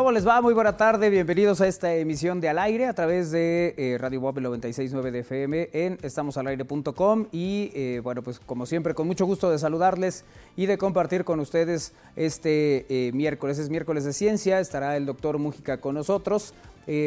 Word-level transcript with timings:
¿Cómo 0.00 0.12
les 0.12 0.26
va? 0.26 0.40
Muy 0.40 0.54
buena 0.54 0.78
tarde, 0.78 1.10
bienvenidos 1.10 1.60
a 1.60 1.66
esta 1.66 1.94
emisión 1.94 2.40
de 2.40 2.48
Al 2.48 2.58
Aire 2.58 2.86
a 2.86 2.94
través 2.94 3.30
de 3.30 3.74
eh, 3.76 3.98
Radio 3.98 4.22
Bob 4.22 4.36
96.9 4.36 5.10
de 5.10 5.18
FM 5.18 5.68
en 5.74 5.98
estamosalaire.com 6.00 7.26
y 7.32 7.70
eh, 7.74 8.00
bueno, 8.02 8.22
pues 8.22 8.40
como 8.40 8.64
siempre 8.64 8.94
con 8.94 9.06
mucho 9.06 9.26
gusto 9.26 9.50
de 9.50 9.58
saludarles 9.58 10.24
y 10.56 10.64
de 10.64 10.78
compartir 10.78 11.24
con 11.24 11.38
ustedes 11.38 11.92
este 12.16 12.86
eh, 12.88 13.12
miércoles, 13.12 13.58
es 13.58 13.68
miércoles 13.68 14.04
de 14.04 14.14
ciencia, 14.14 14.58
estará 14.58 14.96
el 14.96 15.04
doctor 15.04 15.36
Mújica 15.36 15.82
con 15.82 15.96
nosotros, 15.96 16.54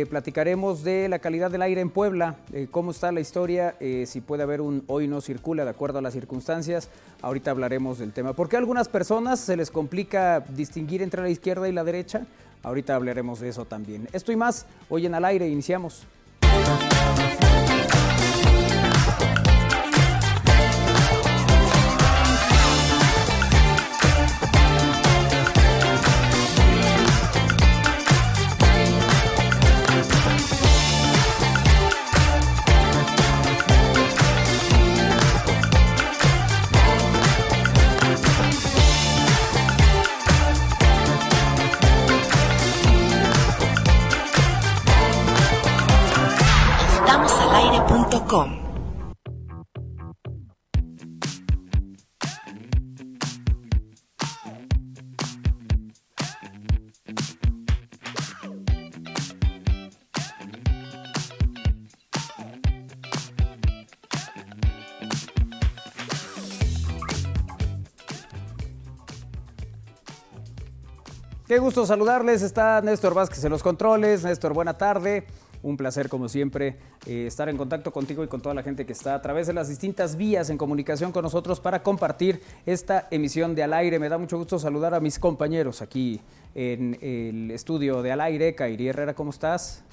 platicaremos 0.09 0.85
de 0.85 1.09
la 1.09 1.19
calidad 1.19 1.51
del 1.51 1.61
aire 1.61 1.81
en 1.81 1.89
Puebla, 1.89 2.37
cómo 2.71 2.91
está 2.91 3.11
la 3.11 3.19
historia, 3.19 3.75
si 4.05 4.21
puede 4.21 4.43
haber 4.43 4.61
un 4.61 4.85
hoy 4.87 5.09
no 5.09 5.19
circula 5.19 5.65
de 5.65 5.71
acuerdo 5.71 5.99
a 5.99 6.01
las 6.01 6.13
circunstancias. 6.13 6.89
Ahorita 7.21 7.51
hablaremos 7.51 7.99
del 7.99 8.13
tema. 8.13 8.31
¿Por 8.31 8.47
qué 8.47 8.55
a 8.55 8.59
algunas 8.59 8.87
personas 8.87 9.41
se 9.41 9.57
les 9.57 9.71
complica 9.71 10.39
distinguir 10.39 11.01
entre 11.01 11.21
la 11.21 11.29
izquierda 11.29 11.67
y 11.67 11.73
la 11.73 11.83
derecha? 11.83 12.25
Ahorita 12.63 12.95
hablaremos 12.95 13.39
de 13.41 13.49
eso 13.49 13.65
también. 13.65 14.07
Esto 14.13 14.31
y 14.31 14.37
más, 14.37 14.65
hoy 14.89 15.05
en 15.05 15.15
al 15.15 15.25
aire 15.25 15.47
iniciamos. 15.49 16.07
Qué 71.53 71.59
gusto 71.59 71.85
saludarles. 71.85 72.41
Está 72.41 72.81
Néstor 72.81 73.13
Vázquez 73.13 73.43
en 73.45 73.51
los 73.51 73.61
controles. 73.61 74.23
Néstor, 74.23 74.55
buena 74.55 74.75
tarde. 74.75 75.23
Un 75.61 75.77
placer, 75.77 76.09
como 76.09 76.27
siempre, 76.27 76.77
eh, 77.05 77.27
estar 77.27 77.47
en 77.47 77.57
contacto 77.57 77.93
contigo 77.93 78.23
y 78.23 78.27
con 78.27 78.41
toda 78.41 78.55
la 78.55 78.63
gente 78.63 78.87
que 78.87 78.93
está 78.93 79.13
a 79.13 79.21
través 79.21 79.45
de 79.45 79.53
las 79.53 79.69
distintas 79.69 80.15
vías 80.15 80.49
en 80.49 80.57
comunicación 80.57 81.11
con 81.11 81.21
nosotros 81.21 81.59
para 81.59 81.83
compartir 81.83 82.41
esta 82.65 83.07
emisión 83.11 83.53
de 83.53 83.61
Al 83.61 83.73
Aire. 83.75 83.99
Me 83.99 84.09
da 84.09 84.17
mucho 84.17 84.35
gusto 84.39 84.57
saludar 84.57 84.95
a 84.95 84.99
mis 84.99 85.19
compañeros 85.19 85.83
aquí 85.83 86.19
en 86.55 86.97
el 87.03 87.51
estudio 87.51 88.01
de 88.01 88.11
Al 88.13 88.21
Aire. 88.21 88.55
Kairi 88.55 88.87
Herrera, 88.87 89.13
¿cómo 89.13 89.29
estás? 89.29 89.83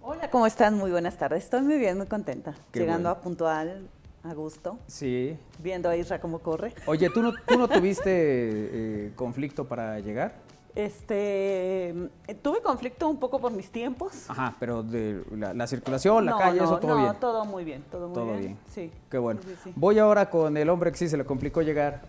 Hola, 0.00 0.30
¿cómo 0.30 0.46
están? 0.46 0.78
Muy 0.78 0.90
buenas 0.90 1.18
tardes. 1.18 1.44
Estoy 1.44 1.60
muy 1.60 1.76
bien, 1.76 1.98
muy 1.98 2.06
contenta. 2.06 2.54
Qué 2.72 2.80
Llegando 2.80 3.10
bueno. 3.10 3.20
a 3.20 3.20
puntual, 3.20 3.88
a 4.24 4.32
gusto, 4.32 4.78
Sí. 4.86 5.36
viendo 5.62 5.90
a 5.90 5.96
Isra 5.98 6.18
cómo 6.18 6.38
corre. 6.38 6.72
Oye, 6.86 7.10
¿tú 7.10 7.20
no, 7.22 7.34
tú 7.46 7.58
no 7.58 7.68
tuviste 7.68 8.10
eh, 8.14 9.12
conflicto 9.16 9.66
para 9.68 10.00
llegar? 10.00 10.48
Este, 10.74 11.94
tuve 12.42 12.60
conflicto 12.62 13.08
un 13.08 13.18
poco 13.18 13.40
por 13.40 13.52
mis 13.52 13.70
tiempos. 13.70 14.28
Ajá, 14.28 14.54
pero 14.60 14.82
de 14.82 15.22
la, 15.36 15.52
la 15.54 15.66
circulación, 15.66 16.24
la 16.24 16.32
no, 16.32 16.38
calle, 16.38 16.58
no, 16.58 16.64
eso 16.64 16.78
todo 16.78 16.94
no, 16.96 17.02
bien. 17.02 17.14
todo 17.20 17.44
muy 17.44 17.64
bien, 17.64 17.84
todo 17.90 18.06
muy 18.08 18.14
Todo 18.14 18.26
bien. 18.26 18.38
bien. 18.40 18.58
Sí. 18.72 18.90
Qué 19.10 19.18
bueno. 19.18 19.40
Sí, 19.42 19.48
sí, 19.50 19.56
sí. 19.64 19.72
Voy 19.76 19.98
ahora 19.98 20.30
con 20.30 20.56
el 20.56 20.68
hombre 20.68 20.92
que 20.92 20.98
sí 20.98 21.08
se 21.08 21.16
le 21.16 21.24
complicó 21.24 21.62
llegar. 21.62 22.02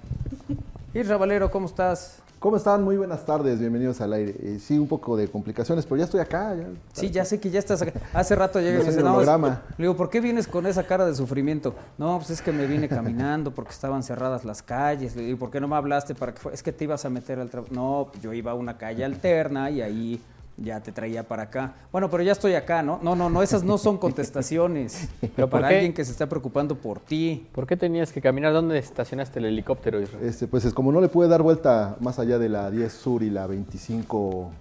Isra 0.94 1.18
Valero, 1.18 1.50
¿cómo 1.50 1.66
estás? 1.66 2.22
¿Cómo 2.42 2.58
están? 2.58 2.84
Muy 2.84 2.98
buenas 2.98 3.24
tardes, 3.24 3.60
bienvenidos 3.60 4.02
al 4.02 4.14
aire. 4.14 4.34
Eh, 4.40 4.58
sí, 4.60 4.76
un 4.80 4.88
poco 4.88 5.16
de 5.16 5.28
complicaciones, 5.28 5.86
pero 5.86 5.98
ya 5.98 6.06
estoy 6.06 6.22
acá. 6.22 6.56
Ya, 6.56 6.66
Sí, 6.92 7.12
ya 7.12 7.24
sé 7.24 7.40
que 7.40 7.52
ya 7.52 7.60
estás 7.60 7.84
acá. 7.84 7.94
Hace 8.16 8.36
rato 8.36 8.60
llegué 8.60 8.82
y 8.82 8.84
me 8.96 9.04
No 9.04 9.14
holograma. 9.14 9.62
le 9.78 9.84
digo, 9.84 9.96
¿por 9.96 10.10
qué 10.10 10.20
vienes 10.22 10.48
con 10.48 10.66
esa 10.66 10.82
cara 10.88 11.06
de 11.06 11.14
sufrimiento? 11.14 11.76
No, 12.00 12.18
pues 12.18 12.32
es 12.32 12.42
que 12.42 12.52
me 12.52 12.66
vine 12.66 12.90
caminando 12.90 13.52
porque 13.52 13.70
estaban 13.70 14.02
cerradas 14.02 14.44
las 14.44 14.64
calles. 14.64 15.16
Le 15.16 15.22
digo, 15.22 15.38
¿por 15.38 15.52
qué 15.52 15.62
no 15.62 15.68
me 15.68 15.76
hablaste 15.76 16.16
para 16.16 16.34
que 16.34 16.40
fue? 16.40 16.52
Es 16.52 16.64
que 16.64 16.72
te 16.72 16.86
ibas 16.86 17.06
a 17.06 17.12
meter 17.12 17.38
al 17.40 17.52
trabajo. 17.52 17.72
No, 17.76 18.08
yo 18.24 18.34
iba 18.34 18.50
a 18.50 18.56
una 18.56 18.76
calle 18.76 19.06
alterna 19.06 19.70
y 19.70 19.84
ahí 19.84 20.20
ya 20.64 20.82
te 20.82 20.92
traía 20.92 21.28
para 21.28 21.44
acá. 21.44 21.74
Bueno, 21.92 22.10
pero 22.10 22.24
ya 22.24 22.32
estoy 22.32 22.54
acá, 22.56 22.82
¿no? 22.84 23.00
No, 23.02 23.16
no, 23.16 23.30
no, 23.30 23.42
esas 23.42 23.64
no 23.64 23.78
son 23.78 23.98
contestaciones. 24.00 25.10
¿Pero 25.36 25.50
para 25.50 25.70
qué? 25.70 25.76
alguien 25.76 25.94
que 25.94 26.06
se 26.06 26.12
está 26.12 26.28
preocupando 26.28 26.76
por 26.76 27.00
ti. 27.00 27.48
¿Por 27.52 27.66
qué 27.68 27.76
tenías 27.78 28.12
que 28.12 28.22
caminar? 28.22 28.54
¿Dónde 28.54 28.78
estacionaste 28.78 29.40
el 29.40 29.46
helicóptero, 29.46 30.02
Israel? 30.02 30.26
Este, 30.26 30.48
pues 30.48 30.66
es 30.66 30.74
como 30.74 30.92
no 30.92 31.02
le 31.02 31.08
pude 31.10 31.28
dar 31.28 31.42
vuelta 31.42 31.96
más 32.00 32.20
allá 32.20 32.38
de 32.40 32.50
la 32.50 32.70
10 32.70 32.92
Sur 32.92 33.24
y 33.24 33.30
la 33.30 33.48
25 33.48 34.52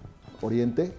Oriente, 0.42 0.92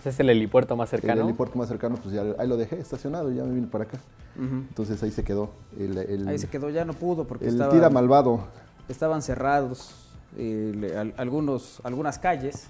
Ese 0.00 0.08
es 0.10 0.20
el 0.20 0.30
helipuerto 0.30 0.76
más 0.76 0.92
el 0.92 1.00
cercano. 1.00 1.22
helipuerto 1.24 1.56
más 1.58 1.68
cercano, 1.68 1.96
pues 2.02 2.14
ya 2.14 2.24
ahí 2.38 2.48
lo 2.48 2.56
dejé 2.56 2.80
estacionado 2.80 3.30
y 3.32 3.36
ya 3.36 3.44
me 3.44 3.54
vine 3.54 3.66
para 3.68 3.84
acá. 3.84 3.98
Entonces 4.36 5.02
ahí 5.02 5.10
se 5.10 5.24
quedó. 5.24 5.50
El, 5.78 5.98
el- 5.98 6.28
Ahí 6.28 6.38
se 6.38 6.48
quedó, 6.48 6.70
ya 6.70 6.84
no 6.84 6.92
pudo 6.94 7.24
porque 7.24 7.46
el 7.46 7.52
estaba- 7.54 7.72
tira 7.72 7.90
malvado. 7.90 8.40
estaban 8.88 9.20
cerrados 9.22 10.07
eh, 10.40 10.72
le- 10.74 10.96
al- 10.96 11.14
algunos, 11.16 11.80
algunas 11.84 12.18
calles 12.18 12.68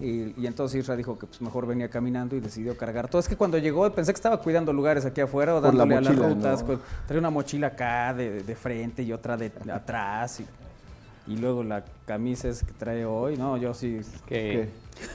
y, 0.00 0.34
y 0.38 0.46
entonces 0.46 0.80
Isra 0.80 0.96
dijo 0.96 1.18
que 1.18 1.26
pues, 1.26 1.40
mejor 1.40 1.64
venía 1.66 1.88
caminando 1.88 2.34
y 2.36 2.40
decidió 2.40 2.76
cargar 2.76 3.08
todo. 3.08 3.20
Es 3.20 3.28
que 3.28 3.36
cuando 3.36 3.56
llegó 3.56 3.88
pensé 3.92 4.12
que 4.12 4.16
estaba 4.16 4.40
cuidando 4.42 4.72
lugares 4.72 5.04
aquí 5.06 5.20
afuera 5.20 5.54
o 5.56 5.62
Por 5.62 5.72
la 5.74 5.78
dándole 5.86 5.96
a 5.96 6.00
las 6.00 6.10
mochila, 6.10 6.28
rutas. 6.34 6.60
¿no? 6.62 6.66
con- 6.66 6.80
traía 7.06 7.20
una 7.20 7.30
mochila 7.30 7.66
acá 7.68 8.12
de, 8.14 8.42
de 8.42 8.54
frente 8.56 9.02
y 9.04 9.12
otra 9.12 9.36
de 9.36 9.52
atrás 9.72 10.40
y, 10.40 11.32
y 11.32 11.36
luego 11.36 11.62
la 11.62 11.84
camisa 12.04 12.48
es 12.48 12.62
que 12.64 12.72
trae 12.72 13.04
hoy. 13.04 13.36
No, 13.36 13.56
yo 13.56 13.72
sí. 13.74 14.00
Que 14.26 14.68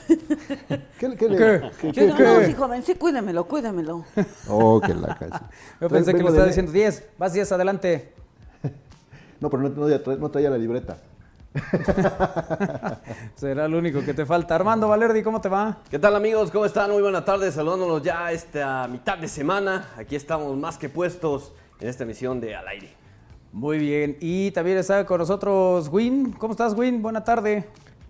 ¿Qué? 0.08 0.16
¿Qué, 0.98 1.16
qué 1.16 1.28
le- 1.28 1.36
¿Qué? 1.36 1.70
qué- 1.80 1.92
¿Qué? 1.92 2.06
No, 2.06 2.16
qué- 2.16 2.22
no, 2.24 2.40
sí, 2.46 2.54
joven, 2.54 2.82
sí, 2.82 2.94
cuídemelo, 2.94 3.44
cuídemelo. 3.46 4.04
Oh, 4.48 4.80
que 4.80 4.94
la 4.94 5.14
calle. 5.18 5.32
Yo 5.82 5.88
pensé 5.90 6.12
que 6.14 6.22
le 6.22 6.28
estaba 6.30 6.46
diciendo 6.46 6.72
10, 6.72 7.08
vas 7.18 7.32
10 7.34 7.52
adelante. 7.52 8.12
No, 9.40 9.50
pero 9.50 9.62
no, 9.64 9.68
no 9.68 10.16
no 10.16 10.30
traía 10.30 10.48
la 10.48 10.56
libreta. 10.56 10.96
Será 13.36 13.68
lo 13.68 13.78
único 13.78 14.04
que 14.04 14.12
te 14.12 14.26
falta. 14.26 14.54
Armando 14.56 14.88
Valerdi, 14.88 15.22
¿cómo 15.22 15.40
te 15.40 15.48
va? 15.48 15.78
¿Qué 15.88 15.98
tal 15.98 16.16
amigos? 16.16 16.50
¿Cómo 16.50 16.64
están? 16.64 16.90
Muy 16.90 17.02
buena 17.02 17.24
tarde, 17.24 17.50
saludándonos 17.52 18.02
ya 18.02 18.32
esta 18.32 18.88
mitad 18.88 19.18
de 19.18 19.28
semana. 19.28 19.88
Aquí 19.96 20.16
estamos 20.16 20.56
más 20.56 20.78
que 20.78 20.88
puestos 20.88 21.52
en 21.80 21.88
esta 21.88 22.02
emisión 22.02 22.40
de 22.40 22.56
Al 22.56 22.66
Aire. 22.68 22.88
Muy 23.52 23.78
bien. 23.78 24.16
Y 24.20 24.50
también 24.50 24.78
está 24.78 25.06
con 25.06 25.18
nosotros 25.18 25.88
Win. 25.88 26.32
¿Cómo 26.32 26.52
estás, 26.52 26.74
Win? 26.74 27.00
Buena 27.00 27.22
tarde. 27.22 27.64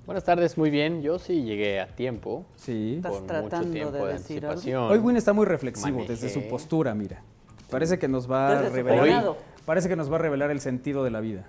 Buenas 0.06 0.25
tardes, 0.25 0.56
muy 0.56 0.71
bien. 0.71 1.03
Yo 1.03 1.19
sí 1.19 1.43
llegué 1.43 1.81
a 1.81 1.87
tiempo. 1.87 2.47
Sí. 2.56 2.94
Estás 2.97 3.12
con 3.12 3.22
mucho 3.22 3.34
tratando 3.34 3.71
tiempo 3.71 3.93
de 3.93 4.06
de, 4.06 4.12
decir 4.15 4.38
algo. 4.38 4.53
anticipación. 4.53 4.91
Hoy 4.91 4.99
Win 4.99 5.16
está 5.16 5.33
muy 5.34 5.44
reflexivo 5.44 5.99
Manejé. 5.99 6.12
desde 6.12 6.28
su 6.31 6.49
postura, 6.49 6.94
mira. 6.94 7.22
Parece 7.71 7.99
que 7.99 8.09
nos 8.09 8.31
va 8.31 8.49
a 8.49 8.62
Desde 8.62 8.83
revelar. 8.83 9.34
Parece 9.66 9.88
que 9.88 9.97
nos 9.97 10.10
va 10.10 10.16
a 10.16 10.19
revelar 10.19 10.50
el 10.50 10.60
sentido 10.60 11.04
de 11.04 11.10
la 11.10 11.21
vida. 11.21 11.47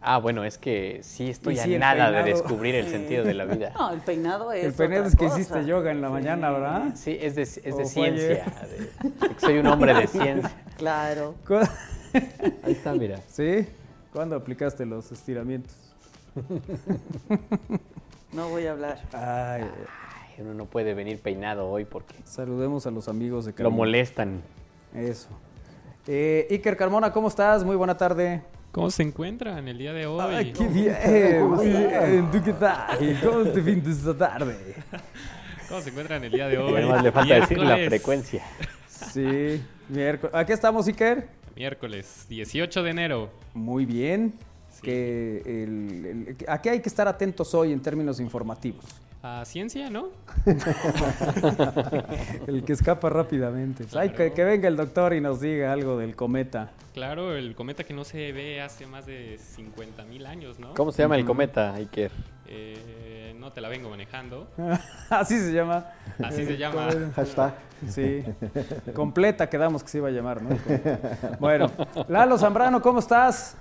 Ah, 0.00 0.18
bueno, 0.18 0.44
es 0.44 0.56
que 0.58 1.00
sí 1.02 1.30
estoy 1.30 1.58
a 1.58 1.66
nada 1.78 2.10
de 2.12 2.22
descubrir 2.22 2.74
el 2.76 2.86
sentido 2.90 3.24
de 3.24 3.34
la 3.34 3.44
vida. 3.44 3.72
No, 3.74 3.90
el 3.92 4.00
peinado 4.00 4.52
es. 4.52 4.64
el 4.64 4.72
peinado 4.72 5.00
otra 5.02 5.08
es 5.12 5.16
que 5.16 5.24
cosa. 5.26 5.40
hiciste 5.40 5.64
yoga 5.64 5.90
en 5.90 6.00
la 6.00 6.10
mañana, 6.10 6.50
¿verdad? 6.50 6.84
Sí, 6.94 7.16
es 7.20 7.34
de, 7.34 7.42
es 7.42 7.62
de 7.64 7.70
¿O 7.72 7.76
fue 7.76 7.84
ciencia. 7.86 8.44
de- 8.44 9.40
soy 9.40 9.58
un 9.58 9.66
hombre 9.66 9.94
de 9.94 10.06
ciencia. 10.06 10.50
Claro. 10.76 11.34
¿Cu- 11.46 11.54
Ahí 12.62 12.72
está, 12.72 12.92
mira. 12.92 13.18
¿Sí? 13.28 13.66
¿Cuándo 14.12 14.36
aplicaste 14.36 14.84
los 14.84 15.10
estiramientos? 15.10 15.74
No 18.32 18.48
voy 18.50 18.66
a 18.66 18.72
hablar. 18.72 19.00
Ay, 19.12 19.62
Ay, 19.62 20.42
uno 20.42 20.52
no 20.54 20.66
puede 20.66 20.92
venir 20.94 21.18
peinado 21.20 21.66
hoy 21.68 21.86
porque 21.86 22.14
saludemos 22.24 22.86
a 22.86 22.90
los 22.90 23.08
amigos 23.08 23.46
de 23.46 23.52
lo 23.52 23.56
cabina. 23.56 23.74
molestan. 23.76 24.42
Eso. 24.94 25.28
Eh, 26.06 26.46
Iker 26.50 26.76
Carmona, 26.76 27.10
¿cómo 27.12 27.28
estás? 27.28 27.64
Muy 27.64 27.76
buena 27.76 27.96
tarde. 27.96 28.42
¿Cómo 28.72 28.90
se 28.90 29.02
encuentran 29.02 29.66
el 29.68 29.78
día 29.78 29.92
de 29.92 30.06
hoy? 30.06 30.34
Ay, 30.34 30.52
qué 30.52 30.68
bien. 30.68 31.46
muy 31.48 31.66
bien. 31.68 32.30
¿Tú 32.30 32.42
qué 32.44 32.52
tal? 32.52 32.98
¿Cómo 33.24 33.44
te 33.44 33.62
fin 33.62 33.82
esta 33.86 34.16
tarde? 34.16 34.74
¿Cómo 35.68 35.80
se 35.80 35.90
encuentran 35.90 36.22
el 36.24 36.30
día 36.32 36.46
de 36.48 36.58
hoy? 36.58 36.74
además 36.76 37.02
le 37.02 37.12
falta 37.12 37.34
decir 37.36 37.58
la 37.58 37.76
frecuencia. 37.76 38.44
Sí, 38.88 39.62
miércoles. 39.88 40.34
¿Aquí 40.34 40.52
estamos, 40.52 40.86
Iker? 40.86 41.26
Miércoles 41.56 42.26
18 42.28 42.82
de 42.82 42.90
enero. 42.90 43.30
Muy 43.54 43.86
bien. 43.86 44.34
Sí. 44.70 44.82
Que 44.82 45.42
el- 45.46 46.04
el- 46.28 46.36
¿A 46.48 46.60
qué 46.60 46.70
hay 46.70 46.80
que 46.80 46.88
estar 46.88 47.08
atentos 47.08 47.54
hoy 47.54 47.72
en 47.72 47.80
términos 47.80 48.20
informativos? 48.20 48.84
A 49.26 49.44
ciencia, 49.44 49.90
¿no? 49.90 50.08
El 52.46 52.62
que 52.64 52.72
escapa 52.72 53.10
rápidamente. 53.10 53.84
Pues, 53.84 53.96
ay, 53.96 54.10
que, 54.10 54.32
que 54.32 54.44
venga 54.44 54.68
el 54.68 54.76
doctor 54.76 55.14
y 55.14 55.20
nos 55.20 55.40
diga 55.40 55.72
algo 55.72 55.98
del 55.98 56.14
cometa. 56.14 56.70
Claro, 56.94 57.36
el 57.36 57.54
cometa 57.54 57.84
que 57.84 57.92
no 57.92 58.04
se 58.04 58.32
ve 58.32 58.60
hace 58.60 58.86
más 58.86 59.06
de 59.06 59.38
50 59.38 60.04
mil 60.04 60.26
años, 60.26 60.58
¿no? 60.58 60.74
¿Cómo 60.74 60.92
se 60.92 61.02
llama 61.02 61.16
el 61.16 61.24
cometa, 61.24 61.74
Iker? 61.74 62.10
Eh, 62.46 63.34
no 63.38 63.52
te 63.52 63.60
la 63.60 63.68
vengo 63.68 63.90
manejando. 63.90 64.48
Así 65.10 65.38
se 65.38 65.52
llama. 65.52 65.86
Así 66.22 66.44
se 66.44 66.56
llama. 66.58 66.88
Hashtag. 67.14 67.54
Sí. 67.88 68.24
Completa 68.94 69.50
quedamos 69.50 69.82
que 69.82 69.90
se 69.90 69.98
iba 69.98 70.08
a 70.08 70.12
llamar, 70.12 70.42
¿no? 70.42 70.56
Bueno, 71.38 71.70
Lalo 72.08 72.38
Zambrano, 72.38 72.80
¿cómo 72.80 73.00
estás? 73.00 73.56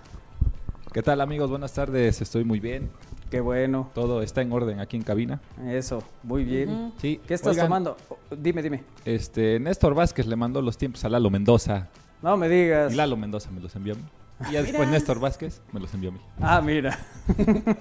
¿Qué 0.93 1.03
tal 1.03 1.19
amigos? 1.19 1.49
Buenas 1.49 1.73
tardes, 1.73 2.21
estoy 2.21 2.45
muy 2.45 2.61
bien. 2.61 2.89
Qué 3.29 3.39
bueno. 3.41 3.89
Todo 3.93 4.21
está 4.21 4.41
en 4.41 4.51
orden 4.51 4.79
aquí 4.79 4.97
en 4.97 5.03
cabina. 5.03 5.41
Eso, 5.67 6.03
muy 6.23 6.43
bien. 6.43 6.93
Sí. 6.97 7.19
¿Qué 7.27 7.33
estás 7.33 7.51
oigan, 7.51 7.65
tomando? 7.65 7.97
Dime, 8.37 8.61
dime. 8.61 8.83
Este, 9.03 9.59
Néstor 9.59 9.93
Vázquez 9.95 10.27
le 10.27 10.35
mandó 10.35 10.61
los 10.61 10.77
tiempos 10.77 11.03
a 11.05 11.09
Lalo 11.09 11.29
Mendoza. 11.29 11.87
No 12.21 12.37
me 12.37 12.47
digas. 12.47 12.93
Y 12.93 12.95
Lalo 12.95 13.17
Mendoza 13.17 13.49
me 13.51 13.59
los 13.61 13.75
envió 13.75 13.93
a 13.93 13.97
mí. 13.97 14.03
Y 14.49 14.53
ya 14.53 14.61
después 14.61 14.87
Néstor 14.89 15.19
Vázquez 15.19 15.61
me 15.71 15.79
los 15.79 15.93
envió 15.93 16.09
a 16.09 16.13
mí. 16.13 16.19
Ah, 16.39 16.61
mira. 16.61 16.97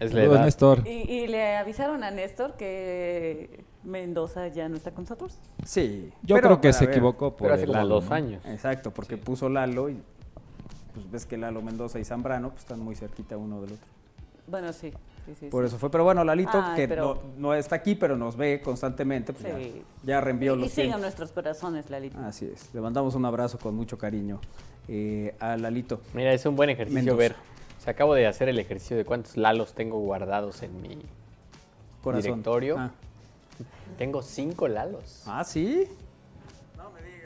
Es 0.00 0.12
Saludos. 0.12 0.40
Néstor. 0.40 0.86
¿Y, 0.86 0.90
y 0.90 1.26
le 1.26 1.56
avisaron 1.56 2.04
a 2.04 2.10
Néstor 2.10 2.56
que 2.56 3.64
Mendoza 3.84 4.48
ya 4.48 4.68
no 4.68 4.76
está 4.76 4.92
con 4.92 5.04
nosotros? 5.04 5.38
Sí. 5.64 6.12
Yo 6.22 6.36
pero 6.36 6.48
creo 6.48 6.60
que 6.60 6.72
se 6.72 6.86
ver. 6.86 6.94
equivocó 6.94 7.36
por 7.36 7.48
Pero 7.48 7.54
hace 7.54 7.66
como 7.66 7.86
dos 7.86 8.04
¿no? 8.08 8.14
años. 8.14 8.44
Exacto, 8.46 8.92
porque 8.92 9.16
puso 9.16 9.48
Lalo 9.48 9.88
y 9.88 10.00
pues 10.94 11.10
ves 11.10 11.26
que 11.26 11.36
Lalo 11.36 11.62
Mendoza 11.62 11.98
y 11.98 12.04
Zambrano 12.04 12.50
pues, 12.50 12.62
están 12.62 12.80
muy 12.80 12.94
cerquita 12.94 13.36
uno 13.36 13.60
del 13.60 13.72
otro. 13.72 13.86
Bueno, 14.46 14.72
sí. 14.72 14.92
sí, 15.26 15.34
sí, 15.40 15.46
Por 15.48 15.64
sí. 15.64 15.68
eso 15.68 15.78
fue. 15.78 15.90
Pero 15.90 16.04
bueno, 16.04 16.22
Lalito, 16.24 16.60
Ay, 16.62 16.76
que 16.76 16.88
pero- 16.88 17.20
no, 17.36 17.48
no 17.48 17.54
está 17.54 17.76
aquí, 17.76 17.94
pero 17.94 18.16
nos 18.16 18.36
ve 18.36 18.60
constantemente, 18.62 19.32
pues 19.32 19.44
Sí. 19.56 19.82
ya, 20.02 20.14
ya 20.14 20.20
reenvió 20.20 20.54
Y 20.54 20.58
los 20.60 20.70
sigan 20.70 20.84
tiempos. 20.86 21.00
nuestros 21.02 21.32
corazones, 21.32 21.90
Lalito. 21.90 22.18
Así 22.20 22.50
es. 22.52 22.72
Le 22.74 22.80
mandamos 22.80 23.14
un 23.14 23.24
abrazo 23.24 23.58
con 23.58 23.74
mucho 23.74 23.98
cariño 23.98 24.40
eh, 24.88 25.34
a 25.40 25.56
Lalito. 25.56 26.00
Mira, 26.14 26.32
es 26.32 26.46
un 26.46 26.54
buen 26.56 26.70
ejercicio 26.70 26.94
Mendoza. 27.02 27.18
ver. 27.18 27.32
O 27.78 27.82
sea, 27.82 27.92
acabo 27.92 28.14
de 28.14 28.26
hacer 28.26 28.48
el 28.48 28.58
ejercicio 28.58 28.96
de 28.96 29.04
cuántos 29.04 29.36
lalos 29.36 29.74
tengo 29.74 29.98
guardados 29.98 30.62
en 30.62 30.80
mi... 30.80 30.98
Corazón. 32.02 32.22
Directorio. 32.22 32.76
Ah, 32.78 32.90
Tengo 33.98 34.22
cinco 34.22 34.68
lalos. 34.68 35.22
Ah, 35.26 35.42
¿sí? 35.42 35.88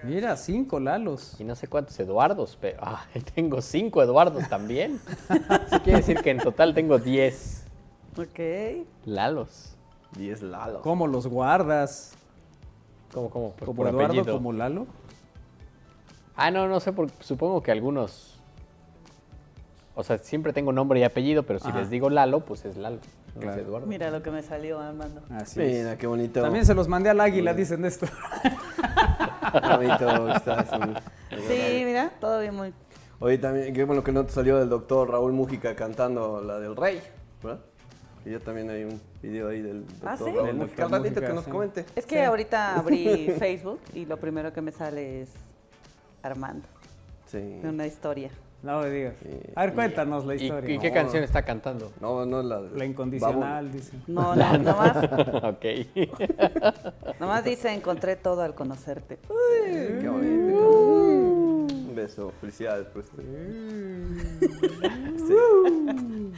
Mira, 0.03 0.37
cinco 0.37 0.81
Lalos. 0.81 1.37
Y 1.41 1.45
no 1.45 1.55
sé 1.55 1.67
cuántos 1.69 1.99
Eduardos, 2.01 2.57
pero 2.61 2.79
ah, 2.83 3.05
tengo 3.35 3.61
cinco 3.61 4.03
Eduardos 4.03 4.49
también. 4.49 5.01
Eso 5.67 5.83
quiere 5.83 5.99
decir 5.99 6.21
que 6.23 6.31
en 6.31 6.39
total 6.39 6.75
tengo 6.75 6.99
diez 6.99 7.65
Ok. 8.17 8.87
lalos. 9.05 9.77
10 10.17 10.43
lalos. 10.43 10.83
¿Cómo 10.83 11.07
los 11.07 11.29
guardas? 11.29 12.15
¿Cómo, 13.15 13.31
cómo? 13.31 13.51
Por, 13.53 13.67
¿Como 13.67 13.77
por 13.77 13.87
Eduardo, 13.89 14.07
apellido. 14.15 14.35
como 14.37 14.53
Lalo? 14.53 14.87
Ah, 16.35 16.51
no, 16.51 16.67
no 16.67 16.81
sé, 16.81 16.93
por- 16.93 17.11
supongo 17.21 17.63
que 17.63 17.71
algunos... 17.71 18.41
O 19.95 20.03
sea, 20.03 20.19
siempre 20.19 20.53
tengo 20.53 20.73
nombre 20.73 20.99
y 20.99 21.05
apellido, 21.05 21.45
pero 21.45 21.61
si 21.61 21.69
Ajá. 21.69 21.79
les 21.79 21.91
digo 21.91 22.11
Lalo, 22.11 22.41
pues 22.41 22.65
es 22.65 22.77
Lalo, 22.77 22.99
Claro. 23.39 23.61
Eduardo. 23.63 23.87
Mira 23.87 24.11
lo 24.11 24.23
que 24.23 24.31
me 24.31 24.43
salió, 24.43 24.81
Armando. 24.81 25.23
Así 25.31 25.61
Mira, 25.61 25.93
es. 25.93 25.99
qué 25.99 26.07
bonito. 26.07 26.43
También 26.43 26.67
se 26.67 26.75
los 26.75 26.89
mandé 26.89 27.11
al 27.11 27.21
águila, 27.21 27.55
dicen 27.55 27.85
esto. 27.85 28.07
Qué 29.53 29.77
bonito 29.77 30.29
está 30.35 30.61
eso. 30.61 30.77
Sí, 31.49 31.83
mira, 31.85 32.13
todo 32.21 32.41
bien 32.41 32.55
muy... 32.55 32.73
Oye, 33.19 33.37
también, 33.39 33.75
qué 33.75 33.85
bueno 33.85 34.03
que 34.05 34.13
no 34.13 34.25
te 34.25 34.33
salió 34.33 34.59
del 34.59 34.69
doctor 34.69 35.11
Raúl 35.11 35.33
Mújica 35.33 35.75
cantando 35.75 36.41
la 36.41 36.59
del 36.61 36.77
Rey, 36.77 37.01
¿verdad? 37.43 37.61
Que 38.23 38.31
ya 38.33 38.39
también 38.39 38.71
hay 38.71 38.85
un 38.85 39.01
video 39.21 39.49
ahí 39.49 39.61
del 39.61 39.87
doctor 39.87 40.09
¿Ah, 40.09 40.17
sí? 40.17 40.25
Raúl 40.25 40.47
Del 40.47 40.57
Mújica. 40.57 40.83
doctor 40.83 41.01
Mújica, 41.01 41.21
que 41.27 41.33
nos 41.33 41.45
sí. 41.45 41.51
comente. 41.51 41.85
Es 41.97 42.07
que 42.07 42.25
ahorita 42.25 42.77
abrí 42.79 43.33
Facebook 43.39 43.81
y 43.93 44.05
lo 44.07 44.17
primero 44.19 44.53
que 44.53 44.61
me 44.61 44.71
sale 44.73 45.23
es 45.23 45.31
Armando, 46.23 46.67
Sí. 47.27 47.61
una 47.65 47.87
historia. 47.87 48.31
No 48.63 48.81
me 48.81 48.91
digas. 48.91 49.15
Sí. 49.23 49.29
A 49.55 49.63
ver, 49.65 49.75
cuéntanos 49.75 50.27
la 50.27 50.35
¿Y, 50.35 50.43
historia. 50.45 50.75
y 50.75 50.79
qué 50.79 50.89
No. 50.89 50.95
canción 50.95 51.25
está 51.25 51.43
cantando? 51.43 51.93
No, 52.01 52.27
no 52.27 52.43
la 52.43 52.61
de... 52.61 52.77
La 52.79 52.85
incondicional, 52.85 53.73
dice. 53.73 53.97
No, 54.07 54.37
no, 54.37 54.59
nomás, 54.59 54.97
ok. 55.43 55.65
nomás 57.21 57.43
dice 57.45 57.73
encontré 57.73 58.17
todo 58.17 58.43
al 58.43 58.55
conocerte. 58.55 59.19
Babón. 59.29 60.01
Qué 60.01 60.09
bonito. 60.09 60.71
Un 61.89 61.95
beso. 61.95 62.33
Felicidades, 62.41 62.87
pues. 62.93 63.07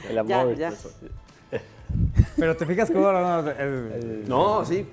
El 0.09 0.15
Ya, 0.27 0.41
amor. 0.41 0.57
ya. 0.57 0.73
Pero 2.37 2.57
te 2.57 2.67
fijas 2.67 2.91
cómo... 2.91 3.13
No, 3.13 3.43
no, 3.43 3.53
No, 4.27 4.65
sí. 4.65 4.87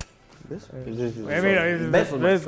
Besos, 0.50 2.19
ves-. 2.19 2.48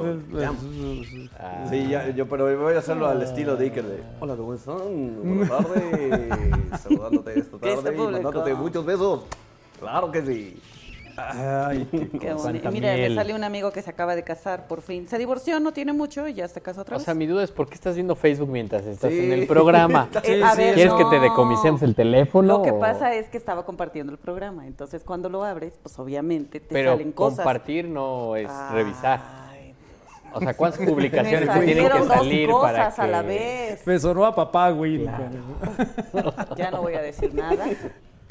Ah, 1.40 1.66
Sí, 1.70 1.88
ya, 1.88 2.10
yo, 2.10 2.28
pero 2.28 2.60
voy 2.60 2.74
a 2.74 2.80
hacerlo 2.80 3.08
al 3.08 3.22
estilo 3.22 3.56
de 3.56 3.66
Iker 3.66 3.86
de 3.86 4.04
Hola, 4.20 4.36
¿cómo 4.36 4.54
están? 4.54 5.24
Buenas 5.24 5.50
tardes. 5.50 6.82
Saludándote 6.82 7.40
esta 7.40 7.58
¿Qué 7.60 7.74
este 7.74 7.84
tarde 7.92 7.96
y 7.96 8.12
mandándote 8.12 8.54
muchos 8.56 8.86
besos. 8.86 9.22
Claro 9.80 10.12
que 10.12 10.22
sí. 10.24 10.60
Ay, 11.30 11.88
qué 12.20 12.34
bonito. 12.34 12.72
Mira, 12.72 12.94
me 12.96 13.14
sale 13.16 13.34
un 13.34 13.44
amigo 13.44 13.72
que 13.72 13.82
se 13.82 13.90
acaba 13.90 14.16
de 14.16 14.24
casar 14.24 14.68
por 14.68 14.82
fin. 14.82 15.08
Se 15.08 15.18
divorció, 15.18 15.60
no 15.60 15.72
tiene 15.74 15.94
mucho 15.94 16.28
y 16.28 16.34
ya 16.34 16.48
se 16.48 16.62
casó 16.62 16.82
otra 16.82 16.96
O 16.96 17.00
vez. 17.00 17.06
sea, 17.06 17.14
mi 17.14 17.28
duda 17.28 17.44
es 17.44 17.52
por 17.52 17.68
qué 17.70 17.76
estás 17.76 17.96
viendo 17.96 18.16
Facebook 18.16 18.50
mientras 18.50 18.86
estás 18.86 19.12
Sí. 19.12 19.20
en 19.20 19.32
el 19.34 19.48
programa. 19.48 20.10
Eh, 20.24 20.42
¿Quieres 20.74 20.94
que 20.94 21.06
te 21.06 21.20
decomisemos 21.20 21.82
el 21.82 21.96
teléfono? 21.96 22.58
Lo 22.58 22.64
que 22.64 22.72
o- 22.72 22.80
pasa 22.80 23.14
es 23.16 23.28
que 23.30 23.38
estaba 23.38 23.66
compartiendo 23.66 24.12
el 24.12 24.18
programa, 24.20 24.66
entonces 24.68 25.04
cuando 25.04 25.30
lo 25.30 25.44
abres, 25.44 25.74
pues 25.82 25.98
obviamente 26.00 26.60
te 26.60 26.74
Pero 26.74 26.92
salen 26.92 27.12
cosas. 27.12 27.38
compartir 27.38 27.88
no 27.88 28.36
es 28.36 28.50
Ay, 28.50 28.76
revisar. 28.76 29.42
O 30.34 30.40
sea, 30.40 30.54
¿cuántas 30.56 30.80
publicaciones 30.88 31.50
te 31.50 31.60
tienen 31.60 31.66
que 31.66 31.74
salieron 31.90 32.08
dos 32.08 32.18
salir 32.18 32.50
para 32.50 32.86
cosas 32.86 33.00
a 33.00 33.08
la 33.08 33.22
que- 33.22 33.28
vez. 33.28 33.88
Me 33.88 34.00
sonó 34.00 34.26
a 34.26 34.34
papá, 34.34 34.70
güey. 34.72 35.06
Ya 36.56 36.72
no 36.72 36.82
voy 36.82 36.94
a 36.94 37.02
decir 37.02 37.34
nada. 37.34 37.66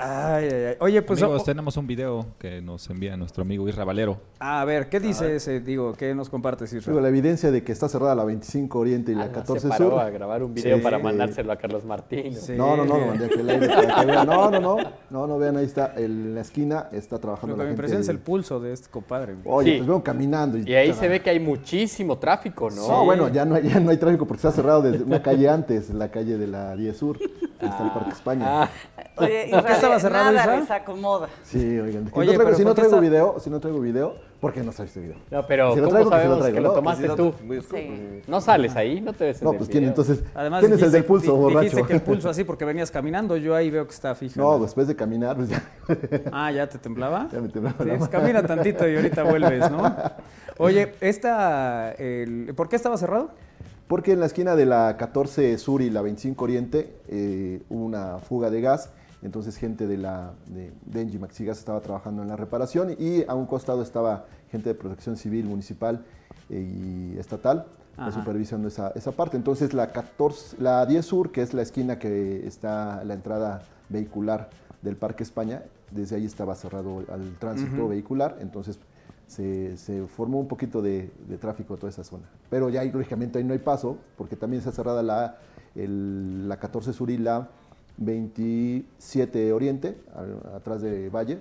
Ay, 0.02 0.44
ay, 0.50 0.64
ay. 0.70 0.76
Oye, 0.80 1.02
pues... 1.02 1.22
Amigos, 1.22 1.42
oh, 1.42 1.44
tenemos 1.44 1.76
un 1.76 1.86
video 1.86 2.26
que 2.38 2.60
nos 2.62 2.88
envía 2.90 3.16
nuestro 3.16 3.42
amigo 3.42 3.68
Isra 3.68 3.84
Valero. 3.84 4.18
a 4.38 4.64
ver, 4.64 4.88
¿qué 4.88 4.98
dice 5.00 5.36
ese? 5.36 5.60
Digo, 5.60 5.92
¿qué 5.94 6.14
nos 6.14 6.28
compartes, 6.30 6.72
Isra? 6.72 6.90
Digo, 6.92 7.00
la 7.02 7.08
evidencia 7.08 7.50
de 7.50 7.62
que 7.62 7.72
está 7.72 7.88
cerrada 7.88 8.14
la 8.14 8.24
25 8.24 8.78
Oriente 8.78 9.12
y 9.12 9.14
la 9.14 9.24
Ah, 9.24 9.26
no, 9.26 9.32
14 9.32 9.60
se 9.60 9.68
paró 9.68 9.90
Sur. 9.90 10.00
a 10.00 10.10
grabar 10.10 10.42
un 10.42 10.54
video 10.54 10.78
Sí. 10.78 10.82
para 10.82 10.98
mandárselo 10.98 11.52
a 11.52 11.56
Carlos 11.56 11.84
Martín. 11.84 12.34
Sí. 12.34 12.54
No, 12.56 12.76
no, 12.76 12.84
no, 12.84 12.94
vean. 12.98 14.26
No, 14.26 14.50
no, 14.50 14.60
no, 14.60 14.76
no, 15.10 15.26
no, 15.26 15.38
vean, 15.38 15.56
ahí 15.58 15.64
está, 15.66 15.92
en 15.96 16.34
la 16.34 16.40
esquina 16.40 16.88
está 16.92 17.18
trabajando 17.18 17.54
Lo 17.54 17.58
que 17.58 17.64
la 17.64 17.68
me 17.68 17.70
impresiona 17.72 18.00
es 18.02 18.08
el 18.08 18.18
pulso 18.18 18.60
de 18.60 18.72
este 18.72 18.88
compadre. 18.90 19.36
Oye, 19.44 19.72
Sí. 19.72 19.76
pues 19.78 19.88
veo 19.88 20.02
caminando. 20.02 20.58
Y, 20.58 20.64
Y 20.70 20.74
ahí 20.74 20.92
se 20.94 21.08
ve 21.08 21.20
que 21.20 21.30
hay 21.30 21.40
muchísimo 21.40 22.18
tráfico, 22.18 22.70
¿no? 22.70 22.88
No, 22.88 23.04
bueno, 23.04 23.28
ya 23.28 23.44
no, 23.44 23.54
hay, 23.56 23.68
ya 23.68 23.80
no 23.80 23.90
hay 23.90 23.96
tráfico 23.98 24.26
porque 24.26 24.38
está 24.38 24.52
cerrado 24.52 24.82
desde 24.82 25.04
una 25.04 25.22
calle 25.22 25.48
antes, 25.48 25.90
la 25.90 26.10
calle 26.10 26.38
de 26.38 26.46
la 26.46 26.74
10 26.76 26.96
Sur, 26.96 27.18
que 27.18 27.66
está 27.66 27.84
el 27.84 27.90
Parque 27.92 28.10
España. 28.12 28.62
Ah, 28.62 28.70
Oye, 29.16 29.48
¿Por 29.50 29.64
qué 29.66 29.74
estaba 29.96 30.00
cerrado, 30.00 30.32
Nada 30.32 30.44
Isra? 30.44 30.60
les 30.60 30.70
acomoda. 30.70 31.28
Sí, 31.44 31.58
oigan. 31.78 32.08
Oye, 32.12 32.26
no 32.26 32.32
traigo- 32.32 32.44
pero 32.44 32.56
si 32.56 32.62
no 32.64 32.68
¿por 32.70 32.76
qué 32.76 32.82
traigo 32.88 33.00
video, 33.00 33.36
si 33.40 33.50
no 33.50 33.60
traigo 33.60 33.80
video, 33.80 34.14
¿por 34.40 34.52
qué 34.52 34.62
no 34.62 34.72
sale 34.72 34.88
este 34.88 35.00
video? 35.00 35.16
no, 35.30 35.46
pero 35.46 35.74
Si 35.74 35.80
lo 35.80 35.84
¿cómo 35.88 35.90
traigo, 35.90 35.90
que 35.90 35.98
si 36.00 36.04
lo 36.04 36.10
sabemos 36.10 36.38
traigo, 36.40 36.54
que 36.56 36.60
lo 36.60 36.68
¿no? 36.68 36.74
tomaste 36.74 37.08
tú? 37.10 37.34
Muy 37.44 37.58
oscuro. 37.58 37.78
Sí. 37.80 38.22
No 38.26 38.40
sales 38.40 38.76
ahí, 38.76 39.00
no 39.00 39.12
te 39.12 39.24
ves 39.24 39.40
en 39.40 39.44
No, 39.44 39.52
el 39.52 39.58
pues 39.58 39.68
quién 39.70 39.80
video. 39.82 39.90
entonces. 39.90 40.24
Además, 40.34 40.60
¿Quién 40.60 40.72
es 40.72 40.78
el 40.78 40.84
dijiste- 40.84 40.96
del 40.96 41.04
pulso, 41.04 41.32
di- 41.32 41.38
borracho? 41.38 41.60
Dijiste 41.60 41.82
que 41.84 41.92
el 41.94 42.02
pulso 42.02 42.28
así 42.30 42.44
porque 42.44 42.64
venías 42.64 42.90
caminando. 42.90 43.36
Yo 43.36 43.54
ahí 43.54 43.70
veo 43.70 43.86
que 43.86 43.92
está 43.92 44.14
fija. 44.14 44.40
No, 44.40 44.58
después 44.58 44.86
de 44.88 44.96
caminar, 44.96 45.36
pues 45.36 45.48
ya, 45.50 45.62
Ah, 46.32 46.50
¿ya 46.52 46.68
te 46.68 46.78
temblaba? 46.78 47.28
ya 47.32 47.40
me 47.40 47.48
temblaba 47.48 47.76
Sí, 47.78 47.84
la 47.84 47.98
pues 47.98 48.00
mano. 48.00 48.10
camina 48.12 48.42
tantito 48.46 48.88
y 48.88 48.96
ahorita 48.96 49.22
vuelves, 49.24 49.70
¿no? 49.70 49.94
Oye, 50.58 50.92
esta, 51.00 51.92
el- 51.92 52.52
¿por 52.56 52.68
qué 52.68 52.76
estaba 52.76 52.96
cerrado? 52.96 53.30
Porque 53.88 54.12
en 54.12 54.20
la 54.20 54.26
esquina 54.26 54.54
de 54.54 54.66
la 54.66 54.96
14 54.96 55.58
Sur 55.58 55.82
y 55.82 55.90
la 55.90 56.00
25 56.02 56.44
Oriente 56.44 56.94
eh, 57.08 57.60
hubo 57.70 57.84
una 57.84 58.18
fuga 58.18 58.48
de 58.48 58.60
gas. 58.60 58.90
Entonces 59.22 59.56
gente 59.56 59.86
de 59.86 59.98
la 59.98 60.32
de, 60.46 60.72
de 60.86 61.00
Engie 61.02 61.18
Maxigas 61.18 61.58
estaba 61.58 61.80
trabajando 61.80 62.22
en 62.22 62.28
la 62.28 62.36
reparación 62.36 62.96
y 62.98 63.24
a 63.28 63.34
un 63.34 63.46
costado 63.46 63.82
estaba 63.82 64.24
gente 64.50 64.70
de 64.70 64.74
protección 64.74 65.16
civil 65.16 65.44
municipal 65.46 66.04
eh, 66.48 67.12
y 67.14 67.18
estatal 67.18 67.66
Ajá. 67.96 68.12
supervisando 68.12 68.68
esa, 68.68 68.92
esa 68.94 69.12
parte. 69.12 69.36
Entonces 69.36 69.74
la 69.74 69.92
14, 69.92 70.56
la 70.60 70.86
10 70.86 71.04
Sur, 71.04 71.32
que 71.32 71.42
es 71.42 71.52
la 71.52 71.60
esquina 71.62 71.98
que 71.98 72.46
está 72.46 73.04
la 73.04 73.12
entrada 73.14 73.62
vehicular 73.90 74.48
del 74.80 74.96
Parque 74.96 75.22
España, 75.22 75.62
desde 75.90 76.16
ahí 76.16 76.24
estaba 76.24 76.54
cerrado 76.54 77.04
al 77.12 77.36
tránsito 77.38 77.88
vehicular, 77.88 78.38
entonces 78.40 78.78
se, 79.26 79.76
se 79.76 80.06
formó 80.06 80.40
un 80.40 80.48
poquito 80.48 80.80
de, 80.80 81.10
de 81.28 81.36
tráfico 81.36 81.76
toda 81.76 81.90
esa 81.90 82.04
zona. 82.04 82.24
Pero 82.48 82.70
ya 82.70 82.82
lógicamente 82.84 83.36
ahí 83.38 83.44
no 83.44 83.52
hay 83.52 83.58
paso, 83.58 83.98
porque 84.16 84.34
también 84.36 84.60
está 84.60 84.72
cerrada 84.72 85.02
la, 85.02 85.36
el- 85.74 86.48
la 86.48 86.58
14 86.58 86.92
Sur 86.94 87.10
y 87.10 87.18
la 87.18 87.48
27 88.00 89.52
Oriente, 89.52 89.96
al- 90.14 90.54
atrás 90.56 90.82
de 90.82 91.08
Valle. 91.10 91.38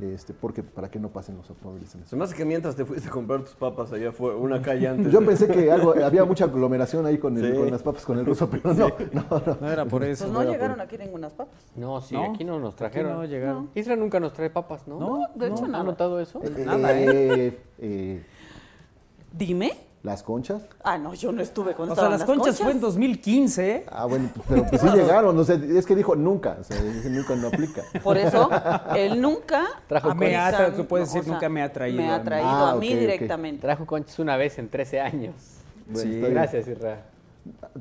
este, 0.00 0.34
porque 0.34 0.62
para 0.62 0.90
que 0.90 0.98
no 1.00 1.08
pasen 1.08 1.38
los 1.38 1.48
automóviles 1.48 1.94
en 1.94 2.02
eso. 2.02 2.10
Se 2.10 2.16
me 2.16 2.24
hace 2.24 2.34
que 2.36 2.44
mientras 2.44 2.76
te 2.76 2.84
fuiste 2.84 3.08
a 3.08 3.10
comprar 3.10 3.40
tus 3.40 3.54
papas 3.54 3.90
allá 3.94 4.12
fue 4.12 4.34
una 4.36 4.60
calle 4.60 4.88
antes. 4.88 5.10
Yo 5.10 5.20
de- 5.20 5.26
pensé 5.26 5.48
que 5.48 5.70
algo, 5.72 5.94
había 6.04 6.22
mucha 6.26 6.44
aglomeración 6.44 7.06
ahí 7.06 7.16
con, 7.16 7.34
el- 7.38 7.52
Sí. 7.54 7.58
con 7.58 7.70
las 7.70 7.82
papas 7.82 8.04
con 8.04 8.18
el 8.18 8.26
ruso, 8.26 8.46
pero 8.50 8.74
no, 8.74 8.88
no, 8.88 9.42
no. 9.46 9.58
No 9.58 9.70
era 9.70 9.86
por 9.86 10.04
eso. 10.04 10.24
Pues 10.24 10.34
no 10.34 10.42
llegaron 10.52 10.76
por- 10.76 10.84
aquí 10.84 10.98
ninguna 10.98 11.30
papas. 11.30 11.64
No, 11.74 12.02
sí, 12.02 12.14
¿No? 12.14 12.24
aquí 12.34 12.44
no 12.44 12.58
nos 12.60 12.74
Aquí 12.74 12.78
trajeron. 12.80 13.12
no 13.14 13.24
llegaron. 13.24 13.70
Isra 13.74 13.96
nunca 13.96 14.20
nos 14.20 14.34
trae 14.34 14.50
papas, 14.50 14.86
¿no? 14.86 15.00
No, 15.00 15.22
de 15.34 15.46
hecho 15.48 15.64
¿Ha 15.64 15.68
nada. 15.68 15.84
notado 15.84 16.20
eso? 16.20 16.42
Nada, 16.64 16.90
Eh, 17.00 17.58
eh, 17.78 18.22
Dime. 19.32 19.72
Las 20.06 20.22
conchas. 20.22 20.62
Ah, 20.84 20.96
no, 20.96 21.12
yo 21.14 21.32
no 21.32 21.42
estuve 21.42 21.74
con 21.74 21.90
O 21.90 21.94
sea, 21.94 22.08
las 22.08 22.24
conchas 22.24 22.58
fue 22.58 22.70
en 22.72 22.80
2015. 22.80 23.86
Ah, 23.90 24.06
bueno, 24.06 24.30
pues, 24.34 24.46
pero 24.48 24.64
pues 24.66 24.80
sí 24.80 24.88
llegaron, 24.88 25.36
no 25.36 25.44
sé, 25.44 25.60
es 25.76 25.84
que 25.84 25.94
dijo 25.94 26.16
nunca, 26.16 26.56
o 26.60 26.64
sea, 26.64 26.80
dice 26.80 27.10
nunca 27.10 27.34
no 27.34 27.48
aplica. 27.48 27.82
Por 28.02 28.16
eso, 28.16 28.48
él 28.96 29.20
nunca. 29.20 29.64
Trajo 29.88 30.10
Ah, 30.10 30.14
me 30.14 30.34
ha 30.36 30.46
aplica- 30.48 30.70
tra- 30.72 30.76
tú 30.76 30.86
puedes 30.86 31.08
no, 31.08 31.14
decir, 31.16 31.32
nunca 31.32 31.48
me 31.48 31.60
ha 31.62 31.72
traído 31.72 31.98
Me 32.00 32.08
a 32.10 32.14
ha 32.14 32.18
mí. 32.18 32.24
traído 32.24 32.48
Ah, 32.48 32.70
a 32.70 32.76
mí 32.76 32.94
directamente. 32.94 33.60
Trajo 33.62 33.84
conchas 33.84 34.18
una 34.18 34.36
vez 34.36 34.58
en 34.58 34.68
13 34.68 35.00
años. 35.00 35.34
Bueno, 35.88 36.10
Sí. 36.10 36.20
Gracias, 36.20 36.68
Isra. 36.68 37.02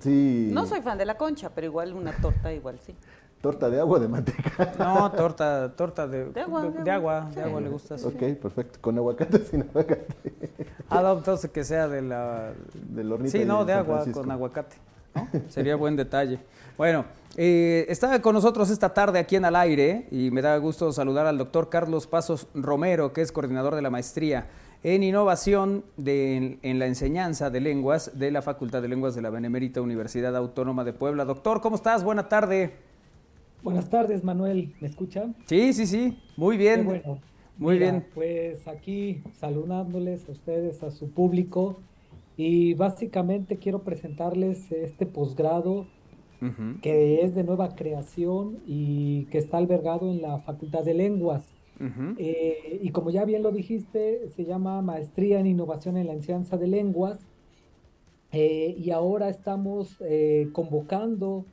Sí. 0.02 0.50
No 0.52 0.66
soy 0.66 0.82
fan 0.82 0.98
de 0.98 1.06
la 1.06 1.16
concha, 1.18 1.50
pero 1.54 1.66
igual 1.68 1.94
una 1.94 2.12
torta, 2.12 2.52
igual 2.54 2.78
sí. 2.86 2.94
Torta 3.42 3.70
de 3.70 3.80
agua 3.80 3.98
o 3.98 4.00
de 4.02 4.08
manteca. 4.08 4.74
No, 4.80 5.12
torta, 5.12 5.72
torta 5.76 6.08
de, 6.08 6.26
De 6.32 6.42
agua, 6.42 6.64
de, 6.64 6.72
de 6.72 6.84
de 6.84 6.92
agua. 6.92 7.18
agua, 7.20 7.32
de 7.36 7.42
agua 7.44 7.62
le 7.62 7.70
gusta. 7.70 7.98
sí. 7.98 8.06
Ok, 8.08 8.38
perfecto. 8.42 8.80
Con 8.82 8.98
aguacate 8.98 9.40
sin 9.40 9.62
aguacate. 9.62 10.16
Ah, 10.90 11.02
no, 11.04 11.14
entonces 11.18 11.52
que 11.52 11.64
sea 11.64 11.88
de 11.88 12.02
la... 12.02 12.54
Del 12.90 13.12
hornito 13.12 13.32
Sí, 13.38 13.46
no, 13.46 13.62
en 13.62 13.68
de 13.68 13.74
San 13.74 13.80
agua 13.82 13.96
Francisco. 13.98 14.20
con 14.22 14.32
aguacate. 14.32 14.76
¿no? 15.14 15.28
Sería 15.50 15.76
buen 15.76 15.96
detalle. 15.96 16.40
Bueno, 16.78 17.06
eh, 17.38 17.86
está 17.88 18.20
con 18.22 18.34
nosotros 18.34 18.70
esta 18.72 18.94
tarde 18.94 19.20
aquí 19.20 19.36
en 19.36 19.46
Al 19.46 19.56
Aire 19.58 20.08
y 20.12 20.32
me 20.32 20.42
da 20.42 20.58
gusto 20.58 20.92
saludar 20.92 21.28
al 21.28 21.38
doctor 21.38 21.70
Carlos 21.70 22.08
Pasos 22.08 22.48
Romero, 22.56 23.14
que 23.14 23.22
es 23.22 23.32
coordinador 23.32 23.76
de 23.76 23.82
la 23.84 23.90
maestría 23.92 24.48
en 24.84 25.04
innovación 25.04 25.84
de- 25.98 26.58
en 26.64 26.80
la 26.80 26.86
enseñanza 26.88 27.50
de 27.50 27.60
lenguas 27.60 28.12
de 28.18 28.30
la 28.32 28.42
Facultad 28.42 28.82
de 28.82 28.88
Lenguas 28.88 29.16
de 29.16 29.22
la 29.22 29.30
Benemérita 29.30 29.82
Universidad 29.82 30.36
Autónoma 30.36 30.84
de 30.84 30.94
Puebla. 30.94 31.26
Doctor, 31.26 31.62
¿cómo 31.62 31.76
estás? 31.76 32.04
Buena 32.04 32.28
tarde. 32.28 32.74
Buenas 33.66 33.90
tardes, 33.90 34.24
Manuel. 34.24 34.76
¿Me 34.80 34.88
escuchan? 34.88 35.36
Sí, 35.48 35.74
sí, 35.74 35.88
sí. 35.88 36.20
Muy 36.38 36.56
Qué 36.56 36.66
bien. 36.66 36.86
bueno. 36.86 37.18
Muy 37.58 37.80
Mira, 37.80 37.92
bien. 37.94 38.06
Pues 38.14 38.68
aquí 38.68 39.24
saludándoles 39.40 40.30
a 40.30 40.34
ustedes, 40.34 40.84
a 40.84 40.92
su 40.92 41.10
público. 41.10 41.80
Y 42.38 42.76
básicamente 42.76 43.58
quiero 43.58 43.80
presentarles 43.82 44.72
este 44.72 45.08
posgrado 45.08 45.88
que 46.84 47.24
es 47.24 47.34
de 47.34 47.44
nueva 47.44 47.76
creación 47.76 48.60
y 48.68 49.26
que 49.32 49.40
está 49.40 49.58
albergado 49.58 50.12
en 50.12 50.22
la 50.22 50.38
Facultad 50.42 50.84
de 50.84 50.94
Lenguas. 50.94 51.48
Eh, 52.20 52.80
y 52.84 52.92
como 52.92 53.10
ya 53.10 53.26
bien 53.26 53.42
lo 53.42 53.52
dijiste, 53.52 54.30
se 54.30 54.46
llama 54.46 54.84
Maestría 54.84 55.40
en 55.40 55.48
Innovación 55.48 55.98
en 55.98 56.06
la 56.06 56.14
Enseñanza 56.14 56.58
de 56.58 56.68
Lenguas. 56.68 57.18
Eh, 58.32 58.76
y 58.78 58.92
ahora 58.92 59.28
estamos 59.30 59.98
eh, 60.02 60.50
convocando 60.54 61.48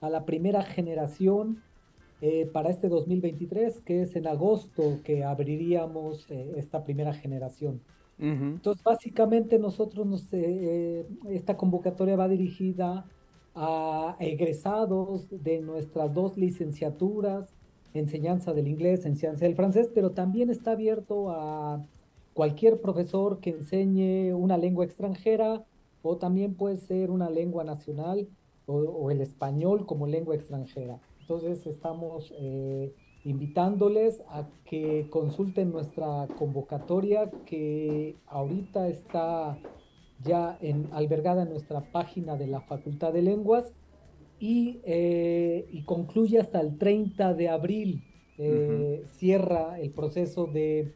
a 0.00 0.10
la 0.10 0.24
primera 0.24 0.62
generación 0.62 1.62
eh, 2.22 2.48
para 2.52 2.70
este 2.70 2.88
2023, 2.88 3.80
que 3.80 4.02
es 4.02 4.16
en 4.16 4.26
agosto 4.26 5.00
que 5.04 5.22
abriríamos 5.24 6.26
eh, 6.30 6.54
esta 6.56 6.82
primera 6.84 7.12
generación. 7.12 7.80
Entonces, 8.18 8.82
básicamente 8.82 9.58
nosotros, 9.58 10.06
nos, 10.06 10.32
eh, 10.32 11.06
esta 11.28 11.58
convocatoria 11.58 12.16
va 12.16 12.28
dirigida 12.28 13.04
a 13.54 14.16
egresados 14.20 15.28
de 15.30 15.60
nuestras 15.60 16.14
dos 16.14 16.38
licenciaturas, 16.38 17.52
enseñanza 17.92 18.54
del 18.54 18.68
inglés, 18.68 19.04
enseñanza 19.04 19.44
del 19.44 19.54
francés, 19.54 19.90
pero 19.94 20.12
también 20.12 20.48
está 20.48 20.72
abierto 20.72 21.28
a 21.30 21.84
cualquier 22.32 22.80
profesor 22.80 23.40
que 23.40 23.50
enseñe 23.50 24.32
una 24.32 24.56
lengua 24.56 24.86
extranjera 24.86 25.64
o 26.02 26.16
también 26.16 26.54
puede 26.54 26.78
ser 26.78 27.10
una 27.10 27.28
lengua 27.28 27.64
nacional 27.64 28.28
o, 28.66 28.74
o 28.76 29.10
el 29.10 29.20
español 29.20 29.86
como 29.86 30.06
lengua 30.06 30.34
extranjera. 30.34 31.00
Entonces 31.20 31.66
estamos 31.66 32.32
eh, 32.38 32.92
invitándoles 33.24 34.22
a 34.28 34.48
que 34.64 35.08
consulten 35.10 35.72
nuestra 35.72 36.28
convocatoria 36.38 37.30
que 37.46 38.16
ahorita 38.26 38.88
está 38.88 39.58
ya 40.22 40.56
en, 40.60 40.88
albergada 40.92 41.42
en 41.42 41.50
nuestra 41.50 41.80
página 41.92 42.36
de 42.36 42.46
la 42.46 42.60
Facultad 42.60 43.12
de 43.12 43.22
Lenguas 43.22 43.72
y, 44.38 44.80
eh, 44.84 45.66
y 45.72 45.82
concluye 45.84 46.38
hasta 46.38 46.60
el 46.60 46.78
30 46.78 47.34
de 47.34 47.48
abril. 47.48 48.02
Eh, 48.38 49.02
Cierra 49.06 49.80
el 49.80 49.90
proceso 49.92 50.46
de, 50.46 50.92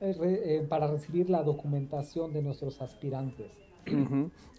re- 0.00 0.66
para 0.68 0.88
recibir 0.88 1.30
la 1.30 1.42
documentación 1.42 2.32
de 2.32 2.42
nuestros 2.42 2.82
aspirantes. 2.82 3.52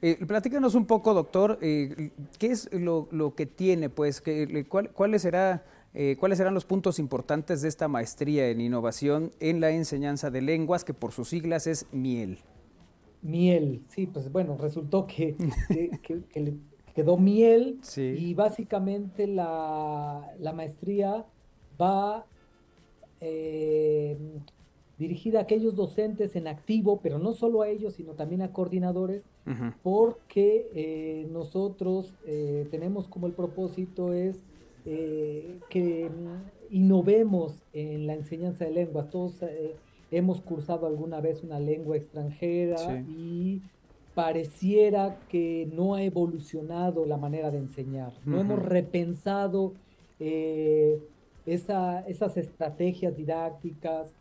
Eh, 0.01 0.23
platícanos 0.27 0.75
un 0.75 0.85
poco, 0.85 1.13
doctor, 1.13 1.57
eh, 1.61 2.11
¿qué 2.37 2.47
es 2.47 2.69
lo, 2.73 3.07
lo 3.11 3.33
que 3.33 3.45
tiene, 3.45 3.89
pues, 3.89 4.21
que, 4.21 4.45
le- 4.45 4.65
cuál- 4.65 4.91
cuáles, 4.91 5.21
será, 5.23 5.63
eh, 5.93 6.15
cuáles 6.19 6.37
serán 6.37 6.53
los 6.53 6.65
puntos 6.65 6.99
importantes 6.99 7.61
de 7.61 7.69
esta 7.69 7.87
maestría 7.87 8.49
en 8.49 8.61
innovación 8.61 9.31
en 9.39 9.61
la 9.61 9.71
enseñanza 9.71 10.29
de 10.29 10.41
lenguas, 10.41 10.83
que 10.83 10.93
por 10.93 11.11
sus 11.11 11.29
siglas 11.29 11.65
es 11.67 11.87
miel? 11.91 12.39
Miel, 13.21 13.81
sí, 13.87 14.05
pues 14.05 14.31
bueno, 14.31 14.57
resultó 14.57 15.07
que, 15.07 15.35
que- 15.69 15.89
que- 16.03 16.21
que 16.31 16.39
le 16.39 16.53
quedó 16.93 17.17
miel 17.17 17.79
Sí. 17.81 18.01
y 18.17 18.33
básicamente 18.35 19.25
la, 19.27 20.31
la 20.39 20.53
maestría 20.53 21.25
va 21.81 22.25
eh, 23.21 24.17
dirigida 24.97 25.39
a 25.39 25.41
aquellos 25.43 25.75
docentes 25.75 26.35
en 26.35 26.47
activo, 26.47 26.99
pero 27.03 27.19
no 27.19 27.33
solo 27.33 27.61
a 27.61 27.69
ellos, 27.69 27.93
sino 27.95 28.13
también 28.13 28.41
a 28.41 28.53
coordinadores, 28.53 29.23
porque 29.83 30.67
eh, 30.73 31.27
nosotros 31.31 32.13
eh, 32.25 32.67
tenemos 32.71 33.07
como 33.07 33.27
el 33.27 33.33
propósito 33.33 34.13
es 34.13 34.41
eh, 34.85 35.59
que 35.69 36.09
mm, 36.09 36.75
innovemos 36.75 37.61
en 37.73 38.07
la 38.07 38.13
enseñanza 38.13 38.65
de 38.65 38.71
lenguas. 38.71 39.09
Todos 39.09 39.33
hemos 40.11 40.39
cursado 40.41 40.87
alguna 40.87 41.19
vez 41.19 41.43
una 41.43 41.59
lengua 41.59 41.97
extranjera 41.97 42.77
Sí. 42.77 43.05
y 43.09 43.61
pareciera 44.13 45.19
que 45.29 45.67
no 45.73 45.95
ha 45.95 46.03
evolucionado 46.03 47.05
la 47.05 47.17
manera 47.17 47.51
de 47.51 47.57
enseñar. 47.57 48.13
No 48.25 48.39
hemos 48.39 48.59
repensado 48.63 49.73
esa- 51.45 51.99
esas 52.07 52.37
estrategias 52.37 53.15
didácticas, 53.15 54.13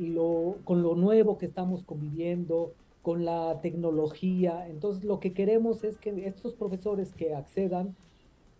lo- 0.00 0.56
con 0.64 0.82
lo 0.82 0.94
nuevo 0.94 1.38
que 1.38 1.46
estamos 1.46 1.84
conviviendo, 1.84 2.72
con 3.02 3.24
la 3.24 3.60
tecnología. 3.62 4.68
Entonces, 4.68 5.04
lo 5.04 5.18
que 5.20 5.32
queremos 5.32 5.84
es 5.84 5.98
que 5.98 6.26
estos 6.26 6.54
profesores 6.54 7.12
que 7.12 7.34
accedan 7.34 7.94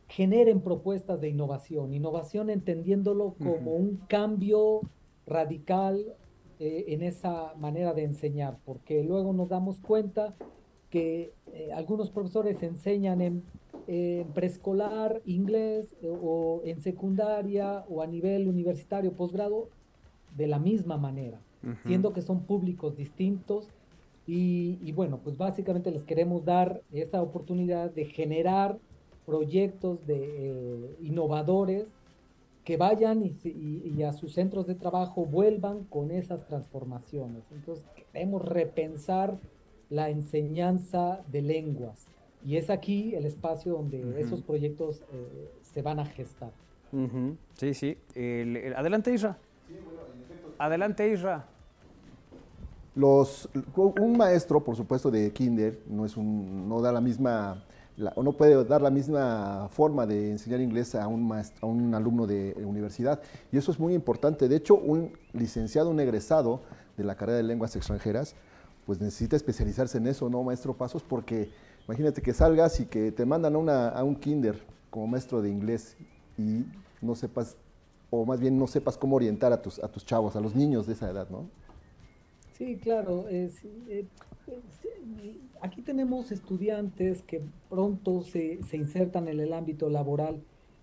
generen 0.08 0.60
propuestas 0.60 1.20
de 1.20 1.28
innovación, 1.28 1.92
innovación 1.92 2.48
entendiéndolo 2.48 3.34
como 3.38 3.72
un 3.74 3.96
cambio 4.08 4.80
radical 5.26 6.14
eh, 6.60 6.86
en 6.88 7.02
esa 7.02 7.52
manera 7.58 7.92
de 7.92 8.04
enseñar, 8.04 8.56
porque 8.64 9.04
luego 9.04 9.32
nos 9.32 9.48
damos 9.48 9.78
cuenta 9.80 10.34
que 10.90 11.34
eh, 11.52 11.70
algunos 11.74 12.10
profesores 12.10 12.62
enseñan 12.62 13.20
en, 13.20 13.42
en 13.86 14.26
preescolar 14.28 15.20
inglés 15.26 15.94
eh, 16.02 16.08
o 16.10 16.62
en 16.64 16.80
secundaria 16.80 17.84
o 17.90 18.00
a 18.00 18.06
nivel 18.06 18.48
universitario, 18.48 19.12
posgrado, 19.12 19.68
de 20.38 20.46
la 20.46 20.58
misma 20.58 20.96
manera, 20.96 21.38
Ujú. 21.62 21.74
siendo 21.86 22.12
que 22.14 22.22
son 22.22 22.40
públicos 22.44 22.96
distintos. 22.96 23.68
Y, 24.26 24.78
y 24.82 24.92
bueno, 24.92 25.20
pues 25.24 25.36
básicamente 25.36 25.90
les 25.90 26.04
queremos 26.04 26.44
dar 26.44 26.82
esa 26.92 27.20
oportunidad 27.22 27.90
de 27.90 28.04
generar 28.04 28.78
proyectos 29.26 30.06
de 30.06 30.18
eh, 30.20 30.96
innovadores 31.02 31.86
que 32.64 32.76
vayan 32.76 33.22
y, 33.22 33.34
y- 33.44 33.94
y 33.96 34.02
a 34.02 34.12
sus 34.12 34.34
centros 34.34 34.66
de 34.66 34.74
trabajo 34.74 35.24
vuelvan 35.24 35.84
con 35.84 36.10
esas 36.10 36.46
transformaciones. 36.46 37.42
Entonces 37.50 37.86
queremos 38.12 38.42
repensar 38.44 39.38
la 39.90 40.10
enseñanza 40.10 41.22
de 41.32 41.40
lenguas. 41.42 42.08
Y 42.44 42.56
es 42.56 42.68
aquí 42.70 43.14
el 43.14 43.24
espacio 43.24 43.72
donde 43.72 44.04
Ujú. 44.04 44.18
esos 44.18 44.42
proyectos 44.42 45.02
eh, 45.12 45.48
se 45.62 45.80
van 45.82 45.98
a 45.98 46.04
gestar. 46.04 46.52
Ujú. 46.92 47.36
Sí, 47.54 47.72
sí. 47.74 47.96
El- 48.14 48.56
el- 48.56 48.74
adelante, 48.76 49.12
Isra. 49.12 49.38
Adelante, 50.58 51.10
Isra. 51.10 51.44
Los, 52.94 53.48
un 53.76 54.16
maestro, 54.16 54.62
por 54.64 54.74
supuesto, 54.74 55.10
de 55.10 55.32
kinder 55.32 55.80
no 55.86 56.04
es 56.04 56.16
un, 56.16 56.68
no 56.68 56.80
da 56.80 56.90
la 56.90 57.00
misma, 57.00 57.64
o 58.16 58.22
no 58.24 58.32
puede 58.32 58.64
dar 58.64 58.82
la 58.82 58.90
misma 58.90 59.68
forma 59.70 60.04
de 60.04 60.32
enseñar 60.32 60.60
inglés 60.60 60.96
a 60.96 61.06
un, 61.06 61.28
maest- 61.28 61.54
a 61.62 61.66
un 61.66 61.94
alumno 61.94 62.26
de 62.26 62.54
universidad. 62.66 63.20
Y 63.52 63.56
eso 63.56 63.70
es 63.70 63.78
muy 63.78 63.94
importante. 63.94 64.48
De 64.48 64.56
hecho, 64.56 64.74
un 64.74 65.12
licenciado, 65.32 65.90
un 65.90 66.00
egresado 66.00 66.62
de 66.96 67.04
la 67.04 67.14
carrera 67.14 67.36
de 67.36 67.44
lenguas 67.44 67.76
extranjeras, 67.76 68.34
pues 68.84 69.00
necesita 69.00 69.36
especializarse 69.36 69.98
en 69.98 70.08
eso, 70.08 70.28
¿no, 70.28 70.42
maestro 70.42 70.74
Pasos? 70.74 71.04
Porque 71.04 71.52
imagínate 71.86 72.20
que 72.20 72.34
salgas 72.34 72.80
y 72.80 72.86
que 72.86 73.12
te 73.12 73.24
mandan 73.24 73.54
a 73.54 74.02
un 74.02 74.16
kinder 74.16 74.60
como 74.90 75.06
maestro 75.06 75.40
de 75.40 75.50
inglés 75.50 75.96
y 76.36 76.64
no 77.00 77.14
sepas 77.14 77.56
o 78.10 78.24
más 78.24 78.40
bien 78.40 78.58
no 78.58 78.66
sepas 78.66 78.96
cómo 78.96 79.16
orientar 79.16 79.52
a 79.52 79.60
tus, 79.62 79.78
a 79.82 79.88
tus 79.88 80.04
chavos, 80.04 80.34
a 80.36 80.40
los 80.40 80.54
niños 80.54 80.86
de 80.86 80.94
esa 80.94 81.10
edad, 81.10 81.28
¿no? 81.30 81.46
Sí, 82.54 82.76
claro. 82.76 83.28
es- 83.28 83.62
eh, 83.88 84.06
aquí 85.60 85.82
tenemos 85.82 86.32
estudiantes 86.32 87.22
que 87.22 87.42
pronto 87.68 88.22
se, 88.22 88.62
se 88.64 88.76
insertan 88.76 89.28
en 89.28 89.40
el 89.40 89.52
ámbito 89.52 89.88
laboral 89.90 90.40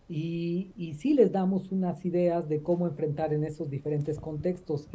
y, 0.08 0.72
y 0.78 0.94
sí 0.94 1.16
les 1.16 1.32
damos 1.32 1.72
unas 1.72 2.06
ideas 2.06 2.48
de 2.48 2.62
cómo 2.62 2.86
enfrentar 2.86 3.34
en 3.34 3.44
esos 3.44 3.70
diferentes 3.72 4.20
contextos. 4.20 4.88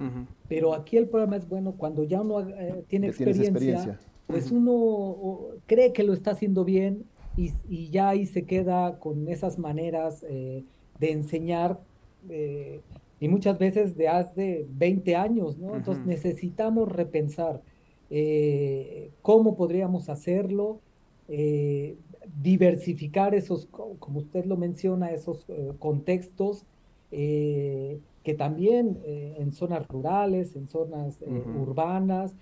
Pero 0.49 0.73
aquí 0.73 0.97
el 0.97 1.09
problema 1.09 1.37
es, 1.37 1.49
bueno, 1.49 1.73
cuando 1.77 2.05
ya 2.05 2.21
uno 2.21 2.41
eh, 2.49 2.85
tiene 2.87 3.09
experiencia, 3.09 3.49
experiencia. 3.51 3.99
pues 4.29 4.53
uno 4.53 4.73
o, 4.73 5.55
cree 5.67 5.93
que 5.93 6.05
lo 6.05 6.13
está 6.13 6.31
haciendo 6.31 6.65
bien 6.65 7.05
y, 7.37 7.51
y 7.69 7.91
ya 7.91 8.11
ahí 8.11 8.25
se 8.27 8.45
queda 8.45 8.99
con 9.01 9.27
esas 9.29 9.59
maneras 9.59 10.25
eh, 10.29 10.65
de 11.01 11.11
enseñar 11.11 11.81
eh, 12.29 12.85
y 13.19 13.29
muchas 13.29 13.59
veces 13.59 13.97
de 13.97 14.09
hace 14.09 14.67
20 14.71 15.17
años, 15.17 15.59
¿no? 15.59 15.77
Entonces 15.77 16.05
necesitamos 16.05 16.91
repensar 16.91 17.63
eh, 18.11 19.13
cómo 19.23 19.57
podríamos 19.57 20.09
hacerlo, 20.09 20.83
eh, 21.29 21.99
diversificar 22.27 23.35
esos, 23.35 23.67
co- 23.67 23.97
como 23.99 24.19
usted 24.21 24.45
lo 24.47 24.57
menciona, 24.57 25.11
esos 25.11 25.47
contextos 25.79 26.67
que 27.11 28.35
también 28.37 29.01
en 29.05 29.53
zonas 29.53 29.87
rurales, 29.89 30.55
en 30.57 30.69
zonas 30.69 31.23
urbanas, 31.53 32.37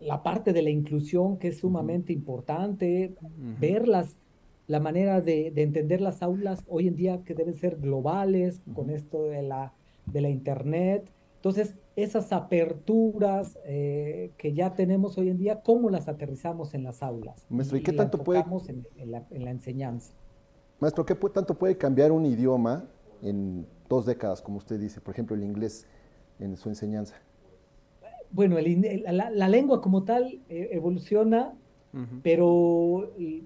la 0.00 0.22
parte 0.22 0.52
de 0.52 0.62
la 0.62 0.70
inclusión 0.70 1.38
que 1.38 1.48
es 1.48 1.58
sumamente 1.58 2.12
importante, 2.12 3.14
Ujú. 3.20 3.54
verlas, 3.60 4.16
la 4.68 4.78
manera 4.80 5.20
de, 5.20 5.50
de 5.50 5.62
entender 5.62 6.00
las 6.00 6.22
aulas 6.22 6.62
hoy 6.68 6.86
en 6.88 6.94
día 6.94 7.24
que 7.24 7.34
deben 7.34 7.54
ser 7.54 7.76
globales 7.78 8.60
con 8.74 8.90
esto 8.90 9.24
de 9.24 9.42
la, 9.42 9.72
de 10.06 10.20
la 10.20 10.28
internet. 10.28 11.10
Entonces, 11.36 11.74
esas 11.96 12.32
aperturas 12.32 13.58
eh, 13.64 14.30
que 14.36 14.52
ya 14.52 14.74
tenemos 14.74 15.16
hoy 15.18 15.30
en 15.30 15.38
día, 15.38 15.62
¿cómo 15.62 15.88
las 15.90 16.08
aterrizamos 16.08 16.74
en 16.74 16.84
las 16.84 17.02
aulas? 17.02 17.46
Maestro, 17.48 17.78
¿y 17.78 17.82
qué 17.82 17.92
tanto 17.92 18.22
puede- 18.22 18.44
en, 18.68 18.86
en 18.96 19.10
la, 19.10 19.26
en 19.30 19.44
la 19.44 19.50
enseñanza. 19.50 20.12
Maestro, 20.80 21.04
¿qué 21.06 21.14
tanto 21.14 21.54
puede 21.58 21.76
cambiar 21.76 22.12
un 22.12 22.24
idioma 22.26 22.84
en 23.22 23.66
dos 23.88 24.04
décadas, 24.06 24.42
como 24.42 24.58
usted 24.58 24.78
dice? 24.78 25.00
Por 25.00 25.14
ejemplo, 25.14 25.34
el 25.34 25.42
inglés 25.44 25.86
en 26.38 26.56
su 26.56 26.68
enseñanza. 26.68 27.16
Bueno, 28.30 28.58
el 28.58 29.02
la, 29.10 29.30
la 29.30 29.48
lengua 29.48 29.80
como 29.80 30.04
tal 30.04 30.40
eh, 30.50 30.68
evoluciona, 30.72 31.54
pero, 32.22 33.10
y- 33.18 33.44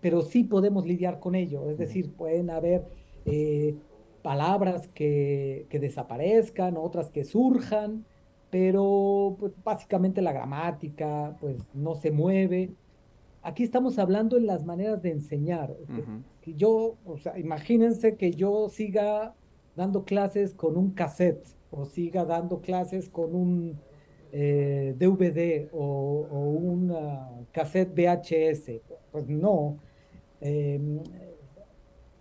pero 0.00 0.22
sí 0.22 0.44
podemos 0.44 0.86
lidiar 0.86 1.20
con 1.20 1.34
ello. 1.34 1.70
Es 1.70 1.78
decir, 1.78 2.12
pueden 2.12 2.50
haber 2.50 2.84
eh, 3.24 3.74
palabras 4.22 4.88
que, 4.88 5.66
que 5.68 5.78
desaparezcan, 5.78 6.76
otras 6.76 7.10
que 7.10 7.24
surjan, 7.24 8.04
pero 8.50 9.36
pues, 9.40 9.52
básicamente 9.64 10.20
la 10.22 10.32
gramática 10.32 11.36
pues, 11.40 11.56
no 11.74 11.94
se 11.94 12.10
mueve. 12.10 12.74
Aquí 13.42 13.62
estamos 13.62 13.98
hablando 13.98 14.36
en 14.36 14.46
las 14.46 14.64
maneras 14.64 15.02
de 15.02 15.10
enseñar. 15.10 15.74
Que 16.42 16.54
yo, 16.54 16.96
o 17.04 17.18
sea, 17.18 17.38
imagínense 17.38 18.16
que 18.16 18.32
yo 18.32 18.68
siga 18.68 19.34
dando 19.74 20.04
clases 20.04 20.54
con 20.54 20.76
un 20.76 20.90
cassette 20.92 21.44
o 21.70 21.86
siga 21.86 22.24
dando 22.24 22.60
clases 22.60 23.08
con 23.08 23.34
un 23.34 23.78
eh, 24.32 24.94
DVD 24.98 25.68
o, 25.72 26.26
o 26.30 26.38
un 26.50 26.92
cassette 27.52 27.94
VHS. 27.94 28.80
Pues 29.12 29.28
no. 29.28 29.78
Eh, 30.40 30.80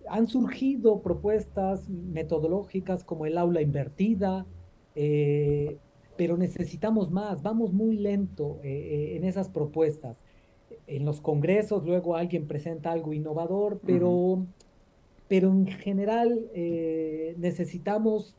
han 0.10 0.27
surgido 0.27 1.01
propuestas 1.01 1.88
metodológicas 1.89 3.03
como 3.03 3.25
el 3.25 3.38
aula 3.38 3.62
invertida, 3.62 4.46
eh, 4.96 5.77
pero 6.18 6.38
necesitamos 6.38 7.12
más, 7.12 7.41
vamos 7.41 7.74
muy 7.74 7.98
lento 7.98 8.60
eh, 8.62 8.70
eh, 8.70 9.15
en 9.15 9.24
esas 9.24 9.50
propuestas. 9.50 10.18
En 10.86 11.06
los 11.06 11.22
congresos 11.22 11.86
luego 11.86 12.15
alguien 12.15 12.46
presenta 12.46 12.91
algo 12.91 13.13
innovador, 13.13 13.80
pero, 13.86 14.46
pero 15.27 15.50
en 15.50 15.68
general 15.68 16.50
eh, 16.53 17.36
necesitamos 17.38 18.36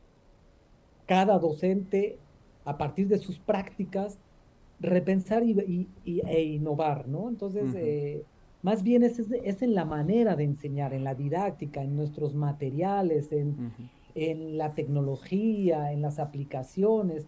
cada 1.06 1.38
docente, 1.38 2.18
a 2.64 2.78
partir 2.78 3.08
de 3.08 3.18
sus 3.18 3.38
prácticas, 3.38 4.18
repensar 4.80 5.44
y, 5.44 5.52
y- 5.52 5.88
y- 6.04 6.20
e 6.26 6.42
innovar, 6.42 7.06
¿no? 7.08 7.28
Entonces, 7.28 7.72
eh, 7.82 8.24
más 8.62 8.82
bien 8.82 9.02
es, 9.02 9.18
es, 9.18 9.28
es 9.44 9.62
en 9.62 9.74
la 9.74 9.84
manera 9.84 10.36
de 10.36 10.44
enseñar, 10.44 10.92
en 10.94 11.04
la 11.04 11.14
didáctica, 11.14 11.82
en 11.82 11.96
nuestros 11.96 12.34
materiales, 12.34 13.32
en, 13.32 13.56
en 14.14 14.58
la 14.58 14.74
tecnología, 14.74 15.92
en 15.92 16.02
las 16.02 16.18
aplicaciones, 16.18 17.26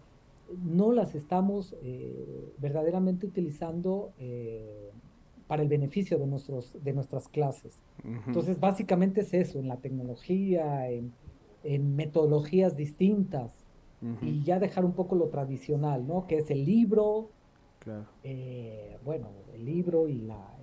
no 0.63 0.91
las 0.91 1.15
estamos 1.15 1.75
eh, 1.81 2.53
verdaderamente 2.59 3.25
utilizando 3.25 4.11
eh, 4.19 4.91
para 5.47 5.63
el 5.63 5.67
beneficio 5.69 6.17
de, 6.19 6.27
nuestros, 6.27 6.77
de 6.83 6.93
nuestras 6.93 7.27
clases. 7.27 7.79
Entonces, 8.27 8.59
básicamente 8.59 9.21
es 9.21 9.33
eso, 9.33 9.59
en 9.59 9.67
la 9.67 9.77
tecnología, 9.77 10.89
en, 10.89 11.11
en 11.63 11.95
metodologías 11.95 12.75
distintas 12.75 13.51
Y 14.21 14.43
ya 14.43 14.59
dejar 14.59 14.85
un 14.85 14.93
poco 14.93 15.15
lo 15.15 15.29
tradicional, 15.29 16.05
¿no? 16.07 16.27
Que 16.27 16.37
es 16.37 16.51
el 16.51 16.63
libro, 16.65 17.29
Claro. 17.79 18.05
eh, 18.23 18.97
bueno, 19.03 19.29
el 19.53 19.65
libro 19.65 20.07
y 20.07 20.21
la, 20.21 20.53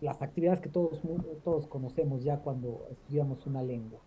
las 0.00 0.22
actividades 0.22 0.60
que 0.60 0.68
todos, 0.68 1.00
todos 1.44 1.66
conocemos 1.66 2.24
ya 2.24 2.38
cuando 2.38 2.86
estudiamos 2.90 3.46
una 3.46 3.62
lengua. 3.62 4.00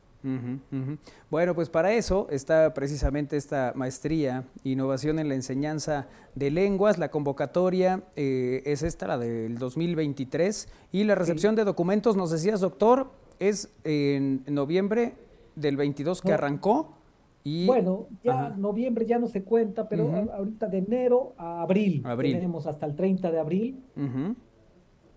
Bueno, 1.30 1.54
pues 1.54 1.70
para 1.70 1.92
eso 1.94 2.28
está 2.30 2.74
precisamente 2.74 3.36
esta 3.36 3.74
maestría, 3.76 4.46
innovación 4.64 5.20
en 5.20 5.28
la 5.28 5.36
enseñanza 5.36 6.08
de 6.34 6.50
lenguas. 6.50 6.98
La 6.98 7.12
convocatoria 7.12 8.04
eh, 8.16 8.62
es 8.66 8.84
esta, 8.84 9.06
la 9.08 9.18
del 9.18 9.58
2023, 9.58 10.70
y 10.94 11.04
la 11.04 11.16
recepción 11.16 11.56
de 11.56 11.66
documentos, 11.66 12.16
nos 12.16 12.32
decías, 12.32 12.62
doctor, 12.62 13.12
es 13.40 13.74
en 13.84 14.44
noviembre 14.50 15.16
del 15.56 15.76
22 15.78 16.22
que 16.22 16.32
arrancó. 16.32 16.98
Y, 17.46 17.66
Bueno, 17.68 18.08
ya 18.24 18.48
Ajá. 18.48 18.56
noviembre 18.58 19.06
ya 19.06 19.20
no 19.20 19.28
se 19.28 19.44
cuenta, 19.44 19.90
pero 19.90 20.10
ahorita 20.34 20.68
de 20.68 20.78
enero 20.78 21.34
a 21.38 21.62
abril, 21.62 22.02
Abril. 22.06 22.32
tenemos 22.34 22.68
hasta 22.68 22.86
el 22.86 22.96
30 22.96 23.32
de 23.32 23.40
abril, 23.40 23.80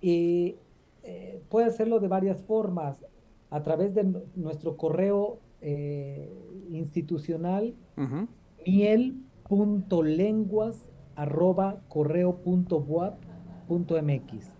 y 0.01 0.57
eh, 1.05 1.41
puede 1.49 1.67
hacerlo 1.67 2.01
de 2.01 2.09
varias 2.09 2.43
formas, 2.43 3.05
a 3.51 3.62
través 3.62 3.95
de 3.95 4.03
nu- 4.05 4.23
nuestro 4.35 4.77
correo 4.77 5.39
eh, 5.61 6.29
institucional 6.71 7.75
ujú, 7.97 8.27
miel.lenguas 8.67 10.89
arroba 11.15 11.81
correo.boap.mx. 11.89 14.51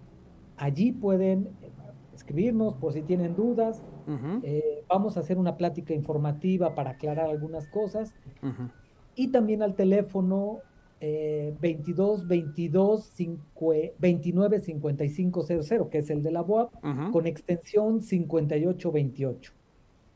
Allí 0.57 0.92
pueden 0.92 1.48
escribirnos 2.30 2.74
por 2.74 2.92
si 2.92 3.02
tienen 3.02 3.36
dudas. 3.36 3.82
Eh, 4.42 4.82
vamos 4.88 5.16
a 5.16 5.20
hacer 5.20 5.38
una 5.38 5.56
plática 5.56 5.94
informativa 5.94 6.74
para 6.74 6.90
aclarar 6.90 7.30
algunas 7.30 7.68
cosas. 7.68 8.12
Y 9.14 9.28
también 9.28 9.62
al 9.62 9.74
teléfono 9.76 10.58
eh, 11.00 11.54
22 11.60 12.26
22 12.26 13.04
cinque- 13.14 13.92
29 13.98 14.60
55 14.60 15.42
00, 15.42 15.88
que 15.90 15.98
es 15.98 16.10
el 16.10 16.22
de 16.22 16.30
la 16.32 16.40
BOAP, 16.42 16.74
Ujú. 16.84 17.12
con 17.12 17.26
extensión 17.26 18.02
5828. 18.02 19.52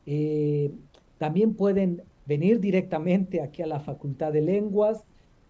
Eh, 0.07 0.71
también 1.17 1.53
pueden 1.53 2.01
venir 2.25 2.59
directamente 2.59 3.41
aquí 3.41 3.61
a 3.61 3.67
la 3.67 3.79
Facultad 3.79 4.33
de 4.33 4.41
Lenguas. 4.41 5.05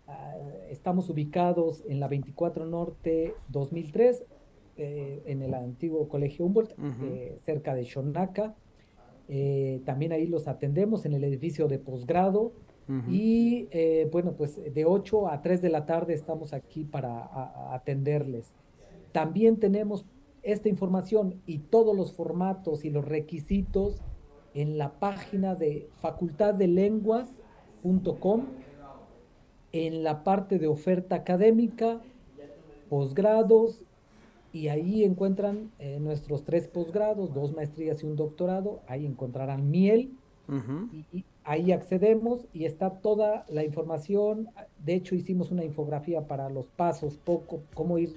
Ah, 0.07 0.35
estamos 0.69 1.09
ubicados 1.09 1.83
en 1.87 1.99
la 2.01 2.07
24 2.09 2.65
Norte 2.65 3.33
2003, 3.49 4.25
eh, 4.77 5.21
en 5.25 5.41
el 5.41 5.53
antiguo 5.53 6.07
Colegio 6.07 6.45
Humboldt, 6.45 6.73
eh, 7.03 7.37
cerca 7.43 7.75
de 7.75 7.85
Xonaca. 7.85 8.55
Eh, 9.29 9.81
también 9.85 10.11
ahí 10.11 10.27
los 10.27 10.47
atendemos 10.47 11.05
en 11.05 11.13
el 11.13 11.23
edificio 11.23 11.67
de 11.67 11.79
posgrado. 11.79 12.51
Y 13.09 13.67
bueno, 14.11 14.33
pues 14.33 14.59
de 14.73 14.83
8 14.85 15.29
a 15.29 15.41
3 15.41 15.61
de 15.61 15.69
la 15.69 15.85
tarde 15.85 16.13
estamos 16.13 16.51
aquí 16.51 16.83
para 16.83 17.19
a- 17.23 17.71
a 17.71 17.75
atenderles. 17.75 18.51
También 19.13 19.57
tenemos 19.57 20.05
esta 20.43 20.67
información 20.67 21.39
y 21.45 21.59
todos 21.59 21.95
los 21.95 22.11
formatos 22.13 22.83
y 22.83 22.89
los 22.89 23.05
requisitos 23.05 24.01
en 24.53 24.77
la 24.77 24.91
página 24.99 25.55
de 25.55 25.87
facultaddelenguas.com, 26.01 28.41
en 29.71 30.03
la 30.03 30.23
parte 30.23 30.59
de 30.59 30.67
oferta 30.67 31.15
académica, 31.15 32.01
posgrados, 32.89 33.83
y 34.53 34.67
ahí 34.67 35.03
encuentran 35.03 35.71
eh, 35.79 35.99
nuestros 35.99 36.43
tres 36.43 36.67
posgrados, 36.67 37.33
dos 37.33 37.53
maestrías 37.53 38.03
y 38.03 38.05
un 38.05 38.15
doctorado. 38.15 38.81
Ahí 38.87 39.05
encontrarán 39.05 39.69
miel 39.69 40.11
y, 40.91 41.05
y 41.17 41.23
ahí 41.45 41.71
accedemos 41.71 42.45
y 42.51 42.65
está 42.65 42.89
toda 42.89 43.45
la 43.47 43.63
información. 43.63 44.49
De 44.83 44.95
hecho, 44.95 45.15
hicimos 45.15 45.51
una 45.51 45.63
infografía 45.63 46.27
para 46.27 46.49
los 46.49 46.67
pasos, 46.67 47.17
poco, 47.17 47.61
cómo 47.73 47.97
ir 47.97 48.13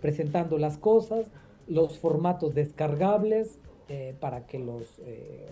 presentando 0.00 0.56
las 0.56 0.78
cosas, 0.78 1.26
los 1.66 1.98
formatos 1.98 2.54
descargables 2.54 3.58
eh, 3.90 4.14
para 4.18 4.46
que 4.46 4.58
los, 4.58 4.98
eh, 5.00 5.46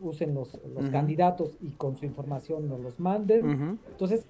usen 0.00 0.34
los, 0.34 0.60
los 0.74 0.90
candidatos 0.90 1.56
y 1.62 1.70
con 1.70 1.96
su 1.96 2.04
información 2.04 2.68
nos 2.68 2.80
los 2.80 3.00
manden. 3.00 3.78
Entonces, 3.90 4.26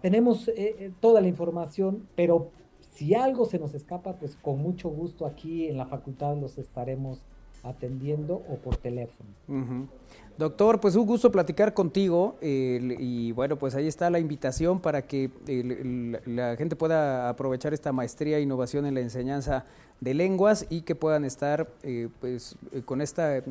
tenemos 0.00 0.50
toda 1.00 1.20
la 1.20 1.28
información, 1.28 2.06
pero 2.14 2.50
si 2.94 3.14
algo 3.14 3.44
se 3.44 3.58
nos 3.58 3.74
escapa, 3.74 4.14
pues 4.14 4.36
con 4.36 4.58
mucho 4.58 4.88
gusto 4.88 5.26
aquí 5.26 5.68
en 5.68 5.76
la 5.76 5.86
facultad 5.86 6.36
los 6.36 6.58
estaremos 6.58 7.18
atendiendo 7.64 8.42
o 8.48 8.56
por 8.56 8.76
teléfono. 8.76 9.30
Doctor, 10.36 10.80
pues 10.80 10.96
un 10.96 11.06
gusto 11.06 11.32
platicar 11.32 11.74
contigo 11.74 12.36
y 12.42 13.32
bueno, 13.32 13.56
pues 13.56 13.74
ahí 13.74 13.86
está 13.86 14.10
la 14.10 14.18
invitación 14.18 14.80
para 14.80 15.02
que 15.02 15.30
la 16.26 16.56
gente 16.56 16.76
pueda 16.76 17.28
aprovechar 17.28 17.72
esta 17.72 17.92
maestría 17.92 18.38
e 18.38 18.42
innovación 18.42 18.86
en 18.86 18.94
la 18.94 19.00
enseñanza 19.00 19.64
de 20.00 20.12
lenguas 20.12 20.66
y 20.68 20.82
que 20.82 20.94
puedan 20.94 21.24
estar 21.24 21.68
eh, 21.82 22.08
pues 22.20 22.56
eh, 22.72 22.82
con 22.82 23.00
esta 23.00 23.42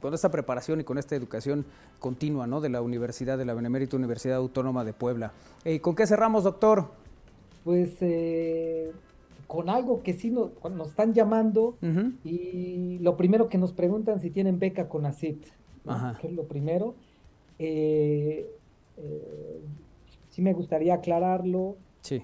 con 0.00 0.12
esta 0.12 0.30
preparación 0.30 0.80
y 0.80 0.84
con 0.84 0.98
esta 0.98 1.14
educación 1.14 1.64
continua 2.00 2.46
¿no? 2.46 2.60
de 2.60 2.68
la 2.68 2.82
Universidad 2.82 3.38
de 3.38 3.44
la 3.44 3.54
Benemérita 3.54 3.96
Universidad 3.96 4.36
Autónoma 4.36 4.84
de 4.84 4.92
Puebla. 4.92 5.32
Eh, 5.64 5.80
¿Con 5.80 5.94
qué 5.94 6.06
cerramos, 6.06 6.44
doctor? 6.44 6.90
Pues 7.64 7.98
con 9.46 9.70
algo 9.70 10.02
que 10.02 10.12
sí 10.12 10.30
nos, 10.30 10.50
nos 10.70 10.88
están 10.88 11.14
llamando 11.14 11.76
y 12.24 12.98
lo 13.00 13.16
primero 13.16 13.48
que 13.48 13.58
nos 13.58 13.72
preguntan 13.72 14.20
si 14.20 14.30
tienen 14.30 14.58
beca 14.58 14.88
con 14.88 15.06
ACIT, 15.06 15.42
que 16.20 16.26
es 16.26 16.32
lo 16.34 16.44
primero. 16.44 16.94
Eh, 17.58 18.48
eh, 18.98 19.60
sí 20.28 20.42
me 20.42 20.52
gustaría 20.52 20.94
aclararlo, 20.94 21.76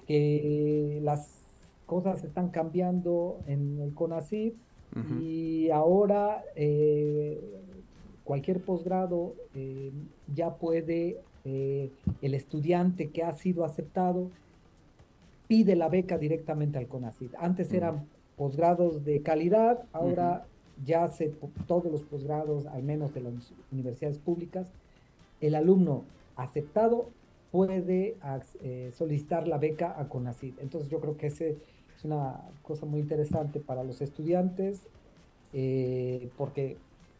que 0.07 0.99
las 1.03 1.43
cosas 1.85 2.23
están 2.23 2.49
cambiando 2.49 3.39
en 3.47 3.79
el 3.79 3.93
CONACYT 3.93 4.55
y 5.19 5.69
ahora 5.69 6.43
eh, 6.55 7.39
cualquier 8.23 8.61
posgrado 8.61 9.35
ya 10.33 10.55
puede, 10.55 11.21
el 11.43 12.33
estudiante 12.33 13.09
que 13.09 13.23
ha 13.23 13.33
sido 13.33 13.65
aceptado, 13.65 14.31
pide 15.47 15.75
la 15.75 15.89
beca 15.89 16.17
directamente 16.17 16.77
al 16.77 16.87
CONACYT. 16.87 17.35
Antes 17.37 17.71
eran 17.73 18.07
posgrados 18.35 19.05
de 19.05 19.21
calidad, 19.21 19.83
ahora 19.93 20.45
ya 20.83 21.07
se, 21.07 21.33
todos 21.67 21.91
los 21.91 22.03
posgrados, 22.03 22.65
al 22.65 22.83
menos 22.83 23.13
de 23.13 23.21
las 23.21 23.53
universidades 23.71 24.19
públicas, 24.19 24.67
el 25.41 25.55
alumno 25.55 26.03
aceptado 26.35 27.09
puede 27.51 28.17
eh, 28.61 28.91
solicitar 28.93 29.47
la 29.47 29.57
beca 29.57 29.95
a 29.97 30.09
CONACYT. 30.09 30.59
Entonces 30.59 30.89
yo 30.89 30.99
creo 30.99 31.15
que 31.17 31.27
ese 31.27 31.57
es 31.95 32.03
una 32.03 32.41
cosa 32.61 32.85
muy 32.85 32.99
interesante 32.99 33.59
para 33.59 33.83
los 33.83 34.01
estudiantes, 34.01 34.81
eh, 35.53 36.29
porque 36.37 36.77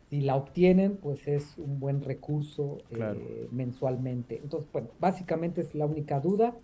si 0.09 0.21
la 0.21 0.35
obtienen, 0.35 0.97
pues 0.97 1.27
es 1.27 1.57
un 1.57 1.79
buen 1.79 2.01
recurso 2.01 2.77
eh, 2.91 3.47
mensualmente. 3.51 4.39
Entonces, 4.41 4.69
bueno, 4.71 4.89
básicamente 4.99 5.61
es 5.61 5.73
la 5.73 5.85
única 5.85 6.19
duda 6.19 6.55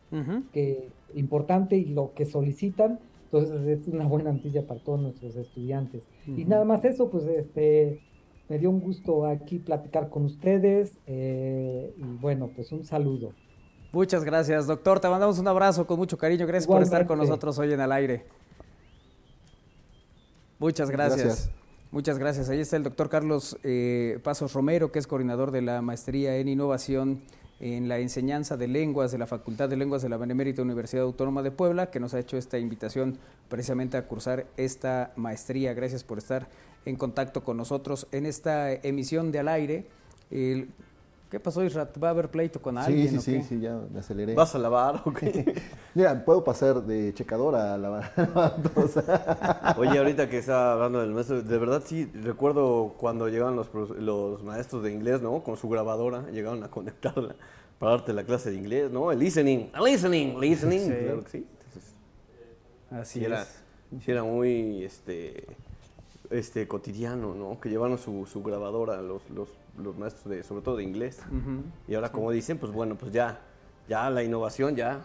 que 0.53 0.89
importante 1.15 1.75
y 1.77 1.85
lo 1.85 2.13
que 2.13 2.25
solicitan. 2.25 2.99
Entonces 3.25 3.65
es 3.65 3.87
una 3.87 4.05
buena 4.05 4.29
antilla 4.29 4.67
para 4.67 4.83
todos 4.83 5.01
nuestros 5.01 5.35
estudiantes. 5.35 6.03
Y 6.27 6.45
nada 6.45 6.65
más 6.65 6.83
eso, 6.85 7.09
pues 7.09 7.25
este 7.25 8.01
me 8.49 8.59
dio 8.59 8.69
un 8.69 8.81
gusto 8.81 9.25
aquí 9.25 9.59
platicar 9.59 10.09
con 10.09 10.25
ustedes 10.25 10.97
eh, 11.07 11.93
y 11.95 12.03
bueno, 12.17 12.49
pues 12.53 12.73
un 12.73 12.83
saludo. 12.83 13.31
Muchas 13.93 14.25
gracias, 14.25 14.67
doctor. 14.67 14.99
Te 14.99 15.07
mandamos 15.07 15.39
un 15.39 15.47
abrazo 15.47 15.87
con 15.87 15.97
mucho 15.97 16.17
cariño. 16.17 16.45
Gracias 16.45 16.67
por 16.67 16.81
estar 16.81 17.05
con 17.05 17.17
nosotros 17.17 17.57
hoy 17.59 17.71
en 17.71 17.79
el 17.79 17.91
aire. 17.91 18.25
Muchas 20.59 20.91
gracias. 20.91 21.51
Muchas 21.91 22.17
gracias. 22.17 22.47
Ahí 22.49 22.61
está 22.61 22.77
el 22.77 22.83
doctor 22.83 23.09
Carlos 23.09 23.57
eh, 23.63 24.19
Pasos 24.23 24.53
Romero, 24.53 24.93
que 24.93 24.99
es 24.99 25.07
coordinador 25.07 25.51
de 25.51 25.61
la 25.61 25.81
maestría 25.81 26.37
en 26.37 26.47
innovación 26.47 27.21
en 27.59 27.89
la 27.89 27.99
enseñanza 27.99 28.57
de 28.57 28.67
lenguas 28.67 29.11
de 29.11 29.17
la 29.17 29.27
Facultad 29.27 29.69
de 29.69 29.75
Lenguas 29.75 30.01
de 30.01 30.09
la 30.09 30.17
Benemérita 30.17 30.61
Universidad 30.61 31.03
Autónoma 31.03 31.43
de 31.43 31.51
Puebla, 31.51 31.91
que 31.91 31.99
nos 31.99 32.13
ha 32.13 32.19
hecho 32.19 32.37
esta 32.37 32.57
invitación 32.57 33.19
precisamente 33.49 33.97
a 33.97 34.07
cursar 34.07 34.47
esta 34.57 35.11
maestría. 35.15 35.73
Gracias 35.73 36.03
por 36.03 36.17
estar 36.17 36.47
en 36.85 36.95
contacto 36.95 37.43
con 37.43 37.57
nosotros 37.57 38.07
en 38.11 38.25
esta 38.25 38.71
emisión 38.71 39.31
de 39.31 39.39
al 39.39 39.47
aire. 39.49 39.85
¿Qué 40.29 41.39
pasó, 41.39 41.63
Israt? 41.63 42.01
¿Va 42.01 42.07
a 42.07 42.11
haber 42.11 42.29
pleito 42.29 42.61
con 42.61 42.77
alguien? 42.77 43.21
Sí, 43.21 43.39
sí, 43.39 43.43
sí, 43.47 43.59
ya 43.59 43.79
me 43.93 43.99
aceleré. 43.99 44.33
¿Vas 44.33 44.55
a 44.55 44.59
lavar 44.59 45.01
o 45.05 45.13
qué? 45.13 45.53
Mira, 45.93 46.23
puedo 46.23 46.43
pasar 46.43 46.83
de 46.83 47.13
checadora 47.13 47.73
a 47.73 47.77
lavar. 47.77 48.13
Oye, 49.77 49.97
ahorita 49.97 50.29
que 50.29 50.37
estaba 50.37 50.73
hablando 50.73 51.01
del 51.01 51.11
maestro, 51.11 51.41
de 51.41 51.57
verdad 51.57 51.83
sí, 51.85 52.05
recuerdo 52.05 52.95
cuando 52.97 53.27
llegaban 53.27 53.55
los, 53.55 53.69
los 53.73 54.43
maestros 54.43 54.83
de 54.83 54.93
inglés, 54.93 55.21
¿no? 55.21 55.43
Con 55.43 55.57
su 55.57 55.67
grabadora, 55.69 56.29
llegaron 56.31 56.63
a 56.63 56.69
conectarla 56.69 57.35
para 57.79 57.93
darte 57.93 58.13
la 58.13 58.23
clase 58.23 58.51
de 58.51 58.57
inglés, 58.57 58.91
¿no? 58.91 59.11
El 59.11 59.19
listening, 59.19 59.69
el 59.75 59.83
listening, 59.83 60.39
listening. 60.39 60.87
Claro 60.87 61.23
que 61.23 61.29
sí. 61.29 61.47
Así 62.91 63.23
era, 63.23 63.45
Sí 63.45 64.11
era 64.11 64.23
muy, 64.23 64.83
este, 64.83 65.45
este, 66.29 66.67
cotidiano, 66.67 67.35
¿no? 67.35 67.59
Que 67.59 67.69
llevaron 67.69 67.97
su, 67.97 68.25
su 68.25 68.41
grabadora 68.41 69.01
los, 69.01 69.29
los 69.29 69.49
los 69.77 69.97
maestros 69.97 70.25
de, 70.25 70.43
sobre 70.43 70.61
todo 70.61 70.77
de 70.77 70.83
inglés. 70.83 71.19
Y 71.87 71.95
ahora, 71.95 72.11
como 72.11 72.31
dicen, 72.31 72.57
pues 72.57 72.71
bueno, 72.71 72.95
pues 72.95 73.11
ya, 73.11 73.39
ya 73.87 74.09
la 74.09 74.23
innovación 74.23 74.75
ya 74.75 75.01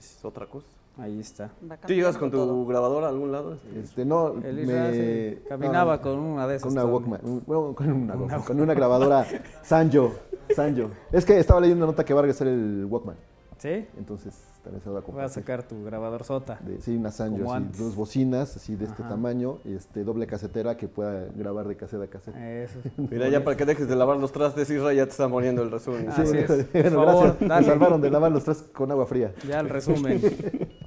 es 0.00 0.24
otra 0.24 0.46
cosa. 0.46 0.66
Ahí 0.98 1.20
está. 1.20 1.50
¿Tú 1.86 1.92
llegas 1.92 2.16
con 2.16 2.30
tu 2.30 2.66
grabadora 2.66 3.06
a 3.06 3.10
algún 3.10 3.30
lado? 3.32 3.56
Este, 3.82 4.04
no, 4.04 4.34
me... 4.34 5.38
caminaba 5.48 6.00
con 6.00 6.18
una 6.18 6.46
de 6.46 6.56
esas. 6.56 6.64
Con 6.64 6.72
una 6.72 6.84
Walkman, 6.84 7.20
bueno, 7.46 7.74
con 7.74 7.92
una, 7.92 8.38
con 8.44 8.60
una 8.60 8.74
grabadora 8.74 9.26
Sanjo, 9.62 10.14
Sanjo. 10.54 10.90
Es 11.12 11.24
que 11.24 11.38
estaba 11.38 11.60
leyendo 11.60 11.84
una 11.84 11.92
nota 11.92 12.04
que 12.04 12.12
Vargas 12.12 12.40
era 12.40 12.50
el 12.50 12.86
Walkman. 12.86 13.16
¿Sí? 13.58 13.86
Entonces 13.96 14.49
también 14.62 14.82
se 14.82 14.90
va 14.90 15.00
a 15.00 15.02
comprar. 15.02 15.24
Voy 15.24 15.30
a 15.30 15.34
sacar 15.34 15.62
tu 15.62 15.84
grabador 15.84 16.24
sota. 16.24 16.60
sí, 16.80 16.96
una 16.96 17.10
Sanyo, 17.10 17.44
dos 17.78 17.94
bocinas 17.94 18.56
así 18.56 18.76
de 18.76 18.84
este 18.84 19.02
tamaño, 19.02 19.58
este 19.64 20.04
doble 20.04 20.26
casetera 20.26 20.76
que 20.76 20.88
pueda 20.88 21.26
grabar 21.34 21.68
de 21.68 21.76
caseta 21.76 22.04
a 22.04 22.06
caseta. 22.06 22.50
Eso. 22.50 22.78
Mira, 22.96 23.28
ya 23.28 23.44
para 23.44 23.56
que 23.56 23.64
dejes 23.64 23.88
de 23.88 23.96
lavar 23.96 24.18
los 24.18 24.32
trastes, 24.32 24.70
Isra, 24.70 24.92
ya 24.92 25.04
te 25.04 25.10
está 25.10 25.28
poniendo 25.28 25.62
el 25.62 25.70
resumen. 25.70 26.08
Sí, 26.16 26.26
sí, 26.26 26.64
Por 26.72 26.90
favor, 26.90 27.36
Me 27.40 27.62
salvaron 27.64 28.00
de 28.00 28.10
lavar 28.10 28.32
los 28.32 28.44
trastes 28.44 28.68
con 28.70 28.90
agua 28.90 29.06
fría. 29.06 29.32
Ya 29.46 29.60
el 29.60 29.68
resumen. 29.68 30.20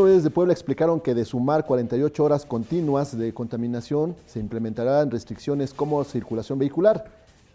Autoridades 0.00 0.24
de 0.24 0.30
Puebla 0.30 0.54
explicaron 0.54 0.98
que 0.98 1.14
de 1.14 1.26
sumar 1.26 1.66
48 1.66 2.24
horas 2.24 2.46
continuas 2.46 3.18
de 3.18 3.34
contaminación 3.34 4.16
se 4.24 4.40
implementarán 4.40 5.10
restricciones 5.10 5.74
como 5.74 6.02
circulación 6.04 6.58
vehicular. 6.58 7.04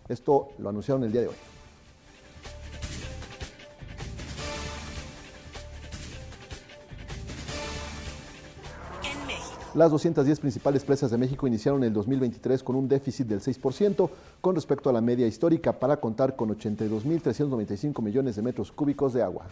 Esto 0.07 0.49
lo 0.59 0.69
anunciaron 0.69 1.03
el 1.03 1.11
día 1.11 1.21
de 1.21 1.29
hoy. 1.29 1.33
Las 9.73 9.89
210 9.89 10.39
principales 10.39 10.83
presas 10.83 11.09
de 11.09 11.17
México 11.17 11.47
iniciaron 11.47 11.83
el 11.83 11.93
2023 11.93 12.61
con 12.61 12.75
un 12.75 12.87
déficit 12.87 13.25
del 13.25 13.41
6% 13.41 14.07
con 14.39 14.53
respecto 14.53 14.91
a 14.91 14.93
la 14.93 15.01
media 15.01 15.25
histórica 15.25 15.73
para 15.73 15.97
contar 15.97 16.35
con 16.35 16.55
82.395 16.55 18.03
millones 18.03 18.35
de 18.35 18.43
metros 18.43 18.71
cúbicos 18.71 19.13
de 19.13 19.23
agua. 19.23 19.47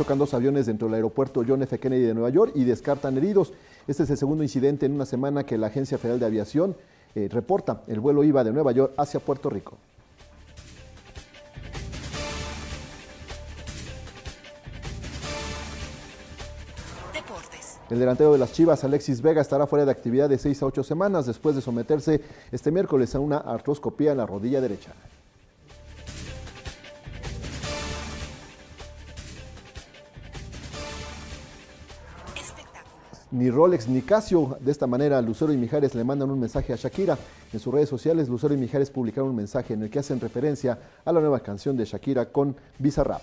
Chocan 0.00 0.16
dos 0.16 0.32
aviones 0.32 0.64
dentro 0.64 0.88
del 0.88 0.94
aeropuerto 0.94 1.44
John 1.46 1.62
F. 1.62 1.78
Kennedy 1.78 2.04
de 2.04 2.14
Nueva 2.14 2.30
York 2.30 2.52
y 2.54 2.64
descartan 2.64 3.18
heridos. 3.18 3.52
Este 3.86 4.04
es 4.04 4.08
el 4.08 4.16
segundo 4.16 4.42
incidente 4.42 4.86
en 4.86 4.92
una 4.92 5.04
semana 5.04 5.44
que 5.44 5.58
la 5.58 5.66
Agencia 5.66 5.98
Federal 5.98 6.18
de 6.18 6.24
Aviación 6.24 6.74
eh, 7.14 7.28
reporta. 7.30 7.82
El 7.86 8.00
vuelo 8.00 8.24
iba 8.24 8.42
de 8.42 8.50
Nueva 8.50 8.72
York 8.72 8.94
hacia 8.96 9.20
Puerto 9.20 9.50
Rico. 9.50 9.76
El 17.90 17.98
delantero 17.98 18.32
de 18.32 18.38
las 18.38 18.52
Chivas, 18.54 18.82
Alexis 18.84 19.20
Vega, 19.20 19.42
estará 19.42 19.66
fuera 19.66 19.84
de 19.84 19.90
actividad 19.90 20.30
de 20.30 20.38
seis 20.38 20.62
a 20.62 20.66
ocho 20.66 20.82
semanas 20.82 21.26
después 21.26 21.54
de 21.54 21.60
someterse 21.60 22.22
este 22.50 22.70
miércoles 22.70 23.14
a 23.14 23.20
una 23.20 23.36
artroscopía 23.36 24.12
en 24.12 24.16
la 24.16 24.24
rodilla 24.24 24.62
derecha. 24.62 24.92
Ni 33.30 33.50
Rolex 33.50 33.88
ni 33.88 34.02
Casio. 34.02 34.58
De 34.60 34.70
esta 34.70 34.86
manera, 34.86 35.20
Lucero 35.22 35.52
y 35.52 35.56
Mijares 35.56 35.94
le 35.94 36.04
mandan 36.04 36.30
un 36.30 36.40
mensaje 36.40 36.72
a 36.72 36.76
Shakira. 36.76 37.18
En 37.52 37.60
sus 37.60 37.72
redes 37.72 37.88
sociales, 37.88 38.28
Lucero 38.28 38.54
y 38.54 38.56
Mijares 38.56 38.90
publicaron 38.90 39.30
un 39.30 39.36
mensaje 39.36 39.74
en 39.74 39.82
el 39.82 39.90
que 39.90 39.98
hacen 39.98 40.20
referencia 40.20 40.78
a 41.04 41.12
la 41.12 41.20
nueva 41.20 41.40
canción 41.40 41.76
de 41.76 41.84
Shakira 41.84 42.26
con 42.26 42.56
Bizarrap. 42.78 43.22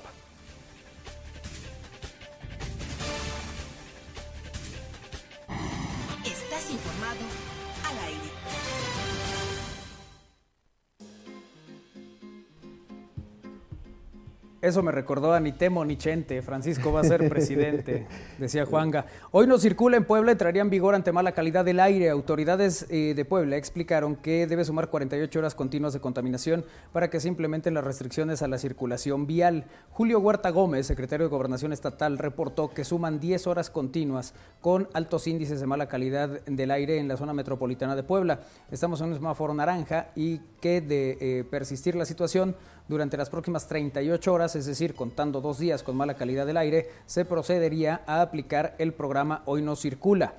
Eso 14.67 14.83
me 14.83 14.91
recordó 14.91 15.31
a 15.31 15.39
ni 15.39 15.53
temo 15.53 15.85
ni 15.85 15.95
chente. 15.95 16.41
Francisco 16.41 16.91
va 16.91 16.99
a 16.99 17.03
ser 17.05 17.29
presidente, 17.29 18.05
decía 18.37 18.65
Juanga. 18.65 19.05
Hoy 19.31 19.47
no 19.47 19.57
circula 19.57 19.95
en 19.95 20.03
Puebla, 20.03 20.33
entraría 20.33 20.61
en 20.61 20.69
vigor 20.69 20.93
ante 20.93 21.13
mala 21.13 21.31
calidad 21.31 21.63
del 21.63 21.79
aire. 21.79 22.09
Autoridades 22.09 22.85
eh, 22.89 23.13
de 23.15 23.23
Puebla 23.23 23.55
explicaron 23.55 24.17
que 24.17 24.45
debe 24.45 24.65
sumar 24.65 24.89
48 24.89 25.39
horas 25.39 25.55
continuas 25.55 25.93
de 25.93 26.01
contaminación 26.01 26.65
para 26.91 27.09
que 27.09 27.21
se 27.21 27.29
implementen 27.29 27.75
las 27.75 27.85
restricciones 27.85 28.41
a 28.41 28.49
la 28.49 28.57
circulación 28.57 29.25
vial. 29.25 29.63
Julio 29.91 30.19
Huerta 30.19 30.49
Gómez, 30.49 30.85
secretario 30.85 31.27
de 31.27 31.31
Gobernación 31.31 31.71
Estatal, 31.71 32.17
reportó 32.17 32.71
que 32.71 32.83
suman 32.83 33.21
10 33.21 33.47
horas 33.47 33.69
continuas 33.69 34.33
con 34.59 34.89
altos 34.93 35.27
índices 35.27 35.61
de 35.61 35.65
mala 35.65 35.87
calidad 35.87 36.41
del 36.45 36.71
aire 36.71 36.97
en 36.97 37.07
la 37.07 37.15
zona 37.15 37.31
metropolitana 37.31 37.95
de 37.95 38.03
Puebla. 38.03 38.41
Estamos 38.69 38.99
en 38.99 39.07
un 39.07 39.15
semáforo 39.15 39.53
naranja 39.53 40.09
y 40.13 40.39
que 40.59 40.81
de 40.81 41.17
eh, 41.21 41.43
persistir 41.49 41.95
la 41.95 42.03
situación 42.03 42.57
durante 42.87 43.17
las 43.17 43.29
próximas 43.29 43.67
38 43.67 44.33
horas, 44.33 44.55
es 44.55 44.65
decir, 44.65 44.93
contando 44.93 45.41
dos 45.41 45.59
días 45.59 45.83
con 45.83 45.95
mala 45.95 46.15
calidad 46.15 46.45
del 46.45 46.57
aire, 46.57 46.89
se 47.05 47.25
procedería 47.25 48.01
a 48.05 48.21
aplicar 48.21 48.75
el 48.77 48.93
programa 48.93 49.43
Hoy 49.45 49.61
no 49.61 49.75
circula. 49.75 50.35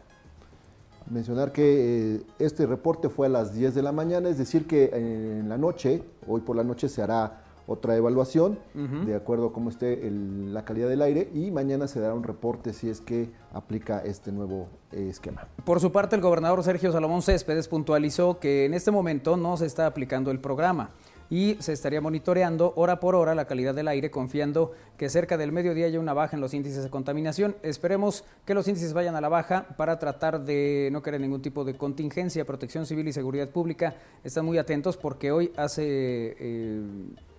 Mencionar 1.10 1.52
que 1.52 2.16
eh, 2.16 2.22
este 2.38 2.66
reporte 2.66 3.08
fue 3.08 3.26
a 3.26 3.30
las 3.30 3.54
10 3.54 3.74
de 3.74 3.82
la 3.82 3.92
mañana, 3.92 4.28
es 4.28 4.38
decir, 4.38 4.66
que 4.66 4.90
en 4.92 5.48
la 5.48 5.56
noche, 5.56 6.02
hoy 6.26 6.42
por 6.42 6.56
la 6.56 6.64
noche 6.64 6.88
se 6.88 7.02
hará 7.02 7.44
otra 7.68 7.96
evaluación 7.96 8.58
de 8.74 9.14
acuerdo 9.14 9.48
a 9.48 9.52
cómo 9.52 9.68
esté 9.68 10.10
la 10.10 10.64
calidad 10.64 10.88
del 10.88 11.02
aire 11.02 11.28
y 11.34 11.50
mañana 11.50 11.86
se 11.86 12.00
dará 12.00 12.14
un 12.14 12.22
reporte 12.22 12.72
si 12.72 12.88
es 12.88 13.02
que 13.02 13.30
aplica 13.52 13.98
este 14.00 14.32
nuevo 14.32 14.68
eh, 14.90 15.08
esquema. 15.10 15.46
Por 15.66 15.78
su 15.78 15.92
parte, 15.92 16.16
el 16.16 16.22
gobernador 16.22 16.64
Sergio 16.64 16.90
Salomón 16.92 17.20
Céspedes 17.20 17.68
puntualizó 17.68 18.38
que 18.38 18.64
en 18.64 18.72
este 18.72 18.90
momento 18.90 19.36
no 19.36 19.58
se 19.58 19.66
está 19.66 19.84
aplicando 19.84 20.30
el 20.30 20.40
programa 20.40 20.92
y 21.30 21.56
se 21.60 21.72
estaría 21.72 22.00
monitoreando 22.00 22.72
hora 22.76 23.00
por 23.00 23.14
hora 23.14 23.34
la 23.34 23.46
calidad 23.46 23.74
del 23.74 23.88
aire, 23.88 24.10
confiando 24.10 24.72
que 24.96 25.08
cerca 25.08 25.36
del 25.36 25.52
mediodía 25.52 25.86
haya 25.86 26.00
una 26.00 26.14
baja 26.14 26.36
en 26.36 26.40
los 26.40 26.54
índices 26.54 26.82
de 26.84 26.90
contaminación. 26.90 27.56
Esperemos 27.62 28.24
que 28.44 28.54
los 28.54 28.66
índices 28.68 28.92
vayan 28.92 29.14
a 29.14 29.20
la 29.20 29.28
baja 29.28 29.68
para 29.76 29.98
tratar 29.98 30.44
de 30.44 30.88
no 30.92 31.02
querer 31.02 31.20
ningún 31.20 31.42
tipo 31.42 31.64
de 31.64 31.76
contingencia. 31.76 32.44
Protección 32.44 32.86
Civil 32.86 33.08
y 33.08 33.12
Seguridad 33.12 33.48
Pública 33.50 33.96
están 34.24 34.44
muy 34.44 34.58
atentos 34.58 34.96
porque 34.96 35.30
hoy 35.30 35.52
hace... 35.56 36.36
Eh, 36.38 36.82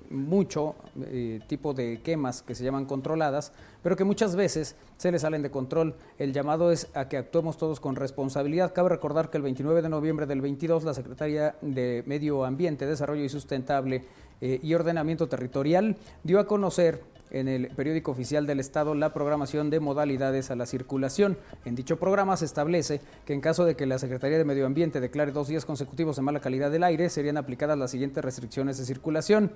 mucho 0.10 0.76
eh, 1.06 1.39
tipo 1.48 1.74
de 1.74 2.02
quemas 2.02 2.41
que 2.41 2.56
se 2.56 2.63
llaman 2.63 2.86
controladas, 2.86 3.52
pero 3.84 3.95
que 3.95 4.04
muchas 4.04 4.36
veces 4.36 4.76
se 4.98 5.12
les 5.12 5.22
salen 5.22 5.41
de 5.41 5.52
control. 5.52 5.95
El 6.17 6.34
llamado 6.34 6.72
es 6.72 6.88
a 6.93 7.08
que 7.08 7.17
actuemos 7.17 7.58
todos 7.58 7.80
con 7.80 7.95
responsabilidad. 7.95 8.74
Cabe 8.74 8.89
recordar 8.89 9.30
que 9.30 9.38
el 9.38 9.43
29 9.43 9.82
de 9.82 9.89
noviembre 9.89 10.26
del 10.26 10.41
22 10.41 10.84
la 10.84 10.93
Secretaría 10.93 11.56
de 11.62 12.04
Medio 12.06 12.43
Ambiente, 12.43 12.86
Desarrollo 12.86 13.24
y 13.24 13.30
Sustentable 13.30 14.04
eh, 14.41 14.60
y 14.62 14.74
Ordenamiento 14.74 15.28
Territorial 15.28 15.98
dio 16.24 16.39
a 16.39 16.48
conocer 16.48 17.04
en 17.32 17.48
el 17.48 17.67
periódico 17.67 18.12
oficial 18.12 18.48
del 18.48 18.60
Estado 18.60 18.95
la 18.95 19.13
programación 19.13 19.69
de 19.69 19.80
modalidades 19.80 20.52
a 20.52 20.56
la 20.56 20.65
circulación. 20.65 21.38
En 21.65 21.76
dicho 21.76 22.00
programa 22.00 22.38
se 22.38 22.45
establece 22.45 23.02
que 23.26 23.34
en 23.34 23.41
caso 23.41 23.65
de 23.65 23.76
que 23.76 23.86
la 23.86 24.00
Secretaría 24.00 24.38
de 24.38 24.45
Medio 24.45 24.65
Ambiente 24.65 25.00
declare 25.00 25.32
dos 25.32 25.48
días 25.48 25.65
consecutivos 25.65 26.15
de 26.15 26.22
mala 26.22 26.39
calidad 26.39 26.72
del 26.72 26.84
aire, 26.84 27.10
serían 27.10 27.38
aplicadas 27.38 27.78
las 27.78 27.91
siguientes 27.91 28.24
restricciones 28.24 28.78
de 28.78 28.86
circulación. 28.86 29.52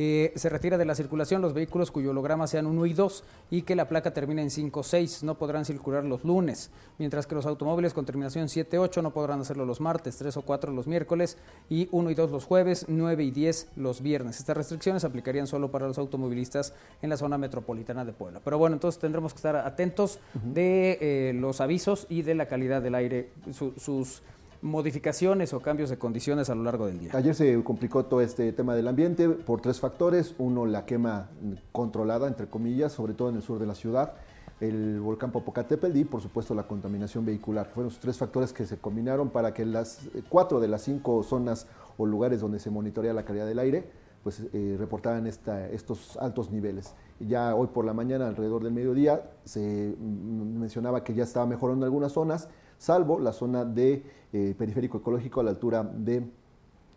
Eh, 0.00 0.32
se 0.36 0.48
retira 0.48 0.78
de 0.78 0.84
la 0.84 0.94
circulación 0.94 1.42
los 1.42 1.54
vehículos 1.54 1.90
cuyo 1.90 2.10
holograma 2.10 2.46
sean 2.46 2.66
1 2.66 2.86
y 2.86 2.92
2 2.92 3.24
y 3.50 3.62
que 3.62 3.74
la 3.74 3.88
placa 3.88 4.14
termine 4.14 4.42
en 4.42 4.50
5 4.50 4.78
o 4.78 4.82
6. 4.84 5.24
No 5.24 5.36
podrán 5.36 5.64
circular 5.64 6.04
los 6.04 6.22
lunes, 6.22 6.70
mientras 6.98 7.26
que 7.26 7.34
los 7.34 7.46
automóviles 7.46 7.94
con 7.94 8.04
terminación 8.04 8.48
7 8.48 8.78
8 8.78 9.02
no 9.02 9.12
podrán 9.12 9.40
hacerlo 9.40 9.66
los 9.66 9.80
martes, 9.80 10.16
3 10.16 10.36
o 10.36 10.42
4 10.42 10.72
los 10.72 10.86
miércoles 10.86 11.36
y 11.68 11.88
1 11.90 12.12
y 12.12 12.14
2 12.14 12.30
los 12.30 12.44
jueves, 12.44 12.84
9 12.86 13.24
y 13.24 13.32
10 13.32 13.70
los 13.74 14.00
viernes. 14.00 14.38
Estas 14.38 14.56
restricciones 14.56 15.02
aplicarían 15.02 15.48
solo 15.48 15.72
para 15.72 15.88
los 15.88 15.98
automovilistas 15.98 16.74
en 17.02 17.10
la 17.10 17.16
zona 17.16 17.36
metropolitana 17.36 18.04
de 18.04 18.12
Puebla. 18.12 18.40
Pero 18.44 18.56
bueno, 18.56 18.76
entonces 18.76 19.00
tendremos 19.00 19.32
que 19.32 19.38
estar 19.38 19.56
atentos 19.56 20.20
de 20.44 20.98
eh, 21.00 21.32
los 21.34 21.60
avisos 21.60 22.06
y 22.08 22.22
de 22.22 22.36
la 22.36 22.46
calidad 22.46 22.82
del 22.82 22.94
aire, 22.94 23.30
sus 23.50 24.22
modificaciones 24.60 25.52
o 25.54 25.60
cambios 25.60 25.90
de 25.90 25.98
condiciones 25.98 26.50
a 26.50 26.54
lo 26.54 26.62
largo 26.62 26.86
del 26.86 26.98
día. 26.98 27.10
Ayer 27.14 27.34
se 27.34 27.62
complicó 27.62 28.04
todo 28.04 28.20
este 28.20 28.52
tema 28.52 28.74
del 28.74 28.88
ambiente 28.88 29.28
por 29.28 29.60
tres 29.60 29.80
factores. 29.80 30.34
Uno, 30.38 30.66
la 30.66 30.84
quema 30.84 31.28
controlada, 31.72 32.26
entre 32.26 32.48
comillas, 32.48 32.92
sobre 32.92 33.14
todo 33.14 33.28
en 33.28 33.36
el 33.36 33.42
sur 33.42 33.58
de 33.58 33.66
la 33.66 33.74
ciudad, 33.74 34.14
el 34.60 35.00
volcán 35.00 35.30
Popocatépetl 35.30 35.96
y, 35.96 36.04
por 36.04 36.20
supuesto, 36.20 36.54
la 36.54 36.64
contaminación 36.64 37.24
vehicular. 37.24 37.66
Fueron 37.66 37.92
los 37.92 38.00
tres 38.00 38.18
factores 38.18 38.52
que 38.52 38.66
se 38.66 38.78
combinaron 38.78 39.30
para 39.30 39.54
que 39.54 39.64
las 39.64 40.00
cuatro 40.28 40.58
de 40.58 40.68
las 40.68 40.82
cinco 40.82 41.22
zonas 41.22 41.66
o 41.96 42.06
lugares 42.06 42.40
donde 42.40 42.58
se 42.58 42.70
monitorea 42.70 43.12
la 43.12 43.24
calidad 43.24 43.46
del 43.46 43.58
aire, 43.60 43.90
pues 44.22 44.42
eh, 44.52 44.76
reportaran 44.78 45.26
esta, 45.26 45.68
estos 45.68 46.16
altos 46.16 46.50
niveles. 46.50 46.94
Ya 47.20 47.54
hoy 47.54 47.68
por 47.68 47.84
la 47.84 47.94
mañana, 47.94 48.26
alrededor 48.26 48.64
del 48.64 48.72
mediodía, 48.72 49.30
se 49.44 49.96
mencionaba 50.00 51.04
que 51.04 51.14
ya 51.14 51.22
estaba 51.22 51.46
mejorando 51.46 51.86
en 51.86 51.90
algunas 51.90 52.12
zonas, 52.12 52.48
salvo 52.78 53.18
la 53.18 53.32
zona 53.32 53.64
de 53.64 54.02
eh, 54.32 54.54
periférico 54.56 54.98
ecológico 54.98 55.40
a 55.40 55.44
la 55.44 55.50
altura 55.50 55.82
de, 55.82 56.24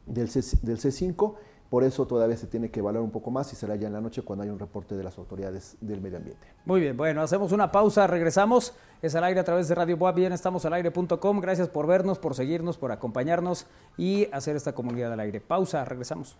del, 0.05 0.29
C, 0.29 0.41
del 0.61 0.77
C5. 0.77 1.35
Por 1.69 1.85
eso 1.85 2.05
todavía 2.05 2.35
se 2.35 2.47
tiene 2.47 2.69
que 2.69 2.81
evaluar 2.81 3.01
un 3.01 3.11
poco 3.11 3.31
más 3.31 3.53
y 3.53 3.55
será 3.55 3.77
ya 3.77 3.87
en 3.87 3.93
la 3.93 4.01
noche 4.01 4.23
cuando 4.23 4.43
haya 4.43 4.51
un 4.51 4.59
reporte 4.59 4.95
de 4.95 5.03
las 5.05 5.17
autoridades 5.17 5.77
del 5.79 6.01
medio 6.01 6.17
ambiente. 6.17 6.45
Muy 6.65 6.81
bien, 6.81 6.97
bueno, 6.97 7.21
hacemos 7.21 7.53
una 7.53 7.71
pausa, 7.71 8.07
regresamos. 8.07 8.73
Es 9.01 9.15
al 9.15 9.23
aire 9.23 9.39
a 9.39 9.45
través 9.45 9.69
de 9.69 9.75
Radio 9.75 9.95
Boa, 9.95 10.11
bien, 10.11 10.33
estamos 10.33 10.65
al 10.65 10.73
aire.com. 10.73 11.39
Gracias 11.39 11.69
por 11.69 11.87
vernos, 11.87 12.19
por 12.19 12.35
seguirnos, 12.35 12.77
por 12.77 12.91
acompañarnos 12.91 13.67
y 13.97 14.27
hacer 14.33 14.57
esta 14.57 14.73
comunidad 14.73 15.13
al 15.13 15.21
aire. 15.21 15.39
Pausa, 15.39 15.85
regresamos. 15.85 16.37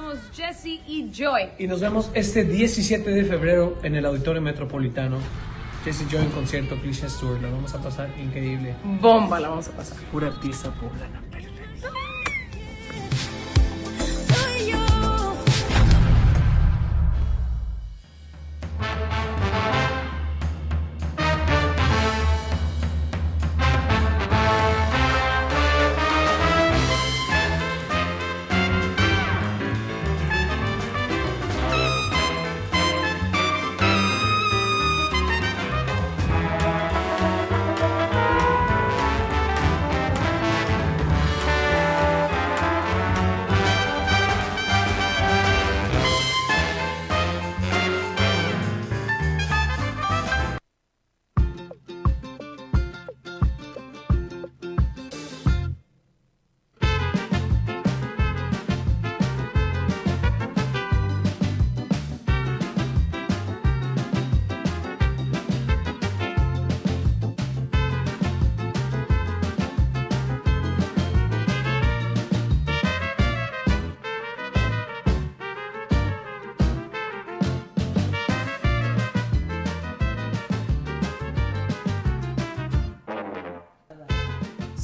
Somos 0.00 0.18
Jesse 0.32 0.80
y 0.86 1.10
Joy. 1.12 1.50
Y 1.58 1.66
nos 1.66 1.80
vemos 1.80 2.10
este 2.14 2.44
17 2.44 3.10
de 3.10 3.24
febrero 3.24 3.78
en 3.82 3.94
el 3.96 4.06
Auditorio 4.06 4.40
Metropolitano. 4.40 5.18
Jesse 5.84 6.06
Joy 6.10 6.22
en 6.22 6.30
concierto, 6.30 6.76
Cliché 6.80 7.06
Tour. 7.20 7.40
La 7.40 7.50
vamos 7.50 7.74
a 7.74 7.82
pasar 7.82 8.08
increíble. 8.18 8.74
Bomba 9.00 9.40
la 9.40 9.48
vamos 9.48 9.68
a 9.68 9.72
pasar. 9.72 9.98
Pura 10.10 10.30
pizza 10.40 10.70
poblana. 10.72 11.29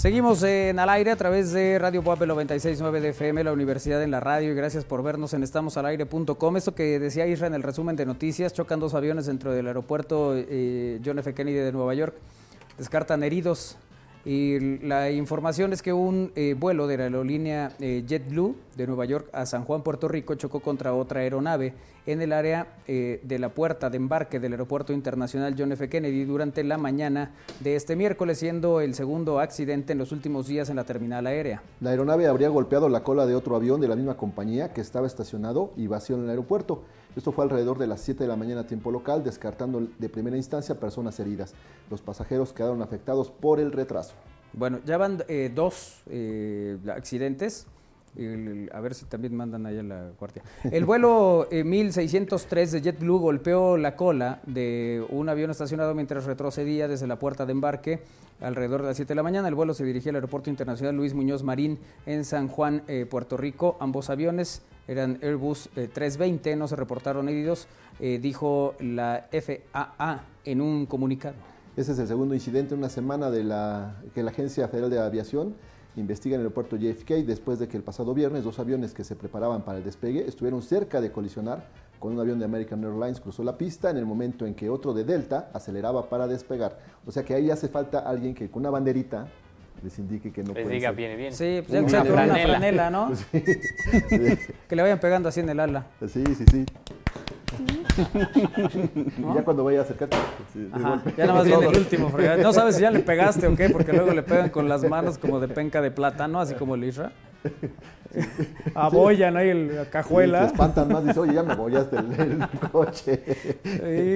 Seguimos 0.06 0.40
en 0.44 0.78
al 0.78 0.88
aire 0.88 1.10
a 1.10 1.16
través 1.16 1.50
de 1.50 1.80
Radio 1.80 2.00
Puebla 2.00 2.26
969 2.26 3.00
de 3.00 3.08
FM, 3.08 3.42
la 3.42 3.52
Universidad 3.52 4.00
en 4.04 4.12
la 4.12 4.20
Radio, 4.20 4.52
y 4.52 4.54
gracias 4.54 4.84
por 4.84 5.02
vernos 5.02 5.34
en 5.34 5.42
estamosalaire.com. 5.42 6.56
Esto 6.56 6.76
que 6.76 7.00
decía 7.00 7.26
Isra 7.26 7.48
en 7.48 7.54
el 7.54 7.64
resumen 7.64 7.96
de 7.96 8.06
noticias, 8.06 8.52
chocan 8.52 8.78
dos 8.78 8.94
aviones 8.94 9.26
dentro 9.26 9.50
del 9.50 9.66
aeropuerto 9.66 10.34
eh, 10.36 11.00
John 11.04 11.18
F. 11.18 11.34
Kennedy 11.34 11.56
de 11.56 11.72
Nueva 11.72 11.92
York, 11.94 12.14
descartan 12.78 13.24
heridos 13.24 13.78
Y 14.26 14.58
la 14.84 15.12
información 15.12 15.72
es 15.72 15.82
que 15.82 15.92
un 15.92 16.32
eh, 16.34 16.56
vuelo 16.58 16.88
de 16.88 16.96
la 16.96 17.04
aerolínea 17.04 17.70
eh, 17.78 18.02
JetBlue 18.04 18.56
de 18.76 18.84
Nueva 18.88 19.04
York 19.04 19.28
a 19.32 19.46
San 19.46 19.64
Juan, 19.64 19.82
Puerto 19.82 20.08
Rico, 20.08 20.34
chocó 20.34 20.58
contra 20.58 20.94
otra 20.94 21.20
aeronave 21.20 21.74
en 22.06 22.20
el 22.20 22.32
área 22.32 22.66
eh, 22.88 23.20
de 23.22 23.38
la 23.38 23.50
puerta 23.50 23.88
de 23.88 23.98
embarque 23.98 24.40
del 24.40 24.52
Aeropuerto 24.52 24.92
Internacional 24.92 25.54
John 25.56 25.70
F. 25.70 25.88
Kennedy 25.88 26.24
durante 26.24 26.64
la 26.64 26.76
mañana 26.76 27.34
de 27.60 27.76
este 27.76 27.94
miércoles, 27.94 28.38
siendo 28.38 28.80
el 28.80 28.94
segundo 28.94 29.38
accidente 29.38 29.92
en 29.92 29.98
los 30.00 30.10
últimos 30.10 30.48
días 30.48 30.70
en 30.70 30.76
la 30.76 30.84
terminal 30.84 31.28
aérea. 31.28 31.62
La 31.80 31.90
aeronave 31.90 32.26
habría 32.26 32.48
golpeado 32.48 32.88
la 32.88 33.04
cola 33.04 33.26
de 33.26 33.36
otro 33.36 33.54
avión 33.54 33.80
de 33.80 33.86
la 33.86 33.94
misma 33.94 34.16
compañía 34.16 34.72
que 34.72 34.80
estaba 34.80 35.06
estacionado 35.06 35.72
y 35.76 35.86
vacío 35.86 36.16
en 36.16 36.24
el 36.24 36.30
aeropuerto. 36.30 36.82
Esto 37.16 37.32
fue 37.32 37.44
alrededor 37.44 37.78
de 37.78 37.86
las 37.86 38.02
7 38.02 38.24
de 38.24 38.28
la 38.28 38.36
mañana 38.36 38.60
a 38.62 38.66
tiempo 38.66 38.90
local, 38.90 39.24
descartando 39.24 39.86
de 39.98 40.08
primera 40.08 40.36
instancia 40.36 40.78
personas 40.78 41.18
heridas. 41.18 41.54
Los 41.90 42.02
pasajeros 42.02 42.52
quedaron 42.52 42.82
afectados 42.82 43.30
por 43.30 43.58
el 43.58 43.72
retraso. 43.72 44.14
Bueno, 44.52 44.78
ya 44.84 44.98
van 44.98 45.24
eh, 45.28 45.50
dos 45.54 46.02
eh, 46.10 46.76
accidentes. 46.94 47.66
El- 48.16 48.70
a 48.72 48.80
ver 48.80 48.94
si 48.94 49.04
también 49.06 49.34
mandan 49.36 49.66
allá 49.66 49.82
la 49.82 50.10
guardia. 50.18 50.42
El 50.70 50.84
vuelo 50.86 51.48
eh, 51.50 51.64
1603 51.64 52.72
de 52.72 52.80
JetBlue 52.82 53.18
golpeó 53.18 53.76
la 53.76 53.94
cola 53.96 54.40
de 54.46 55.04
un 55.10 55.28
avión 55.28 55.50
estacionado 55.50 55.94
mientras 55.94 56.24
retrocedía 56.24 56.86
desde 56.88 57.06
la 57.06 57.18
puerta 57.18 57.44
de 57.46 57.52
embarque 57.52 58.00
alrededor 58.40 58.82
de 58.82 58.88
las 58.88 58.96
7 58.96 59.08
de 59.08 59.14
la 59.16 59.22
mañana. 59.22 59.48
El 59.48 59.54
vuelo 59.54 59.74
se 59.74 59.84
dirigía 59.84 60.10
al 60.10 60.16
Aeropuerto 60.16 60.48
Internacional 60.50 60.94
Luis 60.96 61.12
Muñoz 61.14 61.42
Marín 61.42 61.78
en 62.06 62.24
San 62.24 62.48
Juan, 62.48 62.82
eh, 62.88 63.04
Puerto 63.04 63.36
Rico. 63.36 63.76
Ambos 63.80 64.08
aviones 64.08 64.62
eran 64.88 65.18
Airbus 65.22 65.68
eh, 65.76 65.88
320, 65.92 66.56
no 66.56 66.68
se 66.68 66.76
reportaron 66.76 67.28
heridos, 67.28 67.66
eh, 68.00 68.18
dijo 68.20 68.74
la 68.80 69.28
FAA 69.32 70.24
en 70.44 70.60
un 70.60 70.86
comunicado. 70.86 71.36
Ese 71.76 71.92
es 71.92 71.98
el 71.98 72.06
segundo 72.06 72.34
incidente 72.34 72.74
en 72.74 72.78
una 72.78 72.88
semana 72.88 73.30
de 73.30 73.44
la, 73.44 73.96
que 74.14 74.22
la 74.22 74.30
Agencia 74.30 74.68
Federal 74.68 74.90
de 74.90 74.98
Aviación 74.98 75.54
investiga 75.96 76.34
en 76.34 76.40
el 76.40 76.46
aeropuerto 76.46 76.76
JFK 76.76 77.26
después 77.26 77.58
de 77.58 77.68
que 77.68 77.76
el 77.76 77.82
pasado 77.82 78.14
viernes 78.14 78.44
dos 78.44 78.58
aviones 78.58 78.92
que 78.92 79.04
se 79.04 79.16
preparaban 79.16 79.62
para 79.62 79.78
el 79.78 79.84
despegue 79.84 80.26
estuvieron 80.26 80.62
cerca 80.62 81.00
de 81.00 81.10
colisionar 81.10 81.66
con 81.98 82.12
un 82.12 82.20
avión 82.20 82.38
de 82.38 82.44
American 82.44 82.84
Airlines 82.84 83.20
cruzó 83.20 83.42
la 83.42 83.56
pista 83.56 83.90
en 83.90 83.96
el 83.96 84.04
momento 84.04 84.46
en 84.46 84.54
que 84.54 84.68
otro 84.68 84.92
de 84.92 85.04
Delta 85.04 85.50
aceleraba 85.52 86.08
para 86.08 86.26
despegar. 86.26 86.78
O 87.06 87.10
sea 87.10 87.24
que 87.24 87.34
ahí 87.34 87.50
hace 87.50 87.68
falta 87.68 88.00
alguien 88.00 88.34
que 88.34 88.50
con 88.50 88.60
una 88.60 88.70
banderita 88.70 89.28
les 89.82 89.98
indique 89.98 90.32
que 90.32 90.42
no 90.42 90.52
Les 90.54 90.68
diga, 90.68 90.88
ser. 90.88 90.96
viene 90.96 91.16
bien. 91.16 91.32
Sí, 91.32 91.62
pues 91.66 91.70
ya 91.72 91.80
Una 91.80 92.02
una 92.02 92.04
franela. 92.12 92.48
franela, 92.58 92.90
¿no? 92.90 93.12
Sí, 93.32 93.42
sí, 94.08 94.38
Que 94.68 94.76
le 94.76 94.82
vayan 94.82 94.98
pegando 94.98 95.28
así 95.28 95.40
en 95.40 95.48
el 95.50 95.60
ala. 95.60 95.86
sí, 96.08 96.22
sí, 96.36 96.44
sí. 96.50 96.66
Y 99.18 99.34
ya 99.34 99.42
cuando 99.44 99.64
vaya 99.64 99.80
a 99.80 99.82
acercarte, 99.82 100.16
sí, 100.52 100.68
ya 100.72 100.78
nada 101.26 101.34
más 101.34 101.46
viene 101.46 101.66
el 101.66 101.76
último 101.78 102.10
fregado. 102.10 102.42
No 102.42 102.52
sabes 102.52 102.76
si 102.76 102.82
ya 102.82 102.90
le 102.90 103.00
pegaste 103.00 103.46
o 103.46 103.54
qué, 103.56 103.70
porque 103.70 103.92
luego 103.92 104.12
le 104.12 104.22
pegan 104.22 104.50
con 104.50 104.68
las 104.68 104.82
manos 104.88 105.18
como 105.18 105.40
de 105.40 105.48
penca 105.48 105.80
de 105.80 105.90
plátano, 105.90 106.40
así 106.40 106.54
como 106.54 106.74
el 106.74 106.84
Isra. 106.84 107.12
Abollan 108.74 109.36
ahí 109.36 109.48
el- 109.50 109.74
la 109.76 109.84
Se 109.84 109.90
cajuela. 109.90 110.44
espantan 110.46 110.88
más, 110.88 111.04
dice, 111.04 111.20
oye, 111.20 111.34
ya 111.34 111.42
me 111.42 111.52
abollaste 111.52 111.96
el, 111.96 112.12
el 112.20 112.48
coche. 112.72 113.22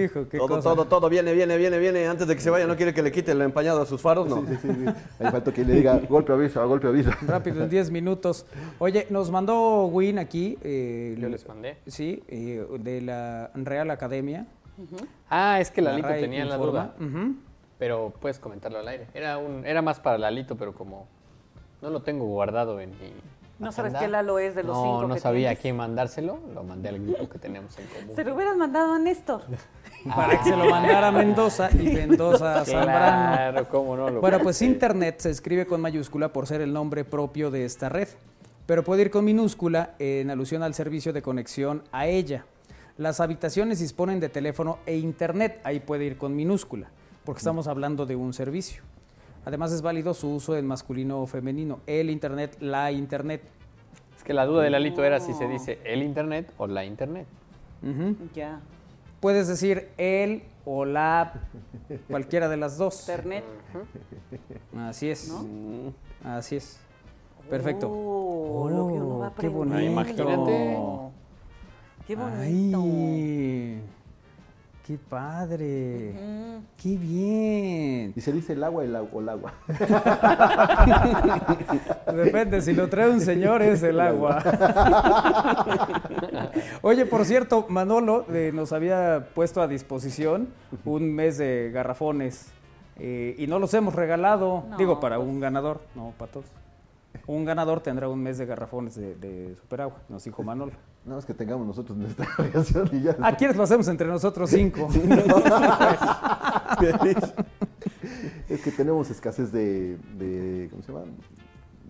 Hijo, 0.05 0.29
qué 0.29 0.39
Todo, 0.39 0.49
cosa. 0.49 0.71
todo, 0.71 0.85
todo, 0.87 1.09
viene, 1.09 1.33
viene, 1.35 1.57
viene, 1.57 1.79
viene. 1.79 2.07
Antes 2.07 2.27
de 2.27 2.35
que 2.35 2.41
se 2.41 2.51
vaya, 2.51 2.67
no 2.67 2.77
quiere 2.77 2.95
que 2.95 3.03
le 3.03 3.13
quite 3.13 3.33
el 3.33 3.43
empañado 3.43 3.83
a 3.83 3.87
sus 3.87 4.01
faros, 4.01 4.27
no. 4.29 4.41
Sí, 4.47 4.57
sí, 4.63 4.69
sí. 4.69 4.85
Ahí 5.19 5.31
falta 5.31 5.53
que 5.53 5.65
le 5.65 5.75
diga, 5.75 5.99
golpe 6.09 6.33
aviso, 6.33 6.67
golpe 6.67 6.87
aviso. 6.87 7.11
Rápido, 7.27 7.65
en 7.65 7.71
10 7.71 7.91
minutos. 7.91 8.47
Oye, 8.79 9.07
nos 9.11 9.31
mandó 9.31 9.87
Win 9.87 10.19
aquí. 10.19 10.57
eh, 10.63 11.17
Yo 11.19 11.29
les 11.29 11.47
mandé. 11.47 11.77
Sí, 11.87 12.23
eh, 12.29 12.65
de 12.79 13.01
la 13.03 13.51
Real 13.55 13.91
Academia. 13.91 14.47
Ah, 15.29 15.61
es 15.61 15.71
que 15.71 15.83
La 15.83 15.91
Lalito 15.91 16.09
tenía 16.09 16.45
la 16.47 16.55
informa. 16.57 16.95
duda. 16.99 17.07
Ujú. 17.07 17.35
Pero 17.79 18.15
puedes 18.19 18.39
comentarlo 18.39 18.79
al 18.79 18.89
aire. 18.89 19.09
Era, 19.15 19.37
un, 19.39 19.67
era 19.67 19.83
más 19.83 20.01
para 20.01 20.17
Lalito, 20.17 20.57
pero 20.57 20.73
como 20.75 21.07
no 21.83 21.91
lo 21.91 22.03
tengo 22.03 22.27
guardado 22.27 22.81
en 22.81 22.91
mi. 22.91 23.13
¿No 23.61 23.73
sabes 23.73 23.93
qué 23.95 24.09
Lalo 24.09 24.39
es 24.39 24.55
de 24.55 24.63
los 24.63 24.75
no, 24.75 24.83
cinco 24.83 25.07
No 25.07 25.15
que 25.15 25.21
sabía 25.21 25.51
a 25.51 25.55
quién 25.55 25.77
mandárselo. 25.77 26.39
Lo 26.55 26.63
mandé 26.63 26.89
al 26.89 26.99
grupo 26.99 27.29
que 27.29 27.39
tenemos 27.39 27.79
en 27.79 27.87
común. 27.89 28.17
Se 28.17 28.25
lo 28.25 28.35
hubieras 28.35 28.57
mandado 28.57 28.95
a 28.95 28.99
Néstor. 28.99 29.43
Para 30.17 30.39
que 30.39 30.49
se 30.49 30.57
lo 30.57 30.65
mandara 30.71 31.09
a 31.09 31.13
Mendoza 31.13 31.69
y 31.73 31.83
Mendoza 31.83 32.61
a 32.63 32.65
Zambrano. 32.65 33.37
Claro, 33.37 33.69
cómo 33.69 33.97
no. 33.97 34.09
Lo 34.09 34.21
Bueno, 34.23 34.39
pues 34.41 34.63
Internet 34.63 35.21
se 35.21 35.31
escribe 35.31 35.67
con 35.67 35.83
mayúscula 35.83 36.33
por 36.33 36.47
ser 36.47 36.63
el 36.63 36.73
nombre 36.73 37.05
propio 37.05 37.51
de 37.51 37.67
esta 37.67 37.91
red, 37.91 38.09
pero 38.65 38.83
puede 38.83 39.03
ir 39.03 39.11
con 39.11 39.27
minúscula 39.27 39.95
en 39.99 40.31
alusión 40.31 40.63
al 40.63 40.73
servicio 40.73 41.13
de 41.13 41.21
conexión 41.21 41.83
a 41.93 42.07
ella. 42.07 42.47
Las 42.97 43.21
habitaciones 43.21 43.79
disponen 43.81 44.21
de 44.21 44.31
teléfono 44.31 44.79
e 44.87 44.97
Internet, 44.97 45.61
ahí 45.65 45.81
puede 45.81 46.07
ir 46.07 46.17
con 46.17 46.35
minúscula, 46.35 46.89
porque 47.25 47.39
estamos 47.41 47.69
hablando 47.69 48.07
de 48.07 48.17
un 48.17 48.33
servicio. 48.33 48.83
Además 49.45 49.73
es 49.73 49.83
válido 49.83 50.15
su 50.15 50.35
uso 50.35 50.57
en 50.57 50.67
masculino 50.67 51.21
o 51.21 51.27
femenino, 51.27 51.81
el 51.87 52.11
Internet, 52.11 52.57
la 52.61 52.93
Internet. 52.93 53.43
Es 54.17 54.25
que 54.25 54.35
la 54.35 54.45
duda 54.45 54.63
de 54.63 54.71
Lalito 54.71 55.03
era 55.03 55.19
si 55.19 55.33
se 55.33 55.49
dice 55.49 55.79
el 55.83 56.03
internet 56.03 56.53
o 56.59 56.67
la 56.67 56.85
internet. 56.85 57.27
Ya. 58.35 58.61
Puedes 59.19 59.49
decir 59.49 59.89
el 59.97 60.43
o 60.67 60.85
la, 60.85 61.33
cualquiera 62.09 62.51
de 62.51 62.59
las 62.59 62.77
dos. 62.77 63.01
Internet. 63.09 63.45
Así 64.77 65.09
es. 65.09 65.29
¿No? 65.29 65.95
Así 66.23 66.57
es. 66.57 66.79
Perfecto. 67.49 67.91
Oh, 67.91 68.69
lo 68.69 68.87
que 68.89 68.93
uno 68.93 69.19
va 69.21 69.29
Oh, 69.29 69.35
qué 69.41 69.49
bonito. 69.49 69.81
Imagínate. 69.81 70.79
Qué 72.07 72.17
bonito. 72.17 72.79
Ay, 72.83 73.81
qué 74.91 74.99
padre. 74.99 76.13
Qué 76.77 76.97
bien. 76.97 78.13
Y 78.17 78.21
se 78.21 78.33
dice 78.33 78.55
el 78.55 78.65
agua 78.65 78.83
el 78.83 78.97
agua, 78.97 79.11
o 79.13 79.21
el 79.21 79.29
agua. 79.29 79.53
Depende, 82.13 82.61
si 82.61 82.73
lo 82.73 82.89
trae 82.89 83.09
un 83.09 83.21
señor 83.21 83.63
es 83.63 83.85
el 83.85 84.01
agua. 84.01 84.43
Oye, 86.83 87.07
por 87.07 87.25
cierto, 87.25 87.67
Manolo 87.69 88.27
eh, 88.33 88.51
nos 88.53 88.73
había 88.73 89.29
puesto 89.33 89.63
a 89.63 89.69
disposición 89.69 90.49
un 90.85 91.15
mes 91.15 91.39
de 91.39 91.71
garrafones 91.73 92.51
eh, 92.99 93.37
y 93.39 93.47
no 93.47 93.61
los 93.61 93.73
hemos 93.75 93.95
regalado, 93.95 94.65
No, 94.71 94.77
digo, 94.77 94.99
para 94.99 95.19
pues. 95.19 95.29
un 95.29 95.39
ganador, 95.39 95.83
no 95.95 96.15
para 96.19 96.33
todos. 96.33 96.47
Un 97.29 97.45
ganador 97.45 97.81
tendrá 97.81 98.09
un 98.09 98.21
mes 98.21 98.39
de 98.39 98.47
garrafones 98.47 98.97
de, 98.97 99.15
de 99.15 99.55
superagua, 99.55 99.99
nos 100.09 100.25
dijo 100.25 100.43
Manolo. 100.43 100.73
No, 101.05 101.19
es 101.19 101.25
que 101.25 101.33
tengamos 101.35 101.67
nosotros 101.67 101.97
nuestra 101.99 102.27
reacción 102.37 102.89
y 102.93 103.03
ya. 103.03 103.17
Ah, 103.21 103.35
¿quieres 103.37 103.57
lo 103.57 103.63
hacemos 103.63 103.89
entre 103.89 104.07
nosotros 104.07 104.51
cinco? 104.51 104.89
Es 108.49 108.63
que 108.63 108.71
tenemos 108.73 109.11
escasez 109.11 109.53
de, 109.53 109.97
de 110.19 110.69
¿cómo 110.71 110.83
se 110.83 110.93
llama? 110.93 111.05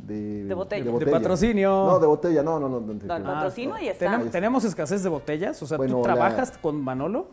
De, 0.06 0.44
De 0.44 0.54
botella. 0.54 0.90
De 0.92 1.06
patrocinio. 1.06 1.70
No, 1.86 1.98
de 1.98 2.06
botella, 2.06 2.42
no, 2.42 2.58
no, 2.60 2.68
no. 2.68 2.80
no, 2.80 2.94
No, 2.94 3.16
el 3.16 3.22
patrocinio 3.22 3.74
ahí 3.74 3.88
está. 3.88 4.06
¿Tenemos, 4.06 4.30
tenemos 4.30 4.64
escasez 4.64 5.02
de 5.02 5.08
botellas? 5.08 5.62
O 5.62 5.66
sea, 5.66 5.76
Bueno, 5.78 5.94
¿tú 5.96 5.98
la- 6.08 6.14
trabajas 6.14 6.52
con 6.58 6.82
Manolo? 6.82 7.28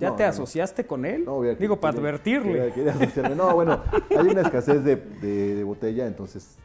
¿Ya 0.00 0.08
No, 0.10 0.16
te 0.16 0.22
no, 0.24 0.28
no. 0.28 0.32
asociaste 0.32 0.86
con 0.86 1.04
él? 1.04 1.26
Digo, 1.58 1.78
para 1.80 1.92
quería- 1.94 2.08
advertirle. 2.08 2.52
quería- 2.52 2.74
quería 2.74 2.92
asociarme. 2.92 3.36
No, 3.36 3.54
bueno, 3.54 3.80
hay 4.10 4.26
una 4.26 4.40
escasez 4.42 4.82
de, 4.84 4.96
de- 4.96 5.54
de 5.56 5.64
botella, 5.64 6.06
entonces 6.06 6.56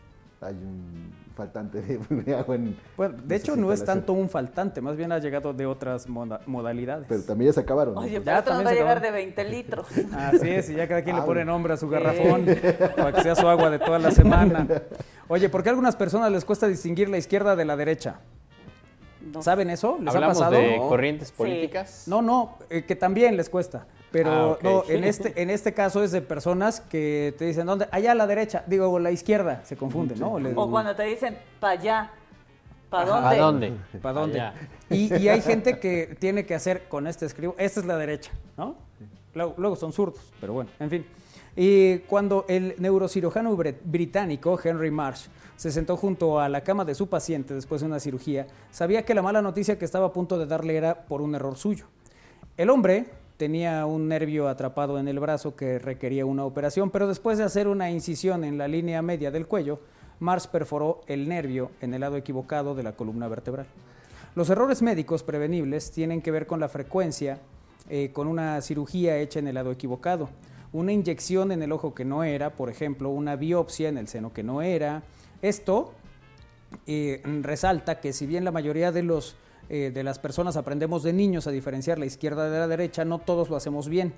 hay 0.41 0.55
un 0.55 1.11
faltante 1.37 1.81
de, 1.81 1.97
de 2.23 2.35
agua 2.35 2.55
en. 2.55 2.75
Bueno, 2.97 3.15
de 3.23 3.35
hecho, 3.35 3.55
no 3.55 3.71
es 3.71 3.85
tanto 3.85 4.11
un 4.13 4.27
faltante, 4.29 4.81
más 4.81 4.97
bien 4.97 5.11
ha 5.13 5.19
llegado 5.19 5.53
de 5.53 5.65
otras 5.65 6.09
moda- 6.09 6.41
modalidades. 6.45 7.05
Pero 7.07 7.21
también 7.23 7.49
ya 7.51 7.53
se 7.53 7.59
acabaron. 7.61 7.93
¿no? 7.95 8.01
Oye, 8.01 8.13
Ya 8.15 8.19
pero 8.19 8.35
nos 8.35 8.45
también 8.45 8.65
va 8.65 8.69
a 8.71 8.73
llegar 8.73 9.01
de 9.01 9.11
20 9.11 9.43
litros. 9.45 9.87
Así 10.13 10.49
es, 10.49 10.69
y 10.69 10.73
ya 10.75 10.87
cada 10.87 11.03
quien 11.03 11.15
le 11.15 11.21
Ah, 11.21 11.25
pone 11.25 11.45
nombre 11.45 11.73
a 11.73 11.77
su 11.77 11.87
garrafón 11.87 12.45
para 12.97 13.13
que 13.13 13.21
sea 13.21 13.35
su 13.35 13.47
agua 13.47 13.69
de 13.69 13.79
toda 13.79 13.99
la 13.99 14.11
semana. 14.11 14.67
Oye, 15.29 15.47
¿por 15.47 15.63
qué 15.63 15.69
a 15.69 15.71
algunas 15.71 15.95
personas 15.95 16.31
les 16.31 16.43
cuesta 16.43 16.67
distinguir 16.67 17.07
la 17.07 17.17
izquierda 17.17 17.55
de 17.55 17.63
la 17.65 17.77
derecha? 17.77 18.19
No 19.33 19.41
¿Saben 19.41 19.69
eso? 19.69 19.97
¿Les 19.99 20.07
ha 20.13 20.17
Hablamos 20.17 20.37
pasado? 20.39 20.55
de 20.57 20.77
corrientes 20.77 21.27
Sí. 21.29 21.33
políticas. 21.37 22.03
No, 22.07 22.21
no, 22.21 22.57
eh, 22.69 22.83
que 22.83 22.95
también 22.95 23.35
les 23.37 23.49
cuesta. 23.49 23.85
Pero 24.11 24.53
Ah, 24.53 24.57
no, 24.63 24.83
en 24.87 25.03
este, 25.03 25.41
en 25.41 25.49
este 25.49 25.73
caso 25.73 26.01
es 26.03 26.11
de 26.11 26.21
personas 26.21 26.79
que 26.79 27.35
te 27.37 27.45
dicen, 27.45 27.65
¿dónde? 27.65 27.87
Allá 27.91 28.13
a 28.13 28.15
la 28.15 28.25
derecha, 28.27 28.63
digo, 28.67 28.97
la 28.99 29.11
izquierda, 29.11 29.61
se 29.65 29.75
confunde, 29.75 30.15
¿no? 30.15 30.39
Le- 30.39 30.53
O 30.55 30.69
cuando 30.71 30.95
te 30.95 31.03
dicen, 31.03 31.37
para 31.59 31.73
allá. 31.79 32.11
¿Para 32.89 33.05
dónde? 33.05 33.27
¿A 33.27 33.37
dónde? 33.41 33.73
¿Para 34.01 34.19
dónde? 34.21 34.43
Y, 34.89 35.13
y 35.17 35.27
hay 35.27 35.41
gente 35.41 35.77
que 35.77 36.15
tiene 36.19 36.45
que 36.45 36.55
hacer 36.55 36.87
con 36.87 37.05
este 37.05 37.25
escribo, 37.25 37.53
esta 37.57 37.81
es 37.81 37.85
la 37.85 37.97
derecha, 37.97 38.31
¿no? 38.55 38.75
Luego, 39.33 39.55
luego 39.57 39.75
son 39.75 39.91
zurdos, 39.91 40.21
pero 40.39 40.53
bueno, 40.53 40.69
en 40.79 40.89
fin. 40.89 41.05
Y 41.55 41.97
cuando 42.07 42.45
el 42.47 42.75
neurocirujano 42.77 43.51
br- 43.57 43.75
británico 43.83 44.57
Henry 44.63 44.89
Marsh 44.89 45.25
se 45.57 45.69
sentó 45.71 45.97
junto 45.97 46.39
a 46.39 46.47
la 46.47 46.61
cama 46.61 46.85
de 46.85 46.95
su 46.95 47.07
paciente 47.09 47.53
después 47.53 47.81
de 47.81 47.87
una 47.87 47.99
cirugía, 47.99 48.47
sabía 48.71 49.03
que 49.03 49.13
la 49.13 49.21
mala 49.21 49.41
noticia 49.41 49.77
que 49.77 49.83
estaba 49.83 50.05
a 50.07 50.13
punto 50.13 50.37
de 50.39 50.45
darle 50.45 50.77
era 50.77 50.95
por 51.05 51.21
un 51.21 51.35
error 51.35 51.57
suyo. 51.57 51.85
El 52.55 52.69
hombre 52.69 53.07
tenía 53.37 53.85
un 53.85 54.07
nervio 54.07 54.47
atrapado 54.49 54.99
en 54.99 55.07
el 55.07 55.19
brazo 55.19 55.55
que 55.55 55.79
requería 55.79 56.25
una 56.25 56.43
operación, 56.43 56.89
pero 56.89 57.07
después 57.07 57.37
de 57.37 57.43
hacer 57.43 57.67
una 57.67 57.89
incisión 57.89 58.43
en 58.43 58.57
la 58.57 58.67
línea 58.67 59.01
media 59.01 59.31
del 59.31 59.47
cuello, 59.47 59.79
Mars 60.19 60.47
perforó 60.47 61.01
el 61.07 61.29
nervio 61.29 61.71
en 61.79 61.93
el 61.93 62.01
lado 62.01 62.17
equivocado 62.17 62.73
de 62.73 62.83
la 62.83 62.93
columna 62.93 63.27
vertebral. 63.27 63.67
Los 64.35 64.49
errores 64.49 64.81
médicos 64.81 65.23
prevenibles 65.23 65.91
tienen 65.91 66.21
que 66.21 66.31
ver 66.31 66.47
con 66.47 66.59
la 66.59 66.69
frecuencia 66.69 67.39
eh, 67.89 68.11
con 68.11 68.27
una 68.27 68.59
cirugía 68.61 69.17
hecha 69.17 69.39
en 69.39 69.47
el 69.47 69.55
lado 69.55 69.71
equivocado. 69.71 70.29
una 70.73 70.91
inyección 70.91 71.53
en 71.53 71.63
el 71.63 71.71
ojo 71.71 71.95
que 71.95 72.03
no 72.03 72.25
era, 72.25 72.49
por 72.49 72.69
ejemplo, 72.69 73.09
una 73.09 73.37
biopsia 73.37 73.87
en 73.87 73.97
el 73.97 74.09
seno 74.09 74.33
que 74.33 74.43
no 74.43 74.61
era. 74.61 75.03
Esto 75.41 75.93
eh, 76.85 77.21
resalta 77.41 78.01
que 78.01 78.11
si 78.11 78.25
bien 78.25 78.43
la 78.43 78.51
mayoría 78.51 78.91
de, 78.91 79.03
los, 79.03 79.37
eh, 79.69 79.91
de 79.93 80.03
las 80.03 80.19
personas 80.19 80.57
aprendemos 80.57 81.03
de 81.03 81.13
niños 81.13 81.47
a 81.47 81.51
diferenciar 81.51 81.99
la 81.99 82.05
izquierda 82.05 82.49
de 82.49 82.59
la 82.59 82.67
derecha, 82.67 83.05
no 83.05 83.19
todos 83.19 83.49
lo 83.49 83.55
hacemos 83.55 83.89
bien. 83.89 84.13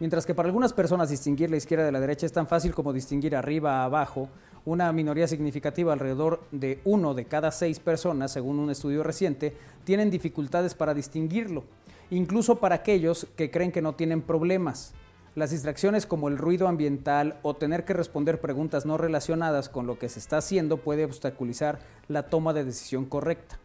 Mientras 0.00 0.26
que 0.26 0.34
para 0.34 0.48
algunas 0.48 0.72
personas 0.72 1.08
distinguir 1.08 1.50
la 1.50 1.56
izquierda 1.56 1.84
de 1.84 1.92
la 1.92 2.00
derecha 2.00 2.26
es 2.26 2.32
tan 2.32 2.48
fácil 2.48 2.74
como 2.74 2.92
distinguir 2.92 3.36
arriba 3.36 3.82
a 3.82 3.84
abajo, 3.84 4.28
una 4.64 4.90
minoría 4.92 5.28
significativa, 5.28 5.92
alrededor 5.92 6.42
de 6.50 6.80
uno 6.84 7.14
de 7.14 7.26
cada 7.26 7.50
seis 7.50 7.78
personas, 7.78 8.32
según 8.32 8.58
un 8.58 8.70
estudio 8.70 9.02
reciente, 9.02 9.54
tienen 9.84 10.10
dificultades 10.10 10.74
para 10.74 10.94
distinguirlo, 10.94 11.64
incluso 12.10 12.56
para 12.56 12.76
aquellos 12.76 13.26
que 13.36 13.50
creen 13.50 13.72
que 13.72 13.82
no 13.82 13.94
tienen 13.94 14.22
problemas. 14.22 14.94
Las 15.36 15.50
distracciones 15.50 16.06
como 16.06 16.28
el 16.28 16.38
ruido 16.38 16.66
ambiental 16.66 17.38
o 17.42 17.54
tener 17.54 17.84
que 17.84 17.92
responder 17.92 18.40
preguntas 18.40 18.86
no 18.86 18.96
relacionadas 18.96 19.68
con 19.68 19.86
lo 19.86 19.98
que 19.98 20.08
se 20.08 20.18
está 20.18 20.38
haciendo 20.38 20.78
puede 20.78 21.04
obstaculizar 21.04 21.80
la 22.08 22.24
toma 22.24 22.52
de 22.52 22.64
decisión 22.64 23.04
correcta. 23.04 23.58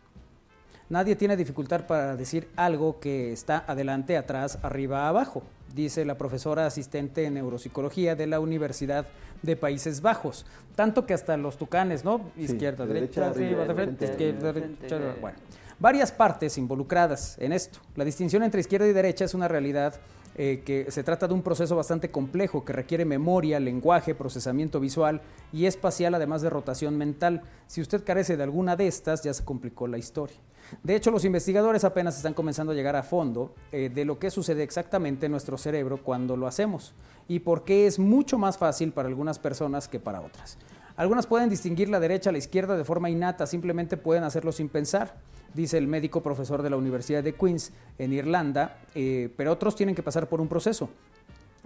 Nadie 0.89 1.15
tiene 1.15 1.37
dificultad 1.37 1.85
para 1.85 2.15
decir 2.15 2.47
algo 2.55 2.99
que 2.99 3.31
está 3.31 3.63
adelante, 3.67 4.17
atrás, 4.17 4.57
arriba, 4.63 5.07
abajo, 5.07 5.43
dice 5.75 6.03
la 6.03 6.17
profesora 6.17 6.65
asistente 6.65 7.25
en 7.25 7.35
neuropsicología 7.35 8.15
de 8.15 8.25
la 8.25 8.39
Universidad 8.39 9.05
de 9.43 9.55
Países 9.55 10.01
Bajos. 10.01 10.47
Tanto 10.75 11.05
que 11.05 11.13
hasta 11.13 11.37
los 11.37 11.57
tucanes, 11.57 12.03
¿no? 12.03 12.21
Izquierda, 12.37 12.87
derecha, 12.87 13.21
derecha, 13.21 13.39
arriba, 13.39 13.65
de 13.65 13.73
frente, 13.75 14.05
de 14.05 14.11
izquierda, 14.11 14.51
frente, 14.51 14.87
derecha. 14.87 14.97
de- 15.13 15.21
Bueno, 15.21 15.37
varias 15.77 16.11
partes 16.11 16.57
involucradas 16.57 17.37
en 17.39 17.53
esto. 17.53 17.79
La 17.95 18.03
distinción 18.03 18.41
entre 18.41 18.61
izquierda 18.61 18.87
y 18.87 18.93
derecha 18.93 19.25
es 19.25 19.35
una 19.35 19.47
realidad 19.47 19.93
eh, 20.35 20.61
que 20.65 20.89
se 20.89 21.03
trata 21.03 21.27
de 21.27 21.33
un 21.33 21.41
proceso 21.43 21.75
bastante 21.75 22.09
complejo 22.11 22.63
que 22.65 22.71
requiere 22.73 23.03
memoria, 23.03 23.59
lenguaje, 23.59 24.15
procesamiento 24.15 24.79
visual 24.79 25.21
y 25.51 25.65
espacial, 25.65 26.15
además 26.15 26.41
de 26.41 26.49
rotación 26.49 26.97
mental. 26.97 27.41
Si 27.67 27.81
usted 27.81 28.03
carece 28.03 28.37
de 28.37 28.43
alguna 28.43 28.75
de 28.75 28.87
estas, 28.87 29.21
ya 29.23 29.33
se 29.33 29.43
complicó 29.43 29.87
la 29.87 29.97
historia. 29.97 30.37
De 30.83 30.95
hecho, 30.95 31.11
los 31.11 31.25
investigadores 31.25 31.83
apenas 31.83 32.17
están 32.17 32.33
comenzando 32.33 32.71
a 32.71 32.75
llegar 32.75 32.95
a 32.95 33.03
fondo 33.03 33.53
eh, 33.71 33.89
de 33.93 34.05
lo 34.05 34.19
que 34.19 34.31
sucede 34.31 34.63
exactamente 34.63 35.25
en 35.25 35.31
nuestro 35.31 35.57
cerebro 35.57 36.03
cuando 36.03 36.37
lo 36.37 36.47
hacemos 36.47 36.93
y 37.27 37.39
por 37.39 37.63
qué 37.63 37.87
es 37.87 37.99
mucho 37.99 38.37
más 38.37 38.57
fácil 38.57 38.91
para 38.91 39.07
algunas 39.07 39.39
personas 39.39 39.87
que 39.87 39.99
para 39.99 40.21
otras. 40.21 40.57
Algunas 40.95 41.27
pueden 41.27 41.49
distinguir 41.49 41.87
la 41.87 41.99
derecha 41.99 42.29
a 42.29 42.33
la 42.33 42.39
izquierda 42.39 42.75
de 42.75 42.83
forma 42.83 43.09
innata, 43.09 43.47
simplemente 43.47 43.95
pueden 43.95 44.25
hacerlo 44.25 44.51
sin 44.51 44.67
pensar, 44.67 45.15
dice 45.53 45.77
el 45.77 45.87
médico 45.87 46.21
profesor 46.21 46.61
de 46.61 46.69
la 46.69 46.75
Universidad 46.75 47.23
de 47.23 47.33
Queens 47.33 47.71
en 47.97 48.11
Irlanda, 48.11 48.79
eh, 48.95 49.33
pero 49.37 49.53
otros 49.53 49.75
tienen 49.75 49.95
que 49.95 50.03
pasar 50.03 50.27
por 50.27 50.41
un 50.41 50.49
proceso. 50.49 50.89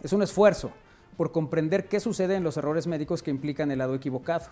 Es 0.03 0.13
un 0.13 0.21
esfuerzo 0.21 0.71
por 1.17 1.31
comprender 1.31 1.87
qué 1.87 1.99
sucede 1.99 2.35
en 2.35 2.43
los 2.43 2.57
errores 2.57 2.85
médicos 2.85 3.23
que 3.23 3.31
implican 3.31 3.71
el 3.71 3.79
lado 3.79 3.95
equivocado. 3.95 4.45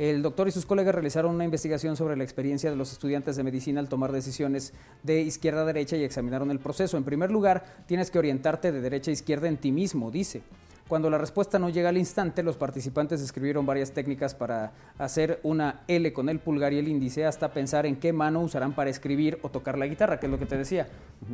El 0.00 0.22
doctor 0.22 0.48
y 0.48 0.50
sus 0.50 0.64
colegas 0.64 0.94
realizaron 0.94 1.34
una 1.34 1.44
investigación 1.44 1.94
sobre 1.94 2.16
la 2.16 2.24
experiencia 2.24 2.70
de 2.70 2.76
los 2.76 2.90
estudiantes 2.90 3.36
de 3.36 3.42
medicina 3.44 3.80
al 3.80 3.90
tomar 3.90 4.12
decisiones 4.12 4.72
de 5.02 5.20
izquierda 5.20 5.60
a 5.60 5.64
derecha 5.66 5.94
y 5.98 6.04
examinaron 6.04 6.50
el 6.50 6.58
proceso. 6.58 6.96
En 6.96 7.04
primer 7.04 7.30
lugar, 7.30 7.84
tienes 7.86 8.10
que 8.10 8.18
orientarte 8.18 8.72
de 8.72 8.80
derecha 8.80 9.10
a 9.10 9.12
izquierda 9.12 9.46
en 9.46 9.58
ti 9.58 9.72
mismo, 9.72 10.10
dice. 10.10 10.40
Cuando 10.88 11.10
la 11.10 11.18
respuesta 11.18 11.58
no 11.58 11.68
llega 11.68 11.90
al 11.90 11.98
instante, 11.98 12.42
los 12.42 12.56
participantes 12.56 13.20
escribieron 13.20 13.66
varias 13.66 13.92
técnicas 13.92 14.34
para 14.34 14.72
hacer 14.96 15.38
una 15.42 15.82
L 15.86 16.10
con 16.14 16.30
el 16.30 16.38
pulgar 16.38 16.72
y 16.72 16.78
el 16.78 16.88
índice 16.88 17.26
hasta 17.26 17.52
pensar 17.52 17.84
en 17.84 17.96
qué 17.96 18.14
mano 18.14 18.40
usarán 18.40 18.72
para 18.72 18.88
escribir 18.88 19.38
o 19.42 19.50
tocar 19.50 19.76
la 19.76 19.86
guitarra, 19.86 20.18
que 20.18 20.26
es 20.26 20.32
lo 20.32 20.38
que 20.38 20.46
te 20.46 20.56
decía. 20.56 20.88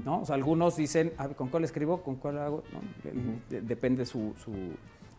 ¿no? 0.04 0.22
O 0.22 0.26
sea, 0.26 0.34
algunos 0.34 0.76
dicen, 0.76 1.12
"Ah, 1.18 1.28
¿con 1.28 1.50
cuál 1.50 1.62
escribo? 1.62 2.02
¿Con 2.02 2.16
cuál 2.16 2.38
hago? 2.38 2.64
Depende 3.48 4.04
su, 4.04 4.34
su- 4.44 4.74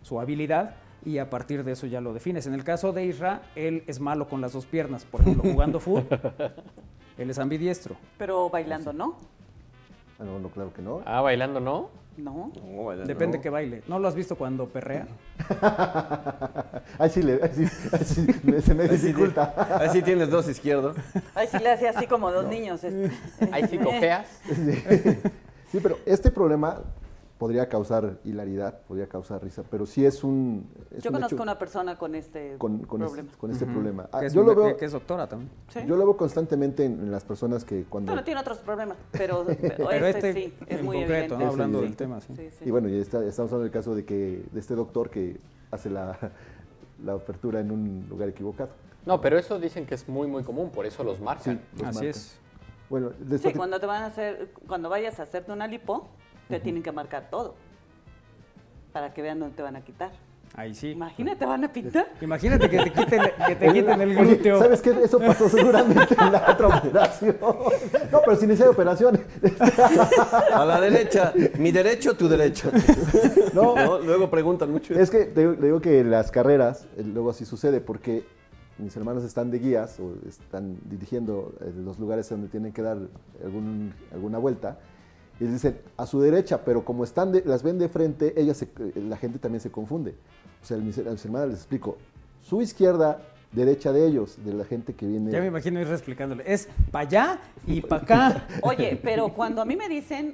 su 0.07 0.19
habilidad 0.21 0.75
y 1.05 1.17
a 1.17 1.29
partir 1.29 1.63
de 1.65 1.73
eso 1.73 1.85
ya 1.85 1.99
lo 2.01 2.13
defines. 2.13 2.47
En 2.47 2.53
el 2.53 2.63
caso 2.63 2.93
de 2.93 3.05
Isra, 3.05 3.41
él 3.55 3.83
es 3.87 3.99
malo 3.99 4.27
con 4.29 4.39
las 4.41 4.53
dos 4.53 4.65
piernas. 4.65 5.03
Por 5.05 5.21
ejemplo, 5.21 5.43
jugando 5.51 5.79
fútbol, 5.81 6.07
él 7.17 7.29
es 7.29 7.37
ambidiestro. 7.39 7.95
Pero 8.17 8.49
bailando, 8.49 8.93
¿no? 8.93 9.17
Ah, 10.19 10.23
no, 10.23 10.39
no, 10.39 10.49
claro 10.49 10.73
que 10.73 10.81
no. 10.81 11.01
Ah, 11.05 11.21
bailando, 11.21 11.59
¿no? 11.59 11.89
No. 12.17 12.51
No, 12.65 12.85
vaya, 12.85 13.03
Depende 13.03 13.37
no. 13.37 13.43
que 13.43 13.49
baile. 13.51 13.83
¿No 13.87 13.99
lo 13.99 14.07
has 14.07 14.15
visto 14.15 14.35
cuando 14.35 14.65
perrea? 14.67 15.05
Ahí 16.97 17.09
sí, 17.11 17.21
le, 17.21 17.33
ahí 17.43 17.51
sí, 17.53 17.65
ahí 17.91 18.03
sí 18.05 18.27
me- 18.43 18.61
se 18.61 18.73
me 18.73 18.87
dificulta. 18.87 19.53
ahí 19.79 19.89
sí 19.89 20.01
tienes 20.01 20.29
dos 20.31 20.47
izquierdos. 20.49 20.95
Ay, 21.35 21.47
sí 21.51 21.59
le 21.59 21.69
hacía 21.71 21.91
así 21.91 22.07
como 22.07 22.31
dos 22.31 22.47
niños. 22.47 22.83
este. 22.83 23.11
Ahí 23.51 23.67
sí 23.67 23.77
cojeas. 23.77 24.27
Sí, 25.71 25.79
pero 25.83 25.99
este 26.07 26.31
problema 26.31 26.81
podría 27.37 27.69
causar 27.69 28.17
hilaridad, 28.23 28.79
podría 28.87 29.07
causar 29.07 29.43
risa, 29.43 29.63
pero 29.69 29.85
sí 29.85 30.05
es 30.05 30.23
un... 30.23 30.67
es 30.91 31.03
Yo 31.03 31.09
un 31.11 31.15
conozco 31.15 31.35
hecho 31.35 31.43
una 31.43 31.59
persona 31.59 31.97
con 31.97 32.15
este 32.15 32.55
con, 32.57 32.79
con 32.79 33.01
este- 33.03 33.13
problema. 33.15 33.37
con 33.37 33.51
este 33.51 33.65
problema. 33.65 34.09
Ah, 34.11 34.19
Que 34.21 34.25
es, 34.27 34.33
yo, 34.33 34.43
lo 34.43 34.55
veo, 34.55 34.75
que 34.75 34.85
es 34.85 34.91
doctora 34.91 35.27
también. 35.27 35.51
¿Sí? 35.69 35.79
yo 35.85 35.95
lo 35.95 36.05
veo 36.05 36.17
constantemente 36.17 36.85
en, 36.85 36.93
en 36.93 37.11
las 37.11 37.23
personas 37.23 37.63
que 37.63 37.83
cuando... 37.83 38.11
Bueno, 38.11 38.23
tiene 38.23 38.39
otros 38.41 38.57
problemas, 38.59 38.97
pero, 39.11 39.45
pero 39.61 39.87
Pero 39.87 40.05
este, 40.07 40.29
este, 40.29 40.33
sí, 40.33 40.53
es 40.67 40.79
en 40.79 40.85
muy 40.85 40.97
concreto, 40.97 41.35
evidente. 41.35 41.43
¿no? 41.45 41.51
hablando 41.51 41.77
Sí, 41.79 41.83
del 41.83 41.91
sí. 41.91 41.97
tema. 41.97 42.21
Sí. 42.21 42.33
Sí, 42.35 42.49
sí. 42.59 42.65
Y 42.65 42.71
bueno, 42.71 42.87
ya 42.89 42.97
está, 42.97 43.23
estamos 43.23 43.51
hablando 43.51 43.63
del 43.63 43.71
caso 43.71 43.93
de 43.95 44.03
que 44.05 44.43
de 44.51 44.59
este 44.59 44.73
doctor 44.75 45.09
que 45.11 45.39
hace 45.69 45.89
la, 45.91 46.17
la 47.03 47.13
apertura 47.13 47.59
en 47.59 47.71
un 47.71 48.05
lugar 48.09 48.29
equivocado. 48.29 48.69
No, 49.05 49.21
pero 49.21 49.37
eso 49.37 49.59
dicen 49.59 49.85
que 49.85 49.95
es 49.95 50.09
muy, 50.09 50.27
muy 50.27 50.43
común, 50.43 50.71
por 50.71 50.85
eso 50.85 51.03
los 51.03 51.19
marcan. 51.21 51.61
los 51.73 51.83
Así 51.83 51.95
marcan. 51.95 52.09
es. 52.09 52.39
Bueno, 52.89 53.11
Sí, 53.41 53.51
cuando 53.53 53.79
te 53.79 53.85
van 53.85 54.03
a 54.03 54.05
hacer, 54.07 54.49
cuando 54.65 54.89
vayas 54.89 55.19
a 55.19 55.23
hacerte 55.23 55.51
una 55.51 55.67
lipo, 55.67 56.07
te 56.47 56.59
tienen 56.59 56.83
que 56.83 56.91
marcar 56.91 57.29
todo 57.29 57.55
para 58.93 59.13
que 59.13 59.21
vean 59.21 59.39
dónde 59.39 59.55
te 59.55 59.61
van 59.61 59.75
a 59.75 59.81
quitar. 59.81 60.11
Ahí 60.55 60.73
sí. 60.73 60.91
Imagínate, 60.91 61.45
van 61.45 61.63
a 61.65 61.71
pintar. 61.71 62.07
Imagínate 62.21 62.69
que 62.69 62.77
te 62.79 62.91
quiten, 62.91 63.21
que 63.47 63.55
te 63.57 63.67
quiten 63.73 64.01
el 64.01 64.15
glúteo. 64.15 64.57
¿Sabes 64.59 64.81
qué? 64.81 64.91
Eso 65.03 65.19
pasó 65.19 65.47
seguramente 65.49 66.15
en 66.19 66.31
la 66.31 66.45
otra 66.51 66.67
operación. 66.79 67.37
No, 67.41 68.19
pero 68.25 68.35
sin 68.37 68.49
esa 68.51 68.69
operación. 68.69 69.19
A 70.53 70.65
la 70.65 70.79
derecha, 70.81 71.33
mi 71.59 71.71
derecho, 71.71 72.15
tu 72.15 72.27
derecho. 72.27 72.71
No. 73.53 73.75
No, 73.75 73.99
Luego 73.99 74.29
preguntan 74.31 74.71
mucho. 74.71 74.93
Es 74.97 75.09
que 75.11 75.25
te, 75.25 75.47
te 75.47 75.65
digo 75.65 75.79
que 75.81 75.99
en 75.99 76.09
las 76.11 76.31
carreras 76.31 76.87
eh, 76.97 77.03
luego 77.03 77.29
así 77.31 77.45
sucede 77.45 77.81
porque 77.81 78.23
mis 78.79 78.95
hermanos 78.95 79.23
están 79.25 79.51
de 79.51 79.59
guías 79.59 79.99
o 79.99 80.15
están 80.27 80.77
dirigiendo 80.85 81.53
eh, 81.61 81.71
los 81.75 81.99
lugares 81.99 82.29
donde 82.29 82.47
tienen 82.47 82.71
que 82.71 82.81
dar 82.81 82.97
algún- 83.43 83.93
alguna 84.13 84.37
vuelta 84.37 84.79
les 85.39 85.51
dicen 85.53 85.79
a 85.97 86.05
su 86.05 86.19
derecha, 86.21 86.63
pero 86.65 86.83
como 86.83 87.03
están 87.03 87.31
de- 87.31 87.43
las 87.45 87.63
ven 87.63 87.77
de 87.79 87.89
frente, 87.89 88.33
ellas 88.39 88.57
se- 88.57 88.69
la 88.95 89.17
gente 89.17 89.39
también 89.39 89.61
se 89.61 89.69
confunde. 89.71 90.15
O 90.61 90.65
sea, 90.65 90.77
a 90.77 90.79
mis, 90.79 90.97
a 90.97 91.03
mis 91.11 91.23
hermanas 91.25 91.49
les 91.49 91.57
explico, 91.59 91.97
su 92.41 92.61
izquierda, 92.61 93.21
derecha 93.51 93.91
de 93.93 94.05
ellos, 94.05 94.37
de 94.43 94.53
la 94.53 94.65
gente 94.65 94.93
que 94.93 95.05
viene. 95.07 95.31
Ya 95.31 95.39
me 95.39 95.47
imagino 95.47 95.79
ir 95.79 95.87
explicándole. 95.87 96.43
Es 96.45 96.67
para 96.91 97.07
allá 97.07 97.39
y 97.65 97.81
para 97.81 98.03
acá. 98.03 98.47
Oye, 98.61 98.99
pero 99.01 99.29
cuando 99.33 99.61
a 99.61 99.65
mí 99.65 99.75
me 99.75 99.87
dicen 99.87 100.33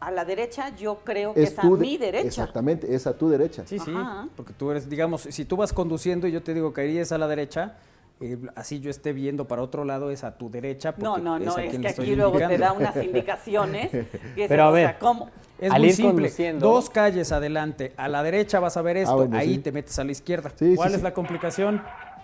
a 0.00 0.10
la 0.12 0.24
derecha, 0.24 0.74
yo 0.76 1.00
creo 1.04 1.34
que 1.34 1.42
es, 1.42 1.58
a 1.58 1.62
tu 1.62 1.76
de- 1.76 1.82
mi 1.82 1.96
derecha. 1.98 2.26
Exactamente, 2.26 2.94
es 2.94 3.06
a 3.06 3.12
tu 3.18 3.28
derecha. 3.28 3.64
Sí, 3.66 3.78
sí. 3.78 3.90
Ajá. 3.94 4.28
Porque 4.36 4.52
tú 4.52 4.70
eres, 4.70 4.88
digamos, 4.88 5.22
si 5.22 5.44
tú 5.44 5.56
vas 5.56 5.72
conduciendo 5.72 6.26
y 6.28 6.32
yo 6.32 6.42
te 6.42 6.54
digo 6.54 6.72
que 6.72 6.84
irías 6.86 7.10
a 7.12 7.18
la 7.18 7.26
derecha, 7.28 7.76
eh, 8.20 8.36
así 8.56 8.80
yo 8.80 8.90
esté 8.90 9.12
viendo 9.12 9.46
para 9.46 9.62
otro 9.62 9.84
lado, 9.84 10.10
es 10.10 10.24
a 10.24 10.36
tu 10.36 10.50
derecha. 10.50 10.92
No, 10.98 11.12
porque 11.12 11.22
no, 11.24 11.38
no, 11.38 11.56
es 11.58 11.70
quien 11.70 11.82
que 11.82 11.88
aquí 11.88 12.16
luego 12.16 12.38
te 12.38 12.44
indicando. 12.44 12.66
da 12.66 12.72
unas 12.72 12.96
indicaciones. 13.04 13.90
que 13.90 14.44
es, 14.44 14.48
Pero 14.48 14.64
a 14.64 14.70
o 14.70 14.74
sea, 14.76 14.86
ver. 14.88 14.98
¿cómo? 14.98 15.30
Es 15.58 15.72
Al 15.72 15.80
muy 15.80 15.88
ir 15.88 15.94
simple. 15.94 16.12
conduciendo- 16.28 16.66
Dos 16.66 16.90
calles 16.90 17.32
adelante. 17.32 17.92
A 17.96 18.08
la 18.08 18.22
derecha 18.22 18.60
vas 18.60 18.76
a 18.76 18.82
ver 18.82 18.96
esto. 18.98 19.12
Ah, 19.12 19.16
bueno, 19.16 19.36
ahí 19.36 19.54
sí. 19.56 19.60
te 19.60 19.72
metes 19.72 19.98
a 19.98 20.04
la 20.04 20.12
izquierda. 20.12 20.50
Sí, 20.56 20.70
sí, 20.70 20.76
¿Cuál 20.76 20.90
es 20.92 20.96
sí. 20.98 21.02
la 21.02 21.14
complicación? 21.14 21.82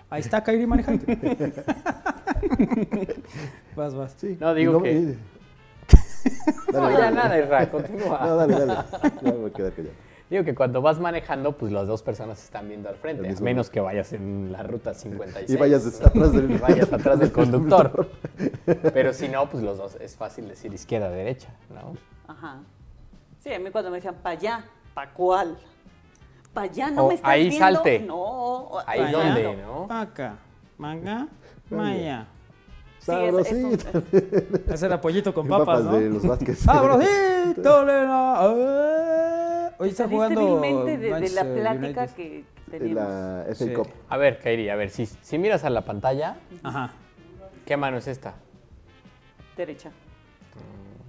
Ahí 0.09 0.21
está 0.21 0.43
Kairi 0.43 0.65
manejando. 0.67 1.03
vas, 3.75 3.93
vas. 3.95 4.13
Sí. 4.17 4.37
No, 4.39 4.53
digo 4.53 4.81
que- 4.81 4.91
y- 4.93 5.17
No, 6.71 6.81
Dale, 6.81 6.93
ya 6.95 6.99
dale. 7.01 7.15
nada, 7.15 7.39
Isra, 7.39 7.69
continúa. 7.71 8.19
No, 8.25 8.35
dale, 8.35 8.53
dale. 8.65 8.73
Ya 9.21 9.23
me 9.23 9.31
voy 9.31 9.49
a 9.49 9.53
quedar 9.53 9.71
callado. 9.73 9.93
Digo 10.29 10.43
que 10.43 10.55
cuando 10.55 10.81
vas 10.81 10.99
manejando, 10.99 11.51
pues 11.55 11.71
las 11.71 11.87
dos 11.87 12.01
personas 12.01 12.43
están 12.43 12.67
viendo 12.67 12.89
al 12.89 12.95
frente, 12.95 13.29
a 13.29 13.39
menos 13.41 13.69
que 13.69 13.79
vayas 13.79 14.11
en 14.13 14.51
la 14.51 14.63
ruta 14.63 14.93
56. 14.93 15.49
Y 15.51 15.55
vayas 15.59 16.01
atrás 16.01 16.33
del- 16.33 16.51
y 16.51 16.57
vayas 16.57 16.91
atrás 16.91 17.19
del 17.19 17.31
conductor. 17.31 18.09
Pero 18.93 19.13
si 19.13 19.27
no, 19.29 19.47
pues 19.49 19.63
los 19.63 19.77
dos, 19.77 19.95
es 19.95 20.15
fácil 20.15 20.47
decir 20.47 20.73
izquierda, 20.73 21.09
derecha, 21.09 21.49
¿no? 21.69 21.95
Ajá. 22.27 22.57
Sí, 23.39 23.53
a 23.53 23.59
mí 23.59 23.69
cuando 23.69 23.91
me 23.91 23.97
decían, 23.97 24.15
¿para 24.23 24.35
allá? 24.37 24.65
¿Para 24.95 25.11
cuál? 25.13 25.57
¿Para 26.53 26.71
allá 26.71 26.89
no 26.89 27.05
O 27.05 27.07
me 27.09 27.13
estás 27.15 27.29
ahí 27.31 27.49
viendo? 27.49 27.65
salte. 27.65 27.99
No. 27.99 28.69
Ahí 28.87 29.11
donde. 29.11 29.57
¿no? 29.57 29.87
Acá. 29.91 30.37
Manga. 30.79 31.27
Maya. 31.69 32.25
Sí, 33.05 33.11
es- 33.11 33.51
es 33.51 33.51
un- 33.63 33.79
Sabrosito. 33.79 34.03
Ese 34.73 34.85
era 34.85 34.99
pollito 35.01 35.33
con 35.33 35.45
Y 35.45 35.49
papas, 35.49 35.83
¿no? 35.83 35.93
de 35.93 36.09
los 36.09 36.25
Vázquez. 36.25 36.59
¡Sabrosito, 36.59 37.85
Lena! 37.85 38.37
¡Eh! 38.41 39.69
Hoy 39.77 39.89
está 39.89 40.07
jugando 40.07 40.59
de, 40.61 40.97
de 40.97 41.29
la 41.29 41.43
plática 41.43 42.01
United. 42.01 42.09
que 42.15 42.43
de 42.67 42.79
teníamos. 42.79 43.11
la 43.13 43.43
FA 43.49 43.55
Sí. 43.65 43.73
Cup. 43.73 43.87
A 44.09 44.17
ver, 44.17 44.39
Kairi, 44.39 44.69
a 44.69 44.75
ver, 44.75 44.89
si, 44.89 45.05
si 45.05 45.37
miras 45.37 45.63
a 45.65 45.69
la 45.69 45.83
pantalla, 45.85 46.37
Ajá. 46.63 46.93
¿qué 47.65 47.77
mano 47.77 47.97
es 47.97 48.07
esta? 48.07 48.33
Derecha. 49.57 49.91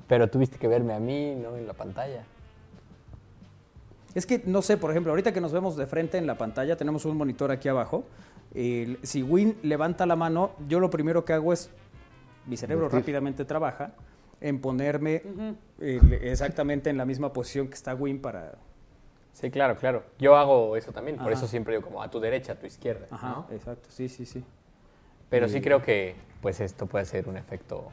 Pero 0.08 0.28
tuviste 0.28 0.58
que 0.58 0.68
verme 0.68 0.92
a 0.94 1.00
mí, 1.00 1.34
¿no? 1.34 1.56
En 1.56 1.66
la 1.66 1.72
pantalla. 1.72 2.24
Es 4.14 4.24
que, 4.26 4.42
no 4.46 4.62
sé, 4.62 4.76
por 4.76 4.90
ejemplo, 4.90 5.12
ahorita 5.12 5.32
que 5.32 5.40
nos 5.40 5.52
vemos 5.52 5.76
de 5.76 5.86
frente 5.86 6.16
en 6.18 6.26
la 6.26 6.36
pantalla, 6.38 6.76
tenemos 6.76 7.04
un 7.04 7.16
monitor 7.16 7.50
aquí 7.50 7.68
abajo. 7.68 8.04
si 9.02 9.22
Win 9.22 9.58
levanta 9.62 10.06
la 10.06 10.16
mano, 10.16 10.52
yo 10.68 10.80
lo 10.80 10.88
primero 10.90 11.24
que 11.24 11.32
hago 11.34 11.52
es, 11.52 11.70
mi 12.46 12.56
cerebro 12.56 12.84
Invertir. 12.86 13.00
rápidamente 13.00 13.44
trabaja 13.44 13.92
en 14.40 14.60
ponerme 14.60 15.22
el- 15.80 16.12
exactamente 16.12 16.90
en 16.90 16.96
la 16.98 17.04
misma 17.04 17.32
posición 17.32 17.68
que 17.68 17.74
está 17.74 17.94
Win 17.94 18.20
para... 18.20 18.52
Sí, 19.32 19.50
claro, 19.50 19.76
claro. 19.76 20.02
Yo 20.18 20.36
hago 20.36 20.76
eso 20.76 20.92
también, 20.92 21.18
por 21.18 21.32
eso 21.32 21.46
siempre 21.46 21.74
digo 21.76 21.86
como 21.86 22.02
a 22.02 22.10
tu 22.10 22.20
derecha, 22.20 22.52
a 22.52 22.56
tu 22.56 22.66
izquierda. 22.66 23.06
Ajá, 23.10 23.28
¿no? 23.28 23.46
exacto, 23.54 23.88
sí, 23.90 24.08
sí, 24.08 24.24
sí. 24.26 24.42
Pero 25.28 25.46
Y- 25.46 25.50
sí 25.50 25.60
creo 25.60 25.82
que 25.82 26.14
pues 26.40 26.60
esto 26.60 26.86
puede 26.86 27.04
ser 27.04 27.28
un 27.28 27.36
efecto. 27.36 27.76
o 27.78 27.92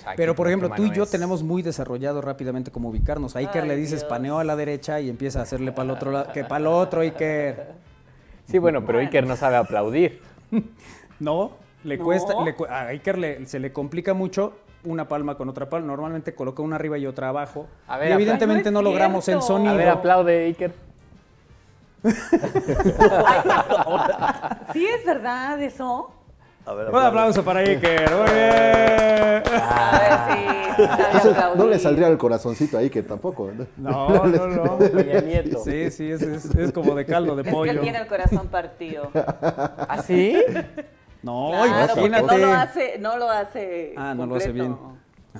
sea, 0.00 0.14
Pero, 0.16 0.34
por 0.34 0.46
ejemplo, 0.46 0.70
tú 0.74 0.84
y 0.86 0.90
yo 0.92 1.02
es- 1.04 1.10
tenemos 1.10 1.42
muy 1.42 1.62
desarrollado 1.62 2.20
rápidamente 2.20 2.70
cómo 2.70 2.88
ubicarnos. 2.90 3.36
A 3.36 3.40
Iker 3.40 3.62
Ay, 3.62 3.68
le 3.68 3.76
dices 3.76 4.00
Dios. 4.00 4.04
paneo 4.10 4.38
a 4.38 4.44
la 4.44 4.56
derecha 4.56 5.00
y 5.00 5.10
empieza 5.10 5.40
a 5.40 5.42
hacerle 5.42 5.72
para 5.72 5.84
el 5.84 5.90
otro 5.90 6.10
lado, 6.12 6.32
que 6.32 6.44
para 6.44 6.58
el 6.58 6.66
otro, 6.66 7.00
Iker. 7.02 7.72
Sí, 8.46 8.58
bueno, 8.58 8.84
pero 8.86 8.98
Iker 9.00 9.26
no 9.26 9.36
sabe 9.36 9.56
aplaudir. 9.56 10.20
No, 11.20 11.52
le 11.84 11.96
No. 11.98 12.04
cuesta, 12.04 12.34
le 12.42 12.54
a 12.68 12.86
Iker 12.88 13.18
le- 13.18 13.46
se 13.46 13.58
le 13.60 13.72
complica 13.72 14.12
mucho 14.14 14.54
una 14.84 15.06
palma 15.08 15.36
con 15.36 15.48
otra 15.48 15.68
palma. 15.68 15.86
Normalmente 15.88 16.34
coloca 16.34 16.62
una 16.62 16.76
arriba 16.76 16.98
y 16.98 17.06
otra 17.06 17.28
abajo. 17.28 17.66
A 17.88 17.96
ver, 17.98 18.10
y 18.10 18.12
evidentemente 18.12 18.70
no, 18.70 18.82
logramos 18.82 19.26
el 19.28 19.40
sonido. 19.42 19.72
A 19.72 19.76
ver, 19.76 19.88
aplaude 19.88 20.44
Iker. 20.46 20.72
Sí, 24.72 24.86
es 24.86 25.04
verdad 25.06 25.60
eso. 25.62 26.10
A 26.66 26.72
ver, 26.74 26.88
Un 26.90 26.96
aplauso 26.96 27.44
para 27.44 27.60
Iker. 27.60 28.10
Muy 28.10 28.30
bien. 28.32 29.42
A 29.54 29.98
ver 29.98 30.36
si 30.76 30.84
sabe 30.86 31.04
Entonces, 31.12 31.36
no 31.56 31.66
le 31.66 31.78
saldría 31.78 32.08
el 32.08 32.16
corazoncito 32.18 32.78
ahí 32.78 32.88
que 32.90 33.02
tampoco. 33.02 33.50
¿no? 33.52 33.66
No, 33.76 34.24
no, 34.26 34.46
no. 34.48 34.78
Peña 34.78 35.20
Nieto. 35.20 35.62
Sí, 35.62 35.90
sí, 35.90 36.10
es, 36.10 36.22
es- 36.22 36.54
es 36.54 36.72
como 36.72 36.94
de 36.94 37.04
caldo 37.06 37.36
de 37.36 37.42
Es 37.42 37.48
que 37.48 37.52
pollo. 37.54 37.70
él 37.70 37.80
tiene 37.80 37.98
el 37.98 38.06
corazón 38.06 38.48
partido. 38.48 39.10
¿Ah, 39.14 40.02
sí? 40.06 40.36
No, 41.24 41.50
Claro, 41.52 41.94
porque 41.94 42.06
imagínate. 42.06 42.38
no 42.38 42.46
lo 42.46 42.52
hace, 42.52 42.98
no 42.98 43.16
lo 43.16 43.30
hace. 43.30 43.94
Ah, 43.96 44.14
no 44.14 44.26
lo 44.26 44.36
hace 44.36 44.52
bien. 44.52 44.76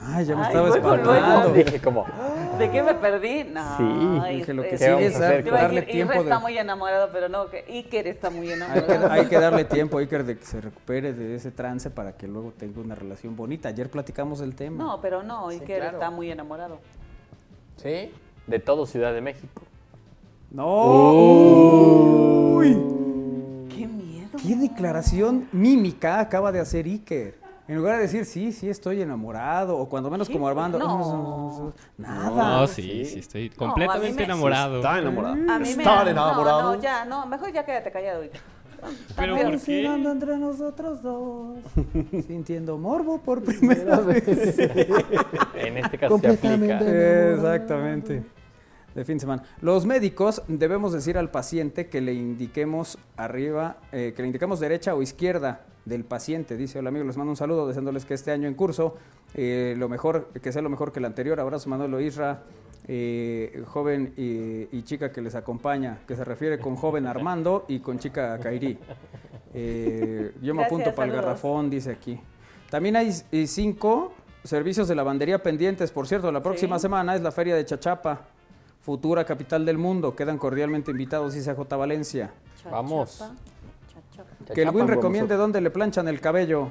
Ay, 0.00 0.24
ya 0.24 0.34
me 0.34 0.42
Ay, 0.42 0.48
estaba 0.48 0.68
espantando. 0.70 1.52
Dije 1.54 1.80
como, 1.80 2.04
¿De 2.58 2.70
qué 2.70 2.82
me 2.82 2.94
perdí? 2.94 3.44
No. 3.44 3.76
Sí, 3.76 4.20
ay, 4.22 4.36
dije, 4.38 4.54
lo 4.54 4.62
que 4.62 4.76
vamos 4.76 5.02
es 5.02 5.18
darle 5.18 5.80
decir, 5.80 5.92
tiempo 5.92 6.14
de... 6.14 6.20
está 6.20 6.38
muy 6.40 6.58
enamorado, 6.58 7.10
pero 7.12 7.28
no, 7.28 7.48
que 7.48 7.64
Iker 7.68 8.08
está 8.08 8.30
muy 8.30 8.50
Hay 8.50 8.58
que, 8.58 8.64
enamorado. 8.64 9.12
hay 9.12 9.26
que 9.26 9.38
darle 9.38 9.64
tiempo 9.66 9.98
a 9.98 10.00
Iker 10.00 10.24
de 10.24 10.36
que 10.36 10.44
se 10.44 10.60
recupere 10.60 11.12
de 11.12 11.36
ese 11.36 11.52
trance 11.52 11.90
para 11.90 12.12
que 12.16 12.26
luego 12.26 12.52
tenga 12.58 12.80
una 12.80 12.94
relación 12.96 13.36
bonita. 13.36 13.68
Ayer 13.68 13.88
platicamos 13.90 14.40
del 14.40 14.56
tema. 14.56 14.82
No, 14.82 15.00
pero 15.00 15.22
no, 15.22 15.48
Iker 15.48 15.80
claro. 15.80 15.96
está 15.96 16.10
muy 16.10 16.28
enamorado. 16.30 16.78
¿sí? 17.76 18.10
De 18.48 18.58
todo 18.58 18.86
Ciudad 18.86 19.12
de 19.14 19.20
México. 19.20 19.62
¡No! 20.50 21.12
Uy. 22.56 23.03
¡Qué 24.46 24.56
declaración 24.56 25.48
mímica 25.52 26.20
acaba 26.20 26.52
de 26.52 26.60
hacer 26.60 26.84
Iker! 26.84 27.42
En 27.66 27.76
lugar 27.76 27.96
de 27.96 28.02
decir, 28.02 28.26
sí, 28.26 28.52
sí, 28.52 28.68
estoy 28.68 29.00
enamorado, 29.00 29.78
o 29.78 29.88
cuando 29.88 30.10
menos 30.10 30.28
como 30.28 30.46
Armando. 30.46 30.78
No. 30.78 31.72
Nada. 31.96 32.60
No, 32.60 32.66
sí, 32.66 33.06
sí, 33.06 33.20
estoy 33.20 33.48
completamente 33.48 34.18
me- 34.18 34.24
enamorado. 34.24 34.76
Está 34.76 34.98
enamorado. 34.98 35.34
A 35.34 35.58
mí 35.58 35.64
me 35.74 35.82
Estar 35.82 36.04
no, 36.04 36.10
enamorado. 36.10 36.74
No, 36.76 36.82
ya, 36.82 37.06
no, 37.06 37.24
mejor 37.24 37.52
ya 37.52 37.64
quédate 37.64 37.90
callado, 37.90 38.20
Iker. 38.20 38.40
Pero. 39.16 39.34
¿por 39.36 39.60
qué? 39.62 39.86
Entre 39.86 40.36
nosotros 40.36 41.02
dos, 41.02 41.56
sintiendo 42.26 42.76
morbo 42.76 43.16
por 43.16 43.42
primera 43.42 43.96
vez. 44.00 44.58
En 45.54 45.78
este 45.78 45.96
caso 45.96 46.18
se 46.18 46.28
aplica. 46.28 46.80
Exactamente. 47.32 48.22
De 48.94 49.04
fin 49.04 49.16
de 49.16 49.20
semana. 49.20 49.42
Los 49.60 49.86
médicos 49.86 50.42
debemos 50.46 50.92
decir 50.92 51.18
al 51.18 51.30
paciente 51.30 51.88
que 51.88 52.00
le 52.00 52.14
indiquemos 52.14 52.96
arriba, 53.16 53.78
eh, 53.92 54.12
que 54.14 54.22
le 54.22 54.28
indiquemos 54.28 54.60
derecha 54.60 54.94
o 54.94 55.02
izquierda 55.02 55.62
del 55.84 56.04
paciente. 56.04 56.56
Dice, 56.56 56.78
hola 56.78 56.90
amigo, 56.90 57.04
les 57.04 57.16
mando 57.16 57.30
un 57.32 57.36
saludo, 57.36 57.66
deseándoles 57.66 58.04
que 58.04 58.14
este 58.14 58.30
año 58.30 58.46
en 58.46 58.54
curso, 58.54 58.96
eh, 59.34 59.74
lo 59.76 59.88
mejor, 59.88 60.28
que 60.40 60.52
sea 60.52 60.62
lo 60.62 60.70
mejor 60.70 60.92
que 60.92 61.00
el 61.00 61.04
anterior. 61.06 61.40
Abrazo 61.40 61.68
Manuel 61.68 62.00
Isra, 62.04 62.44
eh, 62.86 63.64
joven 63.66 64.12
y, 64.16 64.76
y 64.76 64.82
chica 64.84 65.10
que 65.10 65.20
les 65.20 65.34
acompaña, 65.34 65.98
que 66.06 66.14
se 66.14 66.24
refiere 66.24 66.58
con 66.60 66.76
joven 66.76 67.06
Armando 67.06 67.64
y 67.66 67.80
con 67.80 67.98
chica 67.98 68.38
Kairi. 68.38 68.78
Eh, 69.54 70.32
yo 70.40 70.54
me 70.54 70.60
Gracias, 70.62 70.66
apunto 70.66 70.94
para 70.94 71.08
el 71.08 71.16
garrafón, 71.16 71.68
dice 71.70 71.90
aquí. 71.90 72.20
También 72.70 72.96
hay 72.96 73.12
cinco 73.46 74.12
servicios 74.42 74.88
de 74.88 74.94
lavandería 74.94 75.42
pendientes. 75.42 75.90
Por 75.90 76.06
cierto, 76.06 76.30
la 76.32 76.42
próxima 76.42 76.78
Sí. 76.78 76.82
semana 76.82 77.14
es 77.14 77.22
la 77.22 77.30
Feria 77.32 77.54
de 77.56 77.64
Chachapa, 77.64 78.22
futura 78.84 79.24
capital 79.24 79.64
del 79.64 79.78
mundo. 79.78 80.14
Quedan 80.14 80.36
cordialmente 80.38 80.90
invitados, 80.90 81.32
dice 81.34 81.54
J. 81.54 81.76
Valencia. 81.76 82.30
Chachapa, 82.58 82.76
Vamos. 82.76 83.18
chachapa. 83.88 84.54
Que 84.54 84.62
el 84.62 84.70
Win 84.70 84.86
recomiende 84.86 85.36
dónde 85.36 85.60
le 85.62 85.70
planchan 85.70 86.06
el 86.08 86.20
cabello. 86.20 86.68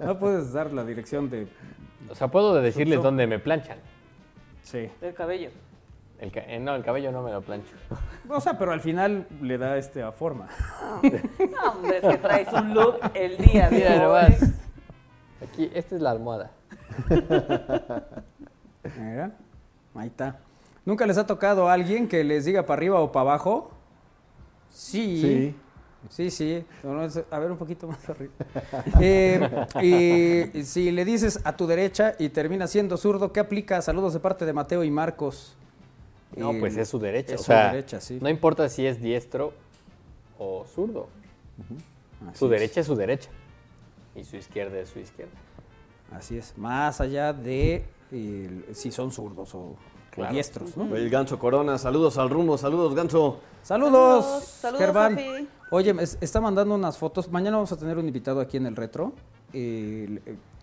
No 0.00 0.18
puedes 0.18 0.52
dar 0.52 0.72
la 0.72 0.84
dirección 0.84 1.30
de... 1.30 1.48
O 2.10 2.14
sea, 2.14 2.28
puedo 2.28 2.54
decirles 2.60 3.02
dónde 3.02 3.26
me 3.26 3.38
planchan. 3.38 3.78
Sí. 4.62 4.90
El 5.00 5.14
cabello. 5.14 5.50
El 6.18 6.32
ca- 6.32 6.40
eh, 6.46 6.58
no, 6.58 6.74
el 6.74 6.84
cabello 6.84 7.12
no 7.12 7.22
me 7.22 7.30
lo 7.32 7.40
plancho. 7.42 7.72
O 8.28 8.40
sea, 8.40 8.58
pero 8.58 8.72
al 8.72 8.80
final 8.82 9.26
le 9.40 9.56
da 9.56 9.78
este 9.78 10.02
a 10.02 10.12
forma. 10.12 10.48
No, 11.02 11.72
hombre, 11.72 11.98
es 11.98 12.04
que 12.04 12.18
traes 12.18 12.52
un 12.52 12.74
look 12.74 12.96
el 13.14 13.38
día 13.38 13.70
de 13.70 13.76
Mira 13.76 13.90
hoy. 13.94 14.02
nomás. 14.02 14.54
Aquí, 15.42 15.70
esta 15.72 15.94
es 15.96 16.02
la 16.02 16.10
almohada. 16.10 16.50
Mira, 18.98 19.32
ahí 19.94 20.06
está. 20.08 20.38
¿Nunca 20.88 21.06
les 21.06 21.18
ha 21.18 21.26
tocado 21.26 21.68
a 21.68 21.74
alguien 21.74 22.08
que 22.08 22.24
les 22.24 22.46
diga 22.46 22.64
para 22.64 22.78
arriba 22.78 22.98
o 23.00 23.12
para 23.12 23.32
abajo? 23.32 23.70
Sí. 24.70 25.20
Sí. 25.20 25.54
Sí, 26.08 26.30
sí. 26.30 26.64
No, 26.82 26.94
no, 26.94 27.04
es- 27.04 27.22
A 27.30 27.38
ver, 27.38 27.50
un 27.50 27.58
poquito 27.58 27.86
más 27.86 28.08
arriba. 28.08 28.32
Eh, 29.02 30.50
y 30.54 30.62
si 30.64 30.90
le 30.90 31.04
dices 31.04 31.40
a 31.44 31.54
tu 31.54 31.66
derecha 31.66 32.14
y 32.18 32.30
termina 32.30 32.66
siendo 32.66 32.96
zurdo, 32.96 33.34
¿qué 33.34 33.40
aplica? 33.40 33.82
Saludos 33.82 34.14
de 34.14 34.20
parte 34.20 34.46
de 34.46 34.54
Mateo 34.54 34.82
y 34.82 34.90
Marcos. 34.90 35.54
No, 36.34 36.52
Eh, 36.52 36.56
pues 36.58 36.74
es 36.78 36.88
su 36.88 36.98
derecha. 36.98 37.34
Es 37.34 37.40
o 37.40 37.44
su 37.44 37.48
sea, 37.48 37.70
derecha, 37.72 38.00
sí. 38.00 38.18
No 38.22 38.30
importa 38.30 38.66
si 38.70 38.86
es 38.86 38.98
diestro 39.02 39.52
o 40.38 40.64
zurdo. 40.74 41.08
Así 42.30 42.38
Su 42.38 42.46
es. 42.46 42.50
derecha 42.52 42.80
es 42.80 42.86
su 42.86 42.96
derecha. 42.96 43.28
Y 44.16 44.24
su 44.24 44.36
izquierda 44.36 44.78
es 44.78 44.88
su 44.88 45.00
izquierda. 45.00 45.34
Así 46.12 46.38
es. 46.38 46.56
Más 46.56 47.02
allá 47.02 47.34
de 47.34 47.84
el- 48.10 48.64
si 48.72 48.90
son 48.90 49.12
zurdos 49.12 49.54
o 49.54 49.76
Claro. 50.10 50.32
diestros, 50.32 50.76
¿no? 50.76 50.94
El 50.96 51.10
Ganso 51.10 51.38
Corona, 51.38 51.78
saludos 51.78 52.18
al 52.18 52.28
rumbo, 52.30 52.58
saludos 52.58 52.94
Ganso. 52.94 53.40
Saludos, 53.62 54.24
Saludos. 54.44 54.80
Sofi. 55.12 55.48
Oye, 55.70 55.94
es- 56.00 56.16
está 56.20 56.40
mandando 56.40 56.74
unas 56.74 56.96
fotos. 56.96 57.30
Mañana 57.30 57.56
vamos 57.58 57.70
a 57.72 57.76
tener 57.76 57.98
un 57.98 58.06
invitado 58.06 58.40
aquí 58.40 58.56
en 58.56 58.66
el 58.66 58.76
retro. 58.76 59.12
eh, 59.52 60.20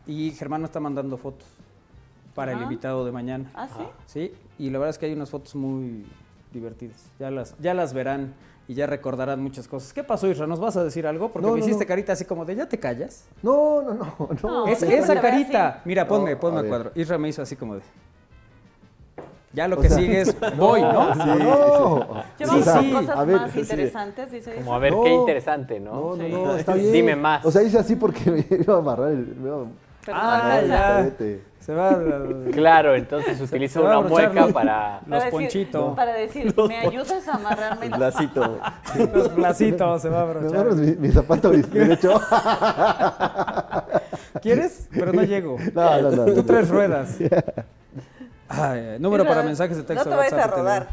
y 0.07 0.31
Germán 0.31 0.61
nos 0.61 0.69
está 0.69 0.79
mandando 0.79 1.17
fotos 1.17 1.47
para 2.35 2.51
el 2.51 2.61
invitado 2.61 3.03
de 3.05 3.11
mañana. 3.11 3.49
¿Ah, 3.55 3.67
sí? 3.67 3.83
Sí, 4.05 4.33
y 4.59 4.69
la 4.69 4.77
verdad 4.77 4.91
es 4.91 4.97
que 4.99 5.05
hay 5.07 5.13
unas 5.13 5.29
fotos 5.31 5.55
muy 5.55 6.05
divertidas. 6.53 7.09
Ya 7.19 7.31
las, 7.31 7.55
ya 7.59 7.73
las 7.73 7.93
verán 7.93 8.33
y 8.67 8.73
ya 8.75 8.85
recordarán 8.87 9.41
muchas 9.41 9.67
cosas. 9.67 9.93
¿Qué 9.93 10.03
pasó, 10.03 10.27
Isra? 10.27 10.45
¿Nos 10.47 10.59
vas 10.59 10.75
a 10.77 10.83
decir 10.83 11.07
algo? 11.07 11.31
Porque 11.31 11.47
No, 11.47 11.53
me 11.53 11.59
no, 11.59 11.65
hiciste 11.65 11.85
no. 11.85 11.87
carita 11.87 12.13
así 12.13 12.25
como 12.25 12.45
de 12.45 12.55
ya 12.55 12.67
te 12.69 12.79
callas. 12.79 13.25
No, 13.41 13.81
no, 13.81 13.93
no, 13.95 14.15
no. 14.19 14.49
No, 14.49 14.67
Es- 14.67 14.83
esa 14.83 15.19
carita. 15.19 15.81
Mira, 15.85 16.07
ponme, 16.07 16.33
No, 16.33 16.39
ponme 16.39 16.61
ver. 16.61 16.69
cuadro. 16.69 16.91
Isra 16.95 17.17
me 17.17 17.29
hizo 17.29 17.41
así 17.41 17.55
como 17.55 17.75
de. 17.75 17.81
Ya 19.55 19.67
lo 19.69 19.77
O 19.77 19.81
que 19.81 19.87
sea, 19.87 19.97
sigue 19.97 20.21
es 20.21 20.35
voy, 20.57 20.81
¿no? 20.81 21.15
No, 21.15 21.25
no. 21.35 22.23
Llevamos 22.37 22.65
Sí, 22.65 22.79
sí. 22.81 22.91
cosas 22.91 23.17
A 23.17 23.23
ver, 23.25 23.35
más 23.37 23.51
sí. 23.51 23.59
interesantes, 23.61 24.31
dice 24.31 24.55
Como 24.55 24.75
a 24.75 24.79
ver, 24.79 24.91
No. 24.93 25.03
qué 25.03 25.13
interesante, 25.13 25.79
¿no? 25.79 25.91
No, 25.93 26.15
no, 26.17 26.23
Sí. 26.25 26.31
no, 26.31 26.55
está 26.57 26.73
bien. 26.73 26.91
Dime 26.91 27.15
más. 27.15 27.45
O 27.45 27.51
sea, 27.51 27.63
hice 27.63 27.79
así 27.79 27.95
porque 27.95 28.29
me 28.31 28.45
iba 28.57 28.75
a 28.75 28.77
amarrar 28.79 29.09
el. 29.11 29.35
Me 29.37 29.47
iba 29.47 29.57
a 29.57 29.65
Pero 30.05 30.17
Ah, 30.21 30.59
ya. 30.67 31.09
Se 31.65 31.73
va. 31.73 31.89
a- 31.89 32.51
Claro, 32.51 32.93
entonces 32.93 33.41
utiliza 33.41 33.81
una 33.81 33.99
mueca 34.01 34.47
para... 34.49 34.99
Los 35.07 35.23
ponchitos. 35.25 35.95
Para 35.95 36.13
decir, 36.13 36.53
¿me 36.67 36.77
ayudas 36.77 37.27
a 37.27 37.33
amarrarme? 37.37 37.87
El 37.87 37.99
lacito. 37.99 38.59
Los 39.13 39.35
lacitos 39.35 39.99
se 39.99 40.09
va 40.09 40.21
a 40.21 40.25
Me 40.25 40.31
abrochar. 40.31 40.59
amarras 40.59 40.75
mi, 40.75 40.95
mi 40.95 41.09
zapato 41.11 41.49
derecho. 41.49 42.21
¿Quieres? 44.41 44.87
Pero 44.93 45.11
no 45.13 45.23
llego. 45.23 45.57
No, 45.73 46.01
no, 46.01 46.11
no. 46.11 46.25
Tú 46.25 46.35
no. 46.35 46.45
tres 46.45 46.69
ruedas. 46.69 47.17
Ay, 48.47 48.97
número 48.99 49.25
para 49.25 49.41
mensajes 49.43 49.75
de 49.77 49.83
texto. 49.83 50.05
No 50.05 50.11
te 50.11 50.17
vayas 50.17 50.33
a 50.33 50.35
WhatsApp, 50.35 50.57
rodar. 50.57 50.87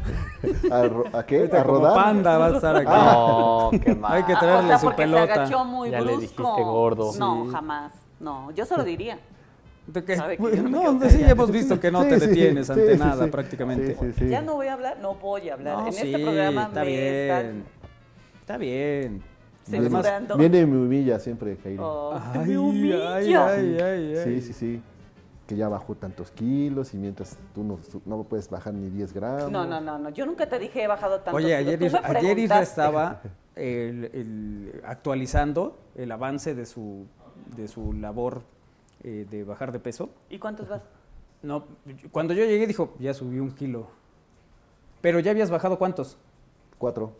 ¿A, 0.70 0.82
ro- 0.88 1.04
¿A 1.12 1.26
qué? 1.26 1.44
¿A 1.44 1.62
como 1.64 1.78
rodar? 1.78 1.94
panda 1.94 2.38
va 2.38 2.46
a 2.46 2.50
estar 2.52 2.76
aquí. 2.76 2.86
No, 2.86 3.70
qué 3.84 3.94
mal. 3.94 4.12
Hay 4.14 4.22
que 4.24 4.32
Ah, 4.32 4.38
traerle 4.38 4.64
o 4.64 4.68
sea, 4.68 4.78
su 4.78 4.86
porque 4.86 5.02
pelota. 5.02 5.26
se 5.26 5.32
agachó 5.32 5.64
muy 5.64 5.90
Ya 5.90 6.00
le 6.00 6.16
brusco. 6.16 6.20
dijiste 6.42 6.62
gordo. 6.62 7.10
No, 7.18 7.44
Sí. 7.44 7.50
jamás. 7.52 7.92
No, 8.20 8.50
yo 8.52 8.64
se 8.64 8.76
lo 8.76 8.84
diría. 8.84 9.18
De 9.86 10.04
que 10.04 10.16
yo 10.16 10.62
no 10.62 10.92
no, 10.92 10.98
de 11.00 11.10
sí, 11.10 11.18
ya 11.18 11.30
hemos 11.30 11.50
visto 11.50 11.78
que 11.80 11.90
no 11.90 12.02
Sí, 12.04 12.08
te 12.10 12.18
detienes 12.20 12.66
sí, 12.68 12.72
ante 12.72 12.92
sí, 12.94 12.98
nada 12.98 13.24
sí. 13.24 13.30
prácticamente. 13.30 13.96
Sí, 14.00 14.06
sí, 14.06 14.12
sí. 14.20 14.28
Ya 14.28 14.40
no 14.40 14.54
voy 14.54 14.68
a 14.68 14.74
hablar, 14.74 14.98
no 15.02 15.14
voy 15.16 15.48
a 15.50 15.54
hablar. 15.54 15.78
No, 15.78 15.86
en 15.88 15.92
sí, 15.92 16.06
este 16.12 16.22
programa 16.24 16.62
está 16.64 16.80
me 16.80 16.86
bien. 16.86 17.04
están 17.04 17.64
Está 18.40 18.56
bien. 18.56 19.22
Viene- 19.66 19.84
censurando. 19.90 20.36
Viene 20.36 20.58
y 20.60 20.66
me 20.66 20.76
humilla 20.78 21.18
siempre, 21.18 21.56
Jairo. 21.62 21.84
Oh, 21.86 22.14
Ay, 22.14 22.38
me 22.38 22.44
ay, 22.44 22.56
humilla. 22.56 23.14
ay, 23.16 23.34
ay, 23.34 23.80
ay. 24.16 24.16
Sí, 24.24 24.40
sí, 24.40 24.52
sí. 24.52 24.82
Que 25.52 25.58
ya 25.58 25.68
bajó 25.68 25.94
tantos 25.94 26.30
kilos 26.30 26.94
y 26.94 26.96
mientras 26.96 27.36
tú 27.54 27.62
no, 27.62 27.78
no 28.06 28.24
puedes 28.24 28.48
bajar 28.48 28.72
ni 28.72 28.88
10 28.88 29.12
gramos. 29.12 29.50
No, 29.50 29.66
no, 29.66 29.82
no, 29.82 29.98
no. 29.98 30.08
Yo 30.08 30.24
nunca 30.24 30.48
te 30.48 30.58
dije 30.58 30.82
he 30.82 30.86
bajado 30.86 31.20
tanto. 31.20 31.36
Oye, 31.36 31.54
ayer, 31.54 31.78
ayer 32.04 32.38
Isra 32.38 32.62
estaba 32.62 33.20
el- 33.54 34.04
el- 34.14 34.82
actualizando 34.86 35.78
el 35.94 36.10
avance 36.10 36.54
de 36.54 36.64
su, 36.64 37.04
de 37.54 37.68
su 37.68 37.92
labor 37.92 38.40
eh, 39.04 39.26
de 39.30 39.44
bajar 39.44 39.72
de 39.72 39.78
peso. 39.78 40.08
¿Y 40.30 40.38
cuántos 40.38 40.68
vas? 40.70 40.82
No, 41.42 41.64
cuando 42.12 42.32
yo 42.32 42.44
llegué 42.46 42.66
dijo, 42.66 42.94
ya 42.98 43.12
subí 43.12 43.38
un 43.38 43.50
kilo. 43.50 43.88
Pero 45.02 45.20
ya 45.20 45.32
habías 45.32 45.50
bajado 45.50 45.78
cuántos. 45.78 46.16
Cuatro. 46.78 47.12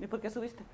¿Y 0.00 0.08
por 0.08 0.20
qué 0.20 0.28
subiste? 0.28 0.64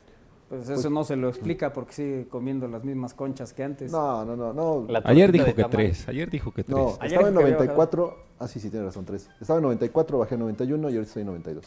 Pues 0.52 0.68
eso 0.68 0.90
no 0.90 1.02
se 1.02 1.16
lo 1.16 1.30
explica 1.30 1.72
porque 1.72 1.94
sigue 1.94 2.28
comiendo 2.28 2.68
las 2.68 2.84
mismas 2.84 3.14
conchas 3.14 3.54
que 3.54 3.64
antes. 3.64 3.90
No, 3.90 4.22
no, 4.22 4.36
no, 4.36 4.52
no. 4.52 4.86
Ayer 5.04 5.32
dijo 5.32 5.54
que 5.54 5.64
tres. 5.64 6.06
Ayer 6.06 6.28
dijo 6.28 6.52
que 6.52 6.62
tres. 6.62 6.76
No, 6.76 6.88
Ayer 7.00 7.12
estaba 7.20 7.28
en 7.28 7.34
dijo 7.34 7.46
que 7.46 7.54
había 7.54 7.56
94. 7.56 8.18
Ah, 8.38 8.46
sí, 8.46 8.60
sí, 8.60 8.68
tiene 8.68 8.84
razón, 8.84 9.06
tres. 9.06 9.30
Estaba 9.40 9.60
en 9.60 9.62
94, 9.62 10.18
bajé 10.18 10.34
a 10.34 10.38
91 10.38 10.90
y 10.90 10.92
ahorita 10.92 11.08
estoy 11.08 11.20
en 11.22 11.26
92. 11.28 11.64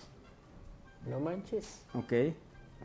No 1.09 1.19
manches. 1.19 1.81
Ok. 1.95 2.13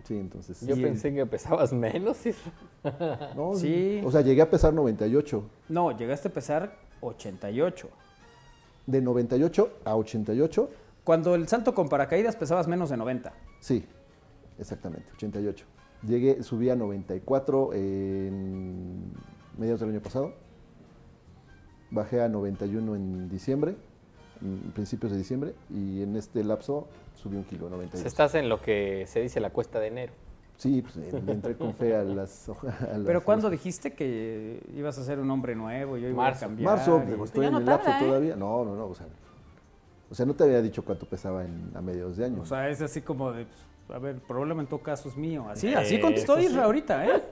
Sí, 0.04 0.16
entonces. 0.16 0.66
Yo 0.66 0.74
pensé 0.76 1.12
que 1.12 1.26
pesabas 1.26 1.74
menos. 1.74 2.16
No, 3.36 3.52
Sí. 3.56 4.00
O 4.02 4.10
sea, 4.10 4.22
llegué 4.22 4.40
a 4.40 4.48
pesar 4.48 4.72
98. 4.72 5.44
No, 5.68 5.94
llegaste 5.94 6.28
a 6.28 6.32
pesar 6.32 6.78
88. 7.02 7.88
De 8.86 9.02
98 9.02 9.70
a 9.84 9.96
88, 9.96 10.70
Cuando 11.04 11.34
el 11.34 11.46
salto 11.46 11.74
con 11.74 11.90
paracaídas 11.90 12.36
pesabas 12.36 12.66
menos 12.68 12.88
de 12.88 12.96
90. 12.96 13.34
sí, 13.60 13.84
exactamente, 14.58 15.04
88. 15.12 15.66
Llegué, 16.06 16.42
subí 16.42 16.70
a 16.70 16.76
94 16.76 17.74
en 17.74 19.12
mediados 19.58 19.80
del 19.80 19.90
año 19.90 20.00
pasado. 20.00 20.32
Bajé 21.90 22.22
a 22.22 22.28
91 22.28 22.94
en 22.96 23.28
diciembre, 23.28 23.74
en 24.40 24.58
principios 24.72 25.12
de 25.12 25.18
diciembre, 25.18 25.54
y 25.68 26.02
en 26.02 26.16
este 26.16 26.42
lapso 26.44 26.86
subí 27.14 27.36
un 27.36 27.44
kilo, 27.44 27.62
Pues 27.62 27.72
92. 27.72 28.06
estás 28.06 28.34
en 28.36 28.48
lo 28.48 28.60
que 28.62 29.04
se 29.08 29.20
dice 29.20 29.40
la 29.40 29.50
cuesta 29.50 29.78
de 29.80 29.88
enero. 29.88 30.12
Sí, 30.56 30.82
pues 30.82 30.96
entré 31.26 31.56
con 31.56 31.74
fe 31.74 31.96
a 31.96 32.02
las... 32.04 32.48
a 32.48 32.52
las- 32.98 33.06
Pero 33.06 33.24
¿cuándo 33.24 33.50
dijiste 33.50 33.92
que 33.94 34.62
ibas 34.76 34.98
a 34.98 35.04
ser 35.04 35.18
un 35.18 35.30
hombre 35.30 35.54
nuevo? 35.56 35.96
Yo 35.96 36.08
iba 36.08 36.16
Marzo. 36.22 36.44
a 36.44 36.48
cambiar. 36.48 36.76
Marzo, 36.76 37.02
y- 37.04 37.10
digo, 37.10 37.24
estoy 37.24 37.42
ya 37.42 37.46
en 37.48 37.52
no 37.54 37.58
el 37.58 37.64
lapso 37.66 37.90
¿eh? 37.90 37.94
todavía. 37.98 38.36
No, 38.36 38.64
no, 38.64 38.76
no, 38.76 38.86
o 38.86 38.94
sea, 38.94 39.06
o 40.10 40.14
sea, 40.14 40.26
no 40.26 40.34
te 40.34 40.44
había 40.44 40.60
dicho 40.62 40.84
cuánto 40.84 41.06
pesaba 41.06 41.44
en, 41.44 41.70
a 41.74 41.80
mediados 41.80 42.16
de 42.16 42.24
año. 42.26 42.42
O 42.42 42.46
sea, 42.46 42.68
es 42.68 42.80
así 42.82 43.00
como 43.00 43.32
de, 43.32 43.46
pues, 43.46 43.58
a 43.92 43.98
ver, 43.98 44.14
el 44.16 44.20
problema 44.20 44.60
en 44.62 44.68
todo 44.68 44.80
caso 44.80 45.08
es 45.08 45.16
mío. 45.16 45.46
Así, 45.48 45.68
Eh, 45.68 45.76
así 45.76 46.00
contestó 46.00 46.34
eso 46.36 46.40
sí. 46.42 46.46
Isra 46.52 46.64
ahorita, 46.64 47.06
¿eh? 47.06 47.22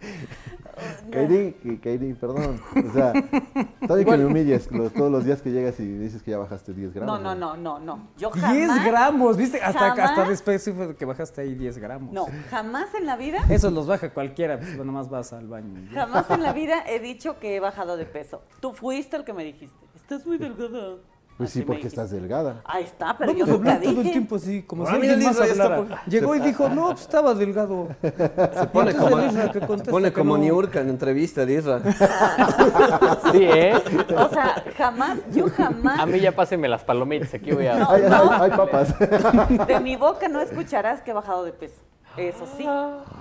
Que- 1.10 1.80
Kairi, 1.82 2.14
perdón. 2.14 2.60
O 2.88 2.92
sea, 2.92 3.12
bien 3.12 4.04
que 4.06 4.16
me 4.16 4.24
humilles 4.26 4.70
los- 4.70 4.92
todos 4.92 5.10
los 5.10 5.24
días 5.24 5.42
que 5.42 5.50
llegas 5.50 5.80
y 5.80 5.84
dices 5.86 6.22
que 6.22 6.30
ya 6.30 6.38
bajaste 6.38 6.72
10 6.72 6.94
gramos. 6.94 7.20
No, 7.20 7.34
no, 7.34 7.56
no, 7.56 7.56
no, 7.56 7.78
no. 7.80 8.08
Yo 8.16 8.30
10 8.30 8.44
jamás. 8.44 8.84
gramos, 8.86 9.36
¿viste? 9.36 9.60
Hasta, 9.60 9.90
jamás- 9.90 10.10
hasta 10.10 10.28
después 10.28 10.62
sí 10.62 10.72
fue 10.72 10.94
que 10.94 11.04
bajaste 11.04 11.40
ahí 11.40 11.54
10 11.56 11.78
gramos. 11.78 12.12
No, 12.12 12.26
jamás 12.50 12.94
en 12.94 13.06
la 13.06 13.16
vida, 13.16 13.38
Esos 13.48 13.72
los 13.72 13.88
baja 13.88 14.10
cualquiera, 14.10 14.58
pues 14.60 14.76
nomás 14.76 15.08
vas 15.10 15.32
al 15.32 15.48
baño. 15.48 15.80
y 15.90 15.92
jamás 15.94 16.30
en 16.30 16.42
la 16.44 16.52
vida 16.52 16.84
he 16.86 17.00
dicho 17.00 17.40
que 17.40 17.56
he 17.56 17.60
bajado 17.60 17.96
de 17.96 18.04
peso. 18.06 18.42
Tú 18.60 18.72
fuiste 18.72 19.16
el 19.16 19.24
que 19.24 19.32
me 19.32 19.42
dijiste. 19.42 19.76
Estás 19.96 20.24
muy 20.26 20.38
delgada. 20.38 20.96
Pues 21.38 21.50
sí, 21.50 21.60
Así 21.60 21.66
porque 21.66 21.86
estás 21.86 22.10
delgada. 22.10 22.62
Ahí 22.64 22.82
está, 22.82 23.16
pero 23.16 23.30
Vamos 23.30 23.44
a 23.44 23.46
yo 23.46 23.58
nunca 23.58 23.70
hablar 23.70 23.82
todo 23.92 24.00
el 24.00 24.10
tiempo 24.10 24.34
así, 24.34 24.62
como 24.64 24.84
si 24.84 24.92
alguien 24.92 25.22
más 25.22 25.40
está 25.40 25.64
hablara. 25.64 26.02
Llegó 26.08 26.34
y 26.34 26.40
dijo, 26.40 26.68
no, 26.74 26.88
pues 26.88 27.02
estaba 27.02 27.32
delgado. 27.32 27.88
Se 28.02 28.66
pone 28.72 28.92
como, 28.96 29.30
se 29.30 29.60
pone 29.88 30.08
que 30.08 30.12
como 30.12 30.36
no. 30.36 30.42
Niurka 30.42 30.80
en 30.80 30.88
entrevista 30.90 31.46
de 31.46 31.54
Isra. 31.54 31.80
Sí, 33.32 33.42
¿eh? 33.42 33.74
O 34.16 34.28
sea, 34.30 34.64
jamás, 34.76 35.18
yo 35.32 35.48
jamás 35.50 36.00
A 36.00 36.06
mí 36.06 36.18
ya 36.18 36.34
pásenme 36.34 36.66
las 36.66 36.82
palomitas. 36.82 37.32
Aquí 37.34 37.52
voy 37.52 37.66
a... 37.66 37.76
No. 37.76 37.90
Ay, 37.90 38.02
ay, 38.04 38.28
ay, 38.40 38.50
papas. 38.50 38.98
de 38.98 39.80
mi 39.80 39.94
boca 39.94 40.28
no 40.28 40.40
escucharás 40.40 41.02
que 41.02 41.12
he 41.12 41.14
bajado 41.14 41.44
de 41.44 41.52
peso. 41.52 41.76
Eso 42.16 42.46
sí. 42.56 42.66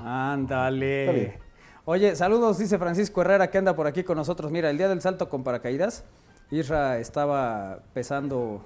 Ándale. 0.04 1.40
Oye, 1.86 2.16
saludos, 2.16 2.58
dice 2.58 2.80
Francisco 2.80 3.22
Herrera, 3.22 3.50
que 3.52 3.60
anda 3.60 3.76
por 3.76 3.86
aquí 3.86 4.04
con 4.04 4.18
nosotros. 4.18 4.52
Mira, 4.52 4.70
el 4.72 4.78
día 4.78 4.90
del 4.90 5.02
salto 5.02 5.30
con 5.30 5.44
paracaídas, 5.44 6.04
Isra 6.52 6.98
estaba 7.00 7.80
pesando, 7.94 8.62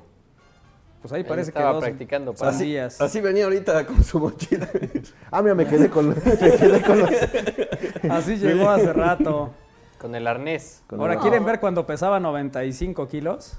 pues 1.01 1.11
ahí 1.13 1.23
parece 1.23 1.51
que 1.51 1.57
estaba 1.57 1.73
dos, 1.73 1.83
practicando 1.83 2.33
para- 2.33 2.51
Así, 2.51 2.65
días. 2.65 3.01
así 3.01 3.21
venía 3.21 3.45
ahorita 3.45 3.85
con 3.87 4.03
su 4.03 4.19
mochila. 4.19 4.69
Ah, 5.31 5.41
mira, 5.41 5.55
me 5.55 5.65
quedé 5.65 5.89
con, 5.89 6.09
me 6.09 6.15
quedé 6.15 6.81
con 6.83 6.99
los... 6.99 7.09
Así 8.09 8.35
llegó 8.37 8.69
hace 8.69 8.91
rato. 8.93 9.51
Con 9.97 10.13
el 10.15 10.27
arnés. 10.27 10.83
con 10.87 10.99
Ahora, 10.99 11.17
¿quieren 11.19 11.45
ver 11.45 11.59
cuando 11.59 11.85
pesaba 11.87 12.19
95 12.19 13.07
kilos? 13.07 13.57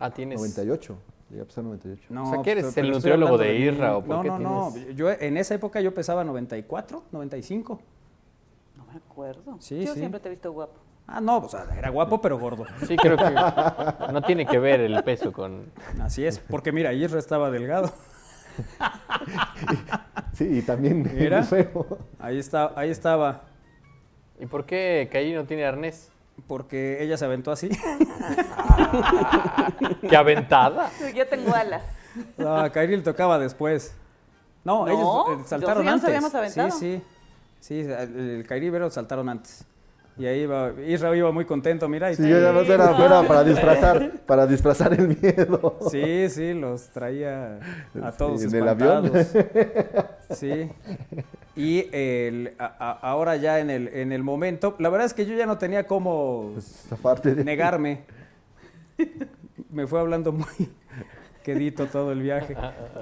Ah, 0.00 0.10
tienes... 0.10 0.38
98. 0.40 0.96
Llegué 1.30 1.42
a 1.42 1.44
pesar 1.46 1.64
98. 1.64 2.06
No, 2.10 2.24
O 2.28 2.30
sea, 2.34 2.42
¿que 2.42 2.50
eres 2.52 2.64
pero- 2.64 2.68
el 2.68 2.74
pero 2.74 2.94
nutriólogo 2.96 3.38
de 3.38 3.52
mí. 3.52 3.58
Isra, 3.66 3.96
o 3.96 4.02
por 4.04 4.16
No, 4.16 4.22
qué 4.22 4.28
no, 4.28 4.38
no. 4.38 4.70
tienes? 4.74 4.96
Yo, 4.96 5.10
en 5.10 5.36
esa 5.36 5.54
época 5.54 5.80
yo 5.80 5.94
pesaba 5.94 6.24
94, 6.24 7.04
95. 7.12 7.80
No 8.76 8.84
me 8.86 8.96
acuerdo. 8.96 9.56
Sí, 9.60 9.84
yo 9.84 9.94
sí. 9.94 10.00
siempre 10.00 10.20
te 10.20 10.28
he 10.28 10.30
visto 10.32 10.50
guapo. 10.52 10.74
Ah, 11.06 11.20
no, 11.20 11.38
o 11.38 11.48
sea, 11.48 11.66
era 11.76 11.90
guapo 11.90 12.20
pero 12.20 12.38
gordo. 12.38 12.64
Sí, 12.86 12.96
creo 12.96 13.16
que 13.16 14.12
no 14.12 14.22
tiene 14.22 14.46
que 14.46 14.58
ver 14.58 14.80
el 14.80 15.02
peso 15.02 15.32
con... 15.32 15.66
Así 16.00 16.24
es, 16.24 16.38
porque 16.38 16.72
mira, 16.72 16.92
Isra 16.92 17.18
estaba 17.18 17.50
delgado. 17.50 17.92
Sí, 20.34 20.58
y 20.58 20.62
también 20.62 21.04
feo. 21.48 21.98
Ahí, 22.18 22.38
está, 22.38 22.72
ahí 22.74 22.90
estaba, 22.90 23.42
¿Y 24.40 24.46
por 24.46 24.64
qué 24.64 25.08
Kairi 25.12 25.34
no 25.34 25.44
tiene 25.44 25.64
arnés? 25.64 26.10
porque 26.46 27.02
ella 27.02 27.16
se 27.16 27.24
aventó 27.24 27.52
así. 27.52 27.68
¡Qué 30.08 30.16
aventada! 30.16 30.90
Yo 31.14 31.26
tengo 31.28 31.54
alas. 31.54 31.82
No, 32.36 32.56
a 32.56 32.70
Kairi 32.70 32.96
le 32.96 33.02
tocaba 33.02 33.38
después. 33.38 33.94
No, 34.64 34.86
No, 34.86 34.92
ellos 34.92 35.40
eh, 35.40 35.44
saltaron 35.48 35.84
nos 35.84 36.04
antes. 36.04 36.34
aventado. 36.34 36.70
Sí, 36.70 37.02
sí. 37.60 37.60
Sí, 37.60 37.80
el, 37.80 38.18
el 38.38 38.46
Kairi 38.46 38.66
y 38.66 38.70
Vero 38.70 38.90
saltaron 38.90 39.28
antes. 39.28 39.64
Y 40.18 40.26
ahí 40.26 40.40
iba, 40.42 40.72
Isra 40.86 41.16
iba 41.16 41.32
muy 41.32 41.46
contento, 41.46 41.88
mira. 41.88 42.12
y 42.12 42.16
Sí, 42.16 42.28
yo 42.28 42.52
más 42.52 42.68
era, 42.68 43.22
para 43.26 43.44
disfrazar, 43.44 44.10
para 44.26 44.46
disfrazar 44.46 44.92
el 44.92 45.08
miedo. 45.08 45.78
Sí, 45.90 46.28
sí, 46.28 46.52
los 46.52 46.88
traía 46.90 47.58
a 48.02 48.12
todos 48.12 48.42
Sí, 48.42 48.48
en 48.48 48.54
el 48.56 48.68
avión. 48.68 49.10
Sí. 50.30 50.70
Y 51.56 51.86
el, 51.92 52.54
a- 52.58 52.74
a- 52.78 52.92
ahora 53.10 53.36
ya 53.36 53.58
en 53.60 53.70
el, 53.70 53.88
en 53.88 54.12
el 54.12 54.22
momento, 54.22 54.74
la 54.78 54.88
verdad 54.90 55.06
es 55.06 55.14
que 55.14 55.24
yo 55.26 55.34
ya 55.34 55.46
no 55.46 55.56
tenía 55.58 55.86
cómo 55.86 56.52
Pues, 56.54 56.86
de... 57.22 57.44
negarme. 57.44 58.02
Me 59.70 59.86
fue 59.86 60.00
hablando 60.00 60.32
muy 60.32 60.46
quedito 61.42 61.86
todo 61.86 62.12
el 62.12 62.20
viaje. 62.22 62.54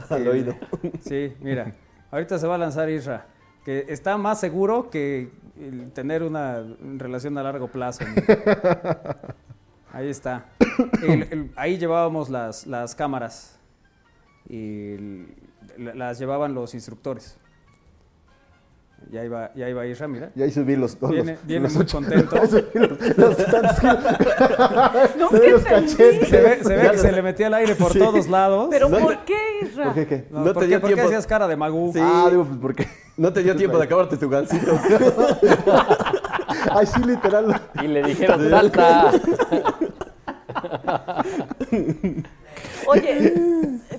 Al 0.08 0.22
El- 0.22 0.28
oído. 0.28 0.54
Sí, 1.00 1.34
mira, 1.40 1.74
ahorita 2.10 2.38
se 2.38 2.46
va 2.46 2.54
a 2.54 2.58
lanzar 2.58 2.88
Isra, 2.88 3.26
que 3.64 3.86
está 3.88 4.16
más 4.16 4.38
seguro 4.40 4.90
que 4.90 5.30
el 5.58 5.90
tener 5.92 6.22
una 6.22 6.62
relación 6.98 7.36
a 7.38 7.42
largo 7.42 7.68
plazo. 7.68 8.04
Ahí 9.92 10.08
está. 10.08 10.46
El- 11.02 11.22
el- 11.32 11.50
ahí 11.56 11.76
llevábamos 11.78 12.30
las, 12.30 12.66
las 12.66 12.94
cámaras 12.94 13.58
y 14.48 14.92
el- 14.92 15.34
las 15.76 16.18
llevaban 16.18 16.54
los 16.54 16.74
instructores. 16.74 17.36
Ya 19.10 19.24
iba, 19.24 19.50
ya 19.54 19.68
iba 19.68 19.86
Isra, 19.86 20.06
mira. 20.06 20.30
Y 20.36 20.42
ahí 20.42 20.52
subí 20.52 20.76
los 20.76 20.96
todos 20.96 21.12
Viene, 21.12 21.32
los- 21.32 21.46
viene 21.46 21.62
los 21.64 21.74
muy 21.74 21.82
ocho. 21.82 21.96
contento. 22.00 22.36
Ahí 22.40 22.48
subí 22.48 22.62
los, 22.74 22.90
los. 23.18 23.38
No, 25.16 25.28
Se 25.30 25.38
ve. 25.40 25.58
Se 25.88 26.40
ve, 26.40 26.58
se 26.62 26.76
ve 26.76 26.90
que 26.92 26.98
se 26.98 27.12
le 27.12 27.22
metía 27.22 27.46
el 27.48 27.54
aire 27.54 27.74
por 27.74 27.92
todos 27.92 28.28
lados. 28.28 28.68
¿Pero 28.70 28.88
No 28.88 28.98
por 28.98 29.24
qué, 29.24 29.36
Isra? 29.62 29.84
¿Por 29.86 29.94
qué 29.94 30.06
qué? 30.06 30.26
No, 30.30 30.44
no 30.44 30.52
¿por, 30.52 30.54
te 30.54 30.60
qué, 30.60 30.66
dio 30.68 30.80
por 30.80 30.94
qué 30.94 31.00
hacías 31.00 31.26
cara 31.26 31.48
de 31.48 31.56
magú? 31.56 31.90
Sí. 31.92 31.98
Ah, 32.00 32.28
digo, 32.30 32.44
pues 32.44 32.58
porque... 32.60 32.86
No 33.16 33.32
te 33.32 33.42
dio 33.42 33.56
tiempo 33.56 33.78
de 33.78 33.84
acabarte 33.84 34.16
tu 34.16 34.28
gancito. 34.28 34.78
Ay, 36.70 36.86
sí, 36.86 37.02
literal. 37.04 37.60
Y 37.82 37.88
le 37.88 38.02
dijeron, 38.04 38.48
salta. 38.48 39.10
Oye, 42.86 43.34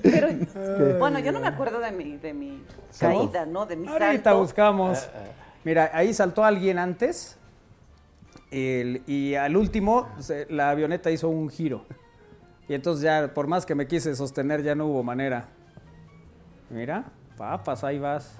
pero 0.02 0.28
bueno, 0.99 1.20
yo 1.20 1.32
no 1.32 1.39
me 1.39 1.47
acuerdo 1.47 1.80
de 1.80 1.91
mi, 1.91 2.18
de 2.18 2.34
mi 2.34 2.64
caída, 2.99 3.45
¿no? 3.45 3.66
De 3.66 3.76
mi 3.76 3.88
Ahorita 3.88 4.08
salto. 4.24 4.39
buscamos. 4.39 5.10
Mira, 5.64 5.89
ahí 5.93 6.14
saltó 6.14 6.43
alguien 6.43 6.80
antes 6.80 7.38
el- 8.52 9.04
y 9.08 9.36
al 9.36 9.56
último 9.58 10.10
se- 10.20 10.47
la 10.49 10.70
avioneta 10.72 11.12
hizo 11.12 11.30
un 11.30 11.49
giro. 11.49 11.86
Y 12.68 12.74
entonces 12.74 13.04
ya, 13.04 13.34
por 13.34 13.47
más 13.47 13.66
que 13.66 13.76
me 13.76 13.86
quise 13.88 14.16
sostener, 14.16 14.64
ya 14.64 14.76
no 14.76 14.86
hubo 14.88 15.04
manera. 15.04 15.45
Mira, 16.70 17.06
papas, 17.38 17.84
ahí 17.84 17.99
vas. 17.99 18.38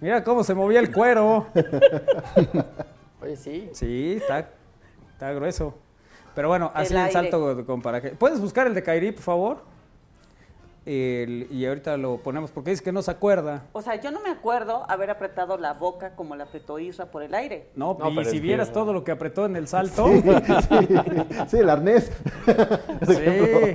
Mira 0.00 0.22
cómo 0.22 0.44
se 0.44 0.54
movía 0.54 0.78
el 0.80 0.92
cuero. 0.92 1.46
Oye, 3.22 3.36
sí. 3.36 3.70
Sí, 3.72 4.18
está, 4.20 4.50
está 5.12 5.32
grueso. 5.32 5.74
Pero 6.34 6.48
bueno, 6.48 6.70
así 6.74 6.92
El 6.92 6.98
el, 7.00 7.06
aire. 7.06 7.12
salto 7.12 7.64
con 7.66 7.80
paracaídas. 7.82 8.18
¿Puedes 8.18 8.40
buscar 8.40 8.66
el 8.66 8.74
de 8.74 8.82
Kairi, 8.82 9.12
por 9.12 9.22
favor? 9.22 9.64
El- 10.86 11.48
y 11.50 11.66
ahorita 11.66 11.96
lo 11.96 12.18
ponemos 12.18 12.50
porque 12.52 12.70
dice 12.70 12.82
que 12.82 12.92
no 12.92 13.02
se 13.02 13.10
acuerda. 13.10 13.64
O 13.72 13.82
sea, 13.82 13.96
yo 14.00 14.10
no 14.12 14.20
me 14.22 14.30
acuerdo 14.30 14.84
haber 14.88 15.10
apretado 15.10 15.58
la 15.58 15.74
boca 15.74 16.14
como 16.14 16.36
la 16.36 16.44
apretó 16.44 16.78
Isra 16.78 17.06
por 17.10 17.22
el 17.22 17.34
aire. 17.34 17.68
No, 17.74 17.96
No, 17.98 18.08
y 18.10 18.14
pero 18.16 18.30
si 18.30 18.36
que- 18.36 18.42
vieras 18.42 18.72
todo 18.72 18.92
lo 18.92 19.02
que 19.04 19.10
apretó 19.12 19.44
en 19.46 19.56
el 19.56 19.66
salto. 19.68 20.06
Sí, 20.08 20.22
sí, 20.22 20.88
sí, 21.48 21.56
el 21.58 21.68
arnés. 21.70 22.10
Sí. 23.06 23.74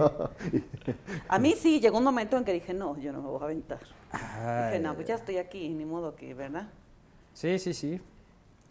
A 1.28 1.38
mí 1.39 1.53
sí, 1.57 1.80
llegó 1.80 1.97
un 1.99 2.03
momento 2.03 2.38
en 2.38 2.43
que 2.43 2.53
dije, 2.53 2.74
no, 2.74 2.97
yo 2.97 3.12
no 3.12 3.22
me 3.22 3.28
voy 3.30 3.41
a 3.41 3.45
aventar. 3.45 3.80
Ay, 4.12 4.68
Dije, 4.72 4.80
no, 4.80 4.95
pues 4.95 5.07
ya 5.07 5.16
estoy 5.16 5.38
aquí, 5.38 5.70
ni 5.70 5.86
modo 5.86 6.16
que, 6.16 6.34
¿verdad? 6.34 6.68
Sí, 7.34 7.59
sí, 7.59 7.74
sí. 7.74 8.01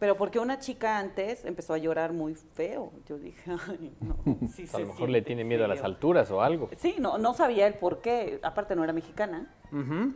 Pero 0.01 0.17
porque 0.17 0.39
una 0.39 0.59
chica 0.59 0.99
antes 0.99 1.45
empezó 1.45 1.75
a 1.75 1.79
llorar 1.79 2.15
muy 2.15 2.35
feo. 2.35 2.91
Yo 3.07 3.19
dije, 3.19 3.53
ay, 3.69 3.93
no. 4.01 4.17
Sí, 4.49 4.65
A 4.73 4.79
lo 4.81 4.87
mejor 4.87 5.11
le 5.11 5.21
tiene 5.23 5.45
miedo 5.45 5.65
a 5.65 5.69
las 5.69 5.83
alturas 5.85 6.31
o 6.31 6.41
algo. 6.43 6.71
Sí, 6.79 6.97
no, 6.99 7.19
no 7.19 7.35
sabía 7.35 7.67
el 7.67 7.75
por 7.75 8.01
qué. 8.01 8.41
Aparte 8.43 8.75
no 8.75 8.83
era 8.83 8.95
mexicana. 8.95 9.53
Ujú. 9.71 10.15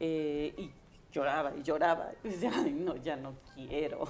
eh, 0.00 0.54
y 0.56 0.70
lloraba 1.12 1.52
y 1.54 1.62
lloraba. 1.62 2.08
Y 2.24 2.30
decía, 2.30 2.50
ay, 2.54 2.72
no, 2.72 2.96
ya 2.96 3.16
no 3.16 3.34
quiero. 3.54 4.04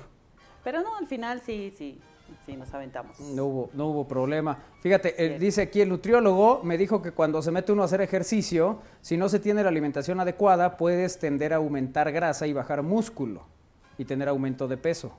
Pero 0.63 0.81
no, 0.83 0.97
al 0.97 1.09
final 1.09 1.41
sí, 1.41 1.75
sí, 1.77 2.01
sí 2.47 2.57
nos 2.57 2.73
aventamos. 2.73 3.19
No 3.19 3.47
hubo, 3.47 3.71
no 3.73 3.89
hubo 3.89 4.07
problema. 4.07 4.57
Fíjate, 4.83 5.21
eh, 5.23 5.29
Bien. 5.31 5.41
dice 5.41 5.63
aquí 5.63 5.81
el 5.81 5.89
nutriólogo, 5.89 6.61
me 6.63 6.79
dijo 6.79 7.03
que 7.03 7.11
cuando 7.11 7.43
se 7.43 7.51
mete 7.51 7.73
uno 7.73 7.83
a 7.83 7.87
hacer 7.87 8.03
ejercicio, 8.03 8.79
si 9.01 9.17
no 9.17 9.29
se 9.29 9.41
tiene 9.41 9.65
la 9.65 9.69
alimentación 9.71 10.21
adecuada, 10.21 10.77
puedes 10.77 11.19
tender 11.19 11.53
a 11.53 11.57
aumentar 11.57 12.13
grasa 12.13 12.47
y 12.47 12.53
bajar 12.53 12.85
músculo 12.85 13.47
y 14.03 14.05
tener 14.05 14.29
aumento 14.29 14.69
de 14.69 14.77
peso. 14.77 15.13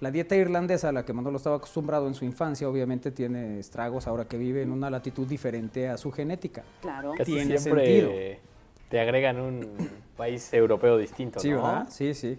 La 0.00 0.10
dieta 0.10 0.34
irlandesa, 0.34 0.88
a 0.88 0.92
la 0.92 1.04
que 1.04 1.12
Manolo 1.12 1.36
estaba 1.36 1.56
acostumbrado 1.56 2.08
en 2.08 2.14
su 2.14 2.24
infancia, 2.24 2.66
obviamente 2.68 3.10
tiene 3.10 3.58
estragos 3.58 4.06
ahora 4.06 4.24
que 4.26 4.38
vive 4.38 4.62
en 4.62 4.72
una 4.72 4.88
latitud 4.88 5.26
diferente 5.26 5.88
a 5.88 5.98
su 5.98 6.10
genética. 6.10 6.64
Claro. 6.80 7.12
Casi 7.18 7.32
Tiene 7.34 7.58
siempre 7.58 7.84
sentido. 7.86 8.40
te 8.88 8.98
agregan 9.00 9.38
un 9.38 9.90
país 10.16 10.52
europeo 10.54 10.96
distinto, 10.96 11.38
Sí, 11.38 11.50
¿no? 11.50 11.56
¿verdad? 11.62 11.86
Sí, 11.90 12.14
sí. 12.14 12.38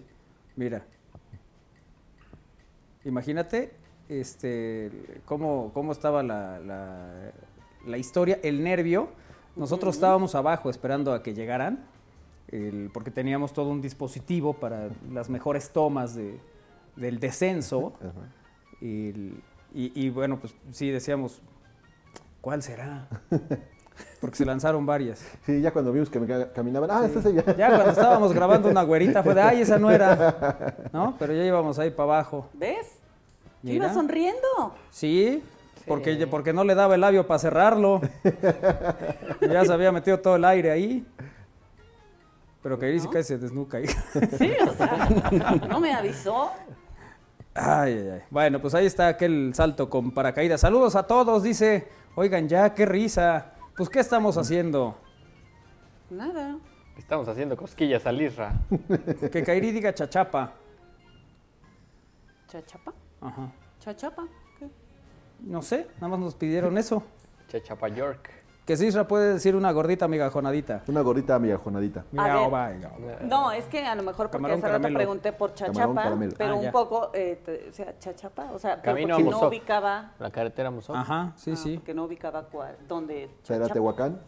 Mira. 0.56 0.84
Imagínate 3.04 3.72
este, 4.08 4.90
cómo, 5.24 5.70
cómo 5.72 5.92
estaba 5.92 6.22
la, 6.22 6.58
la- 6.60 7.32
la 7.86 7.98
historia, 7.98 8.38
el 8.42 8.62
nervio. 8.62 9.08
Nosotros 9.56 9.94
estábamos 9.96 10.34
abajo 10.34 10.70
esperando 10.70 11.12
a 11.12 11.22
que 11.22 11.34
llegaran, 11.34 11.84
el- 12.52 12.90
porque 12.92 13.10
teníamos 13.10 13.52
todo 13.52 13.70
un 13.70 13.80
dispositivo 13.82 14.52
para 14.54 14.88
las 15.10 15.28
mejores 15.28 15.70
tomas 15.70 16.14
de- 16.14 16.38
del 16.96 17.18
descenso. 17.18 17.92
El- 18.80 19.42
y, 19.74 19.92
y 20.06 20.10
bueno, 20.10 20.38
pues 20.38 20.54
sí 20.70 20.90
decíamos, 20.90 21.40
¿cuál 22.40 22.62
será? 22.62 23.08
Porque 24.20 24.36
se 24.36 24.44
lanzaron 24.46 24.86
varias. 24.86 25.22
Sí, 25.44 25.60
ya 25.60 25.70
cuando 25.70 25.92
vimos 25.92 26.08
que 26.08 26.18
me 26.18 26.26
ca- 26.26 26.50
caminaban, 26.52 26.90
ah, 26.90 27.04
esta 27.04 27.18
es 27.20 27.26
ella. 27.26 27.44
Ya 27.56 27.68
cuando 27.68 27.90
estábamos 27.90 28.32
grabando 28.32 28.68
una 28.70 28.82
güerita 28.82 29.22
fue 29.22 29.34
de, 29.34 29.42
ay, 29.42 29.60
esa 29.60 29.78
no 29.78 29.90
era. 29.90 30.74
¿No? 30.92 31.14
Pero 31.18 31.34
ya 31.34 31.44
íbamos 31.44 31.78
ahí 31.78 31.90
para 31.90 32.04
abajo. 32.04 32.48
¿Ves? 32.54 32.86
Yo 33.62 33.72
Mira. 33.72 33.84
iba 33.86 33.94
sonriendo. 33.94 34.74
Sí, 34.90 35.42
Porque, 35.86 36.26
porque 36.26 36.52
no 36.52 36.64
le 36.64 36.74
daba 36.74 36.94
el 36.94 37.02
labio 37.02 37.26
para 37.26 37.38
cerrarlo. 37.38 38.00
ya 39.40 39.64
se 39.64 39.72
había 39.72 39.92
metido 39.92 40.18
todo 40.20 40.36
el 40.36 40.44
aire 40.46 40.70
ahí. 40.70 41.06
Pero 42.62 42.78
que 42.78 42.98
sí 43.00 43.08
casi 43.08 43.24
se 43.24 43.38
desnuca 43.38 43.78
ahí. 43.78 43.86
Sí, 44.38 44.52
o 44.66 44.72
sea, 44.72 45.58
no 45.68 45.80
me 45.80 45.92
avisó. 45.92 46.52
Ay, 47.54 47.92
ay, 47.92 48.08
ay. 48.08 48.22
Bueno, 48.30 48.60
pues 48.60 48.74
ahí 48.74 48.86
está 48.86 49.08
aquel 49.08 49.52
salto 49.54 49.90
con 49.90 50.12
paracaídas. 50.12 50.60
Saludos 50.60 50.96
a 50.96 51.06
todos, 51.06 51.42
dice. 51.42 51.88
Oigan, 52.14 52.48
ya, 52.48 52.72
qué 52.74 52.86
risa. 52.86 53.52
Pues, 53.76 53.88
¿qué 53.88 54.00
estamos 54.00 54.38
haciendo? 54.38 54.96
Nada. 56.08 56.56
Estamos 56.96 57.26
haciendo 57.28 57.56
cosquillas 57.56 58.06
al 58.06 58.20
Isra. 58.20 58.52
Que 59.32 59.42
Kairi 59.42 59.72
diga 59.72 59.92
chachapa. 59.94 60.52
¿Chachapa? 62.48 62.92
Ajá. 63.20 63.50
¿Chachapa? 63.80 64.28
¿Qué? 64.58 64.68
No 65.40 65.62
sé, 65.62 65.88
nada 65.96 66.08
más 66.08 66.20
nos 66.20 66.34
pidieron 66.34 66.76
eso. 66.76 67.02
Chachapa 67.48 67.88
York. 67.88 68.30
Que 68.64 68.76
Cisra 68.76 69.08
puede 69.08 69.32
decir 69.34 69.56
una 69.56 69.72
gordita 69.72 70.06
migajonadita. 70.06 70.82
Una 70.86 71.00
gordita 71.00 71.36
migajonadita. 71.40 72.04
Miau, 72.12 72.42
ver. 72.42 72.50
vaya. 72.50 72.90
No, 73.22 73.50
es 73.50 73.64
que 73.66 73.84
a 73.84 73.94
lo 73.96 74.04
mejor 74.04 74.26
porque 74.26 74.36
Camarón 74.36 74.58
hace 74.58 74.66
rato 74.68 74.72
caramelo. 74.82 74.98
pregunté 74.98 75.32
por 75.32 75.52
Camarón 75.52 75.74
chachapa, 75.74 76.02
caramelo. 76.04 76.34
pero 76.38 76.52
Ah, 76.52 76.56
un 76.56 76.62
ya. 76.62 76.72
poco, 76.72 77.10
eh, 77.12 77.40
te- 77.44 77.68
o 77.70 77.72
sea, 77.72 77.98
chachapa, 77.98 78.52
o 78.52 78.58
sea, 78.60 78.76
pero 78.80 78.94
Camino 78.94 79.14
a 79.14 79.18
porque 79.18 79.30
no 79.30 79.48
ubicaba, 79.48 80.12
La 80.20 80.30
carretera 80.30 80.70
Mozoc. 80.70 80.94
Ajá, 80.94 81.32
sí, 81.34 81.50
ah, 81.54 81.56
sí. 81.56 81.74
porque 81.78 81.92
no 81.92 82.04
ubicaba 82.04 82.44
cuál, 82.44 82.76
dónde. 82.86 83.30
O 83.42 83.46
sea, 83.46 83.56
era 83.56 83.64
Chachapa. 83.64 83.74
Tehuacán. 83.74 84.20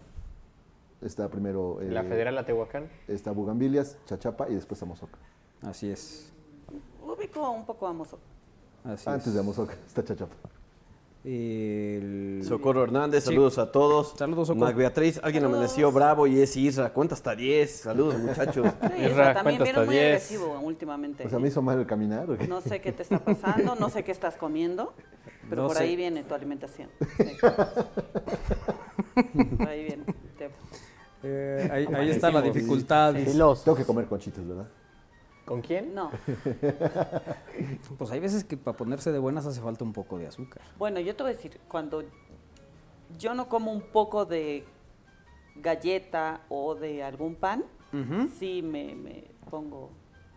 Está 1.01 1.29
primero. 1.29 1.81
eh, 1.81 1.91
La 1.91 2.03
Federal 2.03 2.37
a 2.39 2.45
Tehuacán. 2.45 2.89
Está 3.07 3.31
Bugambilias, 3.31 3.99
Chachapa 4.07 4.49
y 4.49 4.55
después 4.55 4.83
Amozoc. 4.83 5.11
Así 5.63 5.91
es. 5.91 6.33
Ubico 7.07 7.51
un 7.51 7.65
poco 7.65 7.87
a 7.87 7.93
Mozoc. 7.93 8.19
Así 8.85 9.09
Antes 9.09 9.29
es. 9.29 9.35
de 9.35 9.41
Amozoc 9.41 9.71
está 9.87 10.03
Chachapa. 10.03 10.35
El- 11.25 12.43
Socorro 12.45 12.85
Hernández, 12.85 13.25
Sí. 13.25 13.31
saludos 13.31 13.57
a 13.59 13.73
todos. 13.73 14.15
Saludos, 14.17 14.49
Socorro. 14.49 14.67
Mac 14.67 14.77
Beatriz, 14.77 15.19
alguien 15.23 15.43
Saludos. 15.43 15.59
amaneció 15.59 15.91
bravo 15.91 16.27
y 16.27 16.39
es 16.41 16.55
Isra. 16.57 16.91
Cuenta 16.93 17.15
hasta 17.15 17.35
10. 17.35 17.71
Saludos, 17.81 18.19
muchachos. 18.19 18.67
Sí, 18.81 19.03
Isra, 19.11 19.33
también 19.35 19.57
cuenta 19.59 19.65
viene 19.65 19.87
muy 19.87 19.95
10. 19.95 20.07
agresivo 20.07 20.61
últimamente. 20.61 21.27
O 21.27 21.31
sea, 21.31 21.39
me 21.39 21.49
hizo 21.49 21.63
mal 21.63 21.79
el 21.81 21.87
caminar. 21.87 22.31
¿o 22.31 22.37
qué? 22.37 22.47
No 22.47 22.61
sé 22.61 22.81
qué 22.83 22.93
te 22.93 23.03
está 23.03 23.19
pasando, 23.25 23.75
no 23.75 23.89
sé 23.89 24.05
qué 24.05 24.13
estás 24.13 24.37
comiendo, 24.37 24.93
pero 25.49 25.63
No 25.63 25.69
por 25.69 25.79
sé. 25.79 25.85
ahí 25.85 25.97
viene 25.97 26.23
tu 26.25 26.35
alimentación. 26.35 26.91
Sí. 29.15 29.47
por 29.57 29.69
ahí 29.69 29.85
viene. 29.85 30.05
Te- 30.37 30.51
Eh, 31.23 31.69
ahí, 31.73 31.87
ahí 31.95 32.11
está 32.11 32.31
la 32.31 32.43
dificultad. 32.43 33.15
Sí. 33.17 33.25
Tengo 33.65 33.75
que 33.77 33.85
comer 33.85 34.05
conchitas, 34.07 34.47
¿verdad? 34.47 34.67
¿Con 35.45 35.61
quién? 35.63 35.95
No. 35.95 36.11
Pues 37.99 38.11
hay 38.11 38.21
veces 38.21 38.45
que 38.45 38.57
para 38.57 38.77
ponerse 38.77 39.13
de 39.13 39.19
buenas 39.19 39.47
hace 39.47 39.61
falta 39.61 39.85
un 39.85 39.93
poco 39.93 40.19
de 40.19 40.27
azúcar. 40.27 40.63
Bueno, 40.79 41.01
yo 41.01 41.15
te 41.15 41.23
voy 41.23 41.33
a 41.33 41.37
decir, 41.37 41.61
cuando 41.69 42.03
yo 43.19 43.35
no 43.35 43.49
como 43.49 43.73
un 43.73 43.83
poco 43.83 44.25
de 44.25 44.65
galleta 45.57 46.41
o 46.49 46.75
de 46.75 47.03
algún 47.03 47.37
pan, 47.37 47.65
sí 48.39 48.63
me, 48.63 48.95
me 48.97 49.25
pongo... 49.51 49.91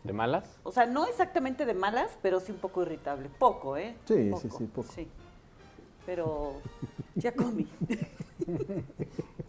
¿De 0.03 0.13
malas? 0.13 0.59
O 0.63 0.71
sea, 0.71 0.85
no 0.85 1.05
exactamente 1.07 1.65
de 1.65 1.73
malas, 1.73 2.17
pero 2.21 2.39
sí 2.39 2.51
un 2.51 2.59
poco 2.59 2.83
irritable. 2.83 3.29
Poco, 3.39 3.77
¿eh? 3.77 3.95
Sí, 4.05 4.31
sí, 4.39 4.49
sí, 4.55 4.65
poco. 4.65 4.91
Sí. 4.93 5.07
Pero 6.07 6.53
ya 7.15 7.31
comí. 7.33 7.67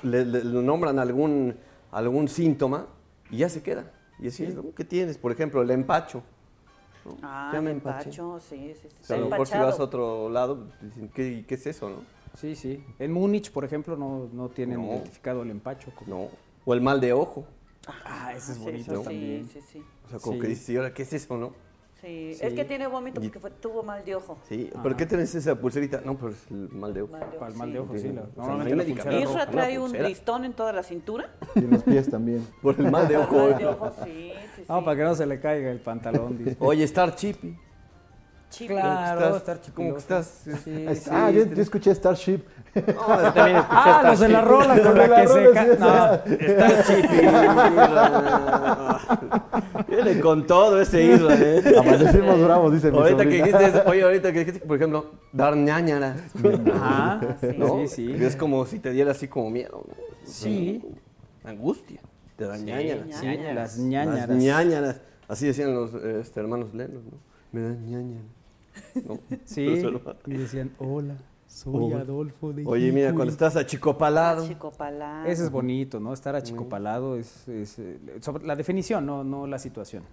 le, 0.03 0.25
le- 0.25 0.43
le 0.43 0.61
nombran 0.61 0.99
algún, 0.99 1.55
algún 1.91 2.27
síntoma 2.27 2.85
y 3.31 3.37
ya 3.39 3.49
se 3.49 3.61
queda. 3.63 3.91
Y 4.19 4.27
así 4.27 4.43
es, 4.43 4.53
¿no? 4.55 4.63
¿Qué 4.75 4.83
tienes? 4.85 5.17
Por 5.17 5.31
ejemplo, 5.31 5.61
el 5.63 5.71
empacho. 5.71 6.21
¿No? 7.07 7.17
Ah, 7.23 7.49
Ya 7.51 7.59
el 7.59 7.65
me 7.65 7.71
empaché. 7.71 8.09
empacho, 8.09 8.39
sí, 8.39 8.73
sí. 8.81 8.87
sí. 8.89 8.97
O 9.01 9.05
sea, 9.05 9.15
a 9.17 9.19
lo 9.19 9.29
mejor 9.29 9.47
si 9.47 9.57
vas 9.57 9.79
a 9.79 9.83
otro 9.83 10.29
lado, 10.29 10.67
dicen, 10.81 11.09
¿qué, 11.13 11.45
qué 11.47 11.55
es 11.55 11.67
eso, 11.67 11.89
no? 11.89 11.97
Sí, 12.35 12.55
sí. 12.55 12.83
En 12.99 13.11
Múnich, 13.11 13.51
por 13.51 13.65
ejemplo, 13.65 13.95
no, 13.97 14.29
no 14.31 14.49
tienen 14.49 14.79
No. 14.81 14.87
identificado 14.93 15.41
el 15.43 15.49
empacho. 15.49 15.91
como- 15.95 16.15
No. 16.25 16.29
O 16.65 16.73
el 16.73 16.81
mal 16.81 16.99
de 17.01 17.13
ojo. 17.13 17.45
Ah, 18.05 18.33
ese 18.35 18.51
es 18.51 18.57
Sí, 18.57 18.63
bonito 18.63 18.97
sí, 18.97 19.03
también. 19.03 19.49
Sí, 19.51 19.59
sí. 19.71 19.83
O 20.05 20.09
sea, 20.09 20.19
como 20.19 20.35
Sí. 20.35 20.41
que 20.41 20.47
dices, 20.47 20.69
¿y 20.69 20.77
ahora 20.77 20.93
qué 20.93 21.03
es 21.03 21.13
eso, 21.13 21.37
no? 21.37 21.53
Sí, 22.01 22.33
Sí. 22.35 22.45
es 22.45 22.53
que 22.53 22.63
tiene 22.63 22.85
vómito 22.87 23.19
Y- 23.19 23.25
porque 23.25 23.39
fue- 23.39 23.51
tuvo 23.51 23.81
mal 23.83 24.05
de 24.05 24.15
ojo. 24.15 24.37
Sí. 24.47 24.69
Ajá. 24.71 24.83
¿Pero 24.83 24.97
qué 24.97 25.05
tenés 25.07 25.33
esa 25.33 25.55
pulserita? 25.55 26.01
No, 26.05 26.15
pero 26.15 26.29
es 26.31 26.51
el 26.51 26.69
mal 26.69 26.93
de 26.93 27.01
ojo. 27.01 27.11
Mal 27.13 27.21
de 27.21 27.27
ojo, 27.27 27.37
Para 27.39 27.51
el 27.51 27.57
mal 27.57 27.67
sí. 27.69 27.73
de 27.73 27.79
ojo, 27.79 27.93
sí. 27.93 27.99
Sí. 28.01 28.07
O 28.37 28.43
sea, 28.43 29.05
la. 29.11 29.19
Isra 29.19 29.45
trae 29.49 29.79
un 29.79 29.91
listón 29.91 30.45
en 30.45 30.53
toda 30.53 30.73
la 30.73 30.83
cintura. 30.83 31.29
Y 31.55 31.59
en 31.59 31.71
los 31.71 31.83
pies 31.83 32.09
también. 32.09 32.47
Por 32.61 32.79
el 32.79 32.91
mal 32.91 33.07
de 33.07 33.17
ojo. 33.17 33.35
Mal 33.35 33.57
de 33.57 33.65
ojo, 33.67 33.91
sí, 34.05 34.31
sí, 34.55 34.63
No, 34.69 34.79
sí. 34.79 34.85
para 34.85 34.97
que 34.97 35.03
no 35.03 35.15
se 35.15 35.25
le 35.25 35.39
caiga 35.39 35.71
el 35.71 35.79
pantalón. 35.79 36.37
dice. 36.37 36.55
Oye, 36.59 36.83
Star 36.83 37.15
Chippy. 37.15 37.57
Chico. 38.49 38.73
Claro, 38.75 39.19
¿Cómo 39.19 39.31
que 39.31 39.37
estar 39.37 39.55
estás? 39.57 39.73
¿Cómo 39.73 39.91
que 39.93 39.99
estás? 39.99 40.41
Sí, 40.43 40.51
sí. 40.63 40.85
está. 40.87 41.25
ah, 41.27 41.31
yo, 41.31 41.45
yo 41.45 41.61
escuché 41.61 41.93
Starship. 41.93 42.39
No, 42.75 42.83
también 43.33 43.57
escuché 43.57 43.67
Ah, 43.71 43.93
esta 43.97 44.09
los 44.11 44.19
de 44.19 44.29
la 44.29 44.41
rola 44.41 44.81
con 44.81 44.97
la 44.97 45.07
La 45.07 45.21
que 45.21 45.27
se 45.27 45.51
ca- 45.51 46.83
sí, 46.83 46.93
No. 49.79 49.85
Viene 49.87 50.19
con 50.21 50.45
todo 50.47 50.81
ese 50.81 51.03
Isra, 51.03 51.35
¿eh? 51.35 51.61
Amanecimos 51.77 52.41
bravos, 52.41 52.73
dice 52.73 52.91
mi 52.91 52.97
Ahorita 52.97 53.23
que 53.23 53.29
dijiste, 53.29 53.65
eso- 53.65 53.83
oye, 53.85 54.03
ahorita 54.03 54.31
que 54.33 54.39
dijiste, 54.39 54.59
por 54.65 54.75
ejemplo, 54.77 55.11
dar 55.31 55.55
ñañaras. 55.55 56.17
Ajá, 56.73 57.19
¿no? 57.57 57.79
sí, 57.79 57.87
sí. 57.87 58.15
Es 58.23 58.35
como 58.35 58.65
si 58.65 58.79
te 58.79 58.91
diera 58.91 59.11
así 59.11 59.27
como 59.27 59.49
miedo. 59.49 59.83
¿no? 59.87 59.93
Sí. 60.25 60.83
Angustia. 61.43 62.01
Te 62.35 62.45
dan 62.45 62.63
ñañaras. 62.65 63.05
Sí, 63.11 63.25
ñañaras. 63.25 63.55
las 63.55 63.77
Las 63.77 63.79
ñañaras. 63.79 64.29
ñañaras. 64.37 65.01
Así 65.27 65.47
decían 65.47 65.73
los 65.73 65.93
este, 65.95 66.39
hermanos 66.39 66.73
lenos, 66.73 67.03
¿no? 67.03 67.17
Me 67.51 67.61
dan 67.61 67.85
ñañaras. 67.85 68.27
¿No? 69.05 69.19
Sí, 69.45 69.83
y 70.25 70.33
decían, 70.33 70.71
hola. 70.79 71.15
Soy 71.47 71.93
Adolfo 71.93 72.51
de 72.51 72.65
Oye, 72.65 72.91
mira, 72.91 73.13
cuando 73.13 73.31
estás 73.31 73.55
achicopalado. 73.55 74.43
Achicopalado. 74.43 75.25
Ese 75.27 75.43
es 75.45 75.49
bonito, 75.49 75.99
¿no? 75.99 76.13
Estar 76.13 76.35
achicopalado 76.35 77.15
es, 77.15 77.47
es, 77.47 77.79
eh, 77.79 77.97
sobre 78.19 78.45
la 78.45 78.55
definición, 78.55 79.05
no, 79.05 79.23
no 79.23 79.47
la 79.47 79.57
situación. 79.57 80.03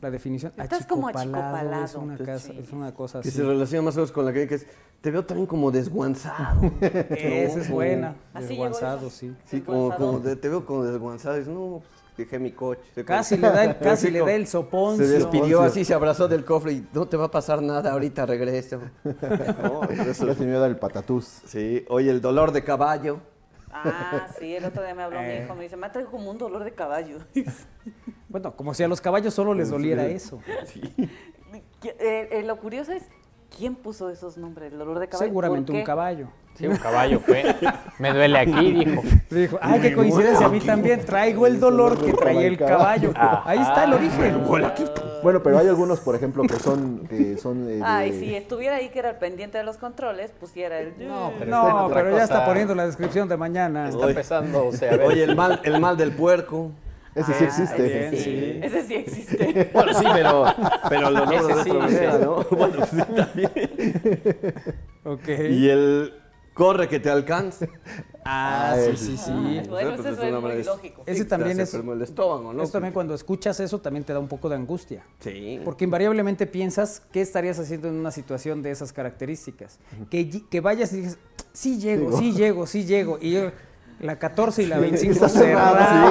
La 0.00 0.10
definición. 0.10 0.52
Estás 0.56 0.86
como 0.86 1.08
achicopalado 1.08 1.84
Es 1.84 1.94
achicopalado. 1.94 2.00
una, 2.00 2.16
casa- 2.18 2.52
es 2.54 2.72
una 2.72 2.94
cosa 2.94 3.20
Que 3.20 3.28
así. 3.28 3.36
se 3.36 3.44
relaciona 3.44 3.82
más 3.82 3.94
o 3.96 3.98
menos 3.98 4.10
con 4.12 4.24
la 4.24 4.32
que 4.32 4.48
que 4.48 4.54
es. 4.54 4.66
Te 5.02 5.10
veo 5.10 5.24
también 5.24 5.46
como 5.46 5.70
desguanzado. 5.70 6.62
Esa 6.80 7.60
es 7.60 7.70
buena. 7.70 8.16
Así 8.32 8.48
Desguanzado, 8.48 9.10
sí. 9.10 9.34
Sí, 9.44 9.60
como, 9.60 9.94
como 9.94 10.18
de- 10.20 10.36
te 10.36 10.48
veo 10.48 10.64
como 10.64 10.84
desguanzado. 10.84 11.36
Y 11.36 11.40
dices, 11.40 11.52
no, 11.54 11.82
pues, 11.86 11.99
dejé 12.16 12.38
mi 12.38 12.52
coche. 12.52 12.80
Casi 13.04 13.36
le 13.36 13.48
da 13.48 13.64
el, 13.64 13.78
casi 13.80 14.10
le 14.10 14.20
da 14.20 14.32
el 14.32 14.46
soponcio. 14.46 15.04
Se 15.06 15.12
despidió 15.12 15.62
así, 15.62 15.84
se 15.84 15.94
abrazó 15.94 16.28
del 16.28 16.44
cofre 16.44 16.72
y 16.72 16.86
no 16.92 17.06
te 17.06 17.16
va 17.16 17.26
a 17.26 17.30
pasar 17.30 17.62
nada, 17.62 17.92
ahorita 17.92 18.26
regreso. 18.26 18.80
No, 19.62 19.82
eso- 19.84 20.26
me 20.38 20.46
da 20.52 20.66
el 20.66 20.76
patatús. 20.76 21.42
sí, 21.46 21.84
oye, 21.88 22.10
el 22.10 22.20
dolor 22.20 22.52
de 22.52 22.62
caballo. 22.64 23.20
Ah, 23.72 24.26
sí, 24.38 24.54
el 24.56 24.64
otro 24.64 24.82
día 24.82 24.94
me 24.96 25.04
habló 25.04 25.20
Eh. 25.20 25.38
mi 25.38 25.44
hijo, 25.44 25.54
me 25.54 25.62
dice, 25.62 25.76
me 25.76 25.86
ha 25.86 25.92
traído 25.92 26.10
como 26.10 26.28
un 26.30 26.38
dolor 26.38 26.64
de 26.64 26.72
caballo. 26.72 27.18
Bueno, 28.28 28.54
como 28.54 28.74
si 28.74 28.84
a 28.84 28.88
los 28.88 29.00
caballos 29.00 29.34
solo 29.34 29.54
les 29.54 29.70
doliera 29.70 30.06
eso. 30.06 30.40
Eh, 31.82 32.28
eh, 32.30 32.42
lo 32.44 32.58
curioso 32.60 32.92
es, 32.92 33.02
¿quién 33.56 33.74
puso 33.74 34.10
esos 34.10 34.36
nombres? 34.36 34.72
El 34.72 34.78
dolor 34.78 34.98
de 34.98 35.08
caballo. 35.08 35.26
Seguramente 35.28 35.72
¿Por 35.72 35.80
un 35.80 35.84
caballo. 35.84 36.28
Sí, 36.56 36.66
un 36.66 36.76
caballo 36.76 37.20
fue. 37.20 37.56
Me 37.98 38.12
duele 38.12 38.38
aquí, 38.38 38.72
dijo. 38.84 39.02
Dijo, 39.30 39.58
ay, 39.62 39.80
qué 39.80 39.94
coincidencia, 39.94 40.46
a 40.46 40.48
mí 40.48 40.60
también 40.60 41.04
traigo 41.04 41.46
el 41.46 41.58
dolor 41.58 41.98
que 42.04 42.12
traía 42.12 42.46
el 42.48 42.58
caballo. 42.58 43.12
Ah. 43.16 43.42
Ahí 43.46 43.60
está 43.60 43.84
el 43.84 43.94
origen. 43.94 44.44
Bueno, 45.22 45.42
pero 45.42 45.58
hay 45.58 45.68
algunos, 45.68 46.00
por 46.00 46.14
ejemplo, 46.16 46.42
que 46.42 46.58
son, 46.58 47.06
que 47.08 47.38
son 47.38 47.68
eh, 47.68 47.76
de- 47.76 47.82
Ay, 47.84 48.12
si 48.18 48.34
estuviera 48.34 48.76
ahí 48.76 48.90
que 48.90 48.98
era 48.98 49.10
el 49.10 49.16
pendiente 49.16 49.58
de 49.58 49.64
los 49.64 49.76
controles, 49.76 50.32
pusiera 50.32 50.80
el... 50.80 50.94
No, 51.06 51.32
pero 51.38 51.50
No, 51.50 51.90
pero 51.92 52.16
ya 52.16 52.24
está 52.24 52.44
poniendo 52.44 52.74
la 52.74 52.86
descripción 52.86 53.28
de 53.28 53.36
mañana. 53.36 53.88
Está 53.88 54.08
empezando, 54.08 54.66
o 54.66 54.72
sea, 54.72 54.92
a 54.92 54.96
ver. 54.96 55.06
Oye, 55.06 55.24
el 55.24 55.36
mal, 55.36 55.60
el 55.62 55.80
mal 55.80 55.96
del 55.96 56.12
puerco. 56.12 56.72
Ese 57.14 57.32
sí 57.34 57.38
Ah, 57.42 57.46
existe. 57.46 58.06
ese 58.08 58.16
sí, 58.16 58.22
sí. 58.24 58.60
ese 58.62 58.82
sí 58.86 58.94
existe. 58.94 59.70
Bueno, 59.74 59.94
sí, 59.94 60.04
pero, 60.12 60.44
pero 60.88 61.10
lo 61.10 61.26
nombro 61.26 61.46
de 61.56 61.64
sí, 61.64 61.70
otra 61.70 61.82
manera, 61.82 62.12
sí. 62.12 62.24
¿no? 62.24 62.36
Bueno, 62.56 62.86
sí, 62.86 62.96
también. 63.16 63.50
Ok. 65.04 65.28
Y 65.50 65.68
el 65.68 66.14
corre 66.54 66.88
que 66.88 67.00
te 67.00 67.10
alcance. 67.10 67.68
Ah, 68.24 68.76
sí, 68.78 68.96
sí, 68.96 69.16
sí. 69.16 69.30
Ah, 69.32 69.62
bueno, 69.68 69.96
Pues 69.96 70.06
eso 70.12 70.22
es 70.22 70.40
muy 70.42 70.62
lógico. 70.62 71.02
Ese 71.06 71.22
Sí, 71.22 71.28
también 71.28 71.58
es. 71.58 71.72
el 71.72 72.02
estómago, 72.02 72.52
¿no? 72.52 72.62
Esto 72.62 72.74
también 72.74 72.92
cuando 72.92 73.14
escuchas 73.14 73.58
eso 73.60 73.78
también 73.80 74.04
te 74.04 74.12
da 74.12 74.18
un 74.18 74.28
poco 74.28 74.48
de 74.48 74.56
angustia. 74.56 75.02
Sí. 75.20 75.58
Porque 75.64 75.84
invariablemente 75.84 76.46
piensas 76.46 77.02
qué 77.12 77.22
estarías 77.22 77.58
haciendo 77.58 77.88
en 77.88 77.94
una 77.94 78.10
situación 78.10 78.62
de 78.62 78.70
esas 78.72 78.92
características. 78.92 79.78
Que, 80.10 80.28
que 80.48 80.60
vayas 80.60 80.92
y 80.92 80.96
dices, 81.00 81.18
sí 81.52 81.78
llego, 81.78 82.16
sí 82.18 82.32
llego, 82.32 82.66
sí 82.66 82.84
llego. 82.84 83.18
Y 83.22 83.32
yo, 83.32 83.50
la 84.00 84.18
14 84.18 84.62
y 84.62 84.66
la 84.66 84.78
25 84.78 85.12
Está 85.12 85.28
cerrada. 85.28 86.10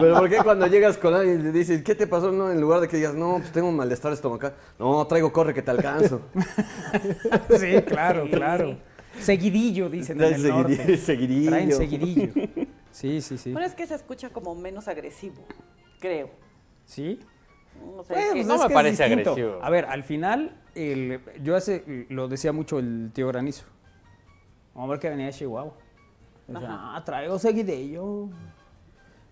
Pero 0.00 0.14
¿por 0.18 0.28
qué 0.28 0.36
cuando 0.44 0.66
llegas 0.66 0.98
con 0.98 1.14
alguien 1.14 1.40
y 1.40 1.42
le 1.44 1.52
dices, 1.52 1.82
¿qué 1.82 1.94
te 1.94 2.06
pasó? 2.06 2.30
No, 2.32 2.50
en 2.50 2.60
lugar 2.60 2.80
de 2.80 2.88
que 2.88 2.96
digas, 2.98 3.14
no, 3.14 3.36
pues 3.38 3.50
tengo 3.52 3.68
un 3.68 3.76
malestar 3.76 4.12
estomacal. 4.12 4.54
No, 4.78 5.06
traigo 5.06 5.32
corre 5.32 5.54
que 5.54 5.62
te 5.62 5.70
alcanzo. 5.70 6.20
Sí, 7.58 7.82
claro, 7.86 8.24
Sí, 8.24 8.30
claro. 8.30 8.68
sí. 8.70 8.78
Seguidillo, 9.22 9.88
dicen 9.88 10.20
en 10.20 10.28
Traen 10.28 10.34
el 10.34 10.40
seguidillo, 10.42 10.76
norte. 10.78 10.96
seguidillo. 10.98 11.50
Traen 11.50 11.72
seguidillo. 11.72 12.32
Sí, 12.90 13.20
sí, 13.22 13.38
sí. 13.38 13.52
Pero 13.54 13.64
es 13.66 13.74
que 13.74 13.86
se 13.86 13.94
escucha 13.94 14.28
como 14.30 14.54
menos 14.54 14.88
agresivo, 14.88 15.42
creo. 16.00 16.30
¿Sí? 16.84 17.18
O 17.96 18.02
sea, 18.04 18.16
Bueno, 18.16 18.20
es 18.20 18.26
que- 18.26 18.32
pues 18.34 18.46
no 18.46 18.54
es 18.56 18.60
me 18.62 18.68
que 18.68 18.74
parece 18.74 19.04
agresivo. 19.04 19.58
A 19.62 19.70
ver, 19.70 19.86
al 19.86 20.02
final, 20.04 20.56
el- 20.74 21.20
yo 21.42 21.56
hace, 21.56 22.06
lo 22.10 22.28
decía 22.28 22.52
mucho 22.52 22.78
el 22.78 23.10
tío 23.14 23.28
Granizo. 23.28 23.64
Un 24.74 24.82
hombre 24.82 24.98
que 24.98 25.08
venía 25.08 25.26
de 25.26 25.32
Chihuahua. 25.32 25.72
Decía, 26.46 26.68
ah, 26.70 27.02
traigo 27.04 27.38
seguidillo. 27.38 28.28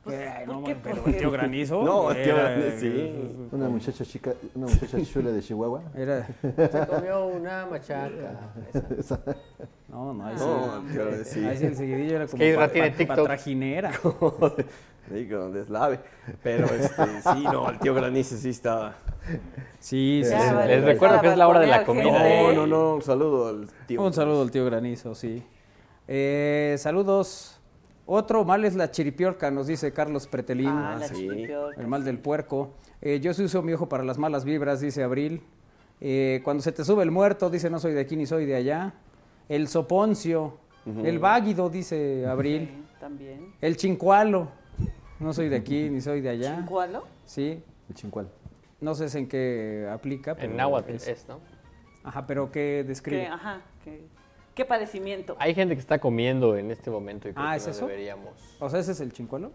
Eh, 0.06 0.44
no, 0.46 0.60
¿por 0.60 0.64
qué? 0.64 0.76
pero 0.82 1.02
¿Por 1.02 1.10
el 1.14 1.16
tío? 1.18 1.30
Granizo. 1.30 1.82
No, 1.82 2.10
el 2.10 2.22
tío 2.22 2.36
Granizo, 2.36 2.78
sí. 2.78 3.36
Una 3.52 3.68
muchacha 3.70 4.04
chica, 4.04 4.34
una 4.54 4.66
muchacha 4.66 4.98
chula 5.02 5.30
de 5.30 5.40
Chihuahua. 5.40 5.82
Era, 5.96 6.26
Se 6.42 6.86
comió 6.86 7.26
una 7.26 7.64
machaca. 7.66 8.10
Esa. 8.98 9.18
no, 9.88 10.12
no, 10.12 10.26
ahí 10.26 10.36
sí. 10.36 10.44
No, 10.44 10.82
tío, 10.92 11.24
sí. 11.24 11.44
Ahí 11.46 11.56
sí 11.56 11.66
el 11.66 11.76
seguidillo 11.76 12.16
era 12.16 12.26
como 12.26 12.38
que 12.38 12.50
Isra 12.50 12.66
pa- 12.66 12.72
tiene 12.72 12.90
pa- 12.90 12.96
TikTok. 12.98 13.16
patrajinera. 13.16 13.92
Sí, 13.92 15.28
con 15.30 15.52
deslave. 15.54 16.00
Pero 16.42 16.66
este, 16.66 17.22
sí, 17.22 17.44
no, 17.44 17.70
el 17.70 17.78
tío 17.78 17.94
Granice 17.94 18.36
sí 18.36 18.50
está. 18.50 18.96
Sí, 19.80 20.20
sí, 20.22 20.30
Ya, 20.30 20.40
sí. 20.50 20.54
vale, 20.54 20.76
Les 20.76 20.84
recuerdo 20.84 21.20
que 21.22 21.28
es 21.28 21.36
la 21.38 21.48
hora 21.48 21.60
de 21.60 21.66
la 21.68 21.82
comida. 21.84 22.04
No, 22.12 22.52
no, 22.52 22.66
no, 22.66 22.94
un 22.96 23.02
saludo 23.02 23.48
al 23.48 23.68
tío. 23.86 24.02
Un 24.02 24.12
saludo 24.12 24.42
al 24.42 24.50
tío 24.50 24.66
Granizo, 24.66 25.14
sí. 25.14 25.42
Eh, 26.08 26.76
saludos. 26.78 27.60
Otro 28.06 28.44
mal 28.44 28.64
es 28.66 28.74
la 28.74 28.90
chiripiorca, 28.90 29.50
nos 29.50 29.66
dice 29.66 29.92
Carlos 29.92 30.26
Pretelín. 30.26 30.68
Ah, 30.68 30.96
la 31.00 31.08
sí. 31.08 31.14
chiripiorca, 31.14 31.80
El 31.80 31.86
mal 31.88 32.04
del 32.04 32.18
puerco. 32.18 32.74
Eh, 33.00 33.20
yo 33.20 33.32
sí 33.32 33.44
uso 33.44 33.62
mi 33.62 33.72
ojo 33.72 33.88
para 33.88 34.04
las 34.04 34.18
malas 34.18 34.44
vibras, 34.44 34.80
dice 34.80 35.02
Abril. 35.02 35.42
Eh, 36.00 36.40
cuando 36.44 36.62
se 36.62 36.72
te 36.72 36.84
sube 36.84 37.02
el 37.02 37.10
muerto, 37.10 37.48
dice 37.48 37.70
no 37.70 37.78
soy 37.78 37.92
de 37.94 38.00
aquí 38.00 38.16
ni 38.16 38.26
soy 38.26 38.44
de 38.44 38.56
allá. 38.56 38.94
El 39.48 39.68
soponcio. 39.68 40.58
El 41.02 41.18
váguido, 41.18 41.70
dice 41.70 42.26
Abril. 42.26 42.68
Sí, 42.70 42.84
también. 43.00 43.54
El 43.62 43.76
chincualo. 43.78 44.48
No 45.18 45.32
soy 45.32 45.48
de 45.48 45.56
aquí 45.56 45.88
ni 45.88 46.02
soy 46.02 46.20
de 46.20 46.28
allá. 46.28 46.56
¿Chincualo? 46.56 47.04
Sí. 47.24 47.62
El 47.88 47.94
chincual. 47.94 48.28
No 48.82 48.94
sé 48.94 49.18
en 49.18 49.26
qué 49.26 49.88
aplica. 49.90 50.34
pero 50.34 50.50
En 50.50 50.56
náhuatl 50.58 50.90
es- 50.90 51.08
es, 51.08 51.26
¿no? 51.26 51.40
Ajá, 52.02 52.26
pero 52.26 52.52
¿qué 52.52 52.84
describe? 52.86 53.22
¿Qué, 53.22 53.28
ajá, 53.28 53.62
qué, 53.82 54.04
qué 54.54 54.64
padecimiento? 54.64 55.36
Hay 55.38 55.54
gente 55.54 55.74
que 55.74 55.80
está 55.80 55.98
comiendo 55.98 56.56
en 56.56 56.70
este 56.70 56.90
momento 56.90 57.28
y 57.28 57.32
creo 57.32 57.44
Ah, 57.46 57.52
que 57.52 57.56
¿es 57.58 57.66
no 57.66 57.72
eso? 57.72 57.86
deberíamos. 57.86 58.56
O 58.60 58.68
sea, 58.70 58.80
ese 58.80 58.92
es 58.92 59.00
el 59.00 59.12
chincualo. 59.12 59.52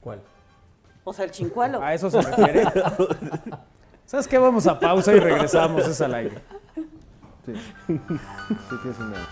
¿Cuál? 0.00 0.22
O 1.04 1.12
sea, 1.12 1.24
el 1.24 1.30
chincualo. 1.30 1.80
¿A 1.82 1.94
eso 1.94 2.10
se 2.10 2.20
refiere? 2.20 2.64
¿Sabes 4.06 4.28
qué? 4.28 4.38
Vamos 4.38 4.66
a 4.66 4.78
pausa 4.78 5.12
y 5.14 5.18
regresamos, 5.20 5.86
es 5.86 6.00
al 6.00 6.14
aire. 6.14 6.38
Sí. 7.44 7.54
Sí, 7.86 8.00
tienes 8.82 8.98
una. 8.98 9.26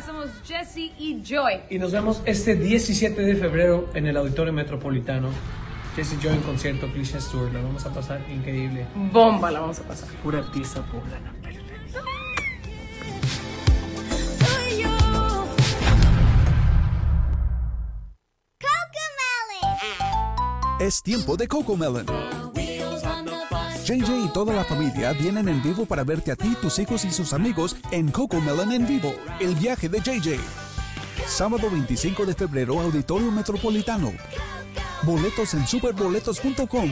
Somos 0.00 0.30
Jesse 0.44 0.92
y 0.98 1.22
Joy. 1.22 1.62
Y 1.70 1.78
nos 1.78 1.92
vemos 1.92 2.22
este 2.24 2.54
17 2.54 3.22
de 3.22 3.36
febrero 3.36 3.88
en 3.94 4.06
el 4.06 4.16
Auditorio 4.16 4.52
Metropolitano. 4.52 5.28
Jesse 5.96 6.18
Joy 6.20 6.34
en 6.34 6.42
concierto, 6.42 6.86
Cliché 6.92 7.18
Tour. 7.30 7.52
La 7.52 7.60
vamos 7.60 7.84
a 7.84 7.92
pasar 7.92 8.20
increíble. 8.30 8.86
Bomba 9.12 9.50
la 9.50 9.60
vamos 9.60 9.80
a 9.80 9.82
pasar. 9.82 10.08
Pura 10.22 10.42
pizza 10.52 10.82
poblana. 10.82 11.34
Es 20.80 21.02
tiempo 21.02 21.36
de 21.36 21.48
Cocomelon. 21.48 22.37
JJ 23.88 24.26
y 24.26 24.28
toda 24.28 24.52
la 24.52 24.64
familia 24.64 25.14
vienen 25.14 25.48
en 25.48 25.62
vivo 25.62 25.86
para 25.86 26.04
verte 26.04 26.30
a 26.30 26.36
ti, 26.36 26.54
tus 26.60 26.78
hijos 26.78 27.06
y 27.06 27.10
sus 27.10 27.32
amigos 27.32 27.74
en 27.90 28.10
Cocomelon 28.10 28.70
en 28.72 28.86
vivo, 28.86 29.14
el 29.40 29.54
viaje 29.54 29.88
de 29.88 30.00
JJ. 30.00 30.38
Sábado 31.26 31.70
25 31.70 32.26
de 32.26 32.34
febrero, 32.34 32.78
Auditorio 32.80 33.30
Metropolitano. 33.30 34.12
Boletos 35.04 35.54
en 35.54 35.66
superboletos.com. 35.66 36.90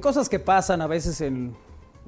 En 0.00 0.02
cosas 0.02 0.30
que 0.30 0.38
pasan 0.38 0.80
a 0.80 0.86
veces 0.86 1.20
en 1.20 1.54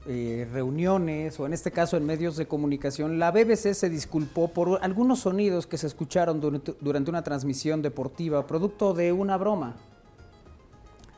eh, 0.07 0.49
reuniones 0.51 1.39
o 1.39 1.45
en 1.45 1.53
este 1.53 1.71
caso 1.71 1.99
en 1.99 2.07
medios 2.07 2.39
de 2.39 2.47
comunicación, 2.47 3.19
la 3.19 3.31
BBC 3.31 3.75
se 3.75 3.91
disculpó 3.91 4.49
por 4.49 4.79
algunos 4.81 5.19
sonidos 5.19 5.67
que 5.67 5.77
se 5.77 5.89
escucharon 5.89 6.41
durante, 6.41 6.75
durante 6.81 7.11
una 7.11 7.23
transmisión 7.23 7.83
deportiva, 7.83 8.47
producto 8.47 8.95
de 8.95 9.13
una 9.13 9.37
broma. 9.37 9.77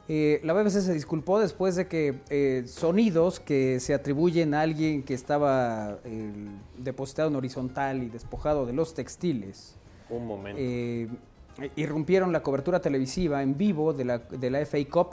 Eh, 0.08 0.40
la 0.42 0.52
BBC 0.52 0.80
se 0.80 0.92
disculpó 0.92 1.38
después 1.38 1.76
de 1.76 1.86
que 1.86 2.18
eh, 2.28 2.64
sonidos 2.66 3.38
que 3.38 3.78
se 3.78 3.94
atribuyen 3.94 4.52
a 4.52 4.62
alguien 4.62 5.04
que 5.04 5.14
estaba 5.14 6.00
depositado 6.76 7.28
en 7.28 7.36
horizontal 7.36 8.02
y 8.02 8.08
despojado 8.08 8.66
de 8.66 8.72
los 8.72 8.94
textiles 8.94 9.76
Un 10.10 10.26
momento. 10.26 10.60
irrumpieron 11.76 12.32
la 12.32 12.42
cobertura 12.42 12.80
televisiva 12.80 13.44
en 13.44 13.56
vivo 13.56 13.92
de 13.92 14.04
la, 14.06 14.18
de 14.18 14.50
la 14.50 14.66
FA 14.66 14.78
Cup, 14.90 15.10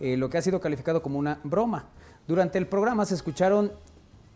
eh, 0.00 0.16
lo 0.16 0.28
que 0.30 0.38
ha 0.38 0.42
sido 0.42 0.60
calificado 0.60 1.02
como 1.02 1.18
una 1.18 1.38
broma. 1.44 1.86
Durante 2.26 2.58
el 2.58 2.66
programa 2.66 3.04
se 3.06 3.14
escucharon 3.14 3.72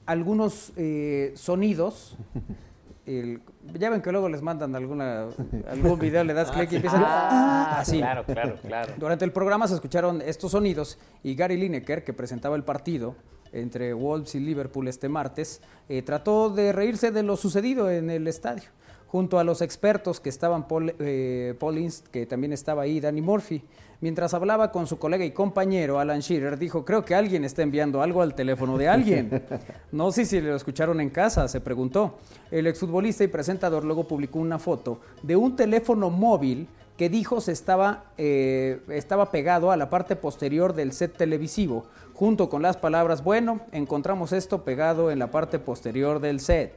algunos 0.06 0.72
eh, 0.76 1.32
sonidos. 1.36 2.16
el- 3.06 3.40
ya 3.78 3.90
ven 3.90 4.02
que 4.02 4.12
luego 4.12 4.28
les 4.28 4.42
mandan 4.42 4.74
alguna, 4.76 5.26
algún 5.70 5.98
video, 5.98 6.22
le 6.24 6.34
das 6.34 6.50
clic 6.50 6.70
y 6.72 6.76
empiezan 6.76 7.02
Ah, 7.04 7.76
así. 7.80 7.98
claro, 7.98 8.24
claro, 8.24 8.56
claro. 8.62 8.92
Durante 8.98 9.24
el 9.24 9.32
programa 9.32 9.66
se 9.68 9.74
escucharon 9.74 10.20
estos 10.22 10.52
sonidos 10.52 10.98
y 11.22 11.34
Gary 11.34 11.56
Lineker, 11.56 12.04
que 12.04 12.12
presentaba 12.12 12.56
el 12.56 12.62
partido 12.64 13.14
entre 13.52 13.92
Wolves 13.94 14.34
y 14.34 14.40
Liverpool 14.40 14.88
este 14.88 15.08
martes, 15.08 15.62
eh, 15.88 16.02
trató 16.02 16.50
de 16.50 16.72
reírse 16.72 17.10
de 17.10 17.22
lo 17.22 17.36
sucedido 17.36 17.90
en 17.90 18.10
el 18.10 18.26
estadio. 18.26 18.64
Junto 19.06 19.38
a 19.38 19.44
los 19.44 19.62
expertos 19.62 20.18
que 20.18 20.28
estaban 20.28 20.66
Paul, 20.66 20.92
eh, 20.98 21.54
Paul 21.60 21.78
Inst, 21.78 22.08
que 22.08 22.26
también 22.26 22.52
estaba 22.52 22.82
ahí, 22.82 22.98
Danny 23.00 23.22
Murphy. 23.22 23.62
Mientras 24.05 24.34
hablaba 24.34 24.70
con 24.70 24.86
su 24.86 24.98
colega 24.98 25.24
y 25.24 25.30
compañero 25.30 25.98
Alan 25.98 26.20
Shearer, 26.20 26.59
dijo, 26.59 26.84
creo 26.84 27.07
que 27.07 27.14
alguien 27.14 27.42
está 27.42 27.62
enviando 27.62 28.02
algo 28.02 28.20
al 28.20 28.34
teléfono 28.34 28.76
de 28.76 28.86
alguien. 28.86 29.42
No 29.92 30.12
sé 30.12 30.26
si 30.26 30.42
lo 30.42 30.55
escucharon 30.55 31.00
en 31.00 31.09
casa, 31.09 31.48
se 31.48 31.59
preguntó. 31.62 32.18
El 32.50 32.66
exfutbolista 32.66 33.24
y 33.24 33.28
presentador 33.28 33.82
luego 33.82 34.05
publicó 34.05 34.40
una 34.40 34.59
foto 34.59 35.00
de 35.22 35.36
un 35.36 35.57
teléfono 35.57 36.11
móvil 36.11 36.68
que 36.98 37.09
dijo 37.09 37.40
se 37.40 37.52
estaba, 37.52 38.05
eh, 38.18 38.82
estaba 38.90 39.30
pegado 39.30 39.70
a 39.70 39.76
la 39.78 39.88
parte 39.88 40.16
posterior 40.16 40.74
del 40.74 40.92
set 40.92 41.16
televisivo, 41.16 41.86
junto 42.12 42.50
con 42.50 42.61
las 42.61 42.76
palabras, 42.76 43.24
bueno, 43.24 43.61
encontramos 43.72 44.34
esto 44.34 44.64
pegado 44.64 45.11
en 45.12 45.18
la 45.18 45.30
parte 45.30 45.59
posterior 45.59 46.20
del 46.20 46.40
set. 46.40 46.74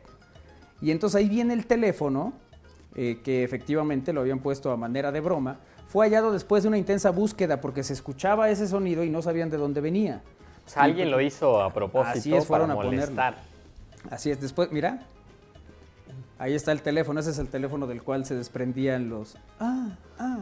Y 0.81 0.91
entonces 0.91 1.17
ahí 1.17 1.27
viene 1.27 1.55
el 1.55 1.65
teléfono, 1.65 2.31
eh, 2.95 3.19
que 3.21 3.43
efectivamente 3.43 4.13
lo 4.13 4.21
habían 4.21 4.39
puesto 4.39 4.71
a 4.71 4.77
manera 4.77 5.11
de 5.11 5.19
broma, 5.19 5.59
fue 5.87 6.05
hallado 6.05 6.31
después 6.31 6.63
de 6.63 6.69
una 6.69 6.77
intensa 6.77 7.11
búsqueda 7.11 7.61
porque 7.61 7.83
se 7.83 7.93
escuchaba 7.93 8.49
ese 8.49 8.67
sonido 8.67 9.03
y 9.03 9.09
no 9.09 9.21
sabían 9.21 9.49
de 9.49 9.57
dónde 9.57 9.81
venía. 9.81 10.21
O 10.65 10.69
sea, 10.69 10.83
alguien 10.83 11.09
lo 11.09 11.21
hizo 11.21 11.61
a 11.61 11.71
propósito 11.73 12.19
Así 12.19 12.35
es, 12.35 12.45
fueron 12.45 12.67
para 12.67 12.79
a 12.79 12.83
ponerlo. 12.83 13.05
molestar. 13.15 13.35
Así 14.11 14.31
es, 14.31 14.41
después, 14.41 14.71
mira, 14.71 15.03
ahí 16.39 16.53
está 16.53 16.71
el 16.73 16.81
teléfono, 16.81 17.19
ese 17.19 17.31
es 17.31 17.39
el 17.39 17.47
teléfono 17.47 17.87
del 17.87 18.03
cual 18.03 18.25
se 18.25 18.35
desprendían 18.35 19.09
los... 19.09 19.37
Ah, 19.59 19.89
ah. 20.19 20.39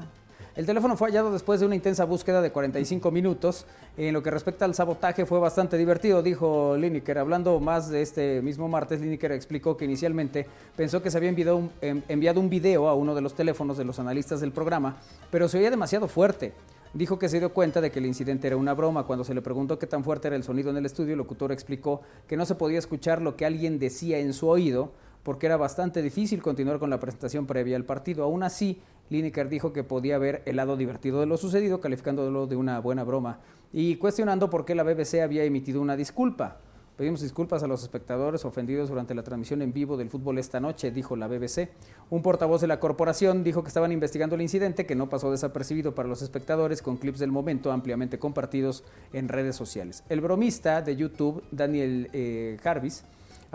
El 0.55 0.65
teléfono 0.65 0.95
fue 0.95 1.09
hallado 1.09 1.33
después 1.33 1.59
de 1.59 1.65
una 1.65 1.75
intensa 1.75 2.05
búsqueda 2.05 2.41
de 2.41 2.49
45 2.49 3.11
minutos. 3.11 3.65
En 3.97 4.13
lo 4.13 4.23
que 4.23 4.31
respecta 4.31 4.63
al 4.63 4.73
sabotaje 4.73 5.25
fue 5.25 5.37
bastante 5.37 5.77
divertido, 5.77 6.23
dijo 6.23 6.77
Lineker. 6.77 7.17
Hablando 7.17 7.59
más 7.59 7.89
de 7.89 8.01
este 8.01 8.41
mismo 8.41 8.69
martes, 8.69 9.01
Lineker 9.01 9.33
explicó 9.33 9.75
que 9.75 9.83
inicialmente 9.83 10.45
pensó 10.77 11.01
que 11.03 11.11
se 11.11 11.17
había 11.17 11.27
enviado 11.27 11.57
un, 11.57 11.71
em- 11.81 12.03
enviado 12.07 12.39
un 12.39 12.49
video 12.49 12.87
a 12.87 12.93
uno 12.95 13.13
de 13.13 13.21
los 13.21 13.33
teléfonos 13.33 13.77
de 13.77 13.83
los 13.83 13.99
analistas 13.99 14.39
del 14.39 14.53
programa, 14.53 14.95
pero 15.29 15.49
se 15.49 15.57
oía 15.57 15.69
demasiado 15.69 16.07
fuerte. 16.07 16.53
Dijo 16.93 17.19
que 17.19 17.27
se 17.27 17.39
dio 17.39 17.51
cuenta 17.53 17.81
de 17.81 17.91
que 17.91 17.99
el 17.99 18.05
incidente 18.05 18.47
era 18.47 18.55
una 18.55 18.73
broma. 18.73 19.03
Cuando 19.05 19.25
se 19.25 19.33
le 19.33 19.41
preguntó 19.41 19.77
qué 19.77 19.87
tan 19.87 20.05
fuerte 20.05 20.29
era 20.29 20.37
el 20.37 20.43
sonido 20.45 20.69
en 20.69 20.77
el 20.77 20.85
estudio, 20.85 21.11
el 21.11 21.17
locutor 21.17 21.51
explicó 21.51 21.99
que 22.29 22.37
no 22.37 22.45
se 22.45 22.55
podía 22.55 22.79
escuchar 22.79 23.21
lo 23.21 23.35
que 23.35 23.45
alguien 23.45 23.77
decía 23.77 24.19
en 24.19 24.31
su 24.31 24.47
oído 24.47 24.91
porque 25.26 25.47
era 25.47 25.57
bastante 25.57 26.03
difícil 26.03 26.43
continuar 26.43 26.78
con 26.78 26.91
la 26.91 26.99
presentación 26.99 27.47
previa 27.47 27.76
al 27.76 27.84
partido. 27.84 28.23
Aún 28.23 28.43
así, 28.43 28.80
Lineker 29.09 29.49
dijo 29.49 29.73
que 29.73 29.84
podía 29.84 30.19
ver 30.19 30.43
el 30.45 30.57
lado 30.57 30.78
divertido 30.78 31.19
de 31.19 31.26
lo 31.26 31.36
sucedido, 31.38 31.82
calificándolo 31.82 32.45
de 32.45 32.55
una 32.55 32.80
buena 32.80 33.03
broma 33.03 33.39
y 33.73 33.95
cuestionando 33.95 34.51
por 34.51 34.65
qué 34.65 34.76
la 34.76 34.84
BBC 34.84 35.21
había 35.23 35.43
emitido 35.43 35.82
una 35.82 35.95
disculpa. 35.95 36.57
Pedimos 36.95 37.21
disculpas 37.21 37.63
a 37.63 37.67
los 37.67 37.82
espectadores 37.82 38.45
ofendidos 38.45 38.88
durante 38.88 39.15
la 39.15 39.23
transmisión 39.23 39.63
en 39.63 39.73
vivo 39.73 39.97
del 39.97 40.11
fútbol 40.11 40.38
esta 40.38 40.59
noche, 40.59 40.91
dijo 40.91 41.15
la 41.15 41.28
BBC. 41.28 41.69
Un 42.11 42.21
portavoz 42.21 42.61
de 42.61 42.67
la 42.67 42.80
corporación 42.80 43.43
dijo 43.43 43.63
que 43.63 43.69
estaban 43.69 43.91
investigando 43.91 44.36
el 44.36 44.43
incidente, 44.43 44.86
que 44.86 44.95
no 44.95 45.09
pasó 45.09 45.32
desapercibido 45.32 45.95
para 45.95 46.07
los 46.07 46.21
espectadores, 46.21 46.84
con 46.84 46.97
clips 46.97 47.17
del 47.17 47.32
momento 47.32 47.71
ampliamente 47.71 48.19
compartidos 48.19 48.84
en 49.11 49.28
redes 49.28 49.55
sociales. 49.55 50.03
El 50.07 50.21
bromista 50.21 50.84
de 50.84 50.95
YouTube, 50.95 51.43
Daniel 51.51 52.09
eh, 52.13 52.57
Jarvis, 52.61 53.03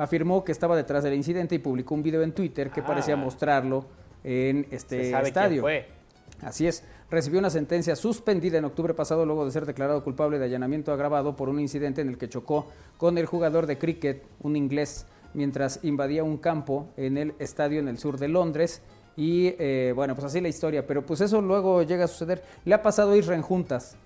afirmó 0.03 0.42
que 0.44 0.53
estaba 0.53 0.76
detrás 0.76 1.05
del 1.05 1.14
incidente 1.14 1.55
y 1.55 1.59
publicó 1.59 1.94
un 1.94 2.03
video 2.03 2.22
en 2.22 2.32
Twitter 2.32 2.70
que 2.70 2.80
Ah. 2.80 2.86
parecía 2.86 3.16
mostrarlo 3.16 3.84
en 4.24 4.66
Se 4.70 4.76
este 4.76 5.11
quién 5.11 5.26
estadio. 5.26 5.62
fue. 5.62 5.86
Así 6.42 6.66
es. 6.66 6.84
Recibió 7.11 7.38
una 7.38 7.51
sentencia 7.51 7.96
suspendida 7.96 8.57
en 8.59 8.64
octubre 8.64 8.94
pasado 8.94 9.26
luego 9.26 9.44
de 9.44 9.51
ser 9.51 9.66
declarado 9.66 10.03
culpable 10.05 10.38
de 10.38 10.44
allanamiento 10.46 10.92
agravado 10.92 11.36
por 11.36 11.48
un 11.48 11.61
incidente 11.61 12.01
en 12.01 12.09
el 12.09 12.16
que 12.18 12.28
chocó 12.28 12.66
con 12.96 13.18
el 13.18 13.26
jugador 13.26 13.66
de 13.66 13.76
cricket, 13.78 14.24
un 14.40 14.57
inglés, 14.57 15.07
mientras 15.34 15.80
invadía 15.82 16.24
un 16.24 16.38
campo 16.38 16.88
en 16.96 17.18
el 17.18 17.34
estadio 17.38 17.80
en 17.80 17.88
el 17.88 17.98
sur 17.98 18.16
de 18.18 18.28
Londres. 18.28 18.80
Y 19.16 19.55
eh, 19.59 19.92
bueno, 19.94 20.14
pues 20.14 20.24
así 20.26 20.40
la 20.40 20.48
historia. 20.48 20.86
Pero 20.86 21.05
pues 21.05 21.20
eso 21.20 21.42
luego 21.42 21.82
llega 21.82 22.05
a 22.05 22.09
suceder. 22.09 22.42
Le 22.64 22.74
ha 22.74 22.80
pasado 22.80 23.12
a 23.12 23.16
Isra 23.16 23.34
en 23.34 23.42
juntas, 23.42 23.96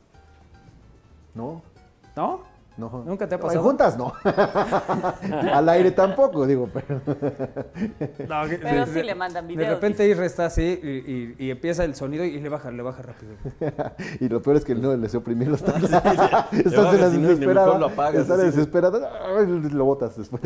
No, 1.34 1.62
¿no? 2.16 2.40
No. 2.77 3.05
¿Nunca 3.05 3.29
te 3.29 3.35
ha 3.35 3.39
En 3.39 3.43
pasado? 3.43 3.62
juntas 3.64 3.97
no. 3.97 4.12
Al 5.53 5.68
aire 5.68 5.91
tampoco, 5.93 6.47
digo, 6.47 6.68
pero. 6.72 7.01
No, 8.29 8.49
que- 8.49 8.59
Pero 8.59 8.81
de- 8.81 8.87
sí 8.87 8.93
de- 8.93 9.05
le 9.05 9.14
mandan 9.14 9.47
De 9.47 9.55
videos, 9.55 9.75
repente 9.75 10.09
Isra 10.09 10.27
está 10.27 10.47
así 10.47 10.81
y, 10.83 10.89
y- 10.89 11.37
y 11.39 11.51
empieza 11.51 11.85
el 11.85 11.95
sonido 11.95 12.25
y 12.25 12.41
le 12.41 12.49
baja, 12.49 12.70
le 12.70 12.83
baja 12.83 13.03
rápido. 13.03 13.33
y 14.20 14.29
lo 14.29 14.43
peor 14.43 14.57
es 14.57 14.64
que 14.64 14.75
no 14.75 14.97
les 14.97 15.14
oprimí 15.14 15.45
los 15.45 15.62
tantos. 15.64 15.91
Estás 15.93 16.95
en 16.95 17.01
la 17.01 17.09
desesperada. 17.11 17.79
lo 17.79 17.89
Estás 17.89 18.39
desesperada. 18.39 19.11
Lo 19.45 19.85
botas 19.85 20.16
después. 20.16 20.43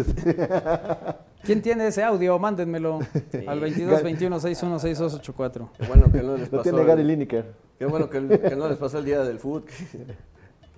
¿Quién 1.42 1.62
tiene 1.62 1.86
ese 1.86 2.02
audio? 2.04 2.38
Mándenmelo 2.38 2.98
al 3.46 3.60
22 3.60 3.94
Gary- 4.00 4.02
21 4.04 4.40
61 4.40 4.78
6284. 4.78 5.70
Qué 5.78 5.86
bueno 5.86 6.12
que 6.12 6.22
no 6.22 6.36
les 6.36 6.50
Lo 6.52 6.58
pasó. 6.58 6.62
tiene 6.62 6.80
el- 6.80 6.86
Gary 6.86 7.04
Lineker. 7.04 7.54
Qué 7.78 7.86
bueno 7.86 8.10
que, 8.10 8.18
el- 8.18 8.40
que 8.40 8.56
no 8.56 8.68
les 8.68 8.76
pasó 8.76 8.98
el 8.98 9.04
día 9.04 9.20
del 9.22 9.38
fútbol. 9.38 9.64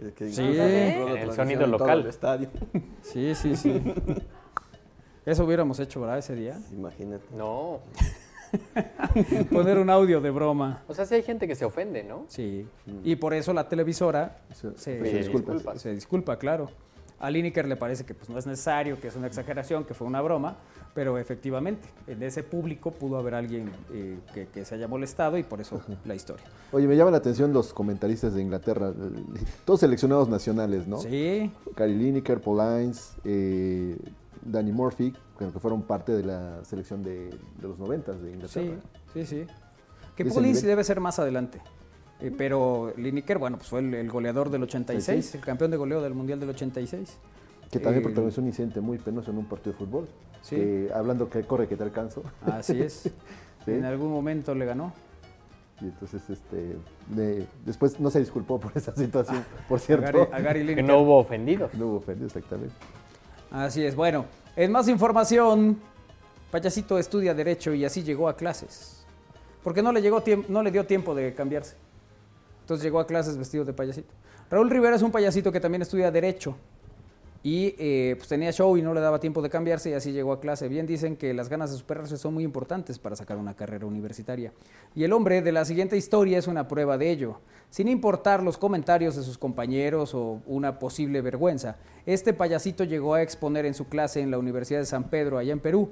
Que, 0.01 0.13
que- 0.13 0.33
Sí. 0.33 0.43
El 0.43 1.33
sonido 1.33 1.67
local. 1.67 2.01
el 2.01 2.07
estadio. 2.07 2.49
Sí, 3.03 3.35
sí, 3.35 3.57
sí. 3.57 3.83
Eso 5.27 5.45
hubiéramos 5.45 5.79
hecho, 5.81 6.01
¿verdad? 6.01 6.19
Ese 6.19 6.35
día. 6.35 6.59
Imagínate. 6.73 7.25
No. 7.37 7.81
Poner 9.53 9.79
un 9.79 9.91
audio 9.91 10.21
de 10.21 10.31
broma. 10.31 10.83
O 10.89 10.95
sea, 10.95 11.07
sí 11.07 11.15
hay 11.15 11.23
gente 11.23 11.47
que 11.47 11.55
se 11.55 11.65
ofende, 11.65 12.03
¿no? 12.03 12.25
Sí. 12.29 12.67
Y 13.05 13.17
por 13.17 13.35
eso 13.35 13.53
la 13.53 13.69
televisora 13.69 14.39
Se- 14.55 14.77
se, 14.77 14.99
se 14.99 15.19
disculpa. 15.19 15.77
Se 15.79 15.93
disculpa, 15.95 16.37
claro. 16.39 16.71
A 17.21 17.31
Lineker 17.31 17.69
le 17.69 17.77
parece 17.77 18.05
que 18.05 18.15
pues, 18.15 18.31
no 18.31 18.39
es 18.39 18.47
necesario, 18.47 18.99
que 18.99 19.09
es 19.09 19.17
una 19.17 19.27
exageración, 19.27 19.85
que 19.85 19.93
fue 19.95 20.07
una 20.07 20.23
broma, 20.23 20.57
pero 20.95 21.19
efectivamente, 21.19 21.87
en 22.07 22.23
ese 22.23 22.43
público 22.43 22.93
pudo 22.93 23.19
haber 23.19 23.35
alguien 23.35 23.71
eh, 23.93 24.19
que, 24.33 24.47
que 24.49 24.65
se 24.65 24.75
haya 24.75 24.89
molestado 24.89 25.37
y 25.37 25.43
por 25.43 25.61
eso 25.61 25.83
la 26.07 26.15
historia. 26.15 26.45
Oye, 26.73 26.87
me 26.89 26.97
llama 26.97 27.11
la 27.11 27.19
atención 27.19 27.53
los 27.53 27.75
comentaristas 27.75 28.35
de 28.35 28.43
Inglaterra. 28.43 28.93
Todos 29.67 29.81
seleccionados 29.81 30.29
nacionales, 30.29 30.87
¿no? 30.87 30.99
Sí, 30.99 31.53
Gary 31.77 31.95
Lineker, 31.95 32.41
Paul 32.41 32.61
Hines, 32.83 33.13
eh, 33.25 33.97
Danny 34.43 34.73
Murphy, 34.73 35.15
que 35.39 35.47
fueron 35.61 35.83
parte 35.83 36.13
de 36.13 36.25
la 36.25 36.65
selección 36.65 37.03
de, 37.03 37.29
de 37.29 37.69
los 37.69 37.79
noventas 37.79 38.21
de 38.23 38.33
Inglaterra. 38.33 38.77
sí, 39.13 39.25
sí, 39.25 39.27
sí. 39.27 39.47
Que 40.17 40.25
Pulis 40.25 40.57
nivel. 40.57 40.63
debe 40.67 40.85
ser 40.85 41.01
más 41.01 41.19
adelante. 41.19 41.61
Eh, 42.21 42.33
pero 42.37 42.93
Lineker, 42.97 43.39
bueno, 43.39 43.57
pues 43.57 43.69
fue 43.69 43.81
el, 43.81 43.95
el 43.95 44.11
goleador 44.11 44.51
del 44.51 44.63
86, 44.65 45.09
86. 45.09 45.35
el 45.37 45.41
campeón 45.41 45.71
de 45.71 45.77
goleo 45.77 46.03
del 46.03 46.15
Mundial 46.15 46.39
del 46.41 46.51
86. 46.51 47.17
Que 47.71 47.79
también 47.79 48.03
Eh, 48.03 48.07
protagonizó 48.07 48.41
un 48.41 48.49
incidente 48.49 48.81
muy 48.81 48.99
penoso 48.99 49.31
en 49.31 49.39
un 49.39 49.47
partido 49.47 49.73
de 49.73 49.79
fútbol. 49.79 50.09
Sí. 50.43 50.57
Que, 50.57 50.91
hablando 50.95 51.29
que 51.31 51.43
corre 51.45 51.69
que 51.69 51.77
te 51.77 51.83
alcanzo. 51.83 52.23
Así 52.43 52.81
es. 52.81 53.11
Sí. 53.67 53.73
En 53.73 53.85
algún 53.85 54.11
momento 54.11 54.55
le 54.55 54.65
ganó. 54.65 54.91
Y 55.83 55.85
entonces, 55.85 56.23
este, 56.31 56.77
de- 57.09 57.47
después 57.67 58.01
no 58.01 58.09
se 58.11 58.19
disculpó 58.21 58.59
por 58.59 58.73
esa 58.75 58.95
situación, 58.97 59.45
por 59.69 59.77
A 59.79 59.83
cierto. 59.83 60.19
Gary, 60.31 60.33
a 60.33 60.41
Gary 60.41 60.59
Que 60.61 60.65
Lineker. 60.65 60.85
no 60.87 60.99
hubo 61.01 61.19
ofendidos. 61.19 61.75
No 61.75 61.87
hubo 61.89 61.97
ofendido, 61.99 62.27
exactamente. 62.29 62.75
Así 63.51 63.85
es. 63.85 63.95
Bueno, 63.95 64.25
en 64.57 64.73
más 64.73 64.89
información, 64.89 65.79
Payasito 66.51 66.99
estudia 66.99 67.35
Derecho 67.35 67.75
y 67.75 67.85
así 67.85 68.03
llegó 68.03 68.31
a 68.31 68.37
clases. 68.37 69.05
Porque 69.63 69.83
no 69.83 69.93
le, 69.93 70.01
llegó 70.01 70.25
tiemp- 70.25 70.47
no 70.49 70.63
le 70.63 70.71
dio 70.71 70.87
tiempo 70.87 71.15
de 71.15 71.35
cambiarse. 71.35 71.77
Entonces 72.71 72.85
llegó 72.85 73.01
a 73.01 73.07
clases 73.09 73.37
vestido 73.37 73.65
de 73.65 73.73
payasito. 73.73 74.15
Raúl 74.49 74.71
Rivera 74.71 74.95
es 74.95 75.03
un 75.03 75.11
payasito 75.11 75.51
que 75.51 75.59
también 75.59 75.83
estudia 75.83 76.13
Derecho. 76.13 76.55
y 77.43 77.75
eh, 77.79 78.15
pues 78.17 78.29
tenía 78.29 78.53
show 78.53 78.77
y 78.77 78.83
no 78.83 78.95
le 78.95 79.01
daba 79.01 79.19
tiempo 79.19 79.43
de 79.43 79.51
cambiarse 79.51 79.91
y 79.91 79.95
así 79.95 80.13
llegó 80.13 80.33
a 80.33 80.41
clase. 80.41 80.69
Bien 80.69 80.87
dicen 80.87 81.17
que 81.17 81.35
las 81.35 81.49
ganas 81.49 81.73
de 81.73 81.79
superarse 81.79 82.17
son 82.17 82.33
muy 82.33 82.45
importantes 82.45 83.01
para 83.01 83.17
sacar 83.17 83.39
una 83.39 83.55
carrera 83.55 83.87
universitaria. 83.87 84.53
Y 84.95 85.03
el 85.03 85.13
hombre 85.13 85.43
de 85.43 85.51
la 85.51 85.65
siguiente 85.65 85.97
historia 85.97 86.39
es 86.39 86.47
una 86.47 86.69
prueba 86.69 86.97
de 86.97 87.11
ello. 87.11 87.41
Sin 87.71 87.89
importar 87.89 88.41
los 88.41 88.57
comentarios 88.57 89.17
de 89.17 89.25
sus 89.25 89.37
compañeros 89.37 90.15
o 90.15 90.41
una 90.47 90.79
posible 90.79 91.23
vergüenza, 91.23 91.77
este 92.07 92.33
payasito 92.35 92.85
llegó 92.85 93.15
a 93.15 93.23
exponer 93.23 93.67
en 93.67 93.75
su 93.75 93.89
clase 93.89 94.21
en 94.21 94.31
la 94.31 94.39
Universidad 94.39 94.79
de 94.79 94.87
San 94.87 95.11
Pedro, 95.11 95.39
allá 95.39 95.53
en 95.53 95.59
Perú, 95.59 95.91